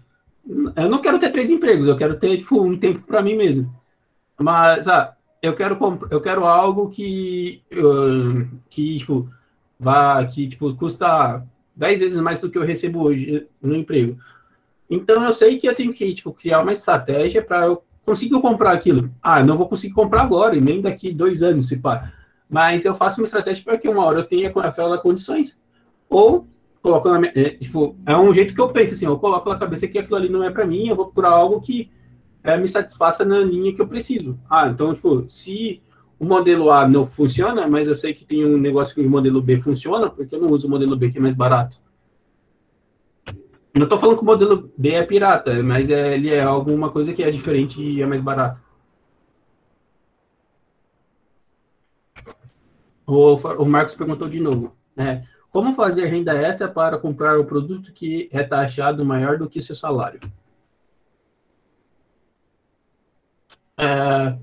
Eu 0.75 0.89
não 0.89 0.99
quero 0.99 1.19
ter 1.19 1.31
três 1.31 1.49
empregos, 1.49 1.87
eu 1.87 1.97
quero 1.97 2.19
ter 2.19 2.37
tipo, 2.37 2.61
um 2.61 2.77
tempo 2.77 3.01
para 3.01 3.21
mim 3.21 3.35
mesmo. 3.35 3.73
Mas, 4.37 4.87
ah, 4.87 5.15
eu 5.41 5.55
quero 5.55 5.77
eu 6.09 6.21
quero 6.21 6.45
algo 6.45 6.89
que 6.89 7.61
uh, 7.73 8.47
que 8.69 8.97
tipo 8.97 9.29
vá 9.77 10.23
que 10.25 10.47
tipo 10.47 10.73
custa 10.75 11.45
dez 11.75 11.99
vezes 11.99 12.17
mais 12.19 12.39
do 12.39 12.49
que 12.49 12.57
eu 12.57 12.63
recebo 12.63 13.03
hoje 13.03 13.47
no 13.61 13.75
emprego. 13.75 14.17
Então 14.89 15.23
eu 15.23 15.33
sei 15.33 15.57
que 15.57 15.67
eu 15.67 15.75
tenho 15.75 15.93
que 15.93 16.13
tipo, 16.13 16.31
criar 16.33 16.61
uma 16.61 16.71
estratégia 16.71 17.41
para 17.41 17.65
eu 17.65 17.83
conseguir 18.05 18.39
comprar 18.41 18.71
aquilo. 18.71 19.11
Ah, 19.21 19.43
não 19.43 19.57
vou 19.57 19.67
conseguir 19.67 19.93
comprar 19.93 20.23
agora, 20.23 20.55
e 20.55 20.61
nem 20.61 20.81
daqui 20.81 21.11
dois 21.11 21.41
anos, 21.41 21.67
se 21.67 21.77
pá. 21.77 22.13
Mas 22.49 22.85
eu 22.85 22.95
faço 22.95 23.19
uma 23.19 23.25
estratégia 23.25 23.63
para 23.63 23.77
que 23.77 23.89
uma 23.89 24.05
hora 24.05 24.19
eu 24.19 24.25
tenha 24.25 24.49
aquelas 24.49 25.01
condições. 25.01 25.57
Ou 26.09 26.47
minha, 26.83 27.31
é, 27.35 27.49
tipo, 27.51 27.95
é 28.05 28.15
um 28.17 28.33
jeito 28.33 28.53
que 28.53 28.61
eu 28.61 28.69
penso 28.69 28.93
assim, 28.93 29.05
eu 29.05 29.17
coloco 29.17 29.49
na 29.49 29.57
cabeça 29.57 29.87
que 29.87 29.97
aquilo 29.97 30.15
ali 30.15 30.29
não 30.29 30.43
é 30.43 30.51
para 30.51 30.65
mim, 30.65 30.87
eu 30.87 30.95
vou 30.95 31.05
procurar 31.05 31.31
algo 31.31 31.61
que 31.61 31.89
é, 32.43 32.57
me 32.57 32.67
satisfaça 32.67 33.23
na 33.23 33.39
linha 33.39 33.73
que 33.73 33.81
eu 33.81 33.87
preciso. 33.87 34.37
Ah, 34.49 34.67
então, 34.67 34.93
tipo, 34.93 35.25
se 35.29 35.81
o 36.19 36.25
modelo 36.25 36.71
A 36.71 36.87
não 36.87 37.07
funciona, 37.07 37.67
mas 37.67 37.87
eu 37.87 37.95
sei 37.95 38.13
que 38.13 38.25
tem 38.25 38.45
um 38.45 38.57
negócio 38.57 38.93
que 38.93 39.01
o 39.01 39.09
modelo 39.09 39.41
B 39.41 39.59
funciona, 39.61 40.09
porque 40.09 40.35
eu 40.35 40.41
não 40.41 40.49
uso 40.49 40.67
o 40.67 40.69
modelo 40.69 40.95
B 40.95 41.09
que 41.09 41.17
é 41.17 41.21
mais 41.21 41.35
barato. 41.35 41.77
Não 43.75 43.83
estou 43.83 43.97
falando 43.97 44.17
que 44.17 44.23
o 44.23 44.25
modelo 44.25 44.71
B 44.77 44.89
é 44.91 45.03
pirata, 45.03 45.63
mas 45.63 45.89
é, 45.89 46.13
ele 46.13 46.29
é 46.29 46.43
alguma 46.43 46.91
coisa 46.91 47.13
que 47.13 47.23
é 47.23 47.31
diferente 47.31 47.81
e 47.81 48.01
é 48.01 48.05
mais 48.05 48.21
barato. 48.21 48.61
O, 53.05 53.35
o 53.35 53.65
Marcos 53.65 53.95
perguntou 53.95 54.29
de 54.29 54.39
novo, 54.39 54.75
né? 54.95 55.27
Como 55.53 55.75
fazer 55.75 56.07
renda 56.07 56.33
extra 56.33 56.67
para 56.67 56.97
comprar 56.97 57.39
o 57.39 57.45
produto 57.45 57.93
que 57.93 58.27
é 58.31 58.41
taxado 58.41 59.05
maior 59.05 59.37
do 59.37 59.47
que 59.47 59.61
seu 59.61 59.75
salário? 59.75 60.19
É, 63.77 64.35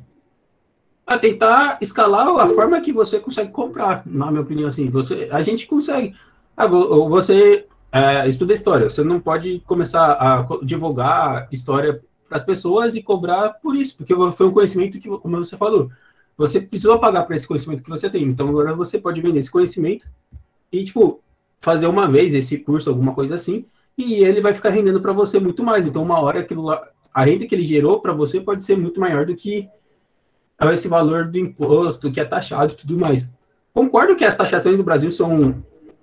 a 1.05 1.19
tentar 1.19 1.78
escalar 1.81 2.28
a 2.39 2.49
forma 2.51 2.81
que 2.81 2.93
você 2.93 3.19
consegue 3.19 3.51
comprar, 3.51 4.05
na 4.07 4.31
minha 4.31 4.43
opinião, 4.43 4.69
assim, 4.69 4.89
você, 4.89 5.28
a 5.32 5.43
gente 5.43 5.66
consegue. 5.66 6.15
Ah, 6.57 6.69
você 6.69 7.66
é, 7.91 8.28
estuda 8.28 8.53
história. 8.53 8.89
Você 8.89 9.03
não 9.03 9.19
pode 9.19 9.59
começar 9.66 10.12
a 10.12 10.47
divulgar 10.62 11.49
história 11.51 12.01
para 12.28 12.39
as 12.39 12.45
pessoas 12.45 12.95
e 12.95 13.03
cobrar 13.03 13.55
por 13.55 13.74
isso, 13.74 13.97
porque 13.97 14.15
foi 14.15 14.47
um 14.47 14.53
conhecimento 14.53 15.01
que, 15.01 15.09
como 15.09 15.45
você 15.45 15.57
falou, 15.57 15.91
você 16.37 16.61
precisou 16.61 17.01
pagar 17.01 17.24
para 17.24 17.35
esse 17.35 17.49
conhecimento 17.49 17.82
que 17.82 17.91
você 17.91 18.09
tem. 18.09 18.23
Então 18.23 18.49
agora 18.49 18.77
você 18.77 18.97
pode 18.97 19.20
vender 19.20 19.41
esse 19.41 19.51
conhecimento 19.51 20.07
e 20.72 20.84
tipo 20.84 21.20
fazer 21.60 21.86
uma 21.86 22.09
vez 22.09 22.34
esse 22.34 22.59
curso, 22.59 22.88
alguma 22.88 23.14
coisa 23.14 23.34
assim, 23.34 23.66
e 23.97 24.14
ele 24.24 24.40
vai 24.40 24.55
ficar 24.55 24.70
rendendo 24.70 25.01
para 25.01 25.12
você 25.12 25.38
muito 25.38 25.62
mais. 25.62 25.86
Então 25.86 26.02
uma 26.02 26.20
hora 26.20 26.40
aquilo 26.40 26.62
lá, 26.62 26.88
a 27.12 27.24
renda 27.24 27.47
que 27.47 27.55
ele 27.55 27.64
gerou 27.64 28.01
para 28.01 28.12
você 28.12 28.40
pode 28.40 28.64
ser 28.64 28.76
muito 28.76 29.01
maior 29.01 29.26
do 29.26 29.36
que 29.36 29.68
esse 30.72 30.88
valor 30.88 31.26
do 31.26 31.38
imposto 31.38 32.10
que 32.12 32.20
é 32.20 32.24
taxado 32.24 32.72
e 32.72 32.76
tudo 32.76 32.98
mais. 32.98 33.28
Concordo 33.72 34.16
que 34.16 34.24
as 34.24 34.36
taxações 34.36 34.76
do 34.76 34.84
Brasil 34.84 35.10
são 35.10 35.62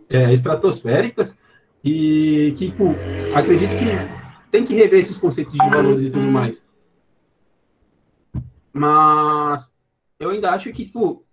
é, 0.09 0.31
estratosféricas, 0.33 1.37
e 1.83 2.53
que, 2.57 2.71
tipo, 2.71 2.95
acredito 3.35 3.69
que 3.69 4.51
tem 4.51 4.65
que 4.65 4.73
rever 4.73 4.99
esses 4.99 5.17
conceitos 5.17 5.53
de 5.53 5.69
valores 5.69 6.03
e 6.03 6.09
tudo 6.09 6.25
mais. 6.25 6.65
Mas 8.73 9.71
eu 10.19 10.31
ainda 10.31 10.51
acho 10.51 10.71
que, 10.71 10.85
tipo, 10.85 11.23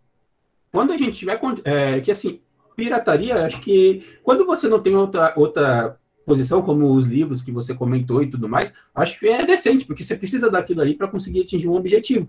quando 0.71 0.93
a 0.93 0.97
gente 0.97 1.19
tiver. 1.19 1.41
É, 1.65 2.01
que 2.01 2.11
assim, 2.11 2.41
pirataria, 2.77 3.45
acho 3.45 3.61
que 3.61 4.19
quando 4.23 4.45
você 4.45 4.69
não 4.69 4.81
tem 4.81 4.95
outra, 4.97 5.33
outra 5.37 5.99
posição, 6.25 6.63
como 6.63 6.93
os 6.93 7.07
livros 7.07 7.43
que 7.43 7.53
você 7.53 7.75
comentou 7.75 8.23
e 8.23 8.31
tudo 8.31 8.49
mais, 8.49 8.73
acho 8.95 9.19
que 9.19 9.29
é 9.29 9.45
decente, 9.45 9.85
porque 9.85 10.03
você 10.03 10.17
precisa 10.17 10.51
daquilo 10.51 10.81
ali 10.81 10.95
para 10.95 11.09
conseguir 11.09 11.43
atingir 11.43 11.69
um 11.69 11.75
objetivo. 11.75 12.29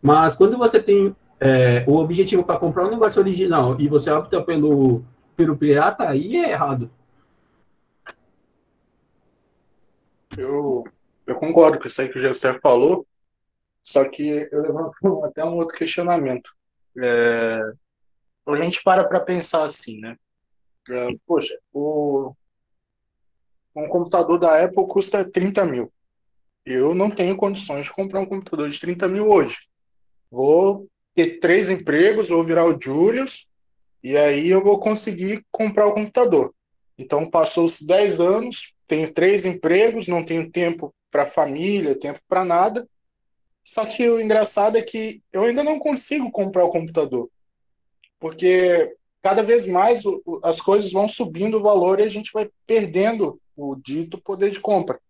Mas 0.00 0.34
quando 0.34 0.58
você 0.58 0.80
tem 0.82 1.14
é, 1.40 1.84
o 1.86 1.96
objetivo 1.96 2.44
para 2.44 2.58
comprar 2.58 2.86
um 2.86 2.90
negócio 2.90 3.20
original 3.20 3.80
e 3.80 3.88
você 3.88 4.10
opta 4.10 4.42
pelo, 4.42 5.04
pelo 5.36 5.56
pirata, 5.56 6.08
aí 6.08 6.36
é 6.36 6.50
errado. 6.50 6.90
Eu, 10.36 10.84
eu 11.26 11.34
concordo 11.34 11.78
com 11.78 11.86
isso 11.86 12.00
aí 12.00 12.08
que 12.08 12.18
o 12.18 12.22
Gessé 12.22 12.58
falou, 12.60 13.06
só 13.82 14.08
que 14.08 14.48
eu 14.50 14.62
levanto 14.62 14.94
até 15.24 15.44
um 15.44 15.56
outro 15.56 15.76
questionamento. 15.76 16.50
É, 16.98 17.72
a 18.46 18.56
gente 18.56 18.82
para 18.82 19.04
para 19.04 19.20
pensar 19.20 19.64
assim, 19.64 19.98
né? 19.98 20.16
É, 20.88 21.08
poxa, 21.26 21.56
o, 21.72 22.34
um 23.74 23.88
computador 23.88 24.38
da 24.38 24.64
Apple 24.64 24.86
custa 24.86 25.24
30 25.24 25.64
mil. 25.64 25.92
Eu 26.64 26.94
não 26.94 27.10
tenho 27.10 27.36
condições 27.36 27.86
de 27.86 27.92
comprar 27.92 28.20
um 28.20 28.26
computador 28.26 28.68
de 28.68 28.78
30 28.78 29.08
mil 29.08 29.28
hoje. 29.28 29.58
Vou 30.30 30.88
ter 31.14 31.38
três 31.38 31.68
empregos, 31.70 32.28
vou 32.28 32.42
virar 32.42 32.64
o 32.64 32.80
Julius, 32.80 33.48
e 34.02 34.16
aí 34.16 34.48
eu 34.48 34.62
vou 34.62 34.78
conseguir 34.78 35.44
comprar 35.50 35.86
o 35.86 35.94
computador. 35.94 36.54
Então, 36.98 37.28
passou-se 37.28 37.86
10 37.86 38.20
anos, 38.20 38.74
tenho 38.86 39.12
três 39.12 39.44
empregos, 39.44 40.06
não 40.08 40.24
tenho 40.24 40.50
tempo 40.50 40.94
para 41.10 41.26
família, 41.26 41.98
tempo 41.98 42.20
para 42.28 42.44
nada. 42.44 42.88
Só 43.64 43.84
que 43.84 44.08
o 44.08 44.20
engraçado 44.20 44.76
é 44.76 44.82
que 44.82 45.22
eu 45.32 45.44
ainda 45.44 45.62
não 45.62 45.78
consigo 45.78 46.30
comprar 46.30 46.64
o 46.64 46.70
computador. 46.70 47.30
Porque 48.22 48.94
cada 49.20 49.42
vez 49.42 49.66
mais 49.66 50.00
as 50.44 50.60
coisas 50.60 50.92
vão 50.92 51.08
subindo 51.08 51.58
o 51.58 51.62
valor 51.62 51.98
e 51.98 52.04
a 52.04 52.08
gente 52.08 52.30
vai 52.32 52.48
perdendo 52.64 53.40
o 53.56 53.74
dito 53.74 54.16
poder 54.16 54.52
de 54.52 54.60
compra. 54.60 55.00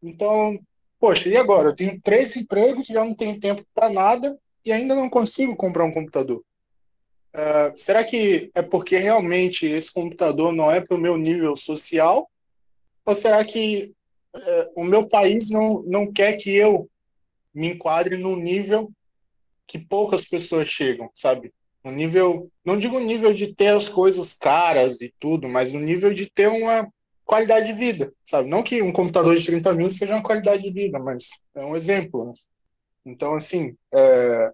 Então, 0.00 0.56
poxa, 1.00 1.28
e 1.28 1.36
agora? 1.36 1.70
Eu 1.70 1.74
tenho 1.74 2.00
três 2.00 2.36
empregos, 2.36 2.86
já 2.86 3.04
não 3.04 3.16
tenho 3.16 3.40
tempo 3.40 3.66
para 3.74 3.90
nada 3.90 4.38
e 4.64 4.70
ainda 4.70 4.94
não 4.94 5.10
consigo 5.10 5.56
comprar 5.56 5.84
um 5.86 5.92
computador. 5.92 6.40
Uh, 7.34 7.76
será 7.76 8.04
que 8.04 8.48
é 8.54 8.62
porque 8.62 8.96
realmente 8.96 9.66
esse 9.66 9.92
computador 9.92 10.52
não 10.52 10.70
é 10.70 10.80
para 10.80 10.96
o 10.96 11.00
meu 11.00 11.16
nível 11.16 11.56
social? 11.56 12.30
Ou 13.04 13.14
será 13.16 13.44
que 13.44 13.92
uh, 14.36 14.70
o 14.76 14.84
meu 14.84 15.08
país 15.08 15.50
não, 15.50 15.82
não 15.82 16.12
quer 16.12 16.34
que 16.34 16.54
eu 16.54 16.88
me 17.52 17.72
enquadre 17.72 18.16
no 18.16 18.36
nível 18.36 18.88
que 19.66 19.80
poucas 19.80 20.24
pessoas 20.24 20.68
chegam, 20.68 21.10
sabe? 21.12 21.52
No 21.86 21.92
nível, 21.92 22.50
não 22.64 22.76
digo 22.76 22.98
nível 22.98 23.32
de 23.32 23.54
ter 23.54 23.68
as 23.68 23.88
coisas 23.88 24.34
caras 24.34 25.00
e 25.00 25.14
tudo, 25.20 25.48
mas 25.48 25.70
no 25.70 25.78
nível 25.78 26.12
de 26.12 26.28
ter 26.28 26.48
uma 26.48 26.92
qualidade 27.24 27.68
de 27.68 27.72
vida, 27.74 28.12
sabe? 28.24 28.48
Não 28.48 28.60
que 28.60 28.82
um 28.82 28.92
computador 28.92 29.36
de 29.36 29.46
30 29.46 29.72
mil 29.72 29.88
seja 29.88 30.14
uma 30.14 30.22
qualidade 30.22 30.64
de 30.64 30.72
vida, 30.72 30.98
mas 30.98 31.28
é 31.54 31.64
um 31.64 31.76
exemplo. 31.76 32.24
Né? 32.24 32.32
Então, 33.04 33.36
assim, 33.36 33.76
é, 33.94 34.52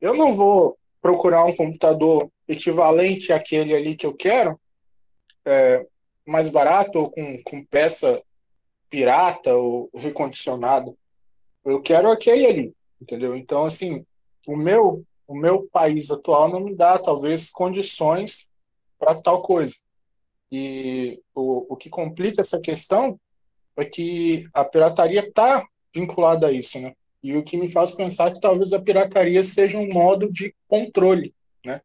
eu 0.00 0.14
não 0.14 0.34
vou 0.34 0.76
procurar 1.00 1.44
um 1.44 1.54
computador 1.54 2.28
equivalente 2.48 3.32
àquele 3.32 3.72
ali 3.72 3.94
que 3.94 4.04
eu 4.04 4.12
quero, 4.12 4.60
é, 5.44 5.86
mais 6.26 6.50
barato 6.50 6.98
ou 6.98 7.08
com, 7.08 7.40
com 7.44 7.64
peça 7.66 8.20
pirata 8.90 9.54
ou 9.54 9.88
recondicionada. 9.94 10.92
Eu 11.64 11.80
quero 11.80 12.10
aquele 12.10 12.46
ali, 12.46 12.74
entendeu? 13.00 13.36
Então, 13.36 13.64
assim, 13.64 14.04
o 14.44 14.56
meu, 14.56 15.04
o 15.32 15.34
meu 15.34 15.66
país 15.72 16.10
atual 16.10 16.50
não 16.50 16.60
me 16.60 16.76
dá, 16.76 16.98
talvez, 16.98 17.48
condições 17.48 18.50
para 18.98 19.14
tal 19.14 19.40
coisa. 19.40 19.74
E 20.50 21.18
o, 21.34 21.72
o 21.72 21.76
que 21.76 21.88
complica 21.88 22.42
essa 22.42 22.60
questão 22.60 23.18
é 23.74 23.82
que 23.82 24.46
a 24.52 24.62
pirataria 24.62 25.26
está 25.26 25.66
vinculada 25.94 26.48
a 26.48 26.52
isso, 26.52 26.78
né? 26.78 26.92
E 27.22 27.34
o 27.34 27.42
que 27.42 27.56
me 27.56 27.70
faz 27.70 27.92
pensar 27.92 28.30
que 28.34 28.40
talvez 28.40 28.74
a 28.74 28.82
pirataria 28.82 29.42
seja 29.42 29.78
um 29.78 29.90
modo 29.90 30.30
de 30.30 30.54
controle, 30.68 31.34
né? 31.64 31.80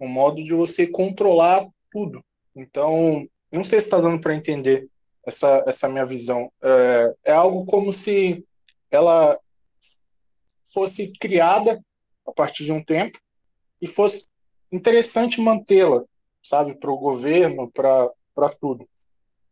Um 0.00 0.08
modo 0.08 0.42
de 0.42 0.52
você 0.52 0.84
controlar 0.84 1.68
tudo. 1.88 2.20
Então, 2.56 3.28
não 3.52 3.62
sei 3.62 3.80
se 3.80 3.86
está 3.86 4.00
dando 4.00 4.20
para 4.20 4.34
entender 4.34 4.88
essa, 5.24 5.62
essa 5.68 5.88
minha 5.88 6.04
visão. 6.04 6.50
É, 6.60 7.14
é 7.26 7.32
algo 7.32 7.64
como 7.64 7.92
se 7.92 8.44
ela 8.90 9.38
fosse 10.66 11.12
criada 11.20 11.80
a 12.26 12.32
partir 12.32 12.64
de 12.64 12.72
um 12.72 12.82
tempo 12.82 13.18
e 13.80 13.86
fosse 13.86 14.28
interessante 14.70 15.40
mantê-la, 15.40 16.04
sabe, 16.42 16.74
para 16.74 16.90
o 16.90 16.98
governo, 16.98 17.70
para 17.70 18.48
tudo. 18.60 18.88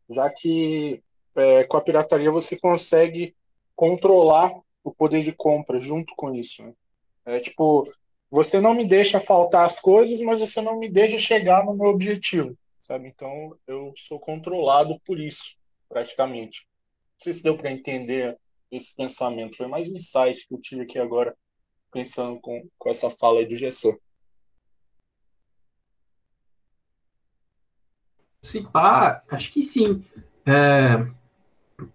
Já 0.08 0.30
que 0.30 1.02
é, 1.34 1.64
com 1.64 1.76
a 1.76 1.80
pirataria 1.80 2.30
você 2.30 2.58
consegue 2.58 3.34
controlar 3.76 4.52
o 4.82 4.92
poder 4.92 5.22
de 5.22 5.32
compra 5.32 5.80
junto 5.80 6.14
com 6.16 6.34
isso. 6.34 6.62
Né? 6.62 6.74
É 7.24 7.40
tipo, 7.40 7.90
você 8.30 8.60
não 8.60 8.74
me 8.74 8.86
deixa 8.86 9.20
faltar 9.20 9.66
as 9.66 9.80
coisas, 9.80 10.20
mas 10.20 10.40
você 10.40 10.60
não 10.60 10.78
me 10.78 10.88
deixa 10.88 11.18
chegar 11.18 11.64
no 11.64 11.74
meu 11.74 11.88
objetivo, 11.88 12.56
sabe? 12.80 13.08
Então 13.08 13.56
eu 13.66 13.92
sou 13.96 14.18
controlado 14.18 14.98
por 15.04 15.18
isso, 15.18 15.56
praticamente. 15.88 16.66
Não 17.14 17.24
sei 17.24 17.32
se 17.32 17.42
deu 17.42 17.56
para 17.56 17.70
entender 17.72 18.38
esse 18.70 18.94
pensamento. 18.94 19.56
Foi 19.56 19.66
mais 19.66 19.90
um 19.90 19.96
insight 19.96 20.46
que 20.46 20.54
eu 20.54 20.60
tive 20.60 20.82
aqui 20.82 20.98
agora, 20.98 21.36
pensando 21.90 22.40
com, 22.40 22.68
com 22.78 22.90
essa 22.90 23.10
fala 23.10 23.40
aí 23.40 23.46
do 23.46 23.56
Gessor. 23.56 23.98
Se 28.42 28.62
pá, 28.62 29.22
acho 29.30 29.52
que 29.52 29.62
sim. 29.62 30.02
É, 30.46 31.04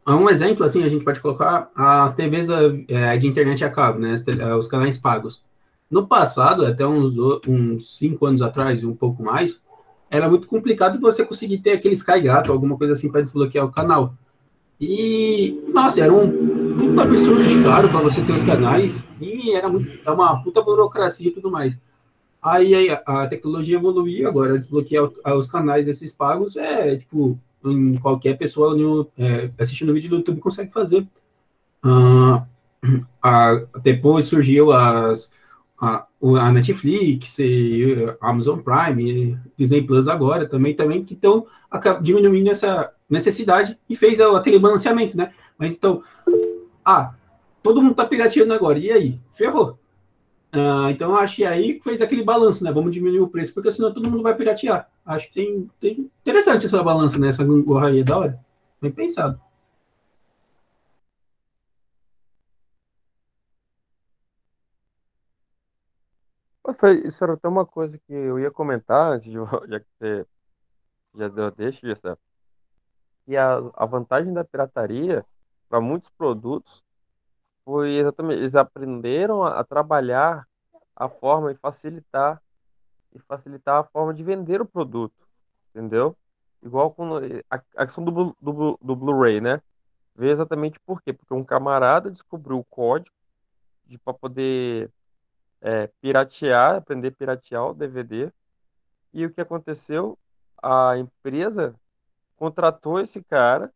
um 0.07 0.29
exemplo, 0.29 0.63
assim, 0.63 0.83
a 0.83 0.89
gente 0.89 1.03
pode 1.03 1.19
colocar 1.19 1.71
as 1.75 2.15
TVs 2.15 2.49
é, 2.87 3.17
de 3.17 3.27
internet 3.27 3.63
a 3.63 3.69
cabo, 3.69 3.99
né, 3.99 4.15
é, 4.39 4.55
os 4.55 4.67
canais 4.67 4.97
pagos. 4.97 5.43
No 5.89 6.07
passado, 6.07 6.65
até 6.65 6.85
uns, 6.85 7.15
uns 7.47 7.97
cinco 7.97 8.25
anos 8.25 8.41
atrás, 8.41 8.83
um 8.83 8.95
pouco 8.95 9.23
mais, 9.23 9.61
era 10.09 10.29
muito 10.29 10.47
complicado 10.47 10.99
você 10.99 11.25
conseguir 11.25 11.59
ter 11.59 11.71
aquele 11.71 11.93
Sky 11.93 12.21
Gato, 12.21 12.51
alguma 12.51 12.77
coisa 12.77 12.93
assim, 12.93 13.11
para 13.11 13.21
desbloquear 13.21 13.65
o 13.65 13.71
canal. 13.71 14.13
E, 14.79 15.63
nossa, 15.73 16.01
era 16.01 16.13
um 16.13 16.54
puta 16.77 17.03
absurdo 17.03 17.43
de 17.43 17.63
caro 17.63 17.89
para 17.89 18.01
você 18.01 18.21
ter 18.21 18.33
os 18.33 18.43
canais, 18.43 19.03
e 19.19 19.53
era, 19.53 19.69
muito, 19.69 19.99
é 20.05 20.11
uma 20.11 20.41
puta 20.43 20.61
burocracia 20.61 21.29
e 21.29 21.31
tudo 21.31 21.49
mais. 21.49 21.77
Aí, 22.41 22.75
aí 22.75 22.89
a 23.05 23.27
tecnologia 23.27 23.77
evoluiu, 23.77 24.27
agora 24.27 24.59
desbloquear 24.59 25.09
os 25.35 25.47
canais 25.47 25.85
desses 25.85 26.11
pagos 26.11 26.55
é, 26.55 26.97
tipo, 26.97 27.39
em 27.63 27.95
qualquer 27.97 28.37
pessoa 28.37 28.75
no, 28.75 29.07
é, 29.17 29.49
assistindo 29.57 29.93
vídeo 29.93 30.09
do 30.09 30.17
YouTube 30.17 30.39
consegue 30.39 30.71
fazer. 30.71 31.07
Ah, 31.81 32.45
a, 33.21 33.63
depois 33.81 34.25
surgiu 34.25 34.71
as, 34.71 35.31
a, 35.79 36.05
a 36.21 36.51
Netflix, 36.51 37.37
a 38.21 38.29
Amazon 38.29 38.59
Prime, 38.59 39.39
Disney 39.57 39.81
Plus 39.81 40.07
agora 40.07 40.47
também, 40.47 40.75
também 40.75 41.03
que 41.03 41.15
estão 41.15 41.47
diminuindo 42.01 42.51
essa 42.51 42.91
necessidade 43.09 43.77
e 43.89 43.95
fez 43.95 44.19
aquele 44.19 44.59
balanceamento, 44.59 45.17
né? 45.17 45.31
Mas 45.57 45.75
então, 45.75 46.03
ah, 46.85 47.15
todo 47.63 47.81
mundo 47.81 47.95
tá 47.95 48.05
pirateando 48.05 48.53
agora, 48.53 48.77
e 48.77 48.91
aí? 48.91 49.19
Ferrou. 49.33 49.79
Uh, 50.53 50.89
então, 50.89 51.17
acho 51.17 51.37
que 51.37 51.45
aí 51.45 51.81
fez 51.83 52.01
aquele 52.01 52.23
balanço, 52.23 52.63
né? 52.63 52.71
Vamos 52.71 52.93
diminuir 52.93 53.19
o 53.19 53.27
preço, 53.27 53.53
porque 53.53 53.71
senão 53.71 53.93
todo 53.93 54.09
mundo 54.09 54.23
vai 54.23 54.35
piratear. 54.35 54.89
Acho 55.05 55.27
que 55.27 55.33
tem, 55.33 55.69
tem 55.79 56.11
interessante 56.21 56.65
essa 56.65 56.81
balança, 56.81 57.17
né? 57.19 57.27
Essa 57.29 57.43
gangorra 57.43 57.89
aí, 57.89 57.99
é 57.99 58.03
da 58.03 58.17
hora. 58.17 58.39
Bem 58.81 58.91
pensado. 58.91 59.39
Isso 67.05 67.23
era 67.23 67.33
até 67.33 67.47
uma 67.47 67.65
coisa 67.65 67.97
que 67.97 68.13
eu 68.13 68.39
ia 68.39 68.51
comentar 68.51 69.13
antes 69.13 69.25
de 69.25 69.37
já 69.69 69.79
que 69.79 69.85
você 69.99 70.25
já 71.15 71.27
deu 71.29 71.51
deixa, 71.51 71.87
Gessé. 71.87 72.15
E 73.27 73.35
a, 73.37 73.57
a 73.75 73.85
vantagem 73.85 74.33
da 74.33 74.43
pirataria 74.43 75.25
para 75.69 75.81
muitos 75.81 76.09
produtos 76.11 76.83
foi 77.63 77.95
exatamente, 77.95 78.39
eles 78.39 78.55
aprenderam 78.55 79.43
a, 79.43 79.59
a, 79.59 79.63
trabalhar 79.63 80.47
a 80.95 81.09
forma 81.09 81.51
e 81.51 81.55
facilitar 81.55 82.41
e 83.13 83.19
facilitar 83.19 83.79
a 83.79 83.83
forma 83.83 84.13
de 84.13 84.23
vender 84.23 84.61
o 84.61 84.65
produto, 84.65 85.27
entendeu? 85.69 86.15
Igual 86.61 86.91
com 86.93 87.17
a, 87.17 87.55
a 87.75 87.85
questão 87.85 88.03
do, 88.03 88.35
do, 88.41 88.77
do 88.81 88.95
Blu-ray, 88.95 89.41
né? 89.41 89.61
Vê 90.15 90.29
exatamente 90.31 90.79
por 90.79 91.01
quê? 91.01 91.11
Porque 91.13 91.33
um 91.33 91.43
camarada 91.43 92.11
descobriu 92.11 92.59
o 92.59 92.63
código 92.63 93.15
de 93.85 93.97
para 93.97 94.13
poder 94.13 94.91
é, 95.61 95.87
piratear, 96.01 96.75
aprender 96.75 97.09
a 97.09 97.11
piratear 97.11 97.65
o 97.67 97.73
DVD. 97.73 98.31
E 99.13 99.25
o 99.25 99.31
que 99.31 99.41
aconteceu? 99.41 100.17
A 100.61 100.97
empresa 100.97 101.75
contratou 102.37 102.99
esse 102.99 103.23
cara, 103.23 103.71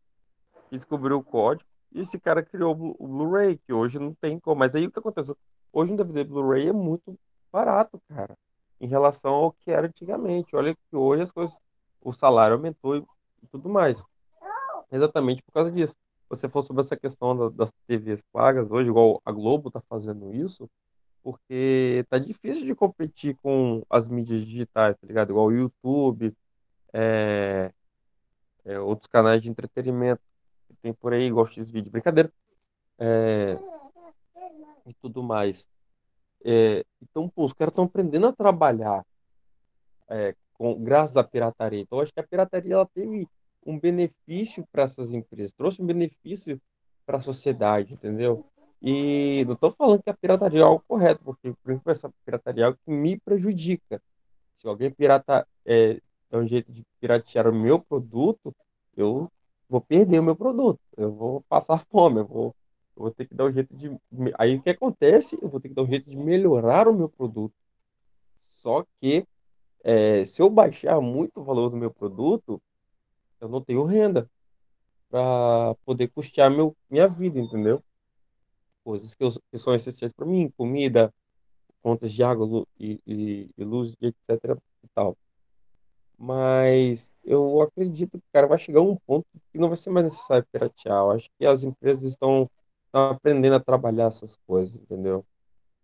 descobriu 0.70 1.18
o 1.18 1.24
código, 1.24 1.68
e 1.92 2.00
esse 2.00 2.18
cara 2.18 2.42
criou 2.42 2.96
o 2.98 3.06
Blu-ray, 3.06 3.58
que 3.58 3.72
hoje 3.72 3.98
não 3.98 4.14
tem 4.14 4.38
como. 4.38 4.58
Mas 4.58 4.74
aí 4.74 4.86
o 4.86 4.90
que 4.90 4.98
aconteceu? 4.98 5.36
Hoje 5.72 5.92
um 5.92 5.96
DVD 5.96 6.24
Blu-ray 6.24 6.68
é 6.68 6.72
muito 6.72 7.18
barato, 7.52 8.00
cara, 8.08 8.36
em 8.80 8.86
relação 8.86 9.32
ao 9.32 9.52
que 9.52 9.70
era 9.70 9.86
antigamente. 9.86 10.54
Olha 10.54 10.74
que 10.74 10.96
hoje 10.96 11.22
as 11.22 11.32
coisas, 11.32 11.54
o 12.00 12.12
salário 12.12 12.56
aumentou 12.56 12.96
e 12.96 13.04
tudo 13.50 13.68
mais. 13.68 14.02
Exatamente 14.90 15.42
por 15.42 15.52
causa 15.52 15.70
disso. 15.70 15.96
Você 16.28 16.48
for 16.48 16.62
sobre 16.62 16.82
essa 16.82 16.96
questão 16.96 17.50
das 17.50 17.72
TVs 17.86 18.22
pagas 18.32 18.70
hoje, 18.70 18.88
igual 18.88 19.20
a 19.24 19.32
Globo 19.32 19.68
está 19.68 19.80
fazendo 19.80 20.32
isso, 20.32 20.70
porque 21.24 22.04
tá 22.08 22.18
difícil 22.18 22.64
de 22.64 22.74
competir 22.74 23.36
com 23.42 23.82
as 23.90 24.06
mídias 24.06 24.46
digitais, 24.46 24.96
tá 24.96 25.06
ligado? 25.06 25.30
Igual 25.30 25.46
o 25.46 25.52
YouTube, 25.52 26.32
é, 26.92 27.72
é, 28.64 28.78
outros 28.78 29.08
canais 29.08 29.42
de 29.42 29.50
entretenimento 29.50 30.22
tem 30.82 30.92
por 30.92 31.12
aí, 31.12 31.24
igual 31.24 31.46
X-Vídeo, 31.46 31.90
brincadeira, 31.90 32.32
é, 32.98 33.56
e 34.86 34.94
tudo 34.94 35.22
mais. 35.22 35.68
É, 36.44 36.84
então, 37.02 37.28
pô, 37.28 37.46
os 37.46 37.52
caras 37.52 37.72
estão 37.72 37.84
aprendendo 37.84 38.26
a 38.26 38.32
trabalhar 38.32 39.04
é, 40.08 40.34
com, 40.54 40.82
graças 40.82 41.16
à 41.16 41.24
pirataria. 41.24 41.80
Então, 41.80 42.00
acho 42.00 42.12
que 42.12 42.20
a 42.20 42.26
pirataria 42.26 42.74
ela 42.74 42.86
teve 42.86 43.28
um 43.64 43.78
benefício 43.78 44.66
para 44.72 44.84
essas 44.84 45.12
empresas, 45.12 45.52
trouxe 45.52 45.82
um 45.82 45.86
benefício 45.86 46.60
para 47.04 47.18
a 47.18 47.20
sociedade, 47.20 47.94
entendeu? 47.94 48.46
E 48.80 49.44
não 49.46 49.54
estou 49.54 49.72
falando 49.72 50.02
que 50.02 50.08
a 50.10 50.14
pirataria 50.14 50.60
é 50.60 50.62
algo 50.62 50.82
correto, 50.88 51.22
porque 51.22 51.52
por 51.62 51.70
exemplo, 51.70 51.90
essa 51.90 52.10
pirataria 52.24 52.64
é 52.64 52.66
algo 52.66 52.78
que 52.82 52.90
me 52.90 53.18
prejudica. 53.18 54.02
Se 54.54 54.66
alguém 54.66 54.90
pirata 54.90 55.46
é, 55.66 56.00
é 56.30 56.36
um 56.36 56.46
jeito 56.46 56.72
de 56.72 56.82
piratear 56.98 57.46
o 57.46 57.54
meu 57.54 57.78
produto, 57.78 58.54
eu 58.96 59.30
vou 59.70 59.80
perder 59.80 60.18
o 60.20 60.22
meu 60.22 60.36
produto, 60.36 60.80
eu 60.96 61.12
vou 61.12 61.42
passar 61.48 61.84
fome, 61.90 62.20
eu 62.20 62.26
vou, 62.26 62.56
eu 62.96 63.02
vou 63.04 63.10
ter 63.12 63.26
que 63.26 63.34
dar 63.34 63.46
um 63.46 63.52
jeito 63.52 63.74
de. 63.76 63.90
Aí 64.38 64.56
o 64.56 64.62
que 64.62 64.70
acontece? 64.70 65.38
Eu 65.40 65.48
vou 65.48 65.60
ter 65.60 65.68
que 65.68 65.74
dar 65.74 65.82
um 65.82 65.88
jeito 65.88 66.10
de 66.10 66.16
melhorar 66.16 66.88
o 66.88 66.94
meu 66.94 67.08
produto. 67.08 67.54
Só 68.40 68.84
que 69.00 69.26
é, 69.84 70.24
se 70.24 70.42
eu 70.42 70.50
baixar 70.50 71.00
muito 71.00 71.40
o 71.40 71.44
valor 71.44 71.70
do 71.70 71.76
meu 71.76 71.90
produto, 71.90 72.60
eu 73.40 73.48
não 73.48 73.62
tenho 73.62 73.84
renda 73.84 74.30
para 75.10 75.74
poder 75.84 76.08
custear 76.08 76.50
meu, 76.50 76.76
minha 76.90 77.08
vida, 77.08 77.40
entendeu? 77.40 77.82
coisas 78.84 79.14
que, 79.14 79.22
eu, 79.22 79.30
que 79.50 79.58
são 79.58 79.74
essenciais 79.74 80.12
para 80.12 80.26
mim, 80.26 80.52
comida, 80.56 81.12
contas 81.82 82.12
de 82.12 82.22
água 82.22 82.66
e, 82.78 83.00
e, 83.06 83.50
e 83.56 83.64
luz, 83.64 83.94
etc. 84.00 84.58
E 84.82 84.88
tal. 84.94 85.16
Mas 86.22 87.10
eu 87.24 87.62
acredito 87.62 88.18
que, 88.18 88.24
cara, 88.30 88.46
vai 88.46 88.58
chegar 88.58 88.82
um 88.82 88.94
ponto 89.06 89.24
que 89.50 89.58
não 89.58 89.68
vai 89.68 89.76
ser 89.78 89.88
mais 89.88 90.04
necessário 90.04 90.46
piratear. 90.52 90.98
Eu 90.98 91.12
acho 91.12 91.30
que 91.38 91.46
as 91.46 91.64
empresas 91.64 92.02
estão, 92.02 92.50
estão 92.84 93.12
aprendendo 93.12 93.54
a 93.54 93.60
trabalhar 93.60 94.08
essas 94.08 94.36
coisas, 94.46 94.78
entendeu? 94.78 95.24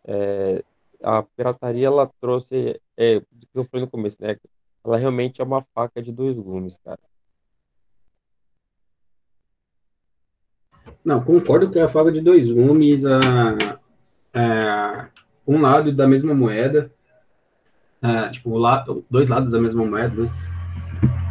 É, 0.05 0.63
a 1.01 1.23
pirataria, 1.23 1.87
ela 1.87 2.11
trouxe, 2.21 2.79
é, 2.95 3.19
que 3.19 3.47
eu 3.55 3.65
falei 3.65 3.85
no 3.85 3.91
começo, 3.91 4.21
né? 4.21 4.37
Ela 4.85 4.97
realmente 4.97 5.41
é 5.41 5.43
uma 5.43 5.65
faca 5.73 6.03
de 6.03 6.11
dois 6.11 6.37
gumes, 6.37 6.77
cara. 6.85 6.99
Não, 11.03 11.23
concordo 11.23 11.71
que 11.71 11.79
é 11.79 11.81
a 11.81 11.89
faca 11.89 12.11
de 12.11 12.21
dois 12.21 12.47
gumes, 12.51 13.05
a, 13.05 13.79
a, 14.35 15.09
um 15.47 15.59
lado 15.59 15.91
da 15.91 16.07
mesma 16.07 16.35
moeda, 16.35 16.93
a, 18.01 18.29
tipo, 18.29 18.57
la, 18.57 18.85
dois 19.09 19.27
lados 19.27 19.51
da 19.51 19.59
mesma 19.59 19.85
moeda, 19.85 20.23
né? 20.23 20.31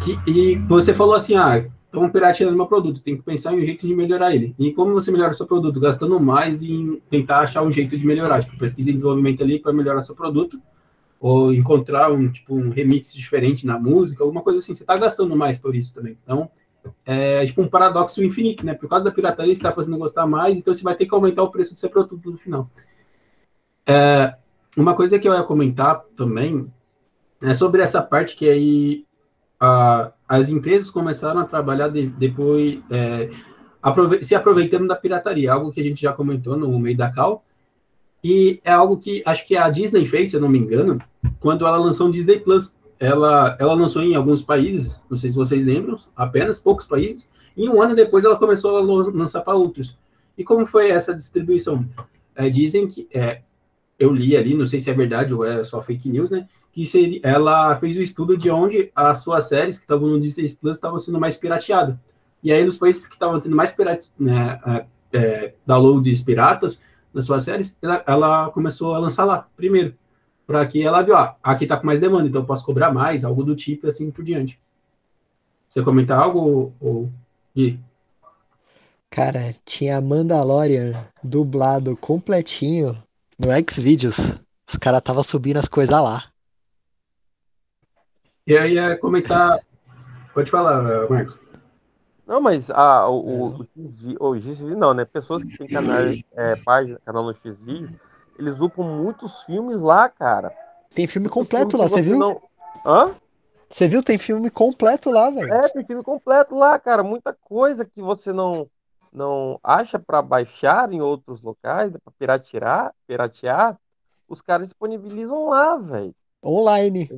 que, 0.02 0.18
e 0.30 0.56
você 0.56 0.94
falou 0.94 1.14
assim, 1.14 1.36
ah, 1.36 1.64
estão 1.86 2.08
pirateando 2.10 2.56
meu 2.56 2.66
produto, 2.66 3.00
tem 3.00 3.16
que 3.16 3.22
pensar 3.22 3.54
em 3.54 3.62
um 3.62 3.64
jeito 3.64 3.86
de 3.86 3.94
melhorar 3.94 4.34
ele. 4.34 4.54
E 4.58 4.72
como 4.72 4.92
você 4.92 5.10
melhora 5.10 5.32
o 5.32 5.34
seu 5.34 5.46
produto? 5.46 5.80
Gastando 5.80 6.18
mais 6.20 6.62
em 6.62 7.00
tentar 7.10 7.40
achar 7.40 7.62
um 7.62 7.72
jeito 7.72 7.96
de 7.96 8.06
melhorar, 8.06 8.42
tipo, 8.42 8.58
pesquisa 8.58 8.90
e 8.90 8.92
desenvolvimento 8.92 9.42
ali 9.42 9.58
para 9.58 9.72
melhorar 9.72 10.02
seu 10.02 10.14
produto, 10.14 10.60
ou 11.18 11.52
encontrar 11.52 12.12
um, 12.12 12.30
tipo, 12.30 12.54
um 12.54 12.70
remix 12.70 13.14
diferente 13.14 13.66
na 13.66 13.78
música, 13.78 14.22
alguma 14.22 14.42
coisa 14.42 14.58
assim. 14.58 14.74
Você 14.74 14.82
está 14.82 14.96
gastando 14.96 15.34
mais 15.34 15.58
por 15.58 15.74
isso 15.74 15.94
também. 15.94 16.16
Então, 16.22 16.50
é 17.04 17.44
tipo 17.44 17.62
um 17.62 17.68
paradoxo 17.68 18.22
infinito, 18.22 18.64
né? 18.64 18.74
Por 18.74 18.88
causa 18.88 19.04
da 19.04 19.10
pirataria, 19.10 19.54
você 19.54 19.58
está 19.58 19.72
fazendo 19.72 19.98
gostar 19.98 20.26
mais, 20.26 20.58
então 20.58 20.72
você 20.72 20.82
vai 20.82 20.94
ter 20.94 21.06
que 21.06 21.14
aumentar 21.14 21.42
o 21.42 21.50
preço 21.50 21.72
do 21.72 21.80
seu 21.80 21.88
produto 21.90 22.30
no 22.30 22.36
final. 22.36 22.70
É, 23.86 24.34
uma 24.76 24.94
coisa 24.94 25.18
que 25.18 25.28
eu 25.28 25.34
ia 25.34 25.42
comentar 25.42 26.02
também 26.16 26.70
é 27.40 27.54
sobre 27.54 27.82
essa 27.82 28.02
parte 28.02 28.36
que 28.36 28.48
aí 28.48 29.04
a, 29.58 30.12
as 30.28 30.48
empresas 30.48 30.90
começaram 30.90 31.40
a 31.40 31.44
trabalhar 31.44 31.88
de, 31.88 32.06
depois, 32.06 32.78
é, 32.90 33.30
aprove 33.82 34.22
se 34.22 34.34
aproveitando 34.34 34.86
da 34.86 34.96
pirataria, 34.96 35.52
algo 35.52 35.72
que 35.72 35.80
a 35.80 35.84
gente 35.84 36.02
já 36.02 36.12
comentou 36.12 36.56
no 36.56 36.78
meio 36.78 36.96
da 36.96 37.10
cal, 37.10 37.44
e 38.22 38.60
é 38.64 38.72
algo 38.72 38.96
que 38.98 39.22
acho 39.24 39.46
que 39.46 39.56
a 39.56 39.68
Disney 39.70 40.04
fez, 40.06 40.30
se 40.30 40.36
eu 40.36 40.40
não 40.40 40.48
me 40.48 40.58
engano, 40.58 41.00
quando 41.38 41.66
ela 41.66 41.76
lançou 41.76 42.08
o 42.08 42.12
Disney 42.12 42.40
Plus. 42.40 42.74
Ela, 42.98 43.56
ela 43.60 43.74
lançou 43.74 44.02
em 44.02 44.14
alguns 44.14 44.42
países, 44.42 45.02
não 45.10 45.18
sei 45.18 45.30
se 45.30 45.36
vocês 45.36 45.62
lembram, 45.62 46.00
apenas 46.16 46.58
poucos 46.58 46.86
países, 46.86 47.30
e 47.54 47.68
um 47.68 47.82
ano 47.82 47.94
depois 47.94 48.24
ela 48.24 48.36
começou 48.36 48.78
a 48.78 48.80
lançar 48.80 49.42
para 49.42 49.54
outros. 49.54 49.96
E 50.36 50.42
como 50.42 50.66
foi 50.66 50.90
essa 50.90 51.14
distribuição? 51.14 51.86
É, 52.34 52.48
dizem 52.48 52.88
que 52.88 53.06
é, 53.12 53.42
eu 53.98 54.12
li 54.12 54.36
ali, 54.36 54.54
não 54.54 54.66
sei 54.66 54.78
se 54.78 54.90
é 54.90 54.94
verdade 54.94 55.32
ou 55.32 55.44
é 55.44 55.64
só 55.64 55.82
fake 55.82 56.08
news, 56.08 56.30
né? 56.30 56.46
que 56.76 56.84
seria, 56.84 57.20
ela 57.22 57.74
fez 57.76 57.96
o 57.96 58.00
um 58.00 58.02
estudo 58.02 58.36
de 58.36 58.50
onde 58.50 58.92
as 58.94 59.22
suas 59.22 59.48
séries 59.48 59.78
que 59.78 59.84
estavam 59.84 60.10
no 60.10 60.20
Disney 60.20 60.46
Plus 60.60 60.76
estavam 60.76 60.98
sendo 60.98 61.18
mais 61.18 61.34
pirateadas. 61.34 61.96
E 62.42 62.52
aí, 62.52 62.62
nos 62.62 62.76
países 62.76 63.06
que 63.06 63.14
estavam 63.14 63.40
tendo 63.40 63.56
mais 63.56 63.72
pirate, 63.72 64.10
né, 64.20 64.60
é, 64.66 65.18
é, 65.18 65.54
downloads 65.66 66.20
piratas 66.20 66.82
nas 67.14 67.24
suas 67.24 67.44
séries, 67.44 67.74
ela, 67.80 68.04
ela, 68.06 68.50
começou 68.50 68.94
a 68.94 68.98
lançar 68.98 69.24
lá, 69.24 69.48
primeiro. 69.56 69.94
Para 70.46 70.66
que 70.66 70.82
ela 70.82 71.00
viu, 71.00 71.14
ó, 71.14 71.32
aqui 71.42 71.64
está 71.64 71.78
com 71.78 71.86
mais 71.86 71.98
demanda, 71.98 72.28
então 72.28 72.42
eu 72.42 72.46
posso 72.46 72.64
cobrar 72.64 72.92
mais, 72.92 73.24
algo 73.24 73.42
do 73.42 73.56
tipo, 73.56 73.88
assim 73.88 74.10
por 74.10 74.22
diante. 74.22 74.60
Você 75.66 75.82
comentar 75.82 76.18
algo, 76.18 76.74
ou... 76.78 77.10
Gui? 77.56 77.80
Cara, 79.08 79.54
tinha 79.64 79.98
Mandalorian 79.98 80.92
dublado 81.24 81.96
completinho 81.96 82.94
no 83.38 83.48
Xvideos. 83.70 84.34
Os 84.68 84.76
caras 84.76 85.00
tava 85.02 85.22
subindo 85.22 85.58
as 85.58 85.68
coisas 85.68 86.00
lá. 86.00 86.22
E 88.46 88.56
aí 88.56 88.78
é 88.78 88.96
comentar. 88.96 89.60
Pode 90.34 90.50
falar, 90.50 91.08
Marcos. 91.08 91.38
Não, 92.26 92.40
mas 92.40 92.70
a, 92.70 93.08
o, 93.08 93.66
o, 93.70 94.28
o, 94.30 94.40
Xvideo 94.40 94.76
não, 94.76 94.92
né? 94.92 95.04
Pessoas 95.04 95.44
que 95.44 95.56
têm 95.56 95.68
canal, 95.68 95.98
é, 96.32 96.56
página, 96.56 97.00
canal 97.04 97.22
no 97.22 97.32
Xvideo, 97.32 97.88
eles 98.36 98.60
upam 98.60 98.84
muitos 98.84 99.44
filmes 99.44 99.80
lá, 99.80 100.08
cara. 100.08 100.52
Tem 100.92 101.06
filme 101.06 101.28
completo 101.28 101.70
filme 101.70 101.84
lá, 101.84 101.88
você 101.88 102.02
viu? 102.02 102.18
Não... 102.18 102.42
Hã? 102.84 103.14
Você 103.68 103.86
viu? 103.86 104.02
Tem 104.02 104.18
filme 104.18 104.50
completo 104.50 105.10
lá, 105.10 105.30
velho. 105.30 105.52
É, 105.52 105.68
tem 105.68 105.84
filme 105.84 106.02
completo 106.02 106.56
lá, 106.56 106.78
cara. 106.78 107.02
Muita 107.02 107.32
coisa 107.32 107.84
que 107.84 108.02
você 108.02 108.32
não 108.32 108.68
não 109.12 109.58
acha 109.62 109.98
para 109.98 110.20
baixar 110.22 110.92
em 110.92 111.00
outros 111.00 111.40
locais, 111.40 111.90
para 111.90 112.12
piratear, 112.18 112.94
piratear, 113.06 113.78
os 114.28 114.40
caras 114.40 114.68
disponibilizam 114.68 115.48
lá, 115.48 115.76
velho. 115.76 116.14
Online. 116.44 117.08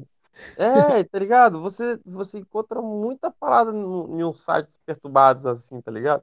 É, 0.56 1.02
tá 1.04 1.18
ligado? 1.18 1.60
Você, 1.60 1.98
você 2.04 2.38
encontra 2.38 2.80
muita 2.80 3.30
parada 3.30 3.72
em 3.72 4.22
uns 4.24 4.40
sites 4.40 4.78
perturbados 4.86 5.46
assim, 5.46 5.80
tá 5.80 5.90
ligado? 5.90 6.22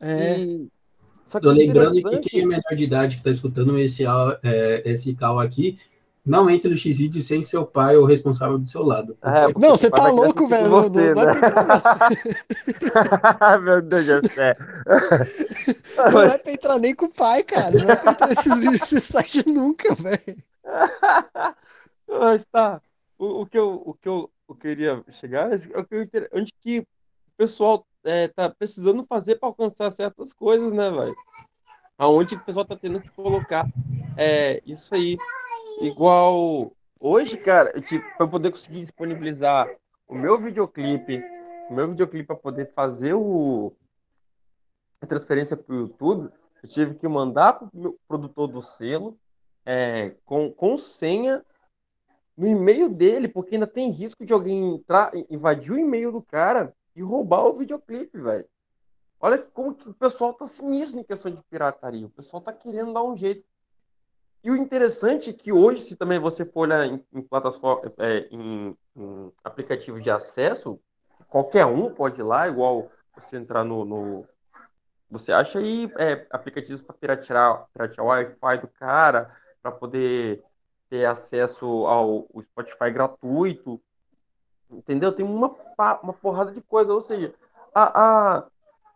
É. 0.00 0.38
E... 0.38 0.68
Só 1.24 1.40
que 1.40 1.46
Tô 1.46 1.52
lembrando 1.52 2.00
que 2.00 2.18
quem 2.20 2.42
é 2.42 2.46
menor 2.46 2.76
de 2.76 2.84
idade 2.84 3.16
que 3.16 3.24
tá 3.24 3.30
escutando 3.30 3.76
esse, 3.78 4.04
é, 4.44 4.82
esse 4.88 5.12
call 5.16 5.40
aqui, 5.40 5.78
não 6.26 6.50
entre 6.50 6.68
no 6.68 6.76
X-Video 6.76 7.22
sem 7.22 7.44
seu 7.44 7.64
pai 7.64 7.96
ou 7.96 8.04
responsável 8.04 8.58
do 8.58 8.68
seu 8.68 8.82
lado. 8.82 9.16
É, 9.22 9.44
não, 9.56 9.70
você 9.70 9.88
tá 9.88 10.08
louco, 10.08 10.48
velho. 10.48 10.68
Você, 10.68 11.14
não, 11.14 11.24
não, 11.24 11.32
né? 11.32 11.40
Meu 13.62 13.80
Deus 13.80 14.22
do 14.22 14.28
céu. 14.28 14.52
Não 16.12 16.22
é 16.22 16.36
pra 16.36 16.52
entrar 16.52 16.78
nem 16.78 16.94
com 16.94 17.06
o 17.06 17.12
pai, 17.12 17.42
cara. 17.42 17.70
Não 17.70 17.90
é 17.90 17.96
pra 17.96 18.12
entrar 18.12 18.28
nesses, 18.28 18.60
nesses 18.60 19.04
sites 19.04 19.44
nunca, 19.46 19.94
velho. 19.94 20.36
Mas 22.08 22.44
tá 22.52 22.80
o, 23.18 23.42
o, 23.42 23.46
que 23.46 23.58
eu, 23.58 23.82
o 23.84 23.94
que 23.94 24.08
eu, 24.08 24.30
eu 24.48 24.54
queria 24.54 25.04
chegar 25.12 25.52
é 25.52 25.56
o 25.78 25.84
que 25.84 25.94
eu, 25.94 26.28
onde 26.34 26.52
que 26.60 26.80
o 26.80 26.86
pessoal 27.36 27.86
é, 28.04 28.28
tá 28.28 28.48
precisando 28.50 29.04
fazer 29.06 29.36
para 29.36 29.48
alcançar 29.48 29.90
certas 29.90 30.32
coisas, 30.32 30.72
né, 30.72 30.90
velho? 30.90 31.14
Aonde 31.98 32.34
o 32.34 32.40
pessoal 32.40 32.64
tá 32.64 32.76
tendo 32.76 33.00
que 33.00 33.10
colocar 33.10 33.66
é, 34.16 34.62
isso 34.66 34.94
aí. 34.94 35.16
Igual 35.80 36.72
hoje, 36.98 37.36
cara, 37.36 37.80
tipo, 37.80 38.04
para 38.16 38.26
poder 38.26 38.50
conseguir 38.50 38.80
disponibilizar 38.80 39.68
o 40.08 40.14
meu 40.14 40.38
videoclipe, 40.38 41.22
o 41.68 41.74
meu 41.74 41.88
videoclipe 41.88 42.26
para 42.26 42.36
poder 42.36 42.72
fazer 42.72 43.14
o 43.14 43.72
a 45.00 45.06
transferência 45.06 45.56
para 45.56 45.74
o 45.74 45.80
YouTube, 45.80 46.32
eu 46.62 46.68
tive 46.68 46.94
que 46.94 47.06
mandar 47.06 47.52
para 47.52 47.68
o 47.74 47.98
produtor 48.08 48.48
do 48.48 48.62
selo 48.62 49.18
é, 49.64 50.14
com, 50.24 50.50
com 50.50 50.78
senha 50.78 51.44
no 52.36 52.46
e-mail 52.46 52.88
dele, 52.88 53.28
porque 53.28 53.54
ainda 53.54 53.66
tem 53.66 53.90
risco 53.90 54.24
de 54.24 54.32
alguém 54.32 54.74
entrar, 54.74 55.10
invadir 55.30 55.72
o 55.72 55.78
e-mail 55.78 56.12
do 56.12 56.22
cara 56.22 56.74
e 56.94 57.02
roubar 57.02 57.44
o 57.44 57.56
videoclipe, 57.58 58.18
velho. 58.18 58.46
Olha 59.18 59.38
como 59.38 59.74
que 59.74 59.88
o 59.88 59.94
pessoal 59.94 60.34
tá 60.34 60.46
sinistro 60.46 61.00
em 61.00 61.04
questão 61.04 61.30
de 61.30 61.42
pirataria. 61.44 62.06
O 62.06 62.10
pessoal 62.10 62.42
tá 62.42 62.52
querendo 62.52 62.92
dar 62.92 63.02
um 63.02 63.16
jeito. 63.16 63.44
E 64.46 64.50
o 64.52 64.54
interessante 64.54 65.30
é 65.30 65.32
que 65.32 65.52
hoje, 65.52 65.82
se 65.82 65.96
também 65.96 66.20
você 66.20 66.44
for 66.44 66.60
olhar 66.60 66.86
em, 66.86 67.04
em 67.12 67.20
plataforma, 67.20 67.92
é, 67.98 68.28
em, 68.30 68.76
em, 68.96 69.32
aplicativos 69.42 70.00
de 70.00 70.08
acesso, 70.08 70.78
qualquer 71.28 71.66
um 71.66 71.92
pode 71.92 72.20
ir 72.20 72.22
lá, 72.22 72.46
igual 72.46 72.88
você 73.12 73.36
entrar 73.36 73.64
no. 73.64 73.84
no 73.84 74.24
você 75.10 75.32
acha 75.32 75.58
aí 75.58 75.90
é, 75.98 76.28
aplicativos 76.30 76.80
para 76.80 76.94
piratear, 76.94 77.66
piratear 77.72 78.06
o 78.06 78.08
Wi-Fi 78.08 78.58
do 78.58 78.68
cara, 78.68 79.36
para 79.60 79.72
poder 79.72 80.44
ter 80.88 81.06
acesso 81.06 81.66
ao 81.84 82.28
Spotify 82.42 82.92
gratuito, 82.92 83.80
entendeu? 84.70 85.10
Tem 85.10 85.26
uma, 85.26 85.56
uma 86.04 86.12
porrada 86.12 86.52
de 86.52 86.60
coisa, 86.60 86.94
ou 86.94 87.00
seja, 87.00 87.34
a, 87.74 88.36
a, 88.36 88.46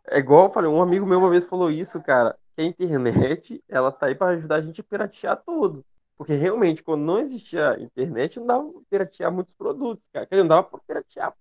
é 0.07 0.19
igual 0.19 0.45
eu 0.45 0.53
falei, 0.53 0.71
um 0.71 0.81
amigo 0.81 1.05
meu 1.05 1.19
uma 1.19 1.29
vez 1.29 1.45
falou 1.45 1.73
isso, 1.73 2.01
cara, 2.01 2.39
a 2.61 2.65
internet, 2.65 3.63
ela 3.69 3.91
tá 3.93 4.07
aí 4.07 4.15
para 4.15 4.37
ajudar 4.37 4.57
a 4.57 4.61
gente 4.61 4.81
a 4.81 4.85
piratear 4.85 5.43
tudo. 5.45 5.85
Porque 6.17 6.35
realmente, 6.35 6.83
quando 6.83 7.03
não 7.03 7.19
existia 7.19 7.81
internet, 7.81 8.39
não 8.39 8.47
dava 8.47 8.71
pra 8.71 8.83
piratear 8.91 9.33
muitos 9.33 9.55
produtos, 9.55 10.09
cara. 10.09 10.27
Quer 10.27 10.35
dizer, 10.35 10.43
não 10.43 10.49
dava 10.49 10.65
pra 10.65 10.81
piratear 10.87 11.35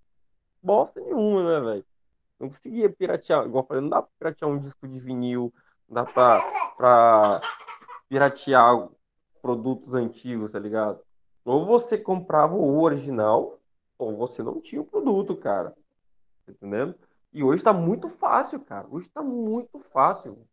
bosta 0.61 1.01
nenhuma, 1.01 1.43
né, 1.43 1.59
velho? 1.59 1.85
Não 2.39 2.47
conseguia 2.47 2.89
piratear, 2.89 3.45
igual 3.45 3.63
eu 3.63 3.67
falei, 3.67 3.81
não 3.81 3.89
dá 3.89 4.01
pra 4.01 4.11
piratear 4.17 4.49
um 4.49 4.57
disco 4.57 4.87
de 4.87 4.99
vinil, 4.99 5.53
não 5.87 5.95
dá 5.95 6.05
pra, 6.05 6.41
pra 6.77 7.41
piratear 8.07 8.89
produtos 9.41 9.93
antigos, 9.93 10.53
tá 10.53 10.59
ligado? 10.59 11.01
Ou 11.43 11.65
você 11.65 11.97
comprava 11.97 12.55
o 12.55 12.81
original, 12.81 13.59
ou 13.97 14.15
você 14.15 14.41
não 14.41 14.61
tinha 14.61 14.81
o 14.81 14.85
produto, 14.85 15.35
cara. 15.35 15.71
Tá 16.45 16.51
entendendo? 16.53 16.95
E 17.33 17.43
hoje 17.43 17.63
tá 17.63 17.73
muito 17.73 18.07
fácil, 18.07 18.59
cara. 18.59 18.87
Hoje 18.89 19.09
tá 19.09 19.21
muito 19.21 19.79
fácil. 19.91 20.47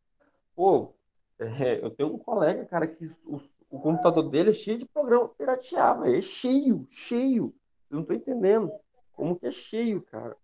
Pô, 0.56 0.94
é, 1.38 1.84
eu 1.84 1.90
tenho 1.90 2.14
um 2.14 2.18
colega, 2.18 2.64
cara, 2.64 2.86
que 2.86 3.04
o, 3.26 3.36
o, 3.70 3.78
computador 3.78 4.30
dele 4.30 4.50
é 4.50 4.54
cheio 4.54 4.78
de 4.78 4.86
programa 4.86 5.28
pirateado, 5.28 6.06
é 6.06 6.22
cheio, 6.22 6.86
cheio. 6.90 7.54
Eu 7.90 7.98
não 7.98 8.04
tô 8.04 8.14
entendendo 8.14 8.72
como 9.12 9.36
que 9.36 9.46
é 9.46 9.50
cheio, 9.50 10.00
cara. 10.00 10.34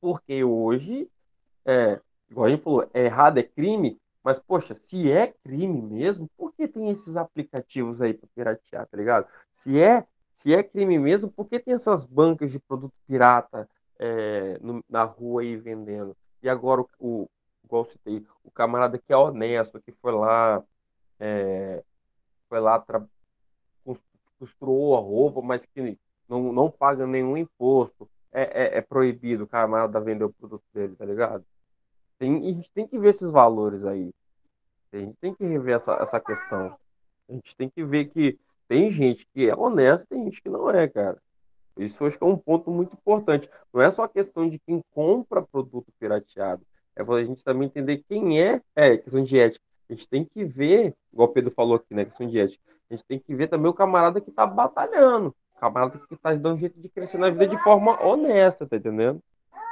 Porque 0.00 0.42
hoje, 0.42 1.10
é, 1.66 2.00
igual 2.30 2.46
a 2.46 2.50
gente 2.50 2.62
falou, 2.62 2.88
é 2.94 3.04
errado, 3.04 3.38
é 3.38 3.42
crime, 3.42 4.00
mas, 4.24 4.38
poxa, 4.38 4.74
se 4.74 5.10
é 5.10 5.26
crime 5.26 5.82
mesmo, 5.82 6.28
por 6.36 6.54
que 6.54 6.66
tem 6.66 6.90
esses 6.90 7.16
aplicativos 7.16 8.00
aí 8.00 8.14
para 8.14 8.28
piratear, 8.34 8.86
tá 8.86 8.96
ligado? 8.96 9.28
Se 9.54 9.78
é, 9.78 10.06
se 10.32 10.54
é 10.54 10.62
crime 10.62 10.98
mesmo, 10.98 11.30
por 11.30 11.46
que 11.48 11.58
tem 11.60 11.74
essas 11.74 12.04
bancas 12.04 12.50
de 12.50 12.58
produto 12.58 12.94
pirata 13.06 13.68
é, 13.98 14.58
no, 14.60 14.82
na 14.88 15.04
rua 15.04 15.42
aí 15.42 15.56
vendendo? 15.56 16.16
E 16.42 16.48
agora, 16.48 16.84
o, 16.98 17.28
igual 17.68 17.82
eu 17.82 17.84
citei, 17.84 18.26
o 18.42 18.50
camarada 18.50 18.98
que 18.98 19.12
é 19.12 19.16
honesto, 19.16 19.80
que 19.80 19.92
foi 19.92 20.12
lá, 20.12 20.64
é, 21.20 21.84
foi 22.48 22.60
lá, 22.60 22.82
costurou 24.38 24.96
a 24.96 25.00
roupa, 25.00 25.42
mas 25.42 25.66
que 25.66 25.98
não, 26.28 26.52
não 26.52 26.70
paga 26.70 27.06
nenhum 27.06 27.36
imposto, 27.36 28.08
é, 28.32 28.42
é, 28.42 28.78
é 28.78 28.80
proibido 28.80 29.44
o 29.44 29.48
camarada 29.48 30.00
vender 30.00 30.24
o 30.24 30.32
produto 30.32 30.64
dele, 30.72 30.96
tá 30.96 31.04
ligado? 31.04 31.44
Tem, 32.18 32.36
a 32.36 32.52
gente 32.52 32.70
tem 32.72 32.86
que 32.86 32.98
ver 32.98 33.10
esses 33.10 33.30
valores 33.30 33.84
aí. 33.84 34.12
A 34.92 34.96
gente 34.96 35.16
tem 35.20 35.34
que 35.34 35.44
rever 35.44 35.76
essa, 35.76 35.92
essa 35.94 36.18
questão. 36.20 36.76
A 37.28 37.32
gente 37.32 37.56
tem 37.56 37.68
que 37.68 37.84
ver 37.84 38.06
que 38.06 38.38
tem 38.66 38.90
gente 38.90 39.26
que 39.32 39.48
é 39.48 39.54
honesta 39.54 40.06
tem 40.08 40.24
gente 40.24 40.42
que 40.42 40.48
não 40.48 40.70
é, 40.70 40.88
cara. 40.88 41.20
Isso 41.76 42.04
acho 42.04 42.18
que 42.18 42.24
é 42.24 42.26
um 42.26 42.36
ponto 42.36 42.70
muito 42.70 42.94
importante. 42.94 43.48
Não 43.72 43.80
é 43.80 43.90
só 43.90 44.08
questão 44.08 44.48
de 44.48 44.58
quem 44.58 44.82
compra 44.90 45.42
produto 45.42 45.92
pirateado. 45.98 46.66
É 46.98 47.02
a 47.02 47.24
gente 47.24 47.44
também 47.44 47.68
entender 47.68 48.02
quem 48.08 48.42
é. 48.42 48.60
É, 48.74 48.96
questão 48.96 49.22
de 49.22 49.38
ética. 49.38 49.64
A 49.88 49.92
gente 49.92 50.08
tem 50.08 50.24
que 50.24 50.44
ver, 50.44 50.94
igual 51.12 51.28
o 51.28 51.32
Pedro 51.32 51.52
falou 51.52 51.76
aqui, 51.76 51.94
né? 51.94 52.04
Questão 52.04 52.26
de 52.26 52.40
ética. 52.40 52.62
A 52.90 52.94
gente 52.94 53.04
tem 53.06 53.18
que 53.20 53.34
ver 53.34 53.46
também 53.46 53.70
o 53.70 53.74
camarada 53.74 54.20
que 54.20 54.30
está 54.30 54.44
batalhando. 54.44 55.28
O 55.56 55.60
camarada 55.60 55.96
que 55.96 56.14
está 56.14 56.34
dando 56.34 56.54
um 56.54 56.58
jeito 56.58 56.80
de 56.80 56.88
crescer 56.88 57.18
na 57.18 57.30
vida 57.30 57.46
de 57.46 57.56
forma 57.62 58.04
honesta, 58.04 58.66
tá 58.66 58.76
entendendo? 58.76 59.22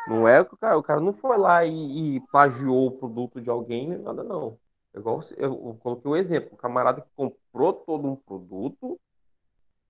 Não 0.07 0.28
é 0.28 0.44
que 0.44 0.55
o 0.55 0.57
cara, 0.57 0.78
o 0.78 0.82
cara 0.82 1.01
não 1.01 1.12
foi 1.12 1.36
lá 1.36 1.65
e, 1.65 2.16
e 2.16 2.20
plagiou 2.31 2.86
o 2.86 2.93
produto 2.93 3.40
de 3.40 3.51
alguém, 3.51 3.89
nada, 3.98 4.23
não. 4.23 4.57
É 4.94 4.98
igual 5.01 5.20
eu, 5.36 5.77
coloquei 5.81 6.09
o 6.09 6.15
um 6.15 6.16
exemplo, 6.16 6.51
o 6.53 6.57
camarada 6.57 7.01
que 7.01 7.09
comprou 7.16 7.73
todo 7.73 8.07
um 8.07 8.15
produto, 8.15 9.01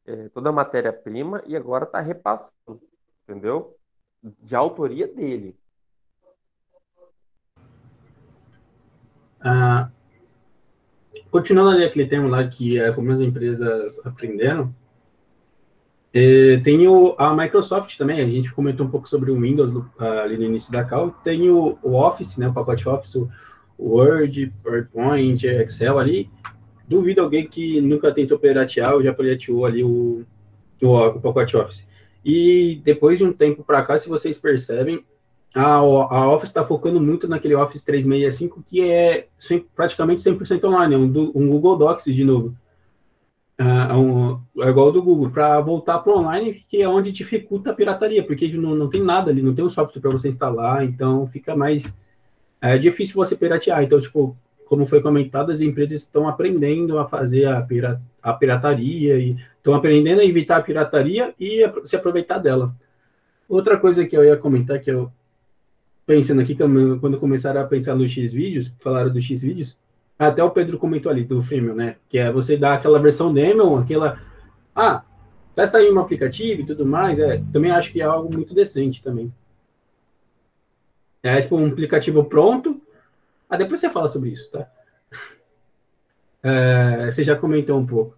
é, 0.06 0.30
toda 0.30 0.48
a 0.48 0.52
matéria-prima, 0.52 1.42
e 1.46 1.54
agora 1.54 1.84
está 1.84 2.00
repassando, 2.00 2.80
entendeu? 3.22 3.76
De 4.22 4.56
autoria 4.56 5.06
dele. 5.06 5.54
Ah, 9.48 9.88
continuando 11.30 11.70
ali 11.70 11.84
aquele 11.84 12.08
tema 12.08 12.28
lá 12.28 12.48
que 12.48 12.80
é 12.80 12.90
como 12.90 13.12
as 13.12 13.20
empresas 13.20 14.04
aprenderam, 14.04 14.74
é, 16.12 16.56
tem 16.64 16.88
o, 16.88 17.14
a 17.16 17.32
Microsoft 17.32 17.96
também, 17.96 18.20
a 18.20 18.28
gente 18.28 18.52
comentou 18.52 18.84
um 18.84 18.90
pouco 18.90 19.08
sobre 19.08 19.30
o 19.30 19.38
Windows 19.38 19.70
ali 20.00 20.36
no 20.36 20.42
início 20.42 20.72
da 20.72 20.82
call, 20.82 21.12
tem 21.22 21.48
o, 21.48 21.78
o 21.80 21.94
Office, 21.94 22.36
né, 22.38 22.48
o 22.48 22.52
pacote 22.52 22.88
Office, 22.88 23.14
o 23.14 23.30
Word, 23.78 24.52
PowerPoint, 24.64 25.46
Excel 25.46 25.96
ali, 25.96 26.28
duvido 26.88 27.20
alguém 27.20 27.46
que 27.46 27.80
nunca 27.80 28.12
tentou 28.12 28.40
piratear 28.40 28.94
ou 28.94 29.02
já 29.02 29.14
pirateou 29.14 29.64
ali 29.64 29.84
o, 29.84 30.24
o, 30.82 30.88
o 30.88 31.20
pacote 31.20 31.56
Office. 31.56 31.86
E 32.24 32.80
depois 32.84 33.20
de 33.20 33.24
um 33.24 33.32
tempo 33.32 33.62
para 33.62 33.82
cá, 33.82 33.96
se 33.96 34.08
vocês 34.08 34.38
percebem, 34.40 35.04
a, 35.60 35.74
a 35.74 36.30
Office 36.32 36.50
está 36.50 36.64
focando 36.64 37.00
muito 37.00 37.26
naquele 37.26 37.54
Office 37.54 37.82
365, 37.82 38.62
que 38.66 38.88
é 38.88 39.26
100, 39.38 39.66
praticamente 39.74 40.22
100% 40.22 40.64
online, 40.64 40.94
é 40.94 40.98
um, 40.98 41.32
um 41.34 41.48
Google 41.48 41.76
Docs 41.76 42.04
de 42.04 42.24
novo. 42.24 42.54
É, 43.58 43.64
um, 43.94 44.38
é 44.58 44.68
igual 44.68 44.92
do 44.92 45.02
Google, 45.02 45.30
para 45.30 45.58
voltar 45.60 45.98
para 46.00 46.12
online, 46.12 46.62
que 46.68 46.82
é 46.82 46.88
onde 46.88 47.10
dificulta 47.10 47.70
a 47.70 47.74
pirataria, 47.74 48.22
porque 48.22 48.48
não, 48.52 48.74
não 48.74 48.88
tem 48.88 49.02
nada 49.02 49.30
ali, 49.30 49.42
não 49.42 49.54
tem 49.54 49.64
um 49.64 49.70
software 49.70 50.00
para 50.00 50.10
você 50.10 50.28
instalar, 50.28 50.84
então 50.84 51.26
fica 51.26 51.56
mais 51.56 51.90
é 52.60 52.76
difícil 52.78 53.14
você 53.14 53.36
piratear. 53.36 53.82
Então, 53.82 54.00
tipo, 54.00 54.36
como 54.66 54.86
foi 54.86 55.00
comentado, 55.00 55.50
as 55.50 55.60
empresas 55.60 56.00
estão 56.00 56.28
aprendendo 56.28 56.98
a 56.98 57.06
fazer 57.06 57.46
a, 57.46 57.60
pira, 57.62 58.00
a 58.22 58.32
pirataria 58.32 59.18
e 59.18 59.36
estão 59.56 59.74
aprendendo 59.74 60.20
a 60.20 60.24
evitar 60.24 60.56
a 60.56 60.62
pirataria 60.62 61.34
e 61.38 61.62
a, 61.62 61.72
se 61.84 61.96
aproveitar 61.96 62.38
dela. 62.38 62.74
Outra 63.48 63.78
coisa 63.78 64.04
que 64.04 64.16
eu 64.16 64.24
ia 64.24 64.36
comentar, 64.36 64.80
que 64.80 64.90
eu 64.90 65.10
pensando 66.06 66.40
aqui, 66.40 66.54
quando 66.54 67.18
começaram 67.18 67.60
a 67.60 67.66
pensar 67.66 67.96
no 67.96 68.08
X 68.08 68.32
vídeos, 68.32 68.72
falaram 68.80 69.12
do 69.12 69.20
X 69.20 69.42
vídeos, 69.42 69.76
até 70.18 70.42
o 70.42 70.50
Pedro 70.50 70.78
comentou 70.78 71.10
ali 71.10 71.24
do 71.24 71.42
Freemium, 71.42 71.74
né? 71.74 71.96
Que 72.08 72.18
é 72.18 72.32
você 72.32 72.56
dar 72.56 72.74
aquela 72.74 72.98
versão 72.98 73.34
demo, 73.34 73.76
aquela. 73.76 74.18
Ah, 74.74 75.04
testa 75.54 75.78
aí 75.78 75.92
um 75.92 75.98
aplicativo 75.98 76.62
e 76.62 76.66
tudo 76.66 76.86
mais. 76.86 77.18
É, 77.18 77.42
também 77.52 77.70
acho 77.70 77.92
que 77.92 78.00
é 78.00 78.04
algo 78.04 78.32
muito 78.32 78.54
decente 78.54 79.02
também. 79.02 79.32
É 81.22 81.42
tipo 81.42 81.56
um 81.56 81.66
aplicativo 81.66 82.24
pronto. 82.24 82.80
Ah, 83.50 83.56
depois 83.56 83.80
você 83.80 83.90
fala 83.90 84.08
sobre 84.08 84.30
isso, 84.30 84.50
tá? 84.50 84.66
É, 86.42 87.10
você 87.10 87.24
já 87.24 87.34
comentou 87.34 87.76
um 87.76 87.84
pouco. 87.84 88.16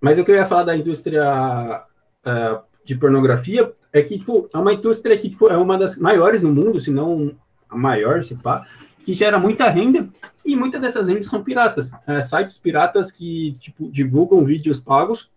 Mas 0.00 0.16
eu 0.16 0.26
ia 0.26 0.46
falar 0.46 0.62
da 0.62 0.74
indústria 0.74 1.84
uh, 2.24 2.62
de 2.82 2.94
pornografia 2.94 3.70
é 3.92 4.02
que 4.02 4.18
tipo, 4.18 4.48
é 4.52 4.58
uma 4.58 4.72
indústria 4.72 5.16
que 5.16 5.30
tipo, 5.30 5.48
é 5.48 5.56
uma 5.56 5.76
das 5.76 5.96
maiores 5.96 6.42
no 6.42 6.52
mundo, 6.52 6.80
se 6.80 6.90
não 6.90 7.32
a 7.68 7.76
maior, 7.76 8.22
se 8.22 8.34
pá, 8.34 8.66
que 9.04 9.14
gera 9.14 9.38
muita 9.38 9.68
renda 9.68 10.08
e 10.44 10.56
muitas 10.56 10.80
dessas 10.80 11.08
rendas 11.08 11.28
são 11.28 11.42
piratas. 11.42 11.90
É, 12.06 12.22
sites 12.22 12.58
piratas 12.58 13.10
que 13.10 13.56
tipo, 13.60 13.90
divulgam 13.90 14.44
vídeos 14.44 14.78
pagos. 14.78 15.30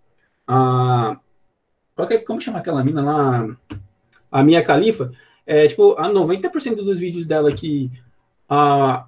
Ah, 0.48 1.18
qualquer, 1.96 2.20
como 2.20 2.42
chama 2.42 2.60
aquela 2.60 2.84
mina 2.84 3.02
lá? 3.02 3.48
A 4.32 4.44
Minha 4.44 4.64
Califa. 4.64 5.12
É, 5.46 5.68
tipo, 5.68 5.94
a 5.98 6.10
90% 6.10 6.76
dos 6.76 7.00
vídeos 7.00 7.26
dela 7.26 7.52
que, 7.52 7.92
a, 8.48 9.06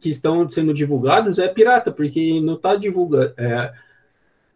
que 0.00 0.10
estão 0.10 0.48
sendo 0.50 0.74
divulgados 0.74 1.38
é 1.38 1.48
pirata, 1.48 1.90
porque 1.90 2.40
não 2.40 2.54
está 2.54 2.74
divulgando. 2.74 3.32
É, 3.36 3.72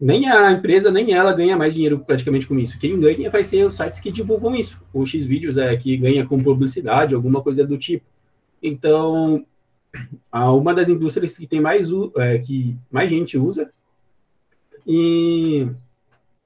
nem 0.02 0.28
a 0.28 0.50
empresa, 0.50 0.90
nem 0.90 1.14
ela 1.14 1.32
ganha 1.32 1.56
mais 1.56 1.72
dinheiro 1.72 2.00
praticamente 2.00 2.44
com 2.44 2.58
isso. 2.58 2.76
Quem 2.76 2.98
ganha 2.98 3.30
vai 3.30 3.44
ser 3.44 3.64
os 3.64 3.76
sites 3.76 4.00
que 4.00 4.10
divulgam 4.10 4.52
isso. 4.52 4.76
O 4.92 5.06
Xvideos 5.06 5.56
é 5.56 5.76
que 5.76 5.96
ganha 5.96 6.26
com 6.26 6.42
publicidade, 6.42 7.14
alguma 7.14 7.40
coisa 7.40 7.64
do 7.64 7.78
tipo. 7.78 8.04
Então, 8.60 9.46
uma 10.32 10.74
das 10.74 10.88
indústrias 10.88 11.38
que 11.38 11.46
tem 11.46 11.60
mais, 11.60 11.88
é, 12.16 12.36
que 12.38 12.76
mais 12.90 13.08
gente 13.08 13.38
usa 13.38 13.70
e 14.84 15.68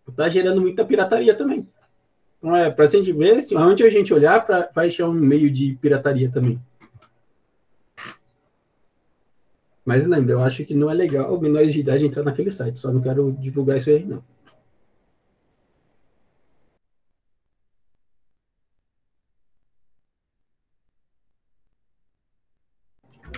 está 0.06 0.28
gerando 0.28 0.60
muita 0.60 0.84
pirataria 0.84 1.34
também. 1.34 1.66
Então, 2.38 2.54
é, 2.54 2.70
para 2.70 2.84
a 2.84 2.88
gente 2.88 3.10
ver, 3.10 3.38
onde 3.56 3.82
a 3.82 3.90
gente 3.90 4.12
olhar, 4.12 4.44
pra, 4.44 4.68
vai 4.74 4.88
achar 4.88 5.08
um 5.08 5.14
meio 5.14 5.50
de 5.50 5.78
pirataria 5.80 6.30
também. 6.30 6.60
Mas 9.86 10.04
lembra, 10.04 10.32
eu 10.32 10.42
acho 10.42 10.64
que 10.64 10.74
não 10.74 10.90
é 10.90 10.94
legal 10.94 11.40
menores 11.40 11.72
de 11.72 11.78
idade 11.80 12.04
entrar 12.04 12.24
naquele 12.24 12.50
site, 12.50 12.80
só 12.80 12.92
não 12.92 13.00
quero 13.00 13.32
divulgar 13.38 13.76
isso 13.78 13.88
aí, 13.88 14.04
não. 14.04 14.22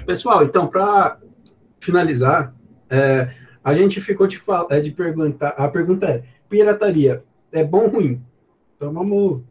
Pessoal, 0.06 0.42
então, 0.42 0.66
para 0.66 1.20
finalizar, 1.80 2.54
é, 2.88 3.34
a 3.62 3.74
gente 3.74 4.00
ficou 4.00 4.26
de, 4.26 4.40
é, 4.70 4.80
de 4.80 4.90
perguntar. 4.90 5.50
A 5.50 5.68
pergunta 5.68 6.06
é: 6.06 6.24
pirataria 6.48 7.22
é 7.52 7.62
bom 7.62 7.82
ou 7.84 7.90
ruim? 7.90 8.22
Então 8.76 8.90
vamos 8.90 9.42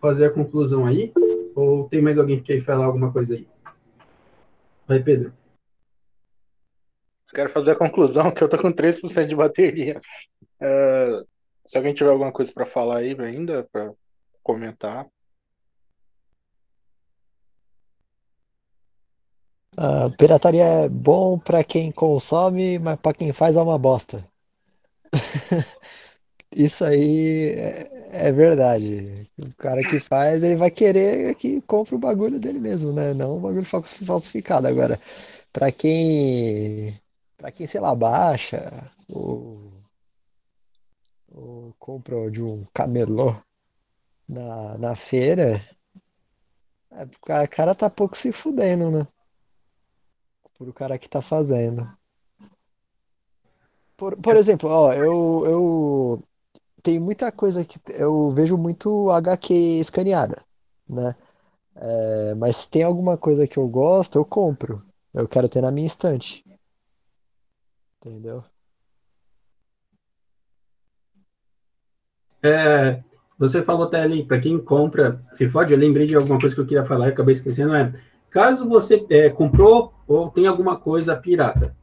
fazer 0.00 0.26
a 0.26 0.30
conclusão 0.30 0.86
aí. 0.86 1.12
Ou 1.54 1.86
tem 1.90 2.00
mais 2.00 2.16
alguém 2.16 2.40
que 2.40 2.54
quer 2.54 2.64
falar 2.64 2.86
alguma 2.86 3.12
coisa 3.12 3.34
aí? 3.34 3.46
Vai, 4.88 5.00
Pedro. 5.00 5.32
Quero 7.34 7.50
fazer 7.50 7.72
a 7.72 7.76
conclusão 7.76 8.30
que 8.30 8.42
eu 8.42 8.48
tô 8.48 8.58
com 8.58 8.72
3% 8.72 9.28
de 9.28 9.34
bateria. 9.34 10.00
Uh, 10.60 11.26
se 11.66 11.76
alguém 11.76 11.94
tiver 11.94 12.10
alguma 12.10 12.32
coisa 12.32 12.52
para 12.52 12.66
falar 12.66 12.98
aí 12.98 13.16
ainda, 13.18 13.66
para 13.72 13.92
comentar. 14.42 15.06
Uh, 19.78 20.14
pirataria 20.18 20.64
é 20.64 20.88
bom 20.88 21.38
para 21.38 21.64
quem 21.64 21.90
consome, 21.90 22.78
mas 22.78 22.98
para 23.00 23.14
quem 23.14 23.32
faz 23.32 23.56
é 23.56 23.62
uma 23.62 23.78
bosta. 23.78 24.28
Isso 26.54 26.84
aí 26.84 27.48
é, 27.56 28.28
é 28.28 28.32
verdade. 28.32 29.26
O 29.38 29.56
cara 29.56 29.82
que 29.82 29.98
faz, 29.98 30.42
ele 30.42 30.56
vai 30.56 30.70
querer 30.70 31.34
que 31.36 31.62
compre 31.62 31.94
o 31.94 31.98
bagulho 31.98 32.38
dele 32.38 32.58
mesmo, 32.58 32.92
né? 32.92 33.14
Não 33.14 33.38
o 33.38 33.40
bagulho 33.40 33.64
falsificado. 33.64 34.68
Agora, 34.68 35.00
para 35.50 35.72
quem, 35.72 36.94
para 37.42 37.50
quem, 37.50 37.66
sei 37.66 37.80
lá, 37.80 37.92
baixa 37.92 38.88
ou, 39.12 39.72
ou 41.28 41.74
compra 41.76 42.30
de 42.30 42.40
um 42.40 42.64
camelô 42.72 43.34
na, 44.28 44.78
na 44.78 44.94
feira, 44.94 45.60
é, 46.92 47.02
o 47.02 47.48
cara 47.48 47.74
tá 47.74 47.90
pouco 47.90 48.16
se 48.16 48.30
fudendo, 48.30 48.92
né? 48.92 49.08
por 50.56 50.68
o 50.68 50.72
cara 50.72 50.96
que 50.96 51.08
tá 51.08 51.20
fazendo. 51.20 51.90
Por, 53.96 54.16
por 54.16 54.36
exemplo, 54.36 54.70
ó, 54.70 54.92
eu, 54.92 55.42
eu 55.44 56.22
tem 56.80 57.00
muita 57.00 57.32
coisa 57.32 57.64
que 57.64 57.80
eu 57.88 58.30
vejo 58.30 58.56
muito 58.56 59.10
HQ 59.10 59.52
escaneada, 59.80 60.44
né? 60.88 61.16
É, 61.74 62.34
mas 62.36 62.58
se 62.58 62.70
tem 62.70 62.84
alguma 62.84 63.18
coisa 63.18 63.48
que 63.48 63.56
eu 63.56 63.66
gosto, 63.66 64.16
eu 64.16 64.24
compro. 64.24 64.86
Eu 65.12 65.26
quero 65.26 65.48
ter 65.48 65.60
na 65.60 65.72
minha 65.72 65.88
estante. 65.88 66.44
Entendeu? 68.04 68.42
É, 72.42 73.00
você 73.38 73.62
falou 73.62 73.84
até 73.84 74.02
ali, 74.02 74.24
para 74.24 74.40
quem 74.40 74.58
compra, 74.58 75.22
se 75.32 75.48
fode, 75.48 75.72
eu 75.72 75.78
lembrei 75.78 76.06
de 76.06 76.16
alguma 76.16 76.40
coisa 76.40 76.54
que 76.54 76.60
eu 76.60 76.66
queria 76.66 76.84
falar 76.84 77.06
e 77.06 77.10
acabei 77.10 77.32
esquecendo, 77.32 77.74
é 77.74 77.92
Caso 78.28 78.68
você 78.68 79.06
é, 79.10 79.28
comprou 79.28 79.94
ou 80.08 80.30
tem 80.30 80.46
alguma 80.46 80.76
coisa 80.76 81.14
pirata, 81.14 81.76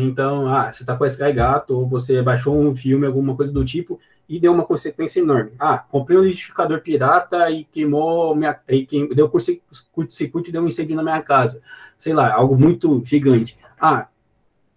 então, 0.00 0.48
ah, 0.48 0.72
você 0.72 0.82
está 0.82 0.96
com 0.96 1.04
a 1.04 1.06
Sky 1.06 1.32
Gato, 1.32 1.76
ou 1.76 1.86
você 1.86 2.22
baixou 2.22 2.58
um 2.58 2.74
filme, 2.74 3.06
alguma 3.06 3.36
coisa 3.36 3.52
do 3.52 3.64
tipo, 3.64 4.00
e 4.28 4.40
deu 4.40 4.52
uma 4.52 4.64
consequência 4.64 5.20
enorme. 5.20 5.52
Ah, 5.58 5.78
comprei 5.78 6.16
um 6.16 6.22
liquidificador 6.22 6.80
pirata 6.80 7.50
e 7.50 7.64
queimou 7.64 8.34
minha. 8.34 8.58
E 8.68 8.86
queim, 8.86 9.08
deu 9.08 9.28
curto-circuito 9.28 10.48
e 10.48 10.52
deu 10.52 10.62
um 10.62 10.66
incêndio 10.66 10.96
na 10.96 11.02
minha 11.02 11.20
casa. 11.20 11.60
Sei 11.98 12.14
lá, 12.14 12.32
algo 12.32 12.56
muito 12.56 13.02
gigante. 13.04 13.58
Ah, 13.78 14.08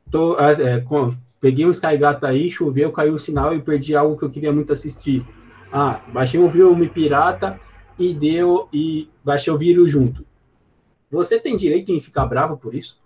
tô, 0.10 0.40
é, 0.40 0.82
com, 0.82 1.16
peguei 1.40 1.66
um 1.66 1.72
Sky 1.72 1.98
Gato 1.98 2.26
aí, 2.26 2.50
choveu, 2.50 2.92
caiu 2.92 3.14
o 3.14 3.20
sinal 3.20 3.56
e 3.56 3.62
perdi 3.62 3.96
algo 3.96 4.18
que 4.18 4.24
eu 4.24 4.30
queria 4.30 4.52
muito 4.52 4.74
assistir. 4.74 5.26
Ah, 5.72 6.02
baixei 6.14 6.40
um 6.40 6.50
filme 6.50 6.88
pirata 6.88 7.60
e 7.98 8.14
deu 8.14 8.68
e 8.72 9.10
baixei 9.24 9.52
o 9.52 9.58
vírus 9.58 9.92
junto. 9.92 10.26
Você 11.12 11.40
tem 11.40 11.56
direito 11.56 11.92
em 11.92 12.02
ficar 12.02 12.26
bravo 12.26 12.58
por 12.58 12.74
isso? 12.74 13.00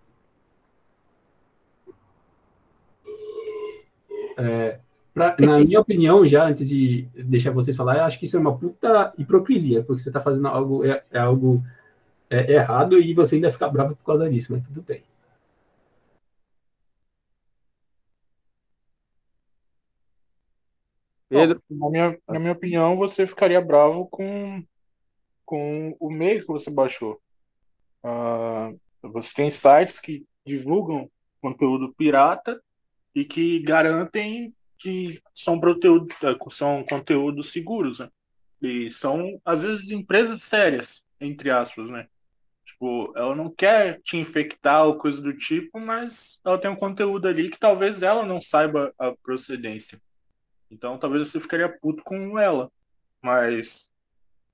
É, 4.38 4.80
pra, 5.14 5.36
na 5.40 5.58
minha 5.58 5.82
opinião, 5.82 6.26
já 6.26 6.48
antes 6.48 6.70
de 6.70 7.08
deixar 7.14 7.52
vocês 7.52 7.76
falar, 7.76 7.98
eu 7.98 8.04
acho 8.06 8.18
que 8.18 8.26
isso 8.26 8.38
é 8.38 8.40
uma 8.40 8.58
puta 8.58 9.14
hipocrisia, 9.18 9.84
porque 9.84 10.02
você 10.02 10.10
está 10.10 10.22
fazendo 10.22 10.48
algo, 10.48 10.86
é, 10.86 11.04
é 11.12 11.20
algo 11.20 11.62
é, 12.30 12.54
errado 12.54 12.98
e 12.98 13.14
você 13.14 13.36
ainda 13.36 13.52
fica 13.52 13.68
bravo 13.68 13.96
por 13.96 14.06
causa 14.06 14.30
disso, 14.30 14.54
mas 14.54 14.62
tudo 14.64 14.82
bem. 14.82 15.04
Pedro? 21.30 21.61
Na 21.69 21.89
minha, 21.89 22.19
na 22.27 22.39
minha 22.39 22.53
opinião, 22.53 22.97
você 22.97 23.27
ficaria 23.27 23.61
bravo 23.61 24.07
com, 24.07 24.64
com 25.45 25.95
o 25.99 26.10
meio 26.10 26.41
que 26.41 26.47
você 26.47 26.72
baixou. 26.72 27.22
Uh, 28.03 28.80
você 29.01 29.34
tem 29.35 29.51
sites 29.51 29.99
que 29.99 30.26
divulgam 30.45 31.10
conteúdo 31.41 31.93
pirata 31.95 32.61
e 33.14 33.23
que 33.23 33.60
garantem 33.61 34.53
que 34.77 35.22
são, 35.35 35.60
conteúdo, 35.60 36.07
é, 36.23 36.35
são 36.51 36.84
conteúdos 36.85 37.51
seguros, 37.51 37.99
né? 37.99 38.10
E 38.61 38.91
são, 38.91 39.39
às 39.45 39.61
vezes, 39.61 39.91
empresas 39.91 40.41
sérias, 40.41 41.06
entre 41.19 41.49
aspas, 41.49 41.89
né? 41.89 42.07
Tipo, 42.65 43.14
ela 43.15 43.35
não 43.35 43.49
quer 43.49 44.01
te 44.03 44.18
infectar 44.18 44.85
ou 44.85 44.97
coisa 44.97 45.22
do 45.22 45.34
tipo, 45.38 45.80
mas 45.80 46.39
ela 46.45 46.57
tem 46.57 46.69
um 46.72 46.76
conteúdo 46.76 47.27
ali 47.27 47.49
que 47.49 47.60
talvez 47.60 48.01
ela 48.01 48.26
não 48.26 48.41
saiba 48.41 48.93
a 48.97 49.14
procedência. 49.23 50.01
Então 50.72 50.98
talvez 50.98 51.28
você 51.28 51.40
ficaria 51.40 51.70
puto 51.80 52.04
com 52.04 52.38
ela. 52.40 52.72
Mas 53.22 53.91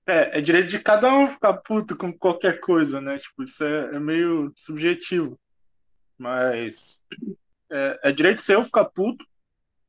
é, 0.07 0.39
é 0.39 0.41
direito 0.41 0.69
de 0.69 0.79
cada 0.79 1.13
um 1.13 1.27
ficar 1.27 1.53
puto 1.55 1.95
com 1.97 2.13
qualquer 2.17 2.59
coisa, 2.59 3.01
né? 3.01 3.19
Tipo, 3.19 3.43
isso 3.43 3.63
é, 3.63 3.95
é 3.95 3.99
meio 3.99 4.53
subjetivo. 4.55 5.39
Mas 6.17 7.03
é, 7.71 7.99
é 8.03 8.11
direito 8.11 8.41
seu 8.41 8.63
ficar 8.63 8.85
puto, 8.85 9.25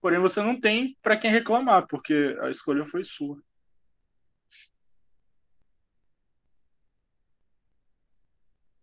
porém 0.00 0.18
você 0.18 0.42
não 0.42 0.60
tem 0.60 0.96
para 1.02 1.16
quem 1.16 1.30
reclamar, 1.30 1.86
porque 1.86 2.36
a 2.40 2.50
escolha 2.50 2.84
foi 2.84 3.04
sua. 3.04 3.38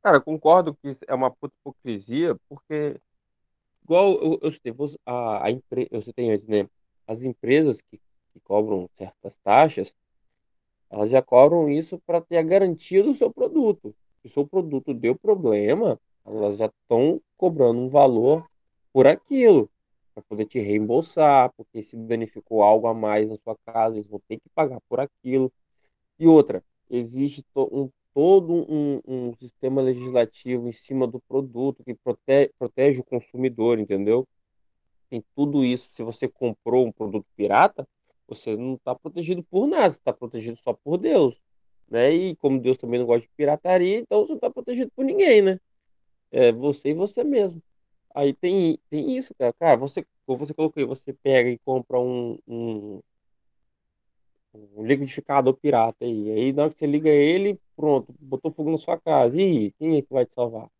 Cara, 0.02 0.20
concordo 0.20 0.76
que 0.76 0.98
é 1.08 1.14
uma 1.16 1.32
puta 1.32 1.56
hipocrisia, 1.62 2.36
porque, 2.50 3.00
igual 3.84 4.40
eu, 4.44 4.52
eu 4.52 5.00
a, 5.06 5.46
a 5.46 5.52
empre, 5.52 5.88
eu 5.92 6.02
citei 6.02 6.30
antes, 6.30 6.46
né? 6.48 6.68
As 7.08 7.24
empresas 7.24 7.82
que, 7.82 7.98
que 7.98 8.40
cobram 8.44 8.90
certas 8.98 9.36
taxas, 9.44 9.94
elas 10.90 11.10
já 11.10 11.22
cobram 11.22 11.70
isso 11.70 12.00
para 12.06 12.22
ter 12.22 12.38
a 12.38 12.44
garantia 12.44 13.04
do 13.04 13.14
seu 13.14 13.32
produto. 13.32 13.96
Se 14.22 14.28
o 14.28 14.30
seu 14.30 14.48
produto 14.48 14.94
deu 14.94 15.16
problema, 15.16 16.00
elas 16.26 16.58
já 16.58 16.68
estão 16.68 17.22
cobrando 17.36 17.80
um 17.80 17.90
valor 17.90 18.48
por 18.92 19.08
aquilo, 19.08 19.70
para 20.14 20.24
poder 20.24 20.46
te 20.46 20.60
reembolsar, 20.60 21.52
porque 21.58 21.82
se 21.82 21.98
danificou 21.98 22.62
algo 22.64 22.88
a 22.88 22.94
mais 22.94 23.28
na 23.28 23.38
sua 23.38 23.58
casa, 23.66 23.96
eles 23.96 24.08
vão 24.08 24.22
ter 24.28 24.38
que 24.38 24.50
pagar 24.54 24.80
por 24.88 25.00
aquilo. 25.00 25.52
E 26.20 26.28
outra, 26.28 26.64
existe 26.90 27.44
um 27.58 27.90
todo 28.14 28.54
um, 28.72 29.02
um 29.08 29.34
sistema 29.36 29.82
legislativo 29.82 30.68
em 30.68 30.72
cima 30.72 31.08
do 31.08 31.20
produto 31.22 31.84
que 31.84 31.96
protege, 31.96 32.52
protege 32.60 33.00
o 33.00 33.04
consumidor, 33.04 33.80
entendeu? 33.80 34.28
Tem 35.14 35.24
tudo 35.36 35.64
isso. 35.64 35.92
Se 35.92 36.02
você 36.02 36.28
comprou 36.28 36.88
um 36.88 36.92
produto 36.92 37.28
pirata, 37.36 37.88
você 38.28 38.58
não 38.58 38.74
está 38.74 38.96
protegido 38.96 39.44
por 39.44 39.68
nada, 39.68 39.92
você 39.92 40.00
está 40.00 40.12
protegido 40.12 40.58
só 40.58 40.74
por 40.74 40.98
Deus. 40.98 41.40
Né? 41.88 42.12
E 42.12 42.36
como 42.38 42.60
Deus 42.60 42.80
também 42.80 43.00
não 43.00 43.06
gosta 43.06 43.22
de 43.22 43.30
pirataria, 43.38 44.00
então 44.00 44.22
você 44.22 44.30
não 44.30 44.38
está 44.38 44.50
protegido 44.50 44.92
por 44.96 45.06
ninguém, 45.06 45.44
né? 45.44 45.60
É 46.32 46.52
você 46.52 46.90
e 46.90 46.94
você 46.96 47.24
mesmo. 47.24 47.62
Aí 48.16 48.34
tem, 48.34 48.80
tem 48.90 49.16
isso, 49.16 49.36
cara. 49.36 49.54
Cara, 49.54 49.78
você, 49.78 50.04
como 50.26 50.40
você 50.40 50.52
colocou 50.52 50.88
você 50.88 51.14
pega 51.14 51.48
e 51.48 51.60
compra 51.60 52.00
um, 52.00 52.40
um, 52.48 53.00
um 54.56 54.84
liquidificador 54.84 55.54
pirata 55.58 56.06
aí. 56.06 56.32
Aí 56.32 56.54
na 56.54 56.64
hora 56.64 56.74
que 56.74 56.80
você 56.80 56.88
liga 56.88 57.10
ele, 57.10 57.60
pronto, 57.76 58.16
botou 58.20 58.52
fogo 58.52 58.72
na 58.72 58.78
sua 58.80 59.00
casa. 59.00 59.40
E 59.40 59.72
quem 59.74 59.98
é 59.98 60.02
que 60.02 60.12
vai 60.12 60.26
te 60.26 60.34
salvar? 60.34 60.72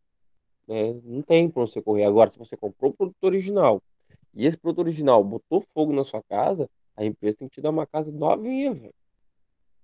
Né? 0.66 0.92
Não 1.04 1.22
tem 1.22 1.48
pra 1.48 1.60
você 1.62 1.80
correr. 1.80 2.02
Agora, 2.04 2.32
se 2.32 2.38
você 2.38 2.56
comprou 2.56 2.90
o 2.90 2.94
produto 2.94 3.22
original 3.22 3.80
e 4.34 4.46
esse 4.46 4.56
produto 4.56 4.80
original 4.80 5.22
botou 5.22 5.64
fogo 5.74 5.92
na 5.92 6.04
sua 6.04 6.22
casa, 6.22 6.68
a 6.96 7.04
empresa 7.04 7.38
tem 7.38 7.48
que 7.48 7.54
te 7.54 7.60
dar 7.60 7.70
uma 7.70 7.86
casa 7.86 8.10
novinha, 8.10 8.72
velho. 8.74 8.94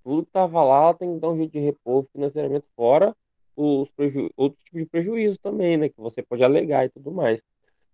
Tudo 0.02 0.24
que 0.24 0.32
tava 0.32 0.62
lá 0.64 0.94
tem 0.94 1.14
que 1.14 1.20
dar 1.20 1.30
um 1.30 1.36
jeito 1.36 1.52
de 1.52 1.60
repor 1.60 2.04
financeiramente, 2.12 2.66
fora 2.74 3.14
os 3.56 3.90
preju... 3.90 4.30
outros 4.36 4.62
tipos 4.64 4.80
de 4.80 4.86
prejuízo 4.86 5.38
também, 5.38 5.76
né? 5.76 5.88
Que 5.88 6.00
você 6.00 6.22
pode 6.22 6.42
alegar 6.42 6.86
e 6.86 6.90
tudo 6.90 7.10
mais. 7.12 7.40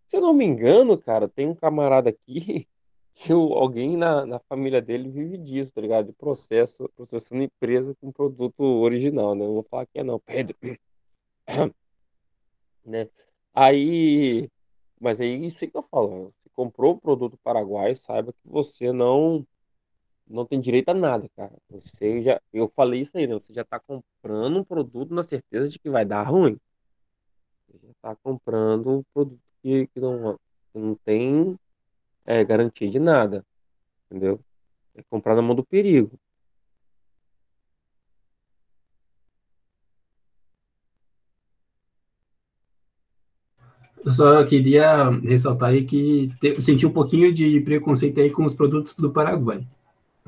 Se 0.07 0.16
eu 0.16 0.20
não 0.20 0.33
me 0.33 0.45
engano, 0.45 0.97
cara, 0.99 1.28
tem 1.28 1.47
um 1.47 1.55
camarada 1.55 2.11
aqui 2.11 2.69
que 3.15 3.33
o, 3.33 3.55
alguém 3.55 3.97
na, 3.97 4.27
na 4.27 4.39
família 4.41 4.81
dele 4.81 5.09
vive 5.09 5.39
disso, 5.39 5.73
tá 5.73 5.81
ligado? 5.81 6.07
De 6.07 6.12
processo, 6.12 6.89
processando 6.97 7.43
empresa 7.43 7.95
com 8.01 8.12
produto 8.12 8.61
original, 8.62 9.35
né? 9.35 9.45
Não 9.45 9.55
vou 9.55 9.62
falar 9.65 9.87
que 9.87 9.99
é 9.99 10.05
não, 10.05 10.20
Pedro. 10.20 10.57
né? 12.85 13.09
Aí, 13.55 14.49
mas 15.01 15.20
aí 15.20 15.47
isso 15.47 15.65
aí 15.65 15.70
que 15.70 15.77
eu 15.77 15.83
falo, 15.91 16.33
comprou 16.57 16.95
o 16.95 17.01
produto 17.01 17.39
paraguaio, 17.45 17.97
saiba 17.97 18.33
que 18.33 18.49
você 18.49 18.93
não 18.93 19.47
não 20.28 20.45
tem 20.47 20.61
direito 20.61 20.89
a 20.89 20.95
nada, 20.95 21.28
cara. 21.37 21.57
Você 21.70 22.23
já, 22.23 22.41
eu 22.53 22.69
falei 22.74 23.03
isso 23.03 23.16
aí, 23.16 23.27
né? 23.28 23.35
Você 23.35 23.55
já 23.55 23.65
tá 23.65 23.78
comprando 23.78 24.59
um 24.59 24.65
produto 24.65 25.15
na 25.15 25.23
certeza 25.23 25.69
de 25.70 25.78
que 25.78 25.89
vai 25.91 26.05
dar 26.05 26.24
ruim. 26.24 26.59
Você 27.69 27.87
já 27.87 27.93
tá 28.03 28.16
comprando 28.16 28.91
um 28.99 29.03
produto 29.15 29.41
que, 29.62 29.87
que 29.89 30.01
não, 30.01 30.37
que 30.73 30.78
não 30.81 30.95
tem 30.97 31.57
é 32.24 32.45
garantia 32.45 32.91
de 32.91 32.99
nada, 32.99 33.45
entendeu? 34.07 34.41
É 34.95 35.03
comprar 35.05 35.37
na 35.37 35.43
mão 35.43 35.55
do 35.55 35.65
perigo. 35.65 36.19
Eu 44.07 44.12
só 44.12 44.45
queria 44.45 45.11
ressaltar 45.11 45.70
aí 45.70 45.85
que 45.85 46.33
te, 46.41 46.62
senti 46.62 46.87
um 46.87 46.93
pouquinho 46.93 47.35
de 47.35 47.61
preconceito 47.62 48.20
aí 48.20 48.31
com 48.31 48.45
os 48.45 48.55
produtos 48.55 48.95
do 48.95 49.11
Paraguai. 49.11 49.66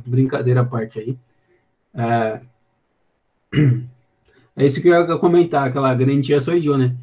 Brincadeira 0.05 0.62
à 0.62 0.64
parte 0.64 0.98
aí. 0.98 1.16
É, 1.94 2.40
é 4.56 4.66
isso 4.66 4.82
que 4.82 4.88
eu 4.88 4.94
ia 4.94 5.18
comentar, 5.18 5.68
aquela 5.68 5.94
garantia 5.94 6.40
sou 6.40 6.55
eu, 6.55 6.76
né? 6.76 6.96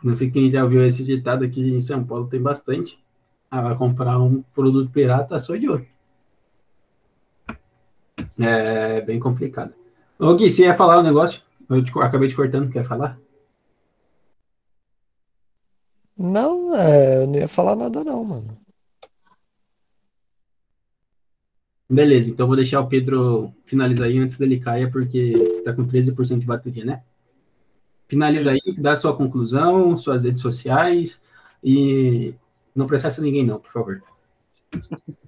Não 0.00 0.14
sei 0.14 0.30
quem 0.30 0.48
já 0.48 0.64
viu 0.64 0.86
esse 0.86 1.02
ditado 1.02 1.44
aqui 1.44 1.60
em 1.60 1.80
São 1.80 2.04
Paulo, 2.04 2.28
tem 2.28 2.40
bastante. 2.40 2.96
Ah, 3.50 3.62
vai 3.62 3.74
comprar 3.76 4.16
um 4.16 4.42
produto 4.54 4.92
pirata, 4.92 5.40
sou 5.40 5.56
ouro. 5.56 5.84
É 8.38 9.00
bem 9.00 9.18
complicado. 9.18 9.74
Ô 10.20 10.36
Gui, 10.36 10.50
você 10.50 10.62
ia 10.62 10.76
falar 10.76 11.00
um 11.00 11.02
negócio? 11.02 11.42
Eu 11.68 11.82
te, 11.82 11.90
acabei 11.98 12.28
te 12.28 12.36
cortando, 12.36 12.70
quer 12.70 12.84
falar? 12.84 13.18
Não, 16.18 16.74
é, 16.74 17.22
eu 17.22 17.26
não 17.28 17.36
ia 17.36 17.46
falar 17.46 17.76
nada 17.76 18.02
não, 18.02 18.24
mano. 18.24 18.58
Beleza, 21.88 22.30
então 22.30 22.46
vou 22.46 22.56
deixar 22.56 22.80
o 22.80 22.88
Pedro 22.88 23.54
finalizar 23.64 24.08
aí 24.08 24.18
antes 24.18 24.36
dele 24.36 24.60
cair, 24.60 24.90
porque 24.90 25.62
tá 25.64 25.72
com 25.72 25.86
13% 25.86 26.40
de 26.40 26.46
bateria, 26.46 26.84
né? 26.84 27.02
Finaliza 28.08 28.50
aí, 28.50 28.58
dá 28.78 28.96
sua 28.96 29.16
conclusão, 29.16 29.96
suas 29.96 30.24
redes 30.24 30.42
sociais 30.42 31.22
e 31.62 32.34
não 32.74 32.86
processa 32.86 33.22
ninguém, 33.22 33.46
não, 33.46 33.60
por 33.60 33.70
favor. 33.70 34.02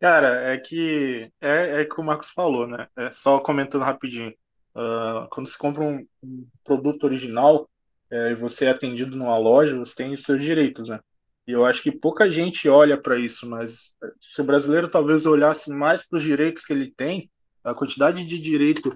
Cara, 0.00 0.52
é 0.52 0.58
que 0.58 1.30
é, 1.40 1.82
é 1.82 1.84
que 1.84 2.00
o 2.00 2.02
Marcos 2.02 2.30
falou, 2.30 2.66
né? 2.66 2.88
É 2.96 3.12
só 3.12 3.38
comentando 3.38 3.82
rapidinho. 3.82 4.34
Uh, 4.74 5.28
quando 5.30 5.46
você 5.46 5.56
compra 5.56 5.84
um, 5.84 6.04
um 6.22 6.46
produto 6.64 7.04
original 7.04 7.68
é, 8.12 8.34
você 8.34 8.66
é 8.66 8.70
atendido 8.70 9.16
numa 9.16 9.38
loja, 9.38 9.74
você 9.74 9.96
tem 9.96 10.12
os 10.12 10.22
seus 10.22 10.42
direitos, 10.42 10.88
né? 10.88 11.00
E 11.46 11.52
eu 11.52 11.64
acho 11.64 11.82
que 11.82 11.90
pouca 11.90 12.30
gente 12.30 12.68
olha 12.68 13.00
para 13.00 13.18
isso, 13.18 13.48
mas 13.48 13.96
se 14.20 14.40
o 14.40 14.44
brasileiro 14.44 14.88
talvez 14.88 15.24
olhasse 15.24 15.72
mais 15.72 16.06
para 16.06 16.18
os 16.18 16.24
direitos 16.24 16.62
que 16.64 16.72
ele 16.74 16.92
tem, 16.94 17.30
a 17.64 17.74
quantidade 17.74 18.22
de 18.24 18.38
direito 18.38 18.90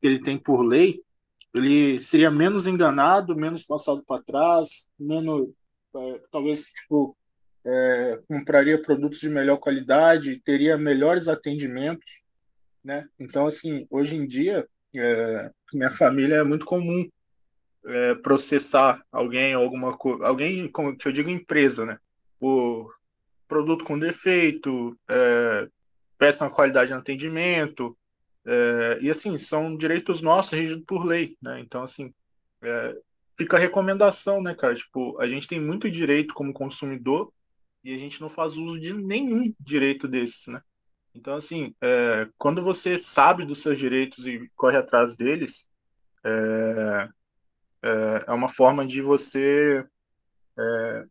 que 0.00 0.06
ele 0.06 0.20
tem 0.20 0.38
por 0.38 0.62
lei, 0.62 1.02
ele 1.52 2.00
seria 2.00 2.30
menos 2.30 2.66
enganado, 2.68 3.34
menos 3.34 3.64
passado 3.64 4.04
para 4.06 4.22
trás, 4.22 4.68
menos 4.98 5.48
é, 5.96 6.20
talvez 6.30 6.66
tipo, 6.66 7.16
é, 7.64 8.20
compraria 8.28 8.80
produtos 8.80 9.18
de 9.18 9.28
melhor 9.28 9.56
qualidade, 9.58 10.40
teria 10.44 10.78
melhores 10.78 11.26
atendimentos, 11.26 12.22
né? 12.84 13.08
Então, 13.18 13.46
assim, 13.48 13.86
hoje 13.90 14.14
em 14.14 14.26
dia, 14.26 14.68
é, 14.94 15.50
minha 15.74 15.90
família 15.90 16.36
é 16.36 16.44
muito 16.44 16.64
comum 16.64 17.08
é, 17.86 18.14
processar 18.16 19.02
alguém 19.12 19.54
alguma 19.54 19.96
coisa, 19.96 20.26
alguém, 20.26 20.70
que 20.98 21.08
eu 21.08 21.12
digo, 21.12 21.30
empresa, 21.30 21.84
né? 21.86 21.98
Por 22.38 22.94
produto 23.48 23.84
com 23.84 23.98
defeito, 23.98 24.98
é, 25.08 25.68
péssima 26.18 26.50
qualidade 26.50 26.90
no 26.90 26.98
atendimento, 26.98 27.96
é, 28.44 28.98
e 29.00 29.10
assim, 29.10 29.38
são 29.38 29.76
direitos 29.76 30.22
nossos 30.22 30.52
regidos 30.52 30.84
por 30.86 31.04
lei, 31.04 31.36
né? 31.42 31.60
Então, 31.60 31.82
assim, 31.82 32.12
é, 32.62 32.96
fica 33.36 33.56
a 33.56 33.60
recomendação, 33.60 34.42
né, 34.42 34.54
cara? 34.54 34.74
Tipo, 34.74 35.20
a 35.20 35.26
gente 35.26 35.48
tem 35.48 35.60
muito 35.60 35.90
direito 35.90 36.34
como 36.34 36.52
consumidor 36.52 37.32
e 37.84 37.94
a 37.94 37.98
gente 37.98 38.20
não 38.20 38.28
faz 38.28 38.56
uso 38.56 38.80
de 38.80 38.92
nenhum 38.94 39.52
direito 39.60 40.08
desses, 40.08 40.46
né? 40.48 40.60
Então, 41.14 41.34
assim, 41.36 41.74
é, 41.80 42.28
quando 42.38 42.62
você 42.62 42.98
sabe 42.98 43.44
dos 43.46 43.62
seus 43.62 43.78
direitos 43.78 44.26
e 44.26 44.50
corre 44.54 44.76
atrás 44.76 45.16
deles, 45.16 45.66
é, 46.24 47.08
é, 47.86 48.24
é 48.26 48.32
uma 48.32 48.48
forma 48.48 48.86
de 48.86 49.00
você 49.00 49.86
é, 50.58 51.04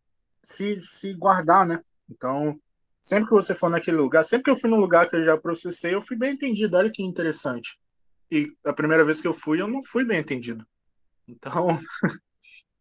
se, 0.43 0.81
se 0.81 1.13
guardar, 1.13 1.65
né? 1.65 1.81
Então, 2.09 2.59
sempre 3.03 3.29
que 3.29 3.35
você 3.35 3.55
for 3.55 3.69
naquele 3.69 3.97
lugar, 3.97 4.23
sempre 4.23 4.45
que 4.45 4.49
eu 4.49 4.59
fui 4.59 4.69
no 4.69 4.77
lugar 4.77 5.09
que 5.09 5.15
eu 5.15 5.23
já 5.23 5.37
processei, 5.37 5.95
eu 5.95 6.01
fui 6.01 6.17
bem 6.17 6.33
entendido. 6.33 6.77
Olha 6.77 6.91
que 6.91 7.03
interessante. 7.03 7.79
E 8.31 8.47
a 8.65 8.73
primeira 8.73 9.05
vez 9.05 9.21
que 9.21 9.27
eu 9.27 9.33
fui, 9.33 9.61
eu 9.61 9.67
não 9.67 9.83
fui 9.83 10.05
bem 10.05 10.19
entendido. 10.19 10.65
Então, 11.27 11.79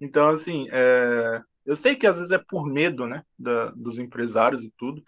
então 0.00 0.28
assim, 0.30 0.66
é, 0.72 1.42
eu 1.64 1.76
sei 1.76 1.96
que 1.96 2.06
às 2.06 2.16
vezes 2.16 2.32
é 2.32 2.38
por 2.38 2.66
medo, 2.66 3.06
né, 3.06 3.22
da, 3.38 3.70
dos 3.70 3.98
empresários 3.98 4.64
e 4.64 4.72
tudo, 4.76 5.02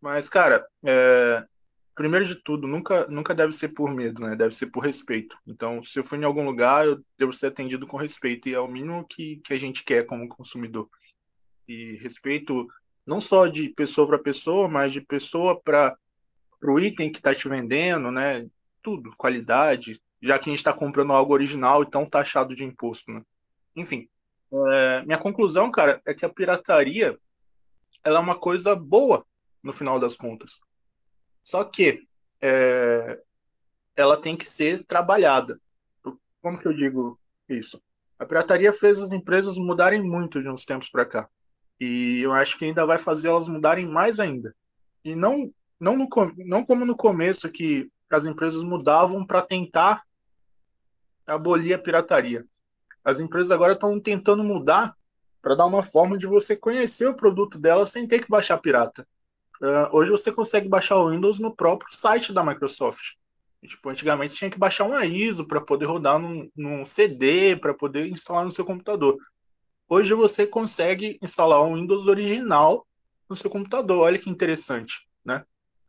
mas, 0.00 0.28
cara, 0.28 0.66
é, 0.84 1.46
primeiro 1.94 2.26
de 2.26 2.34
tudo, 2.36 2.66
nunca, 2.66 3.06
nunca 3.08 3.34
deve 3.34 3.52
ser 3.52 3.68
por 3.68 3.92
medo, 3.92 4.20
né, 4.22 4.36
deve 4.36 4.54
ser 4.54 4.66
por 4.66 4.80
respeito. 4.80 5.36
Então, 5.46 5.82
se 5.82 5.98
eu 5.98 6.04
for 6.04 6.18
em 6.18 6.24
algum 6.24 6.44
lugar, 6.44 6.86
eu 6.86 7.02
devo 7.18 7.32
ser 7.32 7.48
atendido 7.48 7.86
com 7.86 7.96
respeito, 7.96 8.48
e 8.48 8.54
é 8.54 8.60
o 8.60 8.68
mínimo 8.68 9.06
que, 9.08 9.40
que 9.44 9.54
a 9.54 9.58
gente 9.58 9.84
quer 9.84 10.04
como 10.06 10.28
consumidor. 10.28 10.88
E 11.68 11.96
respeito 12.02 12.68
não 13.06 13.20
só 13.20 13.46
de 13.46 13.68
pessoa 13.70 14.06
para 14.06 14.18
pessoa, 14.18 14.68
mas 14.68 14.92
de 14.92 15.00
pessoa 15.00 15.60
para 15.60 15.96
o 16.62 16.80
item 16.80 17.12
que 17.12 17.18
está 17.18 17.34
te 17.34 17.48
vendendo, 17.48 18.10
né? 18.10 18.46
Tudo, 18.82 19.14
qualidade, 19.16 20.00
já 20.22 20.38
que 20.38 20.48
a 20.48 20.52
gente 20.52 20.58
está 20.58 20.72
comprando 20.72 21.12
algo 21.12 21.32
original 21.32 21.82
e 21.82 21.90
tão 21.90 22.06
taxado 22.06 22.54
de 22.54 22.64
imposto, 22.64 23.12
né? 23.12 23.22
Enfim, 23.76 24.08
é, 24.52 25.02
minha 25.04 25.18
conclusão, 25.18 25.70
cara, 25.70 26.00
é 26.06 26.14
que 26.14 26.24
a 26.24 26.28
pirataria 26.28 27.18
ela 28.02 28.18
é 28.18 28.22
uma 28.22 28.38
coisa 28.38 28.74
boa 28.74 29.24
no 29.62 29.72
final 29.72 29.98
das 29.98 30.16
contas. 30.16 30.60
Só 31.44 31.62
que 31.62 32.06
é, 32.40 33.20
ela 33.94 34.16
tem 34.16 34.36
que 34.36 34.46
ser 34.46 34.84
trabalhada. 34.84 35.60
Como 36.42 36.58
que 36.58 36.66
eu 36.66 36.74
digo 36.74 37.18
isso? 37.48 37.80
A 38.18 38.24
pirataria 38.24 38.72
fez 38.72 39.00
as 39.00 39.12
empresas 39.12 39.56
mudarem 39.56 40.02
muito 40.02 40.42
de 40.42 40.48
uns 40.48 40.64
tempos 40.64 40.88
para 40.88 41.04
cá. 41.04 41.28
E 41.78 42.20
eu 42.20 42.32
acho 42.32 42.58
que 42.58 42.64
ainda 42.64 42.86
vai 42.86 42.98
fazer 42.98 43.28
elas 43.28 43.48
mudarem 43.48 43.86
mais 43.86 44.18
ainda. 44.18 44.54
E 45.04 45.14
não, 45.14 45.52
não, 45.78 45.96
no, 45.96 46.08
não 46.38 46.64
como 46.64 46.84
no 46.84 46.96
começo, 46.96 47.50
que 47.50 47.90
as 48.10 48.24
empresas 48.24 48.62
mudavam 48.62 49.26
para 49.26 49.42
tentar 49.42 50.02
abolir 51.26 51.74
a 51.74 51.78
pirataria. 51.78 52.46
As 53.04 53.20
empresas 53.20 53.50
agora 53.50 53.74
estão 53.74 54.00
tentando 54.00 54.42
mudar 54.42 54.96
para 55.42 55.54
dar 55.54 55.66
uma 55.66 55.82
forma 55.82 56.16
de 56.16 56.26
você 56.26 56.56
conhecer 56.56 57.06
o 57.06 57.16
produto 57.16 57.58
dela 57.58 57.86
sem 57.86 58.06
ter 58.08 58.20
que 58.20 58.30
baixar 58.30 58.56
pirata. 58.58 59.06
Uh, 59.60 59.88
hoje 59.92 60.10
você 60.10 60.32
consegue 60.32 60.68
baixar 60.68 60.96
o 60.96 61.10
Windows 61.10 61.38
no 61.38 61.54
próprio 61.54 61.94
site 61.94 62.32
da 62.32 62.44
Microsoft. 62.44 63.14
Tipo, 63.62 63.88
antigamente 63.88 64.32
você 64.32 64.40
tinha 64.40 64.50
que 64.50 64.58
baixar 64.58 64.84
uma 64.84 65.06
ISO 65.06 65.46
para 65.46 65.60
poder 65.60 65.86
rodar 65.86 66.18
num, 66.18 66.50
num 66.54 66.84
CD, 66.84 67.56
para 67.56 67.72
poder 67.72 68.06
instalar 68.08 68.44
no 68.44 68.52
seu 68.52 68.64
computador. 68.64 69.16
Hoje 69.88 70.12
você 70.12 70.46
consegue 70.46 71.18
instalar 71.22 71.62
um 71.62 71.74
Windows 71.74 72.06
original 72.06 72.86
no 73.28 73.36
seu 73.36 73.48
computador. 73.48 74.00
Olha 74.00 74.18
que 74.18 74.28
interessante, 74.28 75.06
né? 75.24 75.44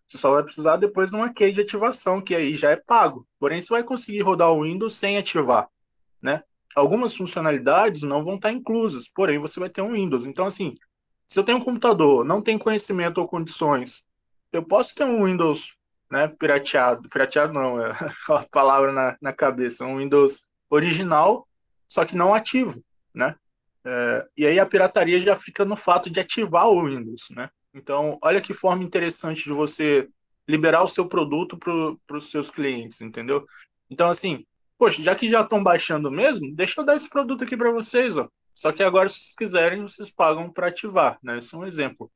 Você 0.07 0.17
só 0.17 0.31
vai 0.31 0.43
precisar 0.43 0.77
depois 0.77 1.09
de 1.09 1.15
uma 1.15 1.33
key 1.33 1.51
de 1.51 1.61
ativação, 1.61 2.21
que 2.21 2.35
aí 2.35 2.55
já 2.55 2.71
é 2.71 2.75
pago. 2.75 3.27
Porém, 3.39 3.61
você 3.61 3.69
vai 3.69 3.83
conseguir 3.83 4.21
rodar 4.21 4.51
o 4.51 4.63
Windows 4.63 4.93
sem 4.93 5.17
ativar, 5.17 5.67
né? 6.21 6.43
Algumas 6.75 7.15
funcionalidades 7.15 8.03
não 8.03 8.23
vão 8.23 8.35
estar 8.35 8.51
inclusas, 8.51 9.07
porém 9.09 9.39
você 9.39 9.59
vai 9.59 9.69
ter 9.69 9.81
um 9.81 9.93
Windows. 9.93 10.25
Então, 10.25 10.45
assim, 10.45 10.75
se 11.35 11.39
eu 11.41 11.43
tenho 11.43 11.57
um 11.57 11.61
computador, 11.61 12.23
não 12.23 12.41
tem 12.41 12.57
conhecimento 12.57 13.17
ou 13.17 13.27
condições, 13.27 14.05
eu 14.53 14.63
posso 14.63 14.95
ter 14.95 15.03
um 15.03 15.25
Windows 15.25 15.77
né, 16.09 16.29
pirateado. 16.29 17.09
Pirateado 17.09 17.51
não, 17.51 17.85
é 17.85 17.91
a 18.29 18.43
palavra 18.49 18.93
na, 18.93 19.17
na 19.21 19.33
cabeça. 19.33 19.83
Um 19.83 19.97
Windows 19.97 20.47
original, 20.69 21.45
só 21.89 22.05
que 22.05 22.15
não 22.15 22.33
ativo, 22.33 22.81
né? 23.13 23.35
É, 23.83 24.25
e 24.37 24.47
aí 24.47 24.57
a 24.57 24.65
pirataria 24.65 25.19
já 25.19 25.35
fica 25.35 25.65
no 25.65 25.75
fato 25.75 26.09
de 26.09 26.21
ativar 26.21 26.69
o 26.69 26.85
Windows, 26.85 27.27
né? 27.31 27.49
Então, 27.73 28.17
olha 28.21 28.39
que 28.39 28.53
forma 28.53 28.85
interessante 28.85 29.43
de 29.43 29.51
você 29.51 30.07
liberar 30.47 30.83
o 30.83 30.87
seu 30.87 31.09
produto 31.09 31.57
para 31.57 32.15
os 32.15 32.31
seus 32.31 32.49
clientes, 32.49 33.01
entendeu? 33.01 33.45
Então, 33.89 34.07
assim, 34.07 34.45
poxa, 34.77 35.03
já 35.03 35.13
que 35.13 35.27
já 35.27 35.41
estão 35.41 35.61
baixando 35.61 36.09
mesmo, 36.09 36.55
deixa 36.55 36.79
eu 36.79 36.85
dar 36.85 36.95
esse 36.95 37.09
produto 37.09 37.43
aqui 37.43 37.57
para 37.57 37.71
vocês, 37.71 38.15
ó. 38.15 38.29
Só 38.55 38.71
que 38.71 38.81
agora, 38.81 39.09
se 39.09 39.19
vocês 39.19 39.35
quiserem, 39.35 39.81
vocês 39.81 40.09
pagam 40.09 40.49
para 40.49 40.67
ativar, 40.67 41.19
né? 41.21 41.39
Esse 41.39 41.53
é 41.53 41.57
um 41.57 41.65
exemplo. 41.65 42.09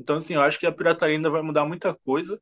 Então, 0.00 0.16
assim, 0.16 0.34
eu 0.34 0.40
acho 0.40 0.58
que 0.58 0.66
a 0.66 0.72
pirataria 0.72 1.16
ainda 1.16 1.30
vai 1.30 1.42
mudar 1.42 1.66
muita 1.66 1.94
coisa. 1.94 2.40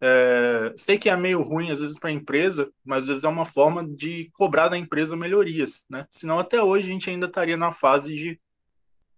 É, 0.00 0.72
sei 0.76 0.98
que 0.98 1.08
é 1.08 1.16
meio 1.16 1.42
ruim 1.42 1.70
às 1.70 1.80
vezes 1.80 1.98
para 1.98 2.10
a 2.10 2.12
empresa, 2.12 2.70
mas 2.84 3.04
às 3.04 3.08
vezes 3.08 3.24
é 3.24 3.28
uma 3.28 3.44
forma 3.44 3.86
de 3.86 4.30
cobrar 4.34 4.68
da 4.68 4.78
empresa 4.78 5.16
melhorias, 5.16 5.84
né? 5.90 6.06
Senão 6.10 6.38
até 6.38 6.62
hoje 6.62 6.88
a 6.88 6.92
gente 6.92 7.10
ainda 7.10 7.26
estaria 7.26 7.56
na 7.56 7.72
fase 7.72 8.14
de 8.14 8.38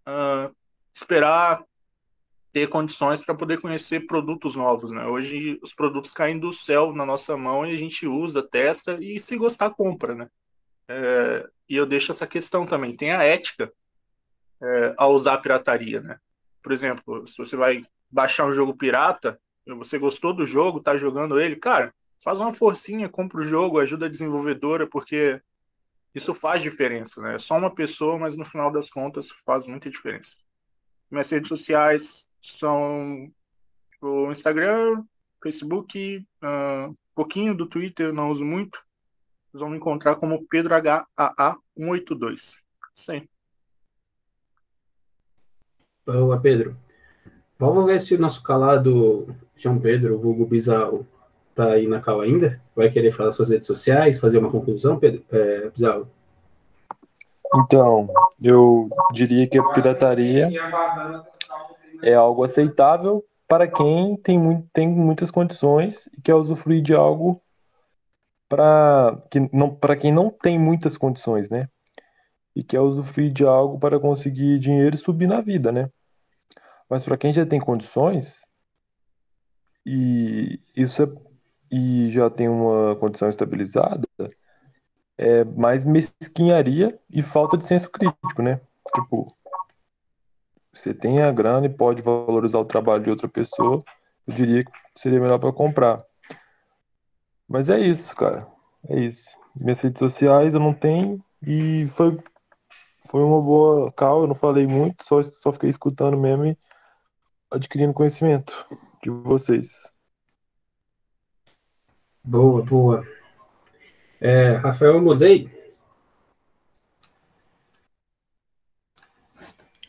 uh, 0.09 0.55
esperar 0.95 1.63
ter 2.53 2.69
condições 2.69 3.25
para 3.25 3.35
poder 3.35 3.61
conhecer 3.61 4.07
produtos 4.07 4.57
novos, 4.57 4.91
né? 4.91 5.05
Hoje 5.07 5.59
os 5.63 5.75
produtos 5.75 6.13
caem 6.13 6.39
do 6.39 6.53
céu 6.53 6.93
na 6.95 7.05
nossa 7.05 7.37
mão 7.37 7.67
e 7.67 7.75
a 7.75 7.77
gente 7.77 8.07
usa, 8.07 8.43
testa 8.43 8.99
e 9.01 9.21
se 9.21 9.37
gostar 9.37 9.71
compra, 9.71 10.15
né? 10.15 10.29
É, 10.89 11.47
e 11.69 11.77
eu 11.77 11.87
deixo 11.87 12.13
essa 12.13 12.27
questão 12.27 12.67
também. 12.67 12.97
Tem 12.97 13.13
a 13.13 13.23
ética 13.23 13.73
é, 14.63 14.95
ao 14.97 15.15
usar 15.15 15.35
a 15.35 15.39
pirataria, 15.39 16.01
né? 16.01 16.19
Por 16.63 16.73
exemplo, 16.73 17.27
se 17.27 17.37
você 17.39 17.57
vai 17.57 17.85
baixar 18.11 18.47
um 18.47 18.53
jogo 18.53 18.77
pirata, 18.77 19.41
você 19.67 19.99
gostou 19.99 20.33
do 20.33 20.47
jogo, 20.47 20.81
tá 20.81 20.97
jogando 20.97 21.41
ele, 21.41 21.57
cara, 21.57 21.95
faz 22.23 22.41
uma 22.41 22.53
forcinha, 22.53 23.09
compra 23.09 23.41
o 23.41 23.45
jogo, 23.45 23.79
ajuda 23.79 24.07
a 24.07 24.09
desenvolvedora, 24.09 24.87
porque 24.87 25.41
isso 26.15 26.35
faz 26.35 26.63
diferença, 26.63 27.21
né? 27.21 27.35
É 27.35 27.39
só 27.39 27.57
uma 27.59 27.75
pessoa, 27.75 28.19
mas 28.19 28.37
no 28.37 28.45
final 28.45 28.71
das 28.71 28.89
contas 28.89 29.31
faz 29.45 29.67
muita 29.67 29.91
diferença. 29.91 30.37
Minhas 31.11 31.31
redes 31.31 31.49
sociais 31.49 32.29
são 32.43 33.31
o 34.01 34.31
Instagram, 34.33 35.05
Facebook, 35.43 36.25
um 36.43 36.95
pouquinho 37.15 37.55
do 37.57 37.67
Twitter, 37.67 38.13
não 38.13 38.31
uso 38.31 38.45
muito. 38.45 38.79
Vocês 39.57 39.63
vão 39.63 39.71
me 39.71 39.79
encontrar 39.79 40.17
como 40.17 40.47
Pedro 40.47 40.75
HAA182. 40.75 42.57
Sim. 42.95 43.27
Boa, 46.05 46.39
Pedro. 46.39 46.77
Vamos 47.59 47.87
ver 47.87 47.99
se 47.99 48.15
o 48.15 48.19
nosso 48.19 48.43
calado 48.43 49.35
João 49.57 49.79
Pedro, 49.79 50.15
o 50.15 50.19
vulgo 50.19 50.45
Bizarro, 50.45 51.07
tá 51.55 51.73
aí 51.73 51.89
na 51.89 52.03
cal 52.03 52.21
ainda? 52.21 52.61
Vai 52.75 52.91
querer 52.91 53.13
falar 53.13 53.33
suas 53.33 53.49
redes 53.49 53.67
sociais, 53.67 54.21
fazer 54.21 54.37
uma 54.37 54.51
conclusão, 54.51 54.99
Pedro? 54.99 55.25
É, 55.33 55.71
Bizarro? 55.71 56.07
Então, 57.55 58.09
eu 58.43 58.87
diria 59.11 59.49
que 59.49 59.59
a 59.59 59.65
pirataria 59.71 60.51
é 62.03 62.13
algo 62.13 62.45
aceitável 62.45 63.25
para 63.49 63.67
quem 63.67 64.19
tem, 64.19 64.39
muito, 64.39 64.69
tem 64.71 64.87
muitas 64.87 65.31
condições 65.31 66.09
e 66.09 66.21
quer 66.21 66.35
usufruir 66.35 66.83
de 66.83 66.93
algo 66.93 67.41
para 68.49 69.21
que 69.31 69.41
não 69.53 69.75
para 69.75 69.97
quem 69.97 70.13
não 70.13 70.31
tem 70.31 70.59
muitas 70.59 70.97
condições, 70.97 71.51
né? 71.51 71.69
E 72.55 72.63
quer 72.65 72.81
usufruir 72.81 73.33
de 73.33 73.45
algo 73.45 73.79
para 73.79 74.01
conseguir 74.01 74.59
dinheiro 74.59 74.95
e 74.95 74.99
subir 74.99 75.27
na 75.27 75.41
vida, 75.41 75.73
né? 75.73 75.91
Mas 76.89 77.03
para 77.03 77.17
quem 77.17 77.33
já 77.33 77.45
tem 77.45 77.61
condições 77.61 78.47
e 79.85 80.61
isso 80.77 81.03
é, 81.03 81.07
e 81.71 82.11
já 82.11 82.31
tem 82.31 82.49
uma 82.49 82.97
condição 82.97 83.29
estabilizada, 83.29 84.07
é 85.19 85.45
mais 85.45 85.85
mesquinharia 85.85 86.99
e 87.11 87.23
falta 87.23 87.57
de 87.57 87.65
senso 87.65 87.91
crítico, 87.91 88.43
né? 88.43 88.61
Tipo, 88.95 89.35
você 90.73 90.93
tem 90.93 91.23
a 91.23 91.33
grana 91.33 91.67
e 91.67 91.71
pode 91.71 92.03
valorizar 92.03 92.59
o 92.59 92.65
trabalho 92.65 93.03
de 93.03 93.11
outra 93.11 93.29
pessoa, 93.29 93.83
eu 94.27 94.35
diria 94.35 94.65
que 94.65 94.71
seria 94.95 95.21
melhor 95.21 95.39
para 95.39 95.53
comprar. 95.53 96.05
Mas 97.49 97.69
é 97.69 97.79
isso, 97.79 98.15
cara. 98.17 98.47
É 98.89 98.99
isso. 98.99 99.25
Minhas 99.55 99.81
redes 99.81 99.99
sociais 99.99 100.53
eu 100.53 100.61
não 100.61 100.75
tenho 100.75 101.23
e 101.43 101.87
foi 101.87 102.19
foi 103.11 103.23
uma 103.23 103.41
boa 103.41 103.93
cal, 103.93 104.23
eu 104.23 104.27
não 104.27 104.35
falei 104.35 104.67
muito, 104.67 105.05
só 105.05 105.23
só 105.23 105.53
fiquei 105.53 105.71
escutando 105.71 106.17
mesmo 106.17 106.47
e 106.47 106.59
adquirindo 107.51 107.95
conhecimento 107.95 108.53
de 109.03 109.11
vocês. 109.11 109.95
Boa, 112.25 112.63
boa. 112.63 113.07
É, 114.21 114.53
Rafael, 114.57 114.95
eu 114.95 115.03
mudei. 115.03 115.49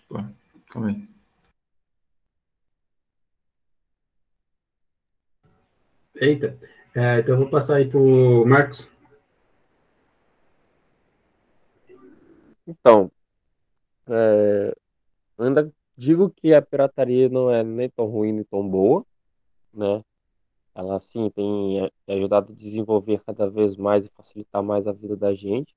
Pô, 0.07 0.23
calma 0.69 0.89
aí. 0.89 1.07
Eita. 6.15 6.57
É, 6.99 7.19
então 7.19 7.36
eu 7.36 7.41
vou 7.41 7.48
passar 7.48 7.76
aí 7.76 7.88
pro 7.88 8.44
Marcos. 8.48 8.90
Então, 12.65 13.11
é, 14.07 14.76
ainda 15.38 15.72
digo 15.95 16.32
que 16.32 16.56
a 16.56 16.61
pirataria 16.61 17.30
não 17.30 17.52
é 17.52 17.64
nem 17.64 17.88
tão 17.88 18.07
ruim 18.07 18.32
nem 18.32 18.44
tão 18.44 18.68
boa, 18.68 19.06
né? 19.72 20.03
Ela 20.74 20.99
sim 20.99 21.30
tem 21.30 21.86
é, 21.86 21.91
ajudado 22.15 22.52
a 22.52 22.56
desenvolver 22.56 23.22
cada 23.24 23.48
vez 23.48 23.76
mais 23.76 24.07
e 24.07 24.10
facilitar 24.10 24.64
mais 24.64 24.88
a 24.88 24.91
vida 24.91 25.15
da 25.15 25.36
gente. 25.36 25.76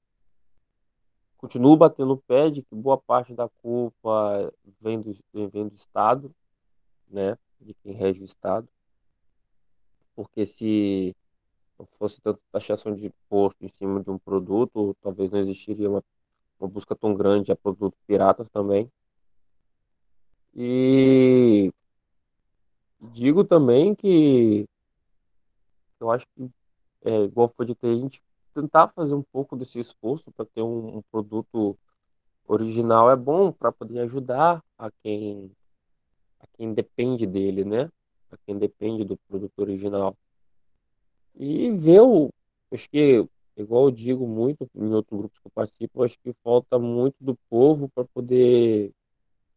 Continuo 1.37 1.77
batendo 1.77 2.15
o 2.15 2.23
pé 2.23 2.49
de 2.49 2.63
que 2.63 2.75
boa 2.75 2.97
parte 2.97 3.35
da 3.35 3.47
culpa 3.63 4.51
vem 4.81 5.03
do, 5.03 5.15
vem 5.35 5.69
do 5.69 5.75
Estado, 5.75 6.35
né? 7.11 7.37
De 7.61 7.75
quem 7.75 7.93
rege 7.93 8.23
o 8.23 8.25
Estado. 8.25 8.67
Porque 10.15 10.47
se 10.47 11.15
não 11.79 11.87
fosse 11.99 12.21
tanta 12.21 12.41
taxação 12.53 12.95
de 12.95 13.07
imposto 13.07 13.65
em 13.65 13.69
cima 13.69 14.03
de 14.03 14.11
um 14.11 14.19
produto, 14.19 14.97
talvez 15.03 15.31
não 15.31 15.39
existiria 15.39 15.89
uma, 15.89 16.05
uma 16.59 16.69
busca 16.69 16.95
tão 16.95 17.15
grande 17.15 17.53
a 17.53 17.57
produtos 17.57 17.99
piratas 18.07 18.51
também. 18.51 18.91
E 20.55 21.73
digo 23.01 23.45
também 23.45 23.95
que 23.95 24.67
eu 26.01 26.11
acho 26.11 26.27
que, 26.35 26.51
é, 27.05 27.25
igual 27.25 27.53
foi 27.57 27.67
de 27.67 27.75
ter, 27.75 27.89
a 27.89 27.97
gente 27.97 28.23
tentar 28.55 28.89
fazer 28.89 29.15
um 29.15 29.23
pouco 29.23 29.57
desse 29.57 29.79
esforço 29.79 30.31
para 30.33 30.45
ter 30.45 30.63
um, 30.63 30.99
um, 30.99 31.03
produto 31.11 31.79
original 32.47 33.11
é 33.11 33.17
bom 33.17 33.53
para 33.53 33.71
poder 33.71 34.01
ajudar 34.01 34.63
a 34.77 34.91
quem, 35.03 35.51
a 36.41 36.47
quem 36.57 36.75
depende 36.75 37.27
dele, 37.27 37.65
né? 37.65 37.91
A 38.31 38.37
quem 38.47 38.59
depende 38.59 39.05
do 39.05 39.17
produto 39.29 39.59
original. 39.59 40.17
E 41.35 41.71
ver 41.73 42.01
o. 42.01 42.31
Acho 42.73 42.89
que, 42.91 43.27
igual 43.57 43.85
eu 43.87 43.91
digo 43.91 44.27
muito 44.27 44.69
em 44.75 44.93
outros 44.93 45.19
grupos 45.19 45.39
que 45.39 45.47
eu 45.47 45.53
participo, 45.53 46.03
acho 46.03 46.19
que 46.21 46.33
falta 46.45 46.79
muito 46.79 47.17
do 47.21 47.37
povo 47.49 47.89
para 47.89 48.05
poder 48.05 48.93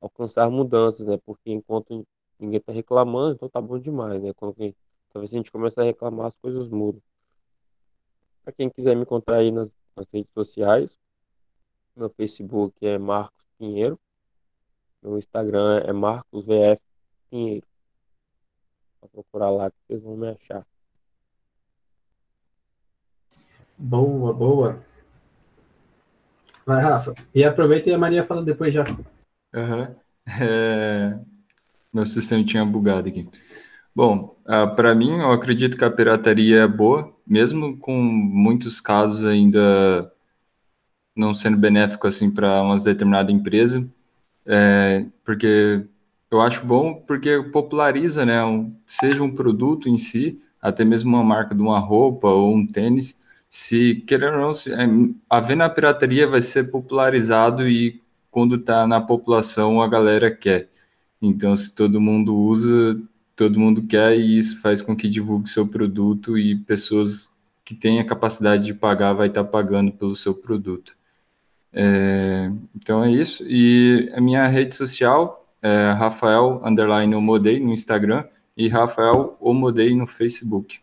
alcançar 0.01 0.49
mudanças, 0.49 1.05
né? 1.05 1.17
Porque 1.25 1.51
enquanto 1.51 2.05
ninguém 2.39 2.57
está 2.57 2.71
reclamando, 2.71 3.35
então 3.35 3.49
tá 3.49 3.61
bom 3.61 3.79
demais, 3.79 4.21
né? 4.21 4.33
Quando 4.33 4.55
talvez 5.11 5.33
a 5.33 5.37
gente 5.37 5.51
comece 5.51 5.79
a 5.79 5.83
reclamar, 5.83 6.27
as 6.27 6.35
coisas 6.35 6.69
mudam. 6.69 7.01
Para 8.43 8.53
quem 8.53 8.69
quiser 8.69 8.95
me 8.95 9.03
encontrar 9.03 9.37
aí 9.37 9.51
nas, 9.51 9.71
nas, 9.95 10.05
redes 10.11 10.31
sociais, 10.33 10.97
meu 11.95 12.09
Facebook 12.09 12.75
é 12.85 12.97
Marcos 12.97 13.45
Pinheiro, 13.57 13.97
meu 15.01 15.17
Instagram 15.17 15.79
é 15.79 15.93
Marcos 15.93 16.45
VF 16.45 16.81
Pinheiro. 17.29 17.65
Só 19.03 19.07
procurar 19.11 19.49
lá 19.49 19.69
que 19.69 19.75
vocês 19.85 20.01
vão 20.01 20.15
me 20.15 20.29
achar. 20.29 20.65
Boa, 23.77 24.33
boa. 24.33 24.81
Vai, 26.65 26.81
Rafa. 26.81 27.13
E 27.35 27.43
aproveita 27.43 27.89
e 27.89 27.93
a 27.93 27.97
Maria 27.97 28.25
fala 28.25 28.41
depois 28.43 28.73
já. 28.73 28.85
Uhum. 29.53 29.95
É... 30.41 31.19
Meu 31.91 32.05
sistema 32.05 32.45
tinha 32.45 32.63
bugado 32.63 33.09
aqui. 33.09 33.29
Bom, 33.93 34.37
ah, 34.45 34.67
para 34.67 34.95
mim, 34.95 35.19
eu 35.19 35.31
acredito 35.33 35.77
que 35.77 35.83
a 35.83 35.91
pirataria 35.91 36.61
é 36.61 36.67
boa, 36.67 37.13
mesmo 37.27 37.77
com 37.77 37.93
muitos 38.01 38.79
casos 38.79 39.25
ainda 39.25 40.11
não 41.15 41.33
sendo 41.33 41.57
benéfico 41.57 42.07
assim 42.07 42.33
para 42.33 42.61
uma 42.61 42.79
determinada 42.79 43.31
empresa, 43.31 43.85
é, 44.45 45.05
porque 45.25 45.85
eu 46.33 46.41
acho 46.41 46.65
bom 46.65 46.95
porque 46.95 47.41
populariza, 47.51 48.25
né, 48.25 48.43
um, 48.43 48.75
seja 48.87 49.23
um 49.23 49.33
produto 49.33 49.87
em 49.87 49.97
si, 49.97 50.41
até 50.61 50.83
mesmo 50.83 51.09
uma 51.09 51.23
marca 51.23 51.53
de 51.53 51.61
uma 51.61 51.79
roupa 51.79 52.27
ou 52.27 52.55
um 52.55 52.65
tênis, 52.65 53.21
se 53.49 53.95
querer 54.07 54.33
ou 54.33 54.39
não, 54.39 54.53
se, 54.53 54.73
é, 54.73 54.87
havendo 55.29 55.63
a 55.63 55.69
pirataria 55.69 56.27
vai 56.27 56.41
ser 56.41 56.71
popularizado 56.71 57.67
e 57.67 58.01
quando 58.31 58.55
está 58.55 58.87
na 58.87 58.99
população 58.99 59.81
a 59.81 59.87
galera 59.87 60.31
quer. 60.35 60.69
Então, 61.21 61.55
se 61.55 61.73
todo 61.73 62.01
mundo 62.01 62.35
usa, 62.35 62.99
todo 63.35 63.59
mundo 63.59 63.83
quer 63.83 64.17
e 64.17 64.37
isso 64.37 64.59
faz 64.61 64.81
com 64.81 64.95
que 64.95 65.07
divulgue 65.07 65.49
seu 65.49 65.67
produto 65.67 66.37
e 66.37 66.55
pessoas 66.55 67.31
que 67.63 67.75
têm 67.75 67.99
a 67.99 68.05
capacidade 68.05 68.65
de 68.65 68.73
pagar 68.73 69.13
vai 69.13 69.27
estar 69.27 69.43
pagando 69.43 69.91
pelo 69.91 70.15
seu 70.15 70.33
produto. 70.33 70.95
É, 71.71 72.51
então 72.75 73.03
é 73.03 73.11
isso. 73.11 73.43
E 73.47 74.11
a 74.15 74.21
minha 74.21 74.47
rede 74.47 74.75
social 74.75 75.42
é 75.63 75.91
Rafael 75.91 76.61
Underline 76.63 77.15
Omodei 77.15 77.57
no 77.57 77.71
Instagram 77.71 78.25
e 78.55 78.67
Rafael 78.67 79.37
Omodei 79.39 79.95
no 79.95 80.05
Facebook. 80.05 80.81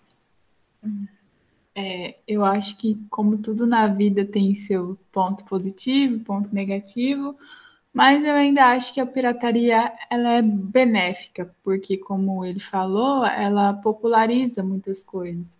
É, 1.75 2.17
eu 2.27 2.43
acho 2.43 2.79
que, 2.79 2.97
como 3.11 3.37
tudo 3.37 3.67
na 3.67 3.87
vida 3.87 4.25
tem 4.25 4.55
seu 4.55 4.99
ponto 5.13 5.45
positivo, 5.45 6.25
ponto 6.25 6.53
negativo, 6.55 7.37
mas 7.93 8.25
eu 8.25 8.33
ainda 8.33 8.67
acho 8.67 8.95
que 8.95 9.01
a 9.01 9.07
pirataria 9.07 9.93
ela 10.11 10.33
é 10.35 10.43
benéfica, 10.43 11.55
porque 11.63 11.99
como 11.99 12.45
ele 12.45 12.61
falou, 12.61 13.27
ela 13.27 13.75
populariza 13.75 14.63
muitas 14.63 15.03
coisas. 15.03 15.59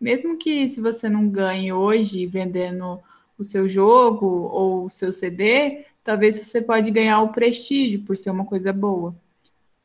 Mesmo 0.00 0.38
que 0.38 0.68
se 0.68 0.80
você 0.80 1.08
não 1.08 1.28
ganhe 1.28 1.72
hoje 1.72 2.24
vendendo 2.26 3.00
o 3.36 3.42
seu 3.42 3.68
jogo 3.68 4.26
ou 4.26 4.84
o 4.84 4.90
seu 4.90 5.12
CD, 5.12 5.84
talvez 6.02 6.38
você 6.38 6.60
pode 6.60 6.90
ganhar 6.90 7.20
o 7.22 7.32
prestígio 7.32 8.02
por 8.02 8.16
ser 8.16 8.30
uma 8.30 8.44
coisa 8.44 8.72
boa. 8.72 9.14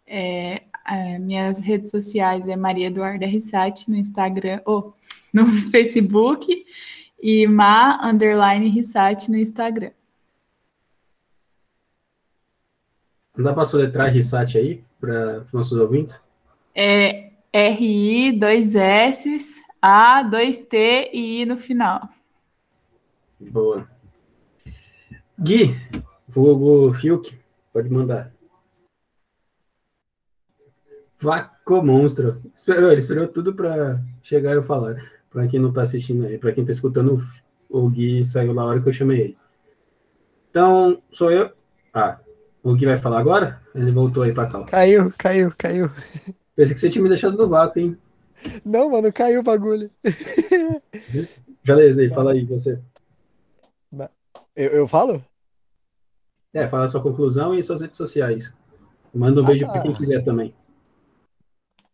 É, 0.08 0.64
é, 0.88 1.18
minhas 1.20 1.60
redes 1.60 1.90
sociais 1.90 2.48
é 2.48 2.56
Maria 2.56 2.88
Eduarda 2.88 3.26
Rissati 3.26 3.90
no 3.90 3.98
Instagram, 3.98 4.62
ou 4.66 4.94
oh, 4.96 5.16
no 5.34 5.48
Facebook 5.72 6.66
e 7.22 7.48
Ma 7.48 8.00
Underline 8.08 8.68
Rissati 8.68 9.32
no 9.32 9.38
Instagram. 9.38 9.92
Não 13.36 13.44
dá 13.44 13.54
para 13.54 13.66
soletrar 13.66 14.14
Risat 14.14 14.58
aí 14.58 14.82
para 15.00 15.42
os 15.42 15.52
nossos 15.52 15.78
ouvintes? 15.78 16.22
É 16.74 17.32
R-I, 17.52 18.32
dois 18.32 18.76
S, 18.76 19.62
A, 19.82 20.24
dois 20.24 20.64
T 20.64 21.10
e 21.14 21.42
I 21.42 21.46
no 21.46 21.58
final. 21.58 22.08
Boa. 23.40 23.90
Gui, 25.40 25.76
vulgo 26.28 26.94
Fiuk, 26.94 27.38
pode 27.74 27.90
mandar. 27.90 28.32
Vaco 31.20 31.82
monstro. 31.84 32.41
Esperou, 32.56 32.90
ele 32.90 32.99
esperou 32.99 33.28
tudo 33.28 33.53
para 33.53 34.02
chegar 34.22 34.52
e 34.52 34.56
eu 34.56 34.64
falar. 34.64 34.95
Para 35.30 35.48
quem 35.48 35.60
não 35.60 35.70
está 35.70 35.82
assistindo 35.82 36.26
aí, 36.26 36.38
para 36.38 36.53
quem 36.53 36.64
está 36.64 36.72
escutando, 36.72 37.22
o 37.70 37.90
Gui 37.90 38.24
saiu 38.24 38.53
na 38.53 38.64
hora 38.64 38.82
que 38.82 38.88
eu 38.88 38.94
chamei 38.94 39.20
ele. 39.20 39.38
Então, 40.49 41.02
sou 41.12 41.32
eu. 41.32 41.52
Ah, 41.94 42.20
o 42.64 42.76
que 42.78 42.86
vai 42.86 42.98
falar 42.98 43.20
agora? 43.20 43.62
Ele 43.76 43.91
voltou 43.91 44.24
aí 44.24 44.34
pra 44.34 44.48
cá. 44.48 44.64
Caiu, 44.64 45.14
caiu, 45.18 45.53
caiu. 45.57 45.90
Pensei 46.56 46.74
que 46.74 46.80
você 46.80 46.90
tinha 46.90 47.03
me 47.03 47.10
deixado 47.10 47.38
no 47.38 47.49
vácuo, 47.49 47.80
hein? 47.80 47.98
Não, 48.64 48.90
mano, 48.90 49.12
caiu 49.12 49.41
o 49.41 49.44
bagulho. 49.44 49.90
Beleza, 51.64 52.02
aí, 52.02 52.10
fala 52.10 52.32
aí, 52.32 52.45
você. 52.45 52.80
Eu, 54.56 54.69
eu 54.69 54.88
falo? 54.88 55.23
É, 56.53 56.68
fala 56.69 56.86
a 56.86 56.88
sua 56.88 57.02
conclusão 57.02 57.53
e 57.53 57.61
suas 57.61 57.82
redes 57.82 57.98
sociais. 57.98 58.53
Manda 59.14 59.41
um 59.41 59.44
ah, 59.44 59.48
beijo 59.48 59.65
tá. 59.65 59.73
pra 59.73 59.82
quem 59.82 59.94
quiser 59.94 60.23
também. 60.23 60.56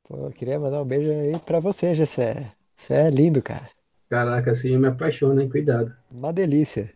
Pô, 0.07 0.27
eu 0.27 0.31
queria 0.31 0.59
mandar 0.59 0.81
um 0.81 0.85
beijo 0.85 1.11
aí 1.11 1.39
pra 1.39 1.59
você, 1.59 1.95
Gessé. 1.95 2.51
Você 2.75 2.93
é 2.93 3.09
lindo, 3.09 3.41
cara. 3.41 3.67
Caraca, 4.09 4.51
assim 4.51 4.73
eu 4.73 4.79
me 4.79 4.87
apaixono, 4.87 5.41
hein? 5.41 5.49
Cuidado. 5.49 5.95
Uma 6.11 6.31
delícia. 6.31 6.93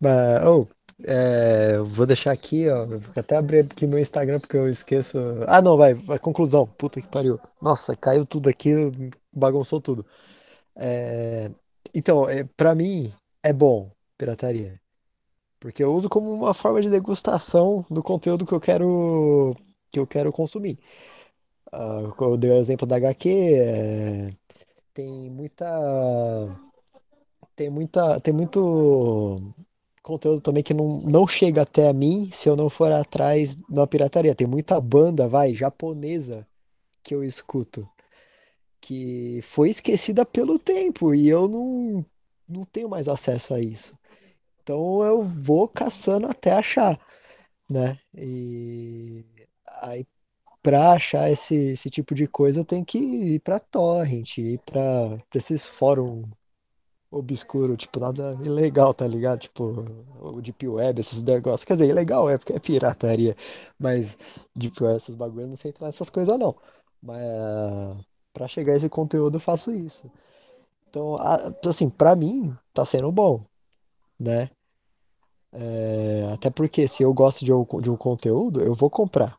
Mas, 0.00 0.44
oh, 0.46 0.68
é, 1.04 1.78
vou 1.78 2.06
deixar 2.06 2.30
aqui, 2.30 2.68
ó. 2.68 2.84
Vou 2.86 3.00
até 3.16 3.36
abrir 3.36 3.60
aqui 3.60 3.86
meu 3.86 3.98
Instagram 3.98 4.38
porque 4.38 4.56
eu 4.56 4.68
esqueço. 4.68 5.18
Ah, 5.48 5.60
não, 5.60 5.76
vai, 5.76 5.94
vai. 5.94 6.18
Conclusão. 6.18 6.66
Puta 6.66 7.00
que 7.00 7.08
pariu. 7.08 7.40
Nossa, 7.60 7.96
caiu 7.96 8.24
tudo 8.24 8.48
aqui, 8.48 8.74
bagunçou 9.32 9.80
tudo. 9.80 10.06
É, 10.76 11.50
então, 11.92 12.28
é, 12.28 12.44
para 12.56 12.74
mim 12.74 13.12
é 13.42 13.52
bom 13.52 13.90
pirataria, 14.18 14.80
porque 15.60 15.82
eu 15.84 15.92
uso 15.94 16.08
como 16.08 16.32
uma 16.32 16.54
forma 16.54 16.80
de 16.82 16.90
degustação 16.90 17.84
do 17.90 18.02
conteúdo 18.02 18.46
que 18.46 18.52
eu 18.54 18.60
quero 18.60 19.56
que 19.90 19.98
eu 20.00 20.06
quero 20.06 20.32
consumir. 20.32 20.78
Uh, 21.72 22.14
eu 22.24 22.36
dei 22.36 22.50
o 22.50 22.56
exemplo 22.56 22.86
da 22.86 22.96
HQ. 22.96 23.28
É, 23.30 24.34
tem 24.94 25.30
muita 25.30 25.66
tem 27.56 27.70
muita 27.70 28.20
tem 28.20 28.34
muito 28.34 29.54
conteúdo 30.02 30.40
também 30.40 30.62
que 30.62 30.74
não, 30.74 31.00
não 31.02 31.26
chega 31.28 31.62
até 31.62 31.88
a 31.88 31.92
mim 31.92 32.30
se 32.32 32.48
eu 32.48 32.56
não 32.56 32.70
for 32.70 32.90
atrás 32.92 33.56
da 33.68 33.86
pirataria. 33.86 34.34
Tem 34.34 34.46
muita 34.46 34.80
banda, 34.80 35.28
vai, 35.28 35.54
japonesa 35.54 36.46
que 37.02 37.14
eu 37.14 37.24
escuto 37.24 37.88
que 38.80 39.40
foi 39.42 39.70
esquecida 39.70 40.24
pelo 40.24 40.58
tempo 40.58 41.14
e 41.14 41.28
eu 41.28 41.48
não, 41.48 42.04
não 42.48 42.64
tenho 42.64 42.88
mais 42.88 43.08
acesso 43.08 43.54
a 43.54 43.60
isso. 43.60 43.97
Então 44.68 45.02
eu 45.02 45.22
vou 45.22 45.66
caçando 45.66 46.26
até 46.26 46.52
achar, 46.52 47.00
né? 47.70 47.98
E 48.14 49.24
aí 49.82 50.06
para 50.62 50.92
achar 50.92 51.30
esse, 51.30 51.54
esse 51.72 51.90
tipo 51.90 52.14
de 52.14 52.26
coisa, 52.28 52.60
eu 52.60 52.64
tenho 52.66 52.84
que 52.84 52.98
ir 52.98 53.40
pra 53.40 53.58
torrent, 53.60 54.38
ir 54.38 54.60
pra 54.66 55.18
esses 55.34 55.64
fóruns 55.64 56.26
obscuro, 57.10 57.76
tipo, 57.76 58.00
nada 58.00 58.38
ilegal, 58.44 58.94
tá 58.94 59.06
ligado? 59.06 59.40
Tipo, 59.40 59.84
o 60.20 60.42
Deep 60.42 60.68
Web, 60.68 61.00
esses 61.00 61.22
negócios. 61.22 61.64
Quer 61.64 61.76
dizer, 61.76 61.90
ilegal 61.90 62.28
é 62.30 62.38
porque 62.38 62.52
é 62.54 62.58
pirataria, 62.60 63.36
mas 63.78 64.18
Deep 64.56 64.82
Web, 64.84 64.98
esses 64.98 65.14
bagulhos, 65.14 65.48
não 65.48 65.56
sei 65.56 65.70
entrar 65.70 65.86
nessas 65.86 66.10
coisas 66.10 66.38
não. 66.38 66.56
Mas 67.02 67.22
pra 68.32 68.48
chegar 68.48 68.74
a 68.74 68.76
esse 68.76 68.88
conteúdo 68.88 69.36
eu 69.36 69.40
faço 69.40 69.72
isso. 69.72 70.10
Então, 70.90 71.16
assim, 71.66 71.88
pra 71.90 72.16
mim, 72.16 72.56
tá 72.74 72.84
sendo 72.84 73.10
bom, 73.12 73.44
né? 74.18 74.50
É, 75.52 76.30
até 76.32 76.50
porque 76.50 76.86
se 76.86 77.02
eu 77.02 77.12
gosto 77.12 77.44
de 77.44 77.52
um, 77.52 77.64
de 77.80 77.90
um 77.90 77.96
conteúdo, 77.96 78.60
eu 78.60 78.74
vou 78.74 78.90
comprar. 78.90 79.38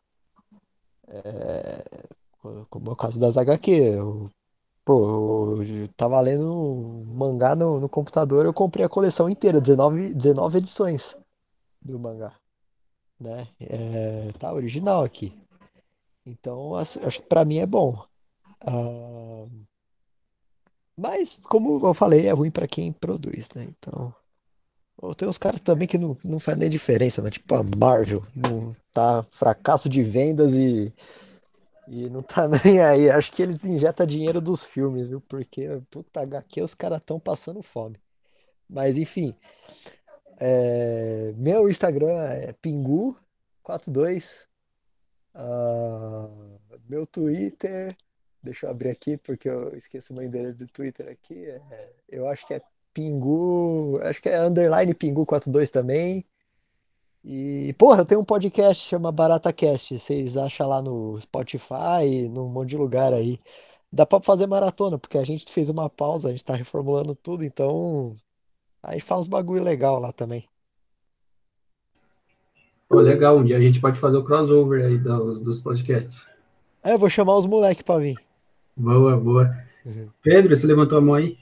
Como 2.70 2.90
é 2.90 2.92
o 2.92 2.96
caso 2.96 3.20
das 3.20 3.36
HQ. 3.36 3.70
Eu, 3.70 4.30
pô, 4.84 5.62
eu 5.62 5.88
tava 5.96 6.20
lendo 6.20 6.52
um 6.52 7.04
mangá 7.04 7.54
no, 7.54 7.80
no 7.80 7.88
computador, 7.88 8.44
eu 8.44 8.54
comprei 8.54 8.84
a 8.84 8.88
coleção 8.88 9.28
inteira, 9.28 9.60
19, 9.60 10.14
19 10.14 10.58
edições 10.58 11.16
do 11.82 11.98
mangá, 11.98 12.34
né? 13.18 13.48
É, 13.60 14.32
tá 14.38 14.52
original 14.52 15.04
aqui. 15.04 15.38
Então, 16.24 16.74
assim, 16.74 17.00
acho 17.02 17.20
que 17.20 17.26
pra 17.26 17.44
mim 17.44 17.58
é 17.58 17.66
bom. 17.66 18.04
Ah, 18.60 19.46
mas, 20.96 21.38
como 21.44 21.84
eu 21.86 21.94
falei, 21.94 22.26
é 22.26 22.32
ruim 22.32 22.50
pra 22.50 22.68
quem 22.68 22.92
produz, 22.92 23.48
né? 23.54 23.64
Então, 23.64 24.14
tem 25.16 25.26
uns 25.28 25.38
caras 25.38 25.60
também 25.60 25.88
que 25.88 25.96
não, 25.96 26.16
não 26.22 26.38
faz 26.38 26.58
nem 26.58 26.68
diferença, 26.68 27.22
mas 27.22 27.32
tipo 27.32 27.54
a 27.54 27.62
Marvel, 27.62 28.22
não 28.34 28.74
tá 28.92 29.24
fracasso 29.30 29.88
de 29.88 30.02
vendas 30.02 30.52
e, 30.52 30.92
e 31.88 32.10
não 32.10 32.22
tá 32.22 32.46
nem 32.64 32.80
aí. 32.80 33.10
Acho 33.10 33.32
que 33.32 33.42
eles 33.42 33.64
injetam 33.64 34.06
dinheiro 34.06 34.40
dos 34.40 34.64
filmes, 34.64 35.08
viu? 35.08 35.20
Porque, 35.22 35.68
puta, 35.90 36.20
HQ 36.20 36.62
os 36.62 36.74
caras 36.74 37.00
tão 37.04 37.18
passando 37.18 37.62
fome. 37.62 37.98
Mas, 38.68 38.98
enfim, 38.98 39.34
é, 40.38 41.32
meu 41.36 41.68
Instagram 41.68 42.16
é 42.22 42.52
pingu42. 42.52 44.46
Ah, 45.34 46.28
meu 46.88 47.06
Twitter, 47.06 47.96
deixa 48.42 48.66
eu 48.66 48.70
abrir 48.70 48.90
aqui 48.90 49.16
porque 49.16 49.48
eu 49.48 49.76
esqueço 49.76 50.12
o 50.12 50.16
meu 50.16 50.24
endereço 50.24 50.58
do 50.58 50.66
Twitter 50.66 51.08
aqui. 51.08 51.46
é- 51.46 51.92
eu 52.08 52.28
acho 52.28 52.46
que 52.46 52.54
é 52.54 52.60
Pingu, 52.92 53.98
acho 54.02 54.20
que 54.20 54.28
é 54.28 54.40
underline 54.40 54.94
Pingu42 54.94 55.70
também. 55.70 56.24
E, 57.22 57.74
porra, 57.74 58.00
eu 58.00 58.06
tenho 58.06 58.20
um 58.20 58.24
podcast 58.24 58.82
que 58.82 58.90
chama 58.90 59.12
BarataCast. 59.12 59.98
Vocês 59.98 60.36
acham 60.36 60.68
lá 60.68 60.80
no 60.80 61.20
Spotify, 61.20 62.28
num 62.34 62.48
monte 62.48 62.70
de 62.70 62.76
lugar 62.76 63.12
aí. 63.12 63.38
Dá 63.92 64.06
pra 64.06 64.20
fazer 64.20 64.46
maratona, 64.46 64.98
porque 64.98 65.18
a 65.18 65.24
gente 65.24 65.50
fez 65.50 65.68
uma 65.68 65.90
pausa, 65.90 66.28
a 66.28 66.30
gente 66.30 66.44
tá 66.44 66.54
reformulando 66.54 67.14
tudo, 67.14 67.44
então 67.44 68.16
aí 68.82 69.00
faz 69.00 69.22
uns 69.22 69.28
bagulho 69.28 69.62
legal 69.62 69.98
lá 69.98 70.12
também. 70.12 70.48
Pô, 72.88 73.00
legal, 73.00 73.38
um 73.38 73.44
dia 73.44 73.56
a 73.56 73.60
gente 73.60 73.80
pode 73.80 73.98
fazer 73.98 74.16
o 74.16 74.24
crossover 74.24 74.84
aí 74.84 74.96
dos, 74.96 75.42
dos 75.42 75.58
podcasts. 75.58 76.28
É, 76.82 76.94
eu 76.94 76.98
vou 76.98 77.10
chamar 77.10 77.36
os 77.36 77.46
moleques 77.46 77.82
pra 77.82 77.98
vir. 77.98 78.16
Boa, 78.76 79.16
boa. 79.16 79.56
Uhum. 79.84 80.08
Pedro, 80.22 80.56
você 80.56 80.66
levantou 80.66 80.98
a 80.98 81.00
mão 81.00 81.14
aí? 81.14 81.36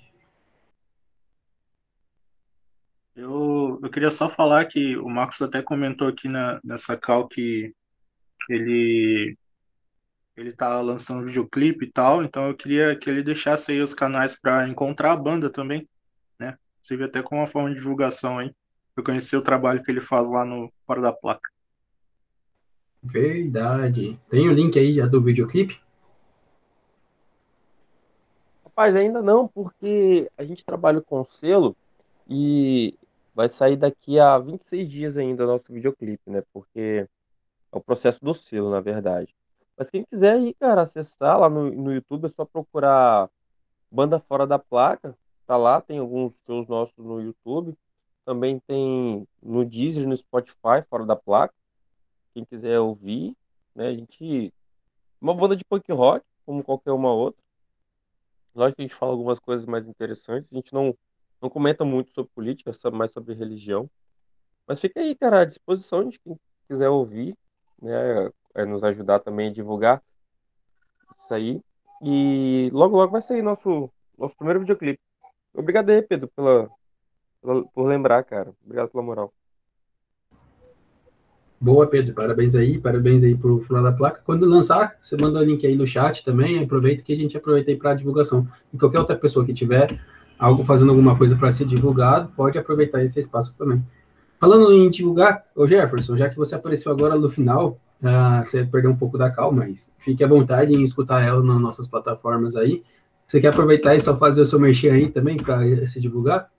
Eu, 3.18 3.80
eu 3.82 3.90
queria 3.90 4.12
só 4.12 4.30
falar 4.30 4.66
que 4.66 4.96
o 4.96 5.08
Marcos 5.08 5.42
até 5.42 5.60
comentou 5.60 6.06
aqui 6.06 6.28
na, 6.28 6.60
nessa 6.62 6.96
call 6.96 7.26
que 7.26 7.74
ele 8.48 9.36
ele 10.36 10.52
tá 10.52 10.80
lançando 10.80 11.26
videoclipe 11.26 11.84
e 11.84 11.90
tal, 11.90 12.22
então 12.22 12.46
eu 12.46 12.56
queria 12.56 12.94
que 12.94 13.10
ele 13.10 13.24
deixasse 13.24 13.72
aí 13.72 13.80
os 13.82 13.92
canais 13.92 14.40
para 14.40 14.68
encontrar 14.68 15.10
a 15.10 15.16
banda 15.16 15.50
também, 15.50 15.88
né? 16.38 16.56
Serve 16.80 17.06
até 17.06 17.20
como 17.20 17.40
uma 17.40 17.48
forma 17.48 17.70
de 17.70 17.74
divulgação 17.74 18.38
aí, 18.38 18.54
para 18.94 19.02
conhecer 19.02 19.36
o 19.36 19.42
trabalho 19.42 19.82
que 19.82 19.90
ele 19.90 20.00
faz 20.00 20.30
lá 20.30 20.44
no 20.44 20.72
Fora 20.86 21.02
da 21.02 21.12
Placa. 21.12 21.50
Verdade. 23.02 24.16
Tem 24.30 24.48
o 24.48 24.52
link 24.52 24.78
aí 24.78 24.94
já 24.94 25.08
do 25.08 25.20
videoclipe? 25.20 25.80
Rapaz, 28.64 28.94
ainda 28.94 29.20
não, 29.20 29.48
porque 29.48 30.30
a 30.38 30.44
gente 30.44 30.64
trabalha 30.64 31.00
com 31.00 31.24
selo 31.24 31.76
e 32.30 32.96
vai 33.38 33.48
sair 33.48 33.76
daqui 33.76 34.18
a 34.18 34.36
26 34.36 34.90
dias 34.90 35.16
ainda 35.16 35.44
o 35.44 35.46
nosso 35.46 35.72
videoclipe, 35.72 36.28
né? 36.28 36.42
Porque 36.52 37.08
é 37.70 37.76
o 37.76 37.80
processo 37.80 38.24
do 38.24 38.34
selo, 38.34 38.68
na 38.68 38.80
verdade. 38.80 39.32
Mas 39.76 39.88
quem 39.88 40.04
quiser 40.04 40.32
aí, 40.32 40.52
cara, 40.54 40.82
acessar 40.82 41.38
lá 41.38 41.48
no, 41.48 41.70
no 41.70 41.94
YouTube, 41.94 42.26
é 42.26 42.28
só 42.30 42.44
procurar 42.44 43.30
Banda 43.88 44.18
Fora 44.18 44.44
da 44.44 44.58
Placa. 44.58 45.16
Tá 45.46 45.56
lá, 45.56 45.80
tem 45.80 46.00
alguns 46.00 46.34
shows 46.44 46.66
nossos 46.66 46.96
no 46.98 47.20
YouTube. 47.20 47.78
Também 48.24 48.58
tem 48.66 49.24
no 49.40 49.64
Deezer, 49.64 50.08
no 50.08 50.16
Spotify, 50.16 50.82
Fora 50.90 51.06
da 51.06 51.14
Placa. 51.14 51.54
Quem 52.34 52.44
quiser 52.44 52.80
ouvir, 52.80 53.36
né? 53.72 53.86
A 53.86 53.94
gente. 53.94 54.52
Uma 55.20 55.32
banda 55.32 55.54
de 55.54 55.64
punk 55.64 55.92
rock, 55.92 56.26
como 56.44 56.64
qualquer 56.64 56.90
uma 56.90 57.12
outra. 57.12 57.40
Lógico 58.52 58.78
que 58.78 58.82
a 58.82 58.86
gente 58.88 58.96
fala 58.96 59.12
algumas 59.12 59.38
coisas 59.38 59.64
mais 59.64 59.86
interessantes. 59.86 60.52
A 60.52 60.56
gente 60.56 60.74
não, 60.74 60.92
não 61.40 61.48
comenta 61.48 61.84
muito 61.84 62.12
sobre 62.12 62.30
política, 62.34 62.70
mais 62.92 63.10
sobre 63.10 63.34
religião. 63.34 63.88
Mas 64.66 64.80
fica 64.80 65.00
aí, 65.00 65.14
cara, 65.14 65.40
à 65.40 65.44
disposição 65.44 66.08
de 66.08 66.18
quem 66.18 66.38
quiser 66.68 66.88
ouvir, 66.88 67.34
né? 67.80 68.30
É 68.54 68.64
nos 68.64 68.82
ajudar 68.82 69.20
também 69.20 69.48
a 69.48 69.52
divulgar 69.52 70.02
isso 71.16 71.34
aí. 71.34 71.60
E 72.02 72.70
logo, 72.72 72.96
logo 72.96 73.12
vai 73.12 73.20
sair 73.20 73.42
nosso, 73.42 73.90
nosso 74.16 74.36
primeiro 74.36 74.60
videoclipe. 74.60 75.00
Obrigado 75.54 75.90
aí, 75.90 76.02
Pedro, 76.02 76.28
pela, 76.34 76.70
pela- 77.42 77.64
por 77.64 77.86
lembrar, 77.86 78.22
cara. 78.24 78.54
Obrigado 78.64 78.88
pela 78.90 79.02
moral. 79.02 79.32
Boa, 81.60 81.88
Pedro. 81.88 82.14
Parabéns 82.14 82.54
aí, 82.54 82.78
parabéns 82.78 83.24
aí 83.24 83.36
pro 83.36 83.60
final 83.64 83.82
da 83.82 83.92
placa. 83.92 84.22
Quando 84.24 84.46
lançar, 84.46 84.96
você 85.02 85.16
manda 85.16 85.40
o 85.40 85.42
link 85.42 85.66
aí 85.66 85.74
no 85.74 85.86
chat 85.86 86.24
também. 86.24 86.62
Aproveita 86.62 87.02
que 87.02 87.12
a 87.12 87.16
gente 87.16 87.36
aproveita 87.36 87.70
aí 87.70 87.76
para 87.76 87.94
divulgação. 87.94 88.46
E 88.72 88.78
qualquer 88.78 89.00
outra 89.00 89.16
pessoa 89.16 89.44
que 89.44 89.52
tiver 89.52 90.00
algo 90.38 90.64
fazendo 90.64 90.90
alguma 90.90 91.16
coisa 91.16 91.36
para 91.36 91.50
ser 91.50 91.66
divulgado, 91.66 92.30
pode 92.36 92.56
aproveitar 92.58 93.02
esse 93.02 93.18
espaço 93.18 93.54
também. 93.58 93.84
Falando 94.38 94.72
em 94.72 94.88
divulgar, 94.88 95.44
ô 95.54 95.66
Jefferson, 95.66 96.16
já 96.16 96.28
que 96.28 96.36
você 96.36 96.54
apareceu 96.54 96.92
agora 96.92 97.16
no 97.16 97.28
final, 97.28 97.78
ah, 98.02 98.44
você 98.46 98.64
perdeu 98.64 98.90
um 98.90 98.96
pouco 98.96 99.18
da 99.18 99.30
calma, 99.30 99.64
mas 99.66 99.90
fique 99.98 100.22
à 100.22 100.28
vontade 100.28 100.72
em 100.72 100.84
escutar 100.84 101.22
ela 101.24 101.42
nas 101.42 101.60
nossas 101.60 101.88
plataformas 101.88 102.54
aí. 102.54 102.84
Você 103.26 103.40
quer 103.40 103.48
aproveitar 103.48 103.96
e 103.96 104.00
só 104.00 104.16
fazer 104.16 104.40
o 104.40 104.46
seu 104.46 104.60
merchan 104.60 104.92
aí 104.92 105.10
também 105.10 105.36
para 105.36 105.86
se 105.86 106.00
divulgar? 106.00 106.50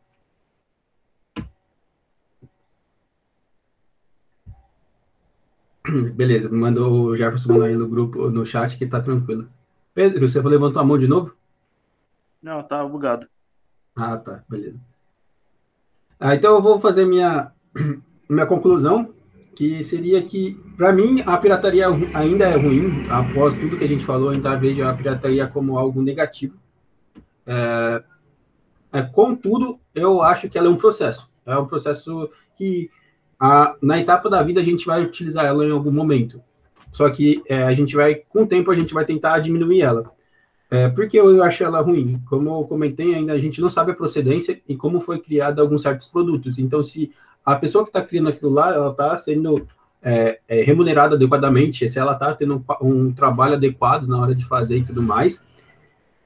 Beleza, 6.14 6.49
mandou 6.49 7.06
o 7.07 7.18
Jefferson 7.18 7.53
mandou 7.53 7.65
aí 7.65 7.76
no 7.76 7.88
grupo, 7.88 8.30
no 8.30 8.45
chat 8.45 8.77
que 8.77 8.85
tá 8.85 9.01
tranquilo. 9.01 9.47
Pedro, 9.93 10.27
você 10.27 10.41
levantou 10.41 10.81
a 10.81 10.85
mão 10.85 10.97
de 10.99 11.07
novo? 11.07 11.34
Não, 12.41 12.61
tá 12.64 12.85
bugado. 12.85 13.27
Ah, 14.00 14.16
tá, 14.16 14.42
beleza. 14.48 14.80
Ah, 16.18 16.34
então 16.34 16.56
eu 16.56 16.62
vou 16.62 16.80
fazer 16.80 17.06
minha, 17.06 17.52
minha 18.30 18.46
conclusão, 18.46 19.14
que 19.54 19.84
seria 19.84 20.22
que, 20.22 20.54
para 20.78 20.94
mim, 20.94 21.22
a 21.26 21.38
pirataria 21.38 21.88
ainda 22.14 22.46
é 22.46 22.56
ruim, 22.56 23.06
após 23.10 23.56
tudo 23.56 23.78
que 23.78 23.84
a 23.84 23.88
gente 23.88 24.06
falou, 24.06 24.30
ainda 24.30 24.56
vejo 24.56 24.82
a 24.86 24.94
pirataria 24.94 25.48
como 25.48 25.78
algo 25.78 26.02
negativo. 26.02 26.56
É, 27.46 28.02
é, 28.94 29.02
contudo, 29.02 29.78
eu 29.94 30.22
acho 30.22 30.48
que 30.48 30.58
ela 30.58 30.68
é 30.68 30.72
um 30.72 30.78
processo. 30.78 31.30
É 31.46 31.58
um 31.58 31.66
processo 31.66 32.30
que, 32.56 32.90
a, 33.38 33.76
na 33.82 34.00
etapa 34.00 34.30
da 34.30 34.42
vida, 34.42 34.62
a 34.62 34.64
gente 34.64 34.86
vai 34.86 35.04
utilizar 35.04 35.46
ela 35.46 35.66
em 35.66 35.72
algum 35.72 35.92
momento. 35.92 36.42
Só 36.94 37.10
que 37.10 37.44
é, 37.50 37.64
a 37.64 37.74
gente 37.74 37.98
vai, 37.98 38.16
com 38.16 38.44
o 38.44 38.48
tempo, 38.48 38.72
a 38.72 38.76
gente 38.76 38.94
vai 38.94 39.04
tentar 39.04 39.40
diminuir 39.40 39.82
ela. 39.82 40.10
É, 40.72 40.88
por 40.88 41.08
que 41.08 41.18
eu 41.18 41.44
acho 41.44 41.64
ela 41.64 41.82
ruim? 41.82 42.22
Como 42.30 42.50
eu 42.50 42.64
comentei, 42.66 43.16
ainda 43.16 43.34
a 43.34 43.40
gente 43.40 43.60
não 43.60 43.70
sabe 43.70 43.91
a 43.91 43.96
procedência 43.96 44.62
e 44.68 44.76
como 44.76 45.02
foi 45.02 45.20
criada 45.20 45.62
alguns 45.62 45.82
certos 45.82 46.08
produtos. 46.08 46.60
Então, 46.60 46.84
se 46.84 47.12
a 47.44 47.56
pessoa 47.56 47.84
que 47.84 47.90
está 47.90 48.02
criando 48.02 48.30
aquilo 48.30 48.52
lá, 48.52 48.74
ela 48.74 48.91
está 48.91 49.18
sendo 49.18 49.68
é, 50.02 50.40
é, 50.48 50.62
remunerada 50.62 51.16
adequadamente, 51.16 51.90
se 51.90 51.98
ela 51.98 52.14
está 52.14 52.34
tendo 52.36 52.64
um, 52.82 52.88
um, 52.88 53.12
trabalho 53.12 53.56
adequado 53.56 54.08
na 54.08 54.20
hora 54.20 54.36
de 54.36 54.46
fazer 54.46 54.78
e 54.78 54.86
tudo 54.86 55.02
mais, 55.02 55.44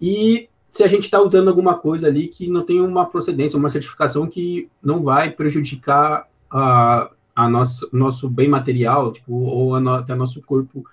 e 0.02 0.50
se 0.70 0.84
a 0.84 0.88
gente 0.88 1.04
está 1.04 1.22
usando 1.22 1.48
alguma 1.48 1.78
coisa 1.78 2.08
ali 2.08 2.28
que 2.28 2.50
não 2.50 2.64
tem 2.64 2.82
uma 2.82 3.06
procedência, 3.06 3.58
uma 3.58 3.70
certificação 3.70 4.28
que 4.28 4.70
não 4.82 5.04
vai 5.04 5.30
prejudicar 5.30 6.28
a, 6.52 7.10
a 7.36 7.48
nosso, 7.48 7.88
nosso 7.94 8.30
bem 8.30 8.50
material, 8.50 9.14
tipo, 9.14 9.34
ou 9.34 9.76
a 9.76 9.80
no, 9.80 9.94
até 9.94 10.14
nosso 10.16 10.42
corpo 10.42 10.84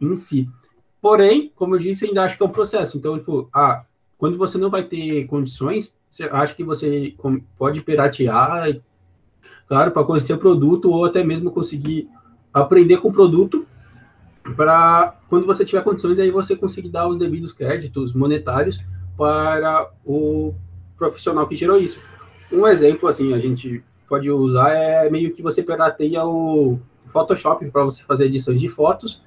em 0.00 0.16
si. 0.16 0.48
Porém, 1.00 1.52
como 1.54 1.76
eu 1.76 1.78
disse, 1.78 2.06
ainda 2.06 2.24
acho 2.24 2.36
que 2.36 2.42
é 2.42 2.46
um 2.46 2.50
processo. 2.50 2.96
Então, 2.96 3.18
tipo, 3.18 3.48
ah, 3.52 3.84
quando 4.16 4.36
você 4.36 4.58
não 4.58 4.68
vai 4.68 4.82
ter 4.82 5.26
condições, 5.26 5.94
você 6.10 6.24
acha 6.24 6.54
que 6.54 6.64
você 6.64 7.14
pode 7.56 7.80
piratear, 7.82 8.76
claro, 9.68 9.90
para 9.92 10.04
conhecer 10.04 10.32
o 10.32 10.38
produto 10.38 10.90
ou 10.90 11.04
até 11.04 11.22
mesmo 11.22 11.50
conseguir 11.50 12.08
aprender 12.52 12.96
com 12.98 13.08
o 13.08 13.12
produto 13.12 13.66
para 14.56 15.16
quando 15.28 15.46
você 15.46 15.64
tiver 15.64 15.82
condições, 15.82 16.18
aí 16.18 16.30
você 16.30 16.56
conseguir 16.56 16.88
dar 16.88 17.06
os 17.06 17.18
devidos 17.18 17.52
créditos 17.52 18.14
monetários 18.14 18.80
para 19.16 19.90
o 20.04 20.54
profissional 20.96 21.46
que 21.46 21.54
gerou 21.54 21.78
isso. 21.78 22.00
Um 22.50 22.66
exemplo, 22.66 23.08
assim, 23.08 23.34
a 23.34 23.38
gente 23.38 23.84
pode 24.08 24.30
usar 24.30 24.70
é 24.70 25.10
meio 25.10 25.32
que 25.32 25.42
você 25.42 25.62
pirateia 25.62 26.24
o 26.24 26.78
Photoshop 27.12 27.70
para 27.70 27.84
você 27.84 28.02
fazer 28.02 28.26
edições 28.26 28.58
de 28.58 28.68
fotos, 28.68 29.22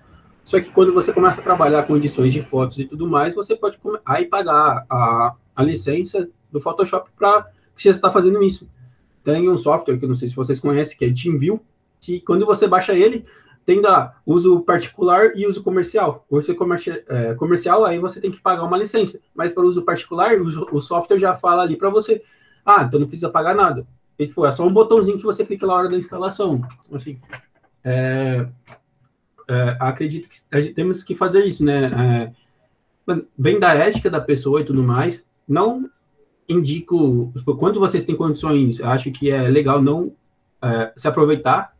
só 0.51 0.59
que 0.59 0.69
quando 0.69 0.91
você 0.91 1.13
começa 1.13 1.39
a 1.39 1.43
trabalhar 1.43 1.83
com 1.83 1.95
edições 1.95 2.33
de 2.33 2.41
fotos 2.41 2.77
e 2.77 2.83
tudo 2.83 3.07
mais, 3.07 3.33
você 3.33 3.55
pode 3.55 3.79
aí 4.05 4.25
pagar 4.25 4.85
a, 4.89 5.33
a 5.55 5.63
licença 5.63 6.27
do 6.51 6.59
Photoshop 6.59 7.09
para 7.17 7.43
que 7.73 7.81
você 7.81 7.91
está 7.91 8.11
fazendo 8.11 8.43
isso. 8.43 8.67
Tem 9.23 9.49
um 9.49 9.57
software 9.57 9.97
que 9.97 10.05
não 10.05 10.13
sei 10.13 10.27
se 10.27 10.35
vocês 10.35 10.59
conhecem, 10.59 10.97
que 10.97 11.05
é 11.05 11.13
TeamView, 11.13 11.61
que 12.01 12.19
quando 12.19 12.45
você 12.45 12.67
baixa 12.67 12.93
ele, 12.93 13.25
tem 13.65 13.81
da 13.81 14.13
uso 14.25 14.59
particular 14.59 15.37
e 15.37 15.47
uso 15.47 15.63
comercial. 15.63 16.25
Uso 16.29 16.53
comercial, 16.53 16.97
é, 17.07 17.33
comercial, 17.35 17.85
aí 17.85 17.97
você 17.97 18.19
tem 18.19 18.29
que 18.29 18.41
pagar 18.41 18.65
uma 18.65 18.77
licença, 18.77 19.21
mas 19.33 19.53
para 19.53 19.63
uso 19.63 19.83
particular, 19.83 20.37
o, 20.37 20.75
o 20.75 20.81
software 20.81 21.17
já 21.17 21.33
fala 21.33 21.63
ali 21.63 21.77
para 21.77 21.89
você, 21.89 22.21
ah, 22.65 22.83
então 22.83 22.99
não 22.99 23.07
precisa 23.07 23.29
pagar 23.29 23.55
nada. 23.55 23.87
E, 24.19 24.27
tipo, 24.27 24.45
é 24.45 24.51
só 24.51 24.67
um 24.67 24.73
botãozinho 24.73 25.17
que 25.17 25.23
você 25.23 25.45
clica 25.45 25.65
na 25.65 25.75
hora 25.75 25.87
da 25.87 25.95
instalação. 25.95 26.61
Assim, 26.91 27.17
é, 27.85 28.45
é, 29.51 29.77
acredito 29.79 30.29
que 30.29 30.73
temos 30.73 31.03
que 31.03 31.13
fazer 31.13 31.43
isso, 31.43 31.63
né? 31.63 32.33
É, 33.07 33.21
vem 33.37 33.59
da 33.59 33.73
ética 33.73 34.09
da 34.09 34.21
pessoa 34.21 34.61
e 34.61 34.63
tudo 34.63 34.81
mais. 34.81 35.25
Não 35.47 35.89
indico, 36.47 37.31
tipo, 37.35 37.55
quando 37.55 37.79
vocês 37.79 38.03
têm 38.05 38.15
condições, 38.15 38.79
acho 38.79 39.11
que 39.11 39.29
é 39.29 39.41
legal 39.49 39.81
não 39.81 40.13
é, 40.61 40.93
se 40.95 41.07
aproveitar 41.07 41.75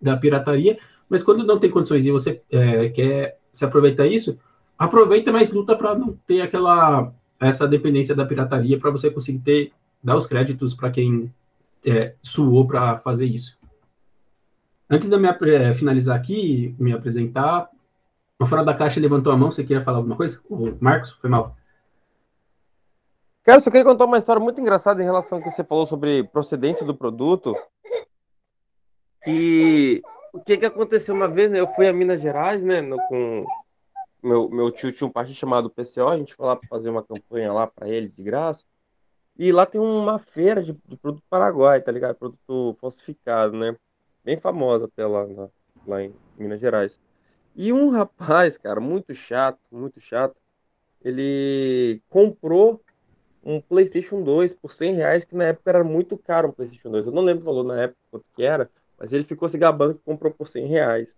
da 0.00 0.16
pirataria, 0.16 0.78
mas 1.08 1.22
quando 1.22 1.44
não 1.44 1.58
tem 1.58 1.70
condições 1.70 2.06
e 2.06 2.12
você 2.12 2.40
é, 2.50 2.88
quer 2.90 3.38
se 3.52 3.64
aproveitar 3.64 4.06
isso, 4.06 4.38
aproveita, 4.78 5.32
mas 5.32 5.52
luta 5.52 5.74
para 5.74 5.96
não 5.96 6.16
ter 6.26 6.42
aquela 6.42 7.12
essa 7.38 7.68
dependência 7.68 8.14
da 8.14 8.24
pirataria 8.24 8.78
para 8.78 8.90
você 8.90 9.10
conseguir 9.10 9.40
ter 9.40 9.72
dar 10.02 10.16
os 10.16 10.26
créditos 10.26 10.74
para 10.74 10.90
quem 10.90 11.32
é, 11.84 12.14
suou 12.22 12.66
para 12.66 12.98
fazer 12.98 13.26
isso. 13.26 13.58
Antes 14.88 15.08
de 15.08 15.14
eu 15.14 15.20
me, 15.20 15.28
é, 15.28 15.74
finalizar 15.74 16.16
aqui, 16.16 16.74
me 16.78 16.92
apresentar, 16.92 17.68
o 18.38 18.46
Fora 18.46 18.64
da 18.64 18.74
Caixa 18.74 19.00
levantou 19.00 19.32
a 19.32 19.36
mão, 19.36 19.50
você 19.50 19.64
queria 19.64 19.82
falar 19.82 19.98
alguma 19.98 20.16
coisa? 20.16 20.40
O 20.48 20.76
Marcos, 20.80 21.10
foi 21.12 21.28
mal. 21.28 21.56
Cara, 23.42 23.60
só 23.60 23.70
queria 23.70 23.84
contar 23.84 24.04
uma 24.04 24.18
história 24.18 24.40
muito 24.40 24.60
engraçada 24.60 25.00
em 25.00 25.04
relação 25.04 25.38
ao 25.38 25.44
que 25.44 25.50
você 25.50 25.64
falou 25.64 25.86
sobre 25.86 26.24
procedência 26.24 26.84
do 26.84 26.94
produto. 26.94 27.54
E 29.26 30.02
o 30.32 30.40
que 30.40 30.56
que 30.56 30.66
aconteceu 30.66 31.14
uma 31.14 31.28
vez, 31.28 31.50
né? 31.50 31.60
Eu 31.60 31.68
fui 31.74 31.88
a 31.88 31.92
Minas 31.92 32.20
Gerais, 32.20 32.62
né? 32.62 32.80
No, 32.80 32.96
com 33.08 33.44
meu, 34.22 34.48
meu 34.50 34.70
tio 34.70 34.92
tinha 34.92 35.06
um 35.06 35.12
partido 35.12 35.36
chamado 35.36 35.70
PCO, 35.70 36.08
a 36.08 36.18
gente 36.18 36.34
foi 36.34 36.46
lá 36.46 36.58
fazer 36.68 36.90
uma 36.90 37.02
campanha 37.02 37.52
lá 37.52 37.66
para 37.66 37.88
ele 37.88 38.08
de 38.08 38.22
graça. 38.22 38.64
E 39.38 39.52
lá 39.52 39.64
tem 39.64 39.80
uma 39.80 40.18
feira 40.18 40.62
de, 40.62 40.72
de 40.84 40.96
produto 40.96 41.22
paraguai, 41.30 41.80
tá 41.80 41.92
ligado? 41.92 42.16
Produto 42.16 42.76
falsificado, 42.80 43.56
né? 43.56 43.76
Bem 44.26 44.40
famosa 44.40 44.86
até 44.86 45.06
lá, 45.06 45.24
lá, 45.86 46.02
em 46.02 46.12
Minas 46.36 46.58
Gerais. 46.58 46.98
E 47.54 47.72
um 47.72 47.90
rapaz, 47.94 48.58
cara, 48.58 48.80
muito 48.80 49.14
chato, 49.14 49.60
muito 49.70 50.00
chato, 50.00 50.34
ele 51.00 52.02
comprou 52.08 52.82
um 53.44 53.60
PlayStation 53.60 54.24
2 54.24 54.52
por 54.52 54.72
100 54.72 54.94
reais, 54.96 55.24
que 55.24 55.36
na 55.36 55.44
época 55.44 55.70
era 55.70 55.84
muito 55.84 56.18
caro 56.18 56.48
um 56.48 56.50
PlayStation 56.50 56.90
2. 56.90 57.06
Eu 57.06 57.12
não 57.12 57.22
lembro 57.22 57.42
o 57.42 57.46
valor 57.46 57.62
na 57.62 57.82
época 57.82 58.00
quanto 58.10 58.28
que 58.34 58.42
era, 58.42 58.68
mas 58.98 59.12
ele 59.12 59.22
ficou 59.22 59.48
se 59.48 59.56
gabando 59.56 59.94
que 59.94 60.00
comprou 60.04 60.32
por 60.32 60.48
100 60.48 60.66
reais. 60.66 61.16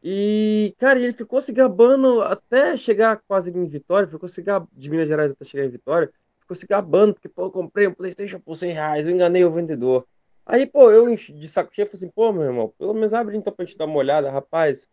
E, 0.00 0.72
cara, 0.78 1.00
ele 1.00 1.12
ficou 1.12 1.42
se 1.42 1.52
gabando 1.52 2.22
até 2.22 2.76
chegar 2.76 3.20
quase 3.26 3.50
em 3.50 3.66
Vitória, 3.66 4.06
ficou 4.06 4.28
se 4.28 4.40
gabando, 4.40 4.70
de 4.76 4.88
Minas 4.88 5.08
Gerais 5.08 5.32
até 5.32 5.44
chegar 5.44 5.64
em 5.64 5.70
Vitória, 5.70 6.08
ficou 6.38 6.54
se 6.54 6.68
gabando, 6.68 7.14
porque, 7.14 7.28
pô, 7.28 7.46
eu 7.46 7.50
comprei 7.50 7.88
um 7.88 7.92
Playstation 7.92 8.38
por 8.38 8.54
100 8.54 8.74
reais, 8.74 9.06
eu 9.06 9.12
enganei 9.12 9.44
o 9.44 9.50
vendedor. 9.50 10.06
Aí, 10.46 10.66
pô, 10.66 10.90
eu 10.90 11.14
de 11.14 11.48
saco 11.48 11.74
cheio, 11.74 11.86
falei 11.86 11.98
assim, 11.98 12.10
pô, 12.10 12.32
meu 12.32 12.42
irmão, 12.42 12.72
pelo 12.78 12.94
menos 12.94 13.12
abre 13.12 13.36
então 13.36 13.52
pra 13.52 13.64
gente 13.64 13.78
dar 13.78 13.86
uma 13.86 13.98
olhada, 13.98 14.30
rapaz, 14.30 14.88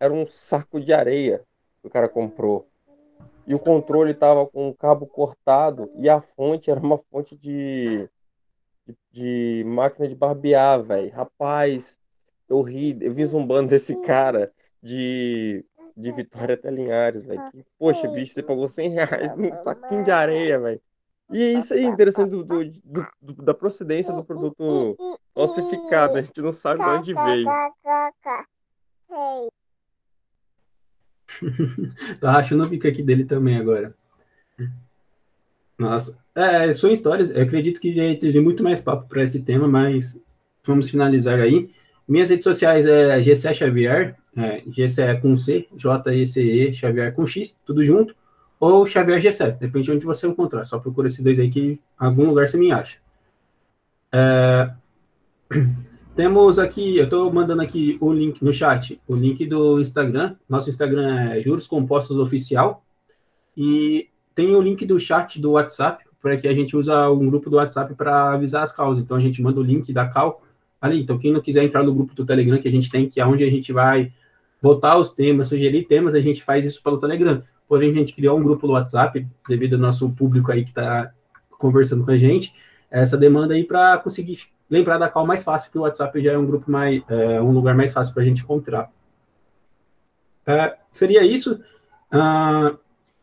era 0.00 0.12
um 0.12 0.26
saco 0.26 0.80
de 0.80 0.92
areia 0.92 1.44
que 1.80 1.88
o 1.88 1.90
cara 1.90 2.08
comprou. 2.08 2.68
E 3.46 3.54
o 3.54 3.58
controle 3.58 4.14
tava 4.14 4.46
com 4.46 4.68
o 4.68 4.74
cabo 4.74 5.06
cortado 5.06 5.90
e 5.96 6.08
a 6.08 6.20
fonte 6.20 6.70
era 6.70 6.80
uma 6.80 6.98
fonte 6.98 7.36
de 7.36 8.08
de, 8.86 8.96
de 9.10 9.64
máquina 9.64 10.08
de 10.08 10.14
barbear, 10.14 10.82
velho. 10.82 11.10
Rapaz, 11.12 11.98
eu 12.48 12.62
ri, 12.62 12.96
eu 13.00 13.12
vi 13.12 13.26
zumbando 13.26 13.70
desse 13.70 13.96
cara 14.02 14.52
de, 14.82 15.64
de 15.96 16.12
Vitória 16.12 16.54
até 16.54 16.70
Linhares, 16.70 17.24
velho. 17.24 17.42
Poxa, 17.78 18.08
bicho, 18.08 18.32
você 18.32 18.42
pagou 18.42 18.68
100 18.68 18.90
reais 18.90 19.36
num 19.36 19.52
saquinho 19.54 20.04
de 20.04 20.10
areia, 20.10 20.58
velho. 20.58 20.82
E 21.30 21.42
é 21.42 21.52
isso 21.54 21.74
aí, 21.74 21.84
interessante 21.84 22.30
do, 22.30 22.44
do, 22.44 22.64
do, 22.84 23.34
da 23.42 23.52
procedência 23.52 24.14
do 24.14 24.24
produto 24.24 24.96
falsificado. 25.34 26.18
A 26.18 26.22
gente 26.22 26.40
não 26.40 26.52
sabe 26.52 26.78
de 26.78 26.90
onde 26.90 27.14
veio. 27.14 27.48
Tô 32.20 32.26
achando 32.28 32.64
o 32.64 32.68
bico 32.68 32.86
aqui 32.86 33.02
dele 33.02 33.24
também 33.24 33.56
agora. 33.56 33.94
Nossa, 35.78 36.18
é, 36.34 36.72
são 36.72 36.90
histórias. 36.90 37.30
Eu 37.30 37.42
acredito 37.42 37.80
que 37.80 37.94
já 37.94 38.02
teve 38.18 38.40
muito 38.40 38.62
mais 38.62 38.80
papo 38.80 39.08
para 39.08 39.24
esse 39.24 39.42
tema, 39.42 39.66
mas 39.66 40.16
vamos 40.64 40.88
finalizar 40.88 41.40
aí. 41.40 41.70
Minhas 42.08 42.30
redes 42.30 42.44
sociais 42.44 42.86
é 42.86 43.20
GC 43.20 43.52
Xavier, 43.52 44.16
é, 44.36 44.62
GC 44.68 45.20
com 45.20 45.36
C, 45.36 45.66
J-E-C-E, 45.74 46.72
Xavier 46.72 47.12
com 47.12 47.26
X, 47.26 47.56
tudo 47.66 47.84
junto, 47.84 48.14
ou 48.58 48.86
Xavier 48.86 49.20
G7, 49.20 49.58
depende 49.58 49.86
de 49.86 49.92
onde 49.92 50.06
você 50.06 50.26
encontrar. 50.26 50.64
Só 50.64 50.78
procura 50.78 51.06
esses 51.06 51.22
dois 51.22 51.38
aí 51.38 51.50
que 51.50 51.60
em 51.60 51.80
algum 51.98 52.26
lugar 52.26 52.48
você 52.48 52.56
me 52.56 52.72
acha. 52.72 52.96
É, 54.12 54.70
temos 56.16 56.58
aqui, 56.58 56.96
eu 56.96 57.04
estou 57.04 57.32
mandando 57.32 57.62
aqui 57.62 57.98
o 58.00 58.12
link 58.12 58.42
no 58.42 58.52
chat, 58.52 59.00
o 59.06 59.14
link 59.14 59.44
do 59.46 59.80
Instagram. 59.80 60.36
Nosso 60.48 60.70
Instagram 60.70 61.30
é 61.30 61.42
Juros 61.42 61.66
Compostos 61.66 62.18
Oficial. 62.18 62.82
E 63.56 64.08
tem 64.34 64.54
o 64.54 64.60
link 64.60 64.84
do 64.86 64.98
chat 64.98 65.40
do 65.40 65.52
WhatsApp, 65.52 66.04
para 66.20 66.36
que 66.36 66.48
a 66.48 66.54
gente 66.54 66.76
usa 66.76 67.10
um 67.10 67.28
grupo 67.28 67.48
do 67.48 67.56
WhatsApp 67.56 67.94
para 67.94 68.32
avisar 68.32 68.62
as 68.62 68.72
causas. 68.72 69.02
Então 69.02 69.16
a 69.16 69.20
gente 69.20 69.40
manda 69.42 69.60
o 69.60 69.62
link 69.62 69.92
da 69.92 70.08
cal 70.08 70.42
ali. 70.80 71.00
Então 71.00 71.18
quem 71.18 71.32
não 71.32 71.40
quiser 71.40 71.62
entrar 71.62 71.82
no 71.82 71.94
grupo 71.94 72.14
do 72.14 72.24
Telegram 72.24 72.58
que 72.58 72.68
a 72.68 72.70
gente 72.70 72.90
tem, 72.90 73.08
que 73.08 73.20
é 73.20 73.26
onde 73.26 73.44
a 73.44 73.50
gente 73.50 73.72
vai 73.72 74.12
botar 74.60 74.98
os 74.98 75.10
temas, 75.10 75.48
sugerir 75.48 75.84
temas, 75.84 76.14
a 76.14 76.20
gente 76.20 76.42
faz 76.42 76.64
isso 76.64 76.82
pelo 76.82 76.98
Telegram. 76.98 77.42
Porém, 77.68 77.90
a 77.90 77.94
gente 77.94 78.14
criou 78.14 78.38
um 78.38 78.42
grupo 78.42 78.66
do 78.66 78.72
WhatsApp, 78.74 79.26
devido 79.48 79.74
ao 79.74 79.80
nosso 79.80 80.08
público 80.10 80.52
aí 80.52 80.62
que 80.62 80.70
está 80.70 81.10
conversando 81.50 82.04
com 82.04 82.10
a 82.10 82.18
gente, 82.18 82.54
essa 82.90 83.16
demanda 83.16 83.54
aí 83.54 83.64
para 83.64 83.98
conseguir 83.98 84.40
lembrar 84.70 84.98
da 84.98 85.08
cal 85.08 85.26
mais 85.26 85.42
fácil, 85.42 85.70
que 85.70 85.78
o 85.78 85.82
WhatsApp 85.82 86.22
já 86.22 86.32
é 86.32 86.38
um 86.38 86.46
grupo 86.46 86.70
mais, 86.70 87.02
é, 87.08 87.40
um 87.40 87.50
lugar 87.50 87.74
mais 87.74 87.92
fácil 87.92 88.12
para 88.14 88.22
a 88.22 88.26
gente 88.26 88.42
encontrar. 88.42 88.90
É, 90.46 90.76
seria 90.92 91.24
isso. 91.24 91.60
Uh, 92.12 92.78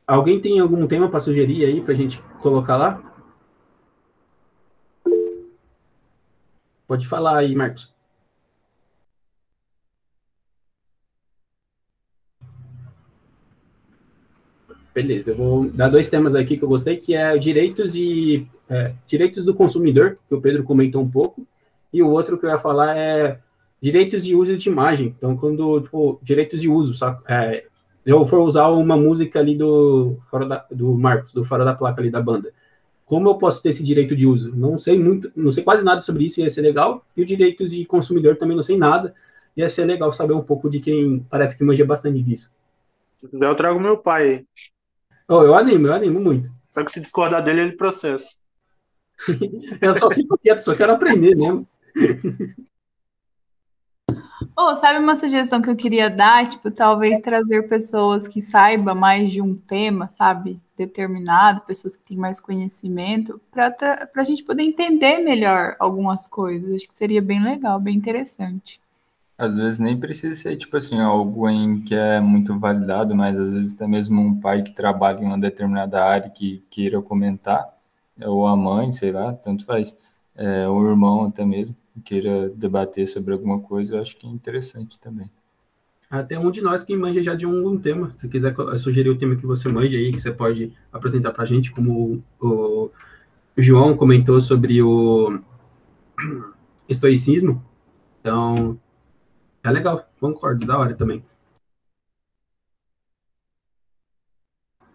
Alguém 0.06 0.40
tem 0.42 0.60
algum 0.60 0.86
tema 0.86 1.10
para 1.10 1.22
sugerir 1.22 1.66
aí 1.66 1.82
para 1.82 1.94
a 1.94 1.96
gente 1.96 2.22
colocar 2.42 2.76
lá? 2.76 3.02
Pode 6.86 7.08
falar 7.08 7.38
aí, 7.38 7.56
Marcos. 7.56 7.93
Beleza, 14.94 15.32
eu 15.32 15.36
vou 15.36 15.70
dar 15.70 15.90
dois 15.90 16.08
temas 16.08 16.36
aqui 16.36 16.56
que 16.56 16.64
eu 16.64 16.70
gostei, 16.70 16.98
que 16.98 17.16
é 17.16 17.36
direitos 17.38 17.96
e 17.96 18.48
é, 18.70 18.94
direitos 19.08 19.46
do 19.46 19.56
consumidor, 19.56 20.20
que 20.30 20.36
o 20.36 20.42
Pedro 20.42 20.64
comentou 20.64 21.02
um 21.02 21.10
pouco, 21.10 21.48
e 21.92 22.04
o 22.04 22.10
outro 22.10 22.38
que 22.38 22.46
eu 22.46 22.52
ia 22.52 22.60
falar 22.60 22.96
é 22.96 23.40
direitos 23.82 24.24
de 24.24 24.36
uso 24.36 24.56
de 24.56 24.70
imagem. 24.70 25.16
Então, 25.18 25.36
quando 25.36 25.82
tipo, 25.82 26.20
direitos 26.22 26.62
de 26.62 26.70
uso, 26.70 26.94
só, 26.94 27.20
é, 27.28 27.66
eu 28.06 28.26
for 28.28 28.40
usar 28.42 28.68
uma 28.68 28.96
música 28.96 29.40
ali 29.40 29.58
do, 29.58 30.18
fora 30.30 30.46
da, 30.46 30.66
do 30.70 30.94
Marcos, 30.94 31.34
do 31.34 31.44
Fora 31.44 31.66
da 31.66 31.74
Placa 31.74 32.00
ali 32.00 32.12
da 32.12 32.22
banda, 32.22 32.54
como 33.06 33.30
eu 33.30 33.36
posso 33.36 33.62
ter 33.62 33.70
esse 33.70 33.84
direito 33.84 34.16
de 34.16 34.26
uso? 34.28 34.56
Não 34.56 34.78
sei 34.78 34.98
muito, 34.98 35.32
não 35.36 35.52
sei 35.52 35.64
quase 35.64 35.84
nada 35.84 36.02
sobre 36.02 36.26
isso, 36.26 36.40
ia 36.40 36.50
ser 36.50 36.62
legal. 36.62 37.06
E 37.18 37.22
o 37.22 37.26
direito 37.26 37.66
de 37.66 37.84
consumidor 37.86 38.38
também 38.38 38.56
não 38.56 38.64
sei 38.64 38.78
nada. 38.78 39.14
Ia 39.56 39.70
ser 39.70 39.86
legal 39.86 40.12
saber 40.14 40.34
um 40.34 40.42
pouco 40.42 40.70
de 40.70 40.80
quem 40.80 41.26
parece 41.30 41.58
que 41.58 41.64
manja 41.64 41.86
bastante 41.86 42.22
disso. 42.24 42.52
Se 43.14 43.30
quiser, 43.30 43.46
eu 43.46 43.56
trago 43.56 43.80
meu 43.80 43.98
pai 43.98 44.46
Oh, 45.36 45.42
eu 45.42 45.56
animo, 45.56 45.88
eu 45.88 45.94
animo 45.94 46.20
muito. 46.20 46.48
Só 46.70 46.84
que 46.84 46.92
se 46.92 47.02
discordar 47.02 47.44
dele, 47.44 47.62
ele 47.62 47.72
processa. 47.72 48.36
eu 49.82 49.98
só 49.98 50.12
fico 50.12 50.38
quieto, 50.38 50.60
só 50.60 50.76
quero 50.76 50.94
aprender 50.94 51.36
mesmo. 51.36 51.68
Oh, 54.56 54.76
sabe 54.76 55.00
uma 55.00 55.16
sugestão 55.16 55.60
que 55.60 55.72
eu 55.72 55.76
queria 55.76 56.08
dar? 56.08 56.48
Tipo, 56.48 56.70
talvez 56.70 57.20
trazer 57.20 57.68
pessoas 57.68 58.28
que 58.28 58.44
saibam 58.44 58.94
mais 58.94 59.32
de 59.32 59.42
um 59.42 59.56
tema, 59.56 60.08
sabe? 60.08 60.62
Determinado, 60.78 61.62
pessoas 61.62 61.96
que 61.96 62.04
têm 62.04 62.18
mais 62.18 62.40
conhecimento, 62.40 63.42
para 63.50 64.08
a 64.16 64.24
gente 64.24 64.44
poder 64.44 64.62
entender 64.62 65.18
melhor 65.18 65.76
algumas 65.80 66.28
coisas. 66.28 66.72
Acho 66.76 66.88
que 66.88 66.96
seria 66.96 67.24
bem 67.24 67.44
legal, 67.44 67.80
bem 67.80 67.96
interessante. 67.96 68.80
Às 69.44 69.58
vezes 69.58 69.80
nem 69.80 70.00
precisa 70.00 70.34
ser, 70.36 70.56
tipo 70.56 70.78
assim, 70.78 71.02
alguém 71.02 71.82
que 71.82 71.94
é 71.94 72.22
muito 72.22 72.58
validado, 72.58 73.14
mas 73.14 73.38
às 73.38 73.52
vezes 73.52 73.76
até 73.76 73.86
mesmo 73.86 74.22
um 74.22 74.40
pai 74.40 74.62
que 74.64 74.72
trabalha 74.74 75.20
em 75.20 75.26
uma 75.26 75.38
determinada 75.38 76.02
área 76.02 76.30
que 76.30 76.64
queira 76.70 77.02
comentar, 77.02 77.68
ou 78.22 78.48
a 78.48 78.56
mãe, 78.56 78.90
sei 78.90 79.12
lá, 79.12 79.34
tanto 79.34 79.66
faz, 79.66 79.98
é, 80.34 80.68
o 80.70 80.90
irmão 80.90 81.26
até 81.26 81.46
mesmo, 81.46 81.76
que 81.94 82.02
queira 82.02 82.50
debater 82.52 83.06
sobre 83.06 83.34
alguma 83.34 83.60
coisa, 83.60 83.98
eu 83.98 84.02
acho 84.02 84.16
que 84.16 84.26
é 84.26 84.30
interessante 84.30 84.98
também. 84.98 85.30
Até 86.10 86.40
um 86.40 86.50
de 86.50 86.62
nós 86.62 86.82
que 86.84 86.96
manja 86.96 87.22
já 87.22 87.36
de 87.36 87.46
um, 87.46 87.78
tema. 87.78 88.14
Se 88.16 88.30
quiser 88.30 88.56
sugerir 88.78 89.10
o 89.10 89.18
tema 89.18 89.36
que 89.36 89.46
você 89.46 89.68
manja 89.68 89.98
aí, 89.98 90.12
que 90.12 90.22
você 90.22 90.32
pode 90.32 90.72
apresentar 90.92 91.32
para 91.32 91.44
a 91.44 91.48
gente, 91.48 91.72
como 91.72 92.24
o, 92.40 92.86
o 92.88 92.92
João 93.58 93.98
comentou 93.98 94.40
sobre 94.40 94.82
o 94.82 95.40
estoicismo. 96.88 97.62
Então, 98.22 98.80
é 99.64 99.72
legal, 99.72 100.08
concordo, 100.20 100.66
da 100.66 100.78
hora 100.78 100.96
também. 100.96 101.24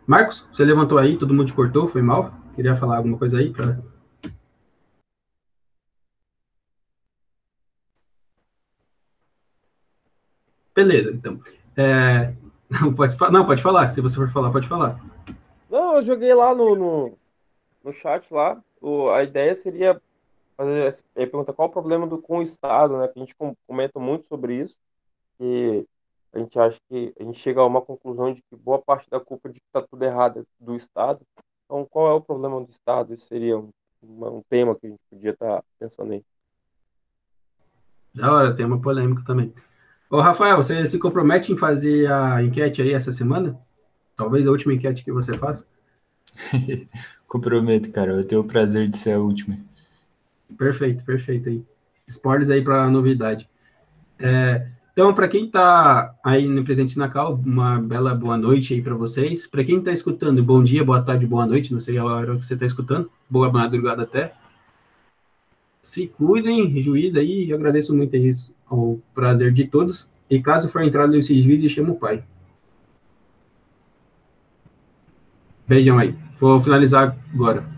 Marcos, 0.07 0.47
você 0.53 0.65
levantou 0.65 0.99
aí, 0.99 1.19
todo 1.19 1.35
mundo 1.35 1.49
te 1.49 1.55
cortou, 1.55 1.89
foi 1.89 2.03
mal? 2.03 2.33
Queria 2.55 2.77
falar 2.77 2.97
alguma 2.97 3.19
coisa 3.19 3.39
aí 3.39 3.53
para 3.53 3.79
Beleza, 10.75 11.11
então. 11.11 11.41
É... 11.77 12.33
Não, 12.71 12.95
pode, 12.95 13.17
não, 13.33 13.47
pode 13.47 13.63
falar. 13.63 13.91
Se 13.91 14.01
você 14.01 14.15
for 14.15 14.31
falar, 14.31 14.53
pode 14.53 14.69
falar. 14.69 15.01
Não, 15.71 15.97
eu 15.97 16.05
joguei 16.05 16.33
lá 16.35 16.55
no, 16.55 16.77
no, 16.77 17.19
no 17.83 17.93
chat 17.93 18.33
lá. 18.33 18.63
O, 18.81 19.09
a 19.09 19.23
ideia 19.23 19.55
seria 19.55 20.01
fazer 20.59 21.05
é, 21.15 21.25
perguntar 21.25 21.53
qual 21.53 21.69
o 21.69 21.73
problema 21.73 22.07
do, 22.07 22.21
com 22.21 22.39
o 22.39 22.43
Estado, 22.43 22.99
né? 22.99 23.07
Que 23.07 23.19
a 23.19 23.25
gente 23.25 23.35
comenta 23.67 24.01
muito 24.01 24.27
sobre 24.27 24.57
isso. 24.57 24.77
E 25.41 25.87
a 26.33 26.39
gente 26.41 26.59
acha 26.59 26.79
que 26.89 27.15
a 27.19 27.23
gente 27.23 27.39
chega 27.39 27.61
a 27.61 27.67
uma 27.67 27.81
conclusão 27.81 28.33
de 28.33 28.43
que 28.43 28.57
boa 28.57 28.83
parte 28.83 29.09
da 29.09 29.21
culpa 29.21 29.49
de 29.49 29.61
que 29.61 29.67
está 29.67 29.87
tudo 29.87 30.03
errado 30.03 30.41
é 30.41 30.65
do 30.65 30.75
Estado. 30.75 31.21
Então, 31.65 31.87
qual 31.89 32.09
é 32.09 32.13
o 32.13 32.21
problema 32.21 32.61
do 32.61 32.71
Estado? 32.71 33.13
Esse 33.15 33.27
seria 33.27 33.57
um, 33.57 33.71
um 34.03 34.43
tema 34.51 34.75
que 34.75 34.87
a 34.87 34.91
gente 34.91 35.01
podia 35.09 35.31
estar 35.31 35.59
tá 35.59 35.65
pensando 35.79 36.13
aí. 36.13 36.25
Da 38.13 38.33
hora, 38.33 38.57
tema 38.57 38.81
polêmico 38.81 39.25
também. 39.25 39.55
Ô, 40.11 40.19
Rafael, 40.21 40.57
você 40.57 40.87
se 40.87 40.99
compromete 40.99 41.53
em 41.53 41.57
fazer 41.57 42.11
a 42.11 42.43
enquete 42.43 42.83
aí 42.83 42.95
essa 42.95 43.13
semana? 43.13 43.59
Talvez 44.17 44.49
a 44.49 44.51
última 44.51 44.75
enquete 44.75 45.05
que 45.05 45.13
você 45.13 45.33
faça? 45.35 45.65
Comprometo, 47.29 47.93
cara. 47.93 48.13
Eu 48.13 48.25
tenho 48.25 48.41
o 48.41 48.49
prazer 48.49 48.89
de 48.89 48.99
ser 48.99 49.13
a 49.13 49.21
última. 49.21 49.57
Perfeito, 50.57 51.05
perfeito 51.05 51.49
aí. 51.49 51.63
Spoilers 52.07 52.51
aí 52.51 52.63
para 52.63 52.91
novidade. 52.91 53.49
É, 54.19 54.67
então, 54.99 55.15
para 55.15 55.29
quem 55.29 55.47
está 55.47 56.13
aí 56.25 56.45
no 56.49 56.65
Presente 56.65 56.99
na 56.99 57.09
Cal, 57.09 57.41
uma 57.47 57.81
bela 57.81 58.15
boa 58.17 58.37
noite 58.37 58.75
aí 58.75 58.83
para 58.83 58.97
vocês. 58.97 59.47
Para 59.47 59.63
quem 59.63 59.79
está 59.79 59.93
escutando, 59.93 60.43
bom 60.43 60.61
dia, 60.61 60.83
boa 60.83 61.01
tarde, 61.01 61.25
boa 61.25 61.47
noite. 61.47 61.73
Não 61.73 61.81
sei 61.81 61.99
a 61.99 62.05
hora 62.05 62.37
que 62.37 62.45
você 62.45 62.55
está 62.55 62.67
escutando. 62.67 63.09
Boa 63.31 63.49
madrugada 63.53 64.03
até. 64.03 64.35
Se 65.81 66.09
cuidem, 66.09 66.83
juiz 66.83 67.15
aí. 67.15 67.53
agradeço 67.53 67.95
muito 67.95 68.17
isso 68.17 68.53
ao 68.69 68.99
prazer 69.15 69.53
de 69.53 69.69
todos. 69.69 70.09
E 70.29 70.43
caso 70.43 70.69
for 70.69 70.83
entrar 70.83 71.07
nesses 71.07 71.45
vídeos, 71.45 71.71
chama 71.71 71.93
o 71.93 71.97
pai. 71.97 72.25
Beijão 75.69 75.97
aí. 75.97 76.13
Vou 76.41 76.61
finalizar 76.61 77.17
agora. 77.33 77.78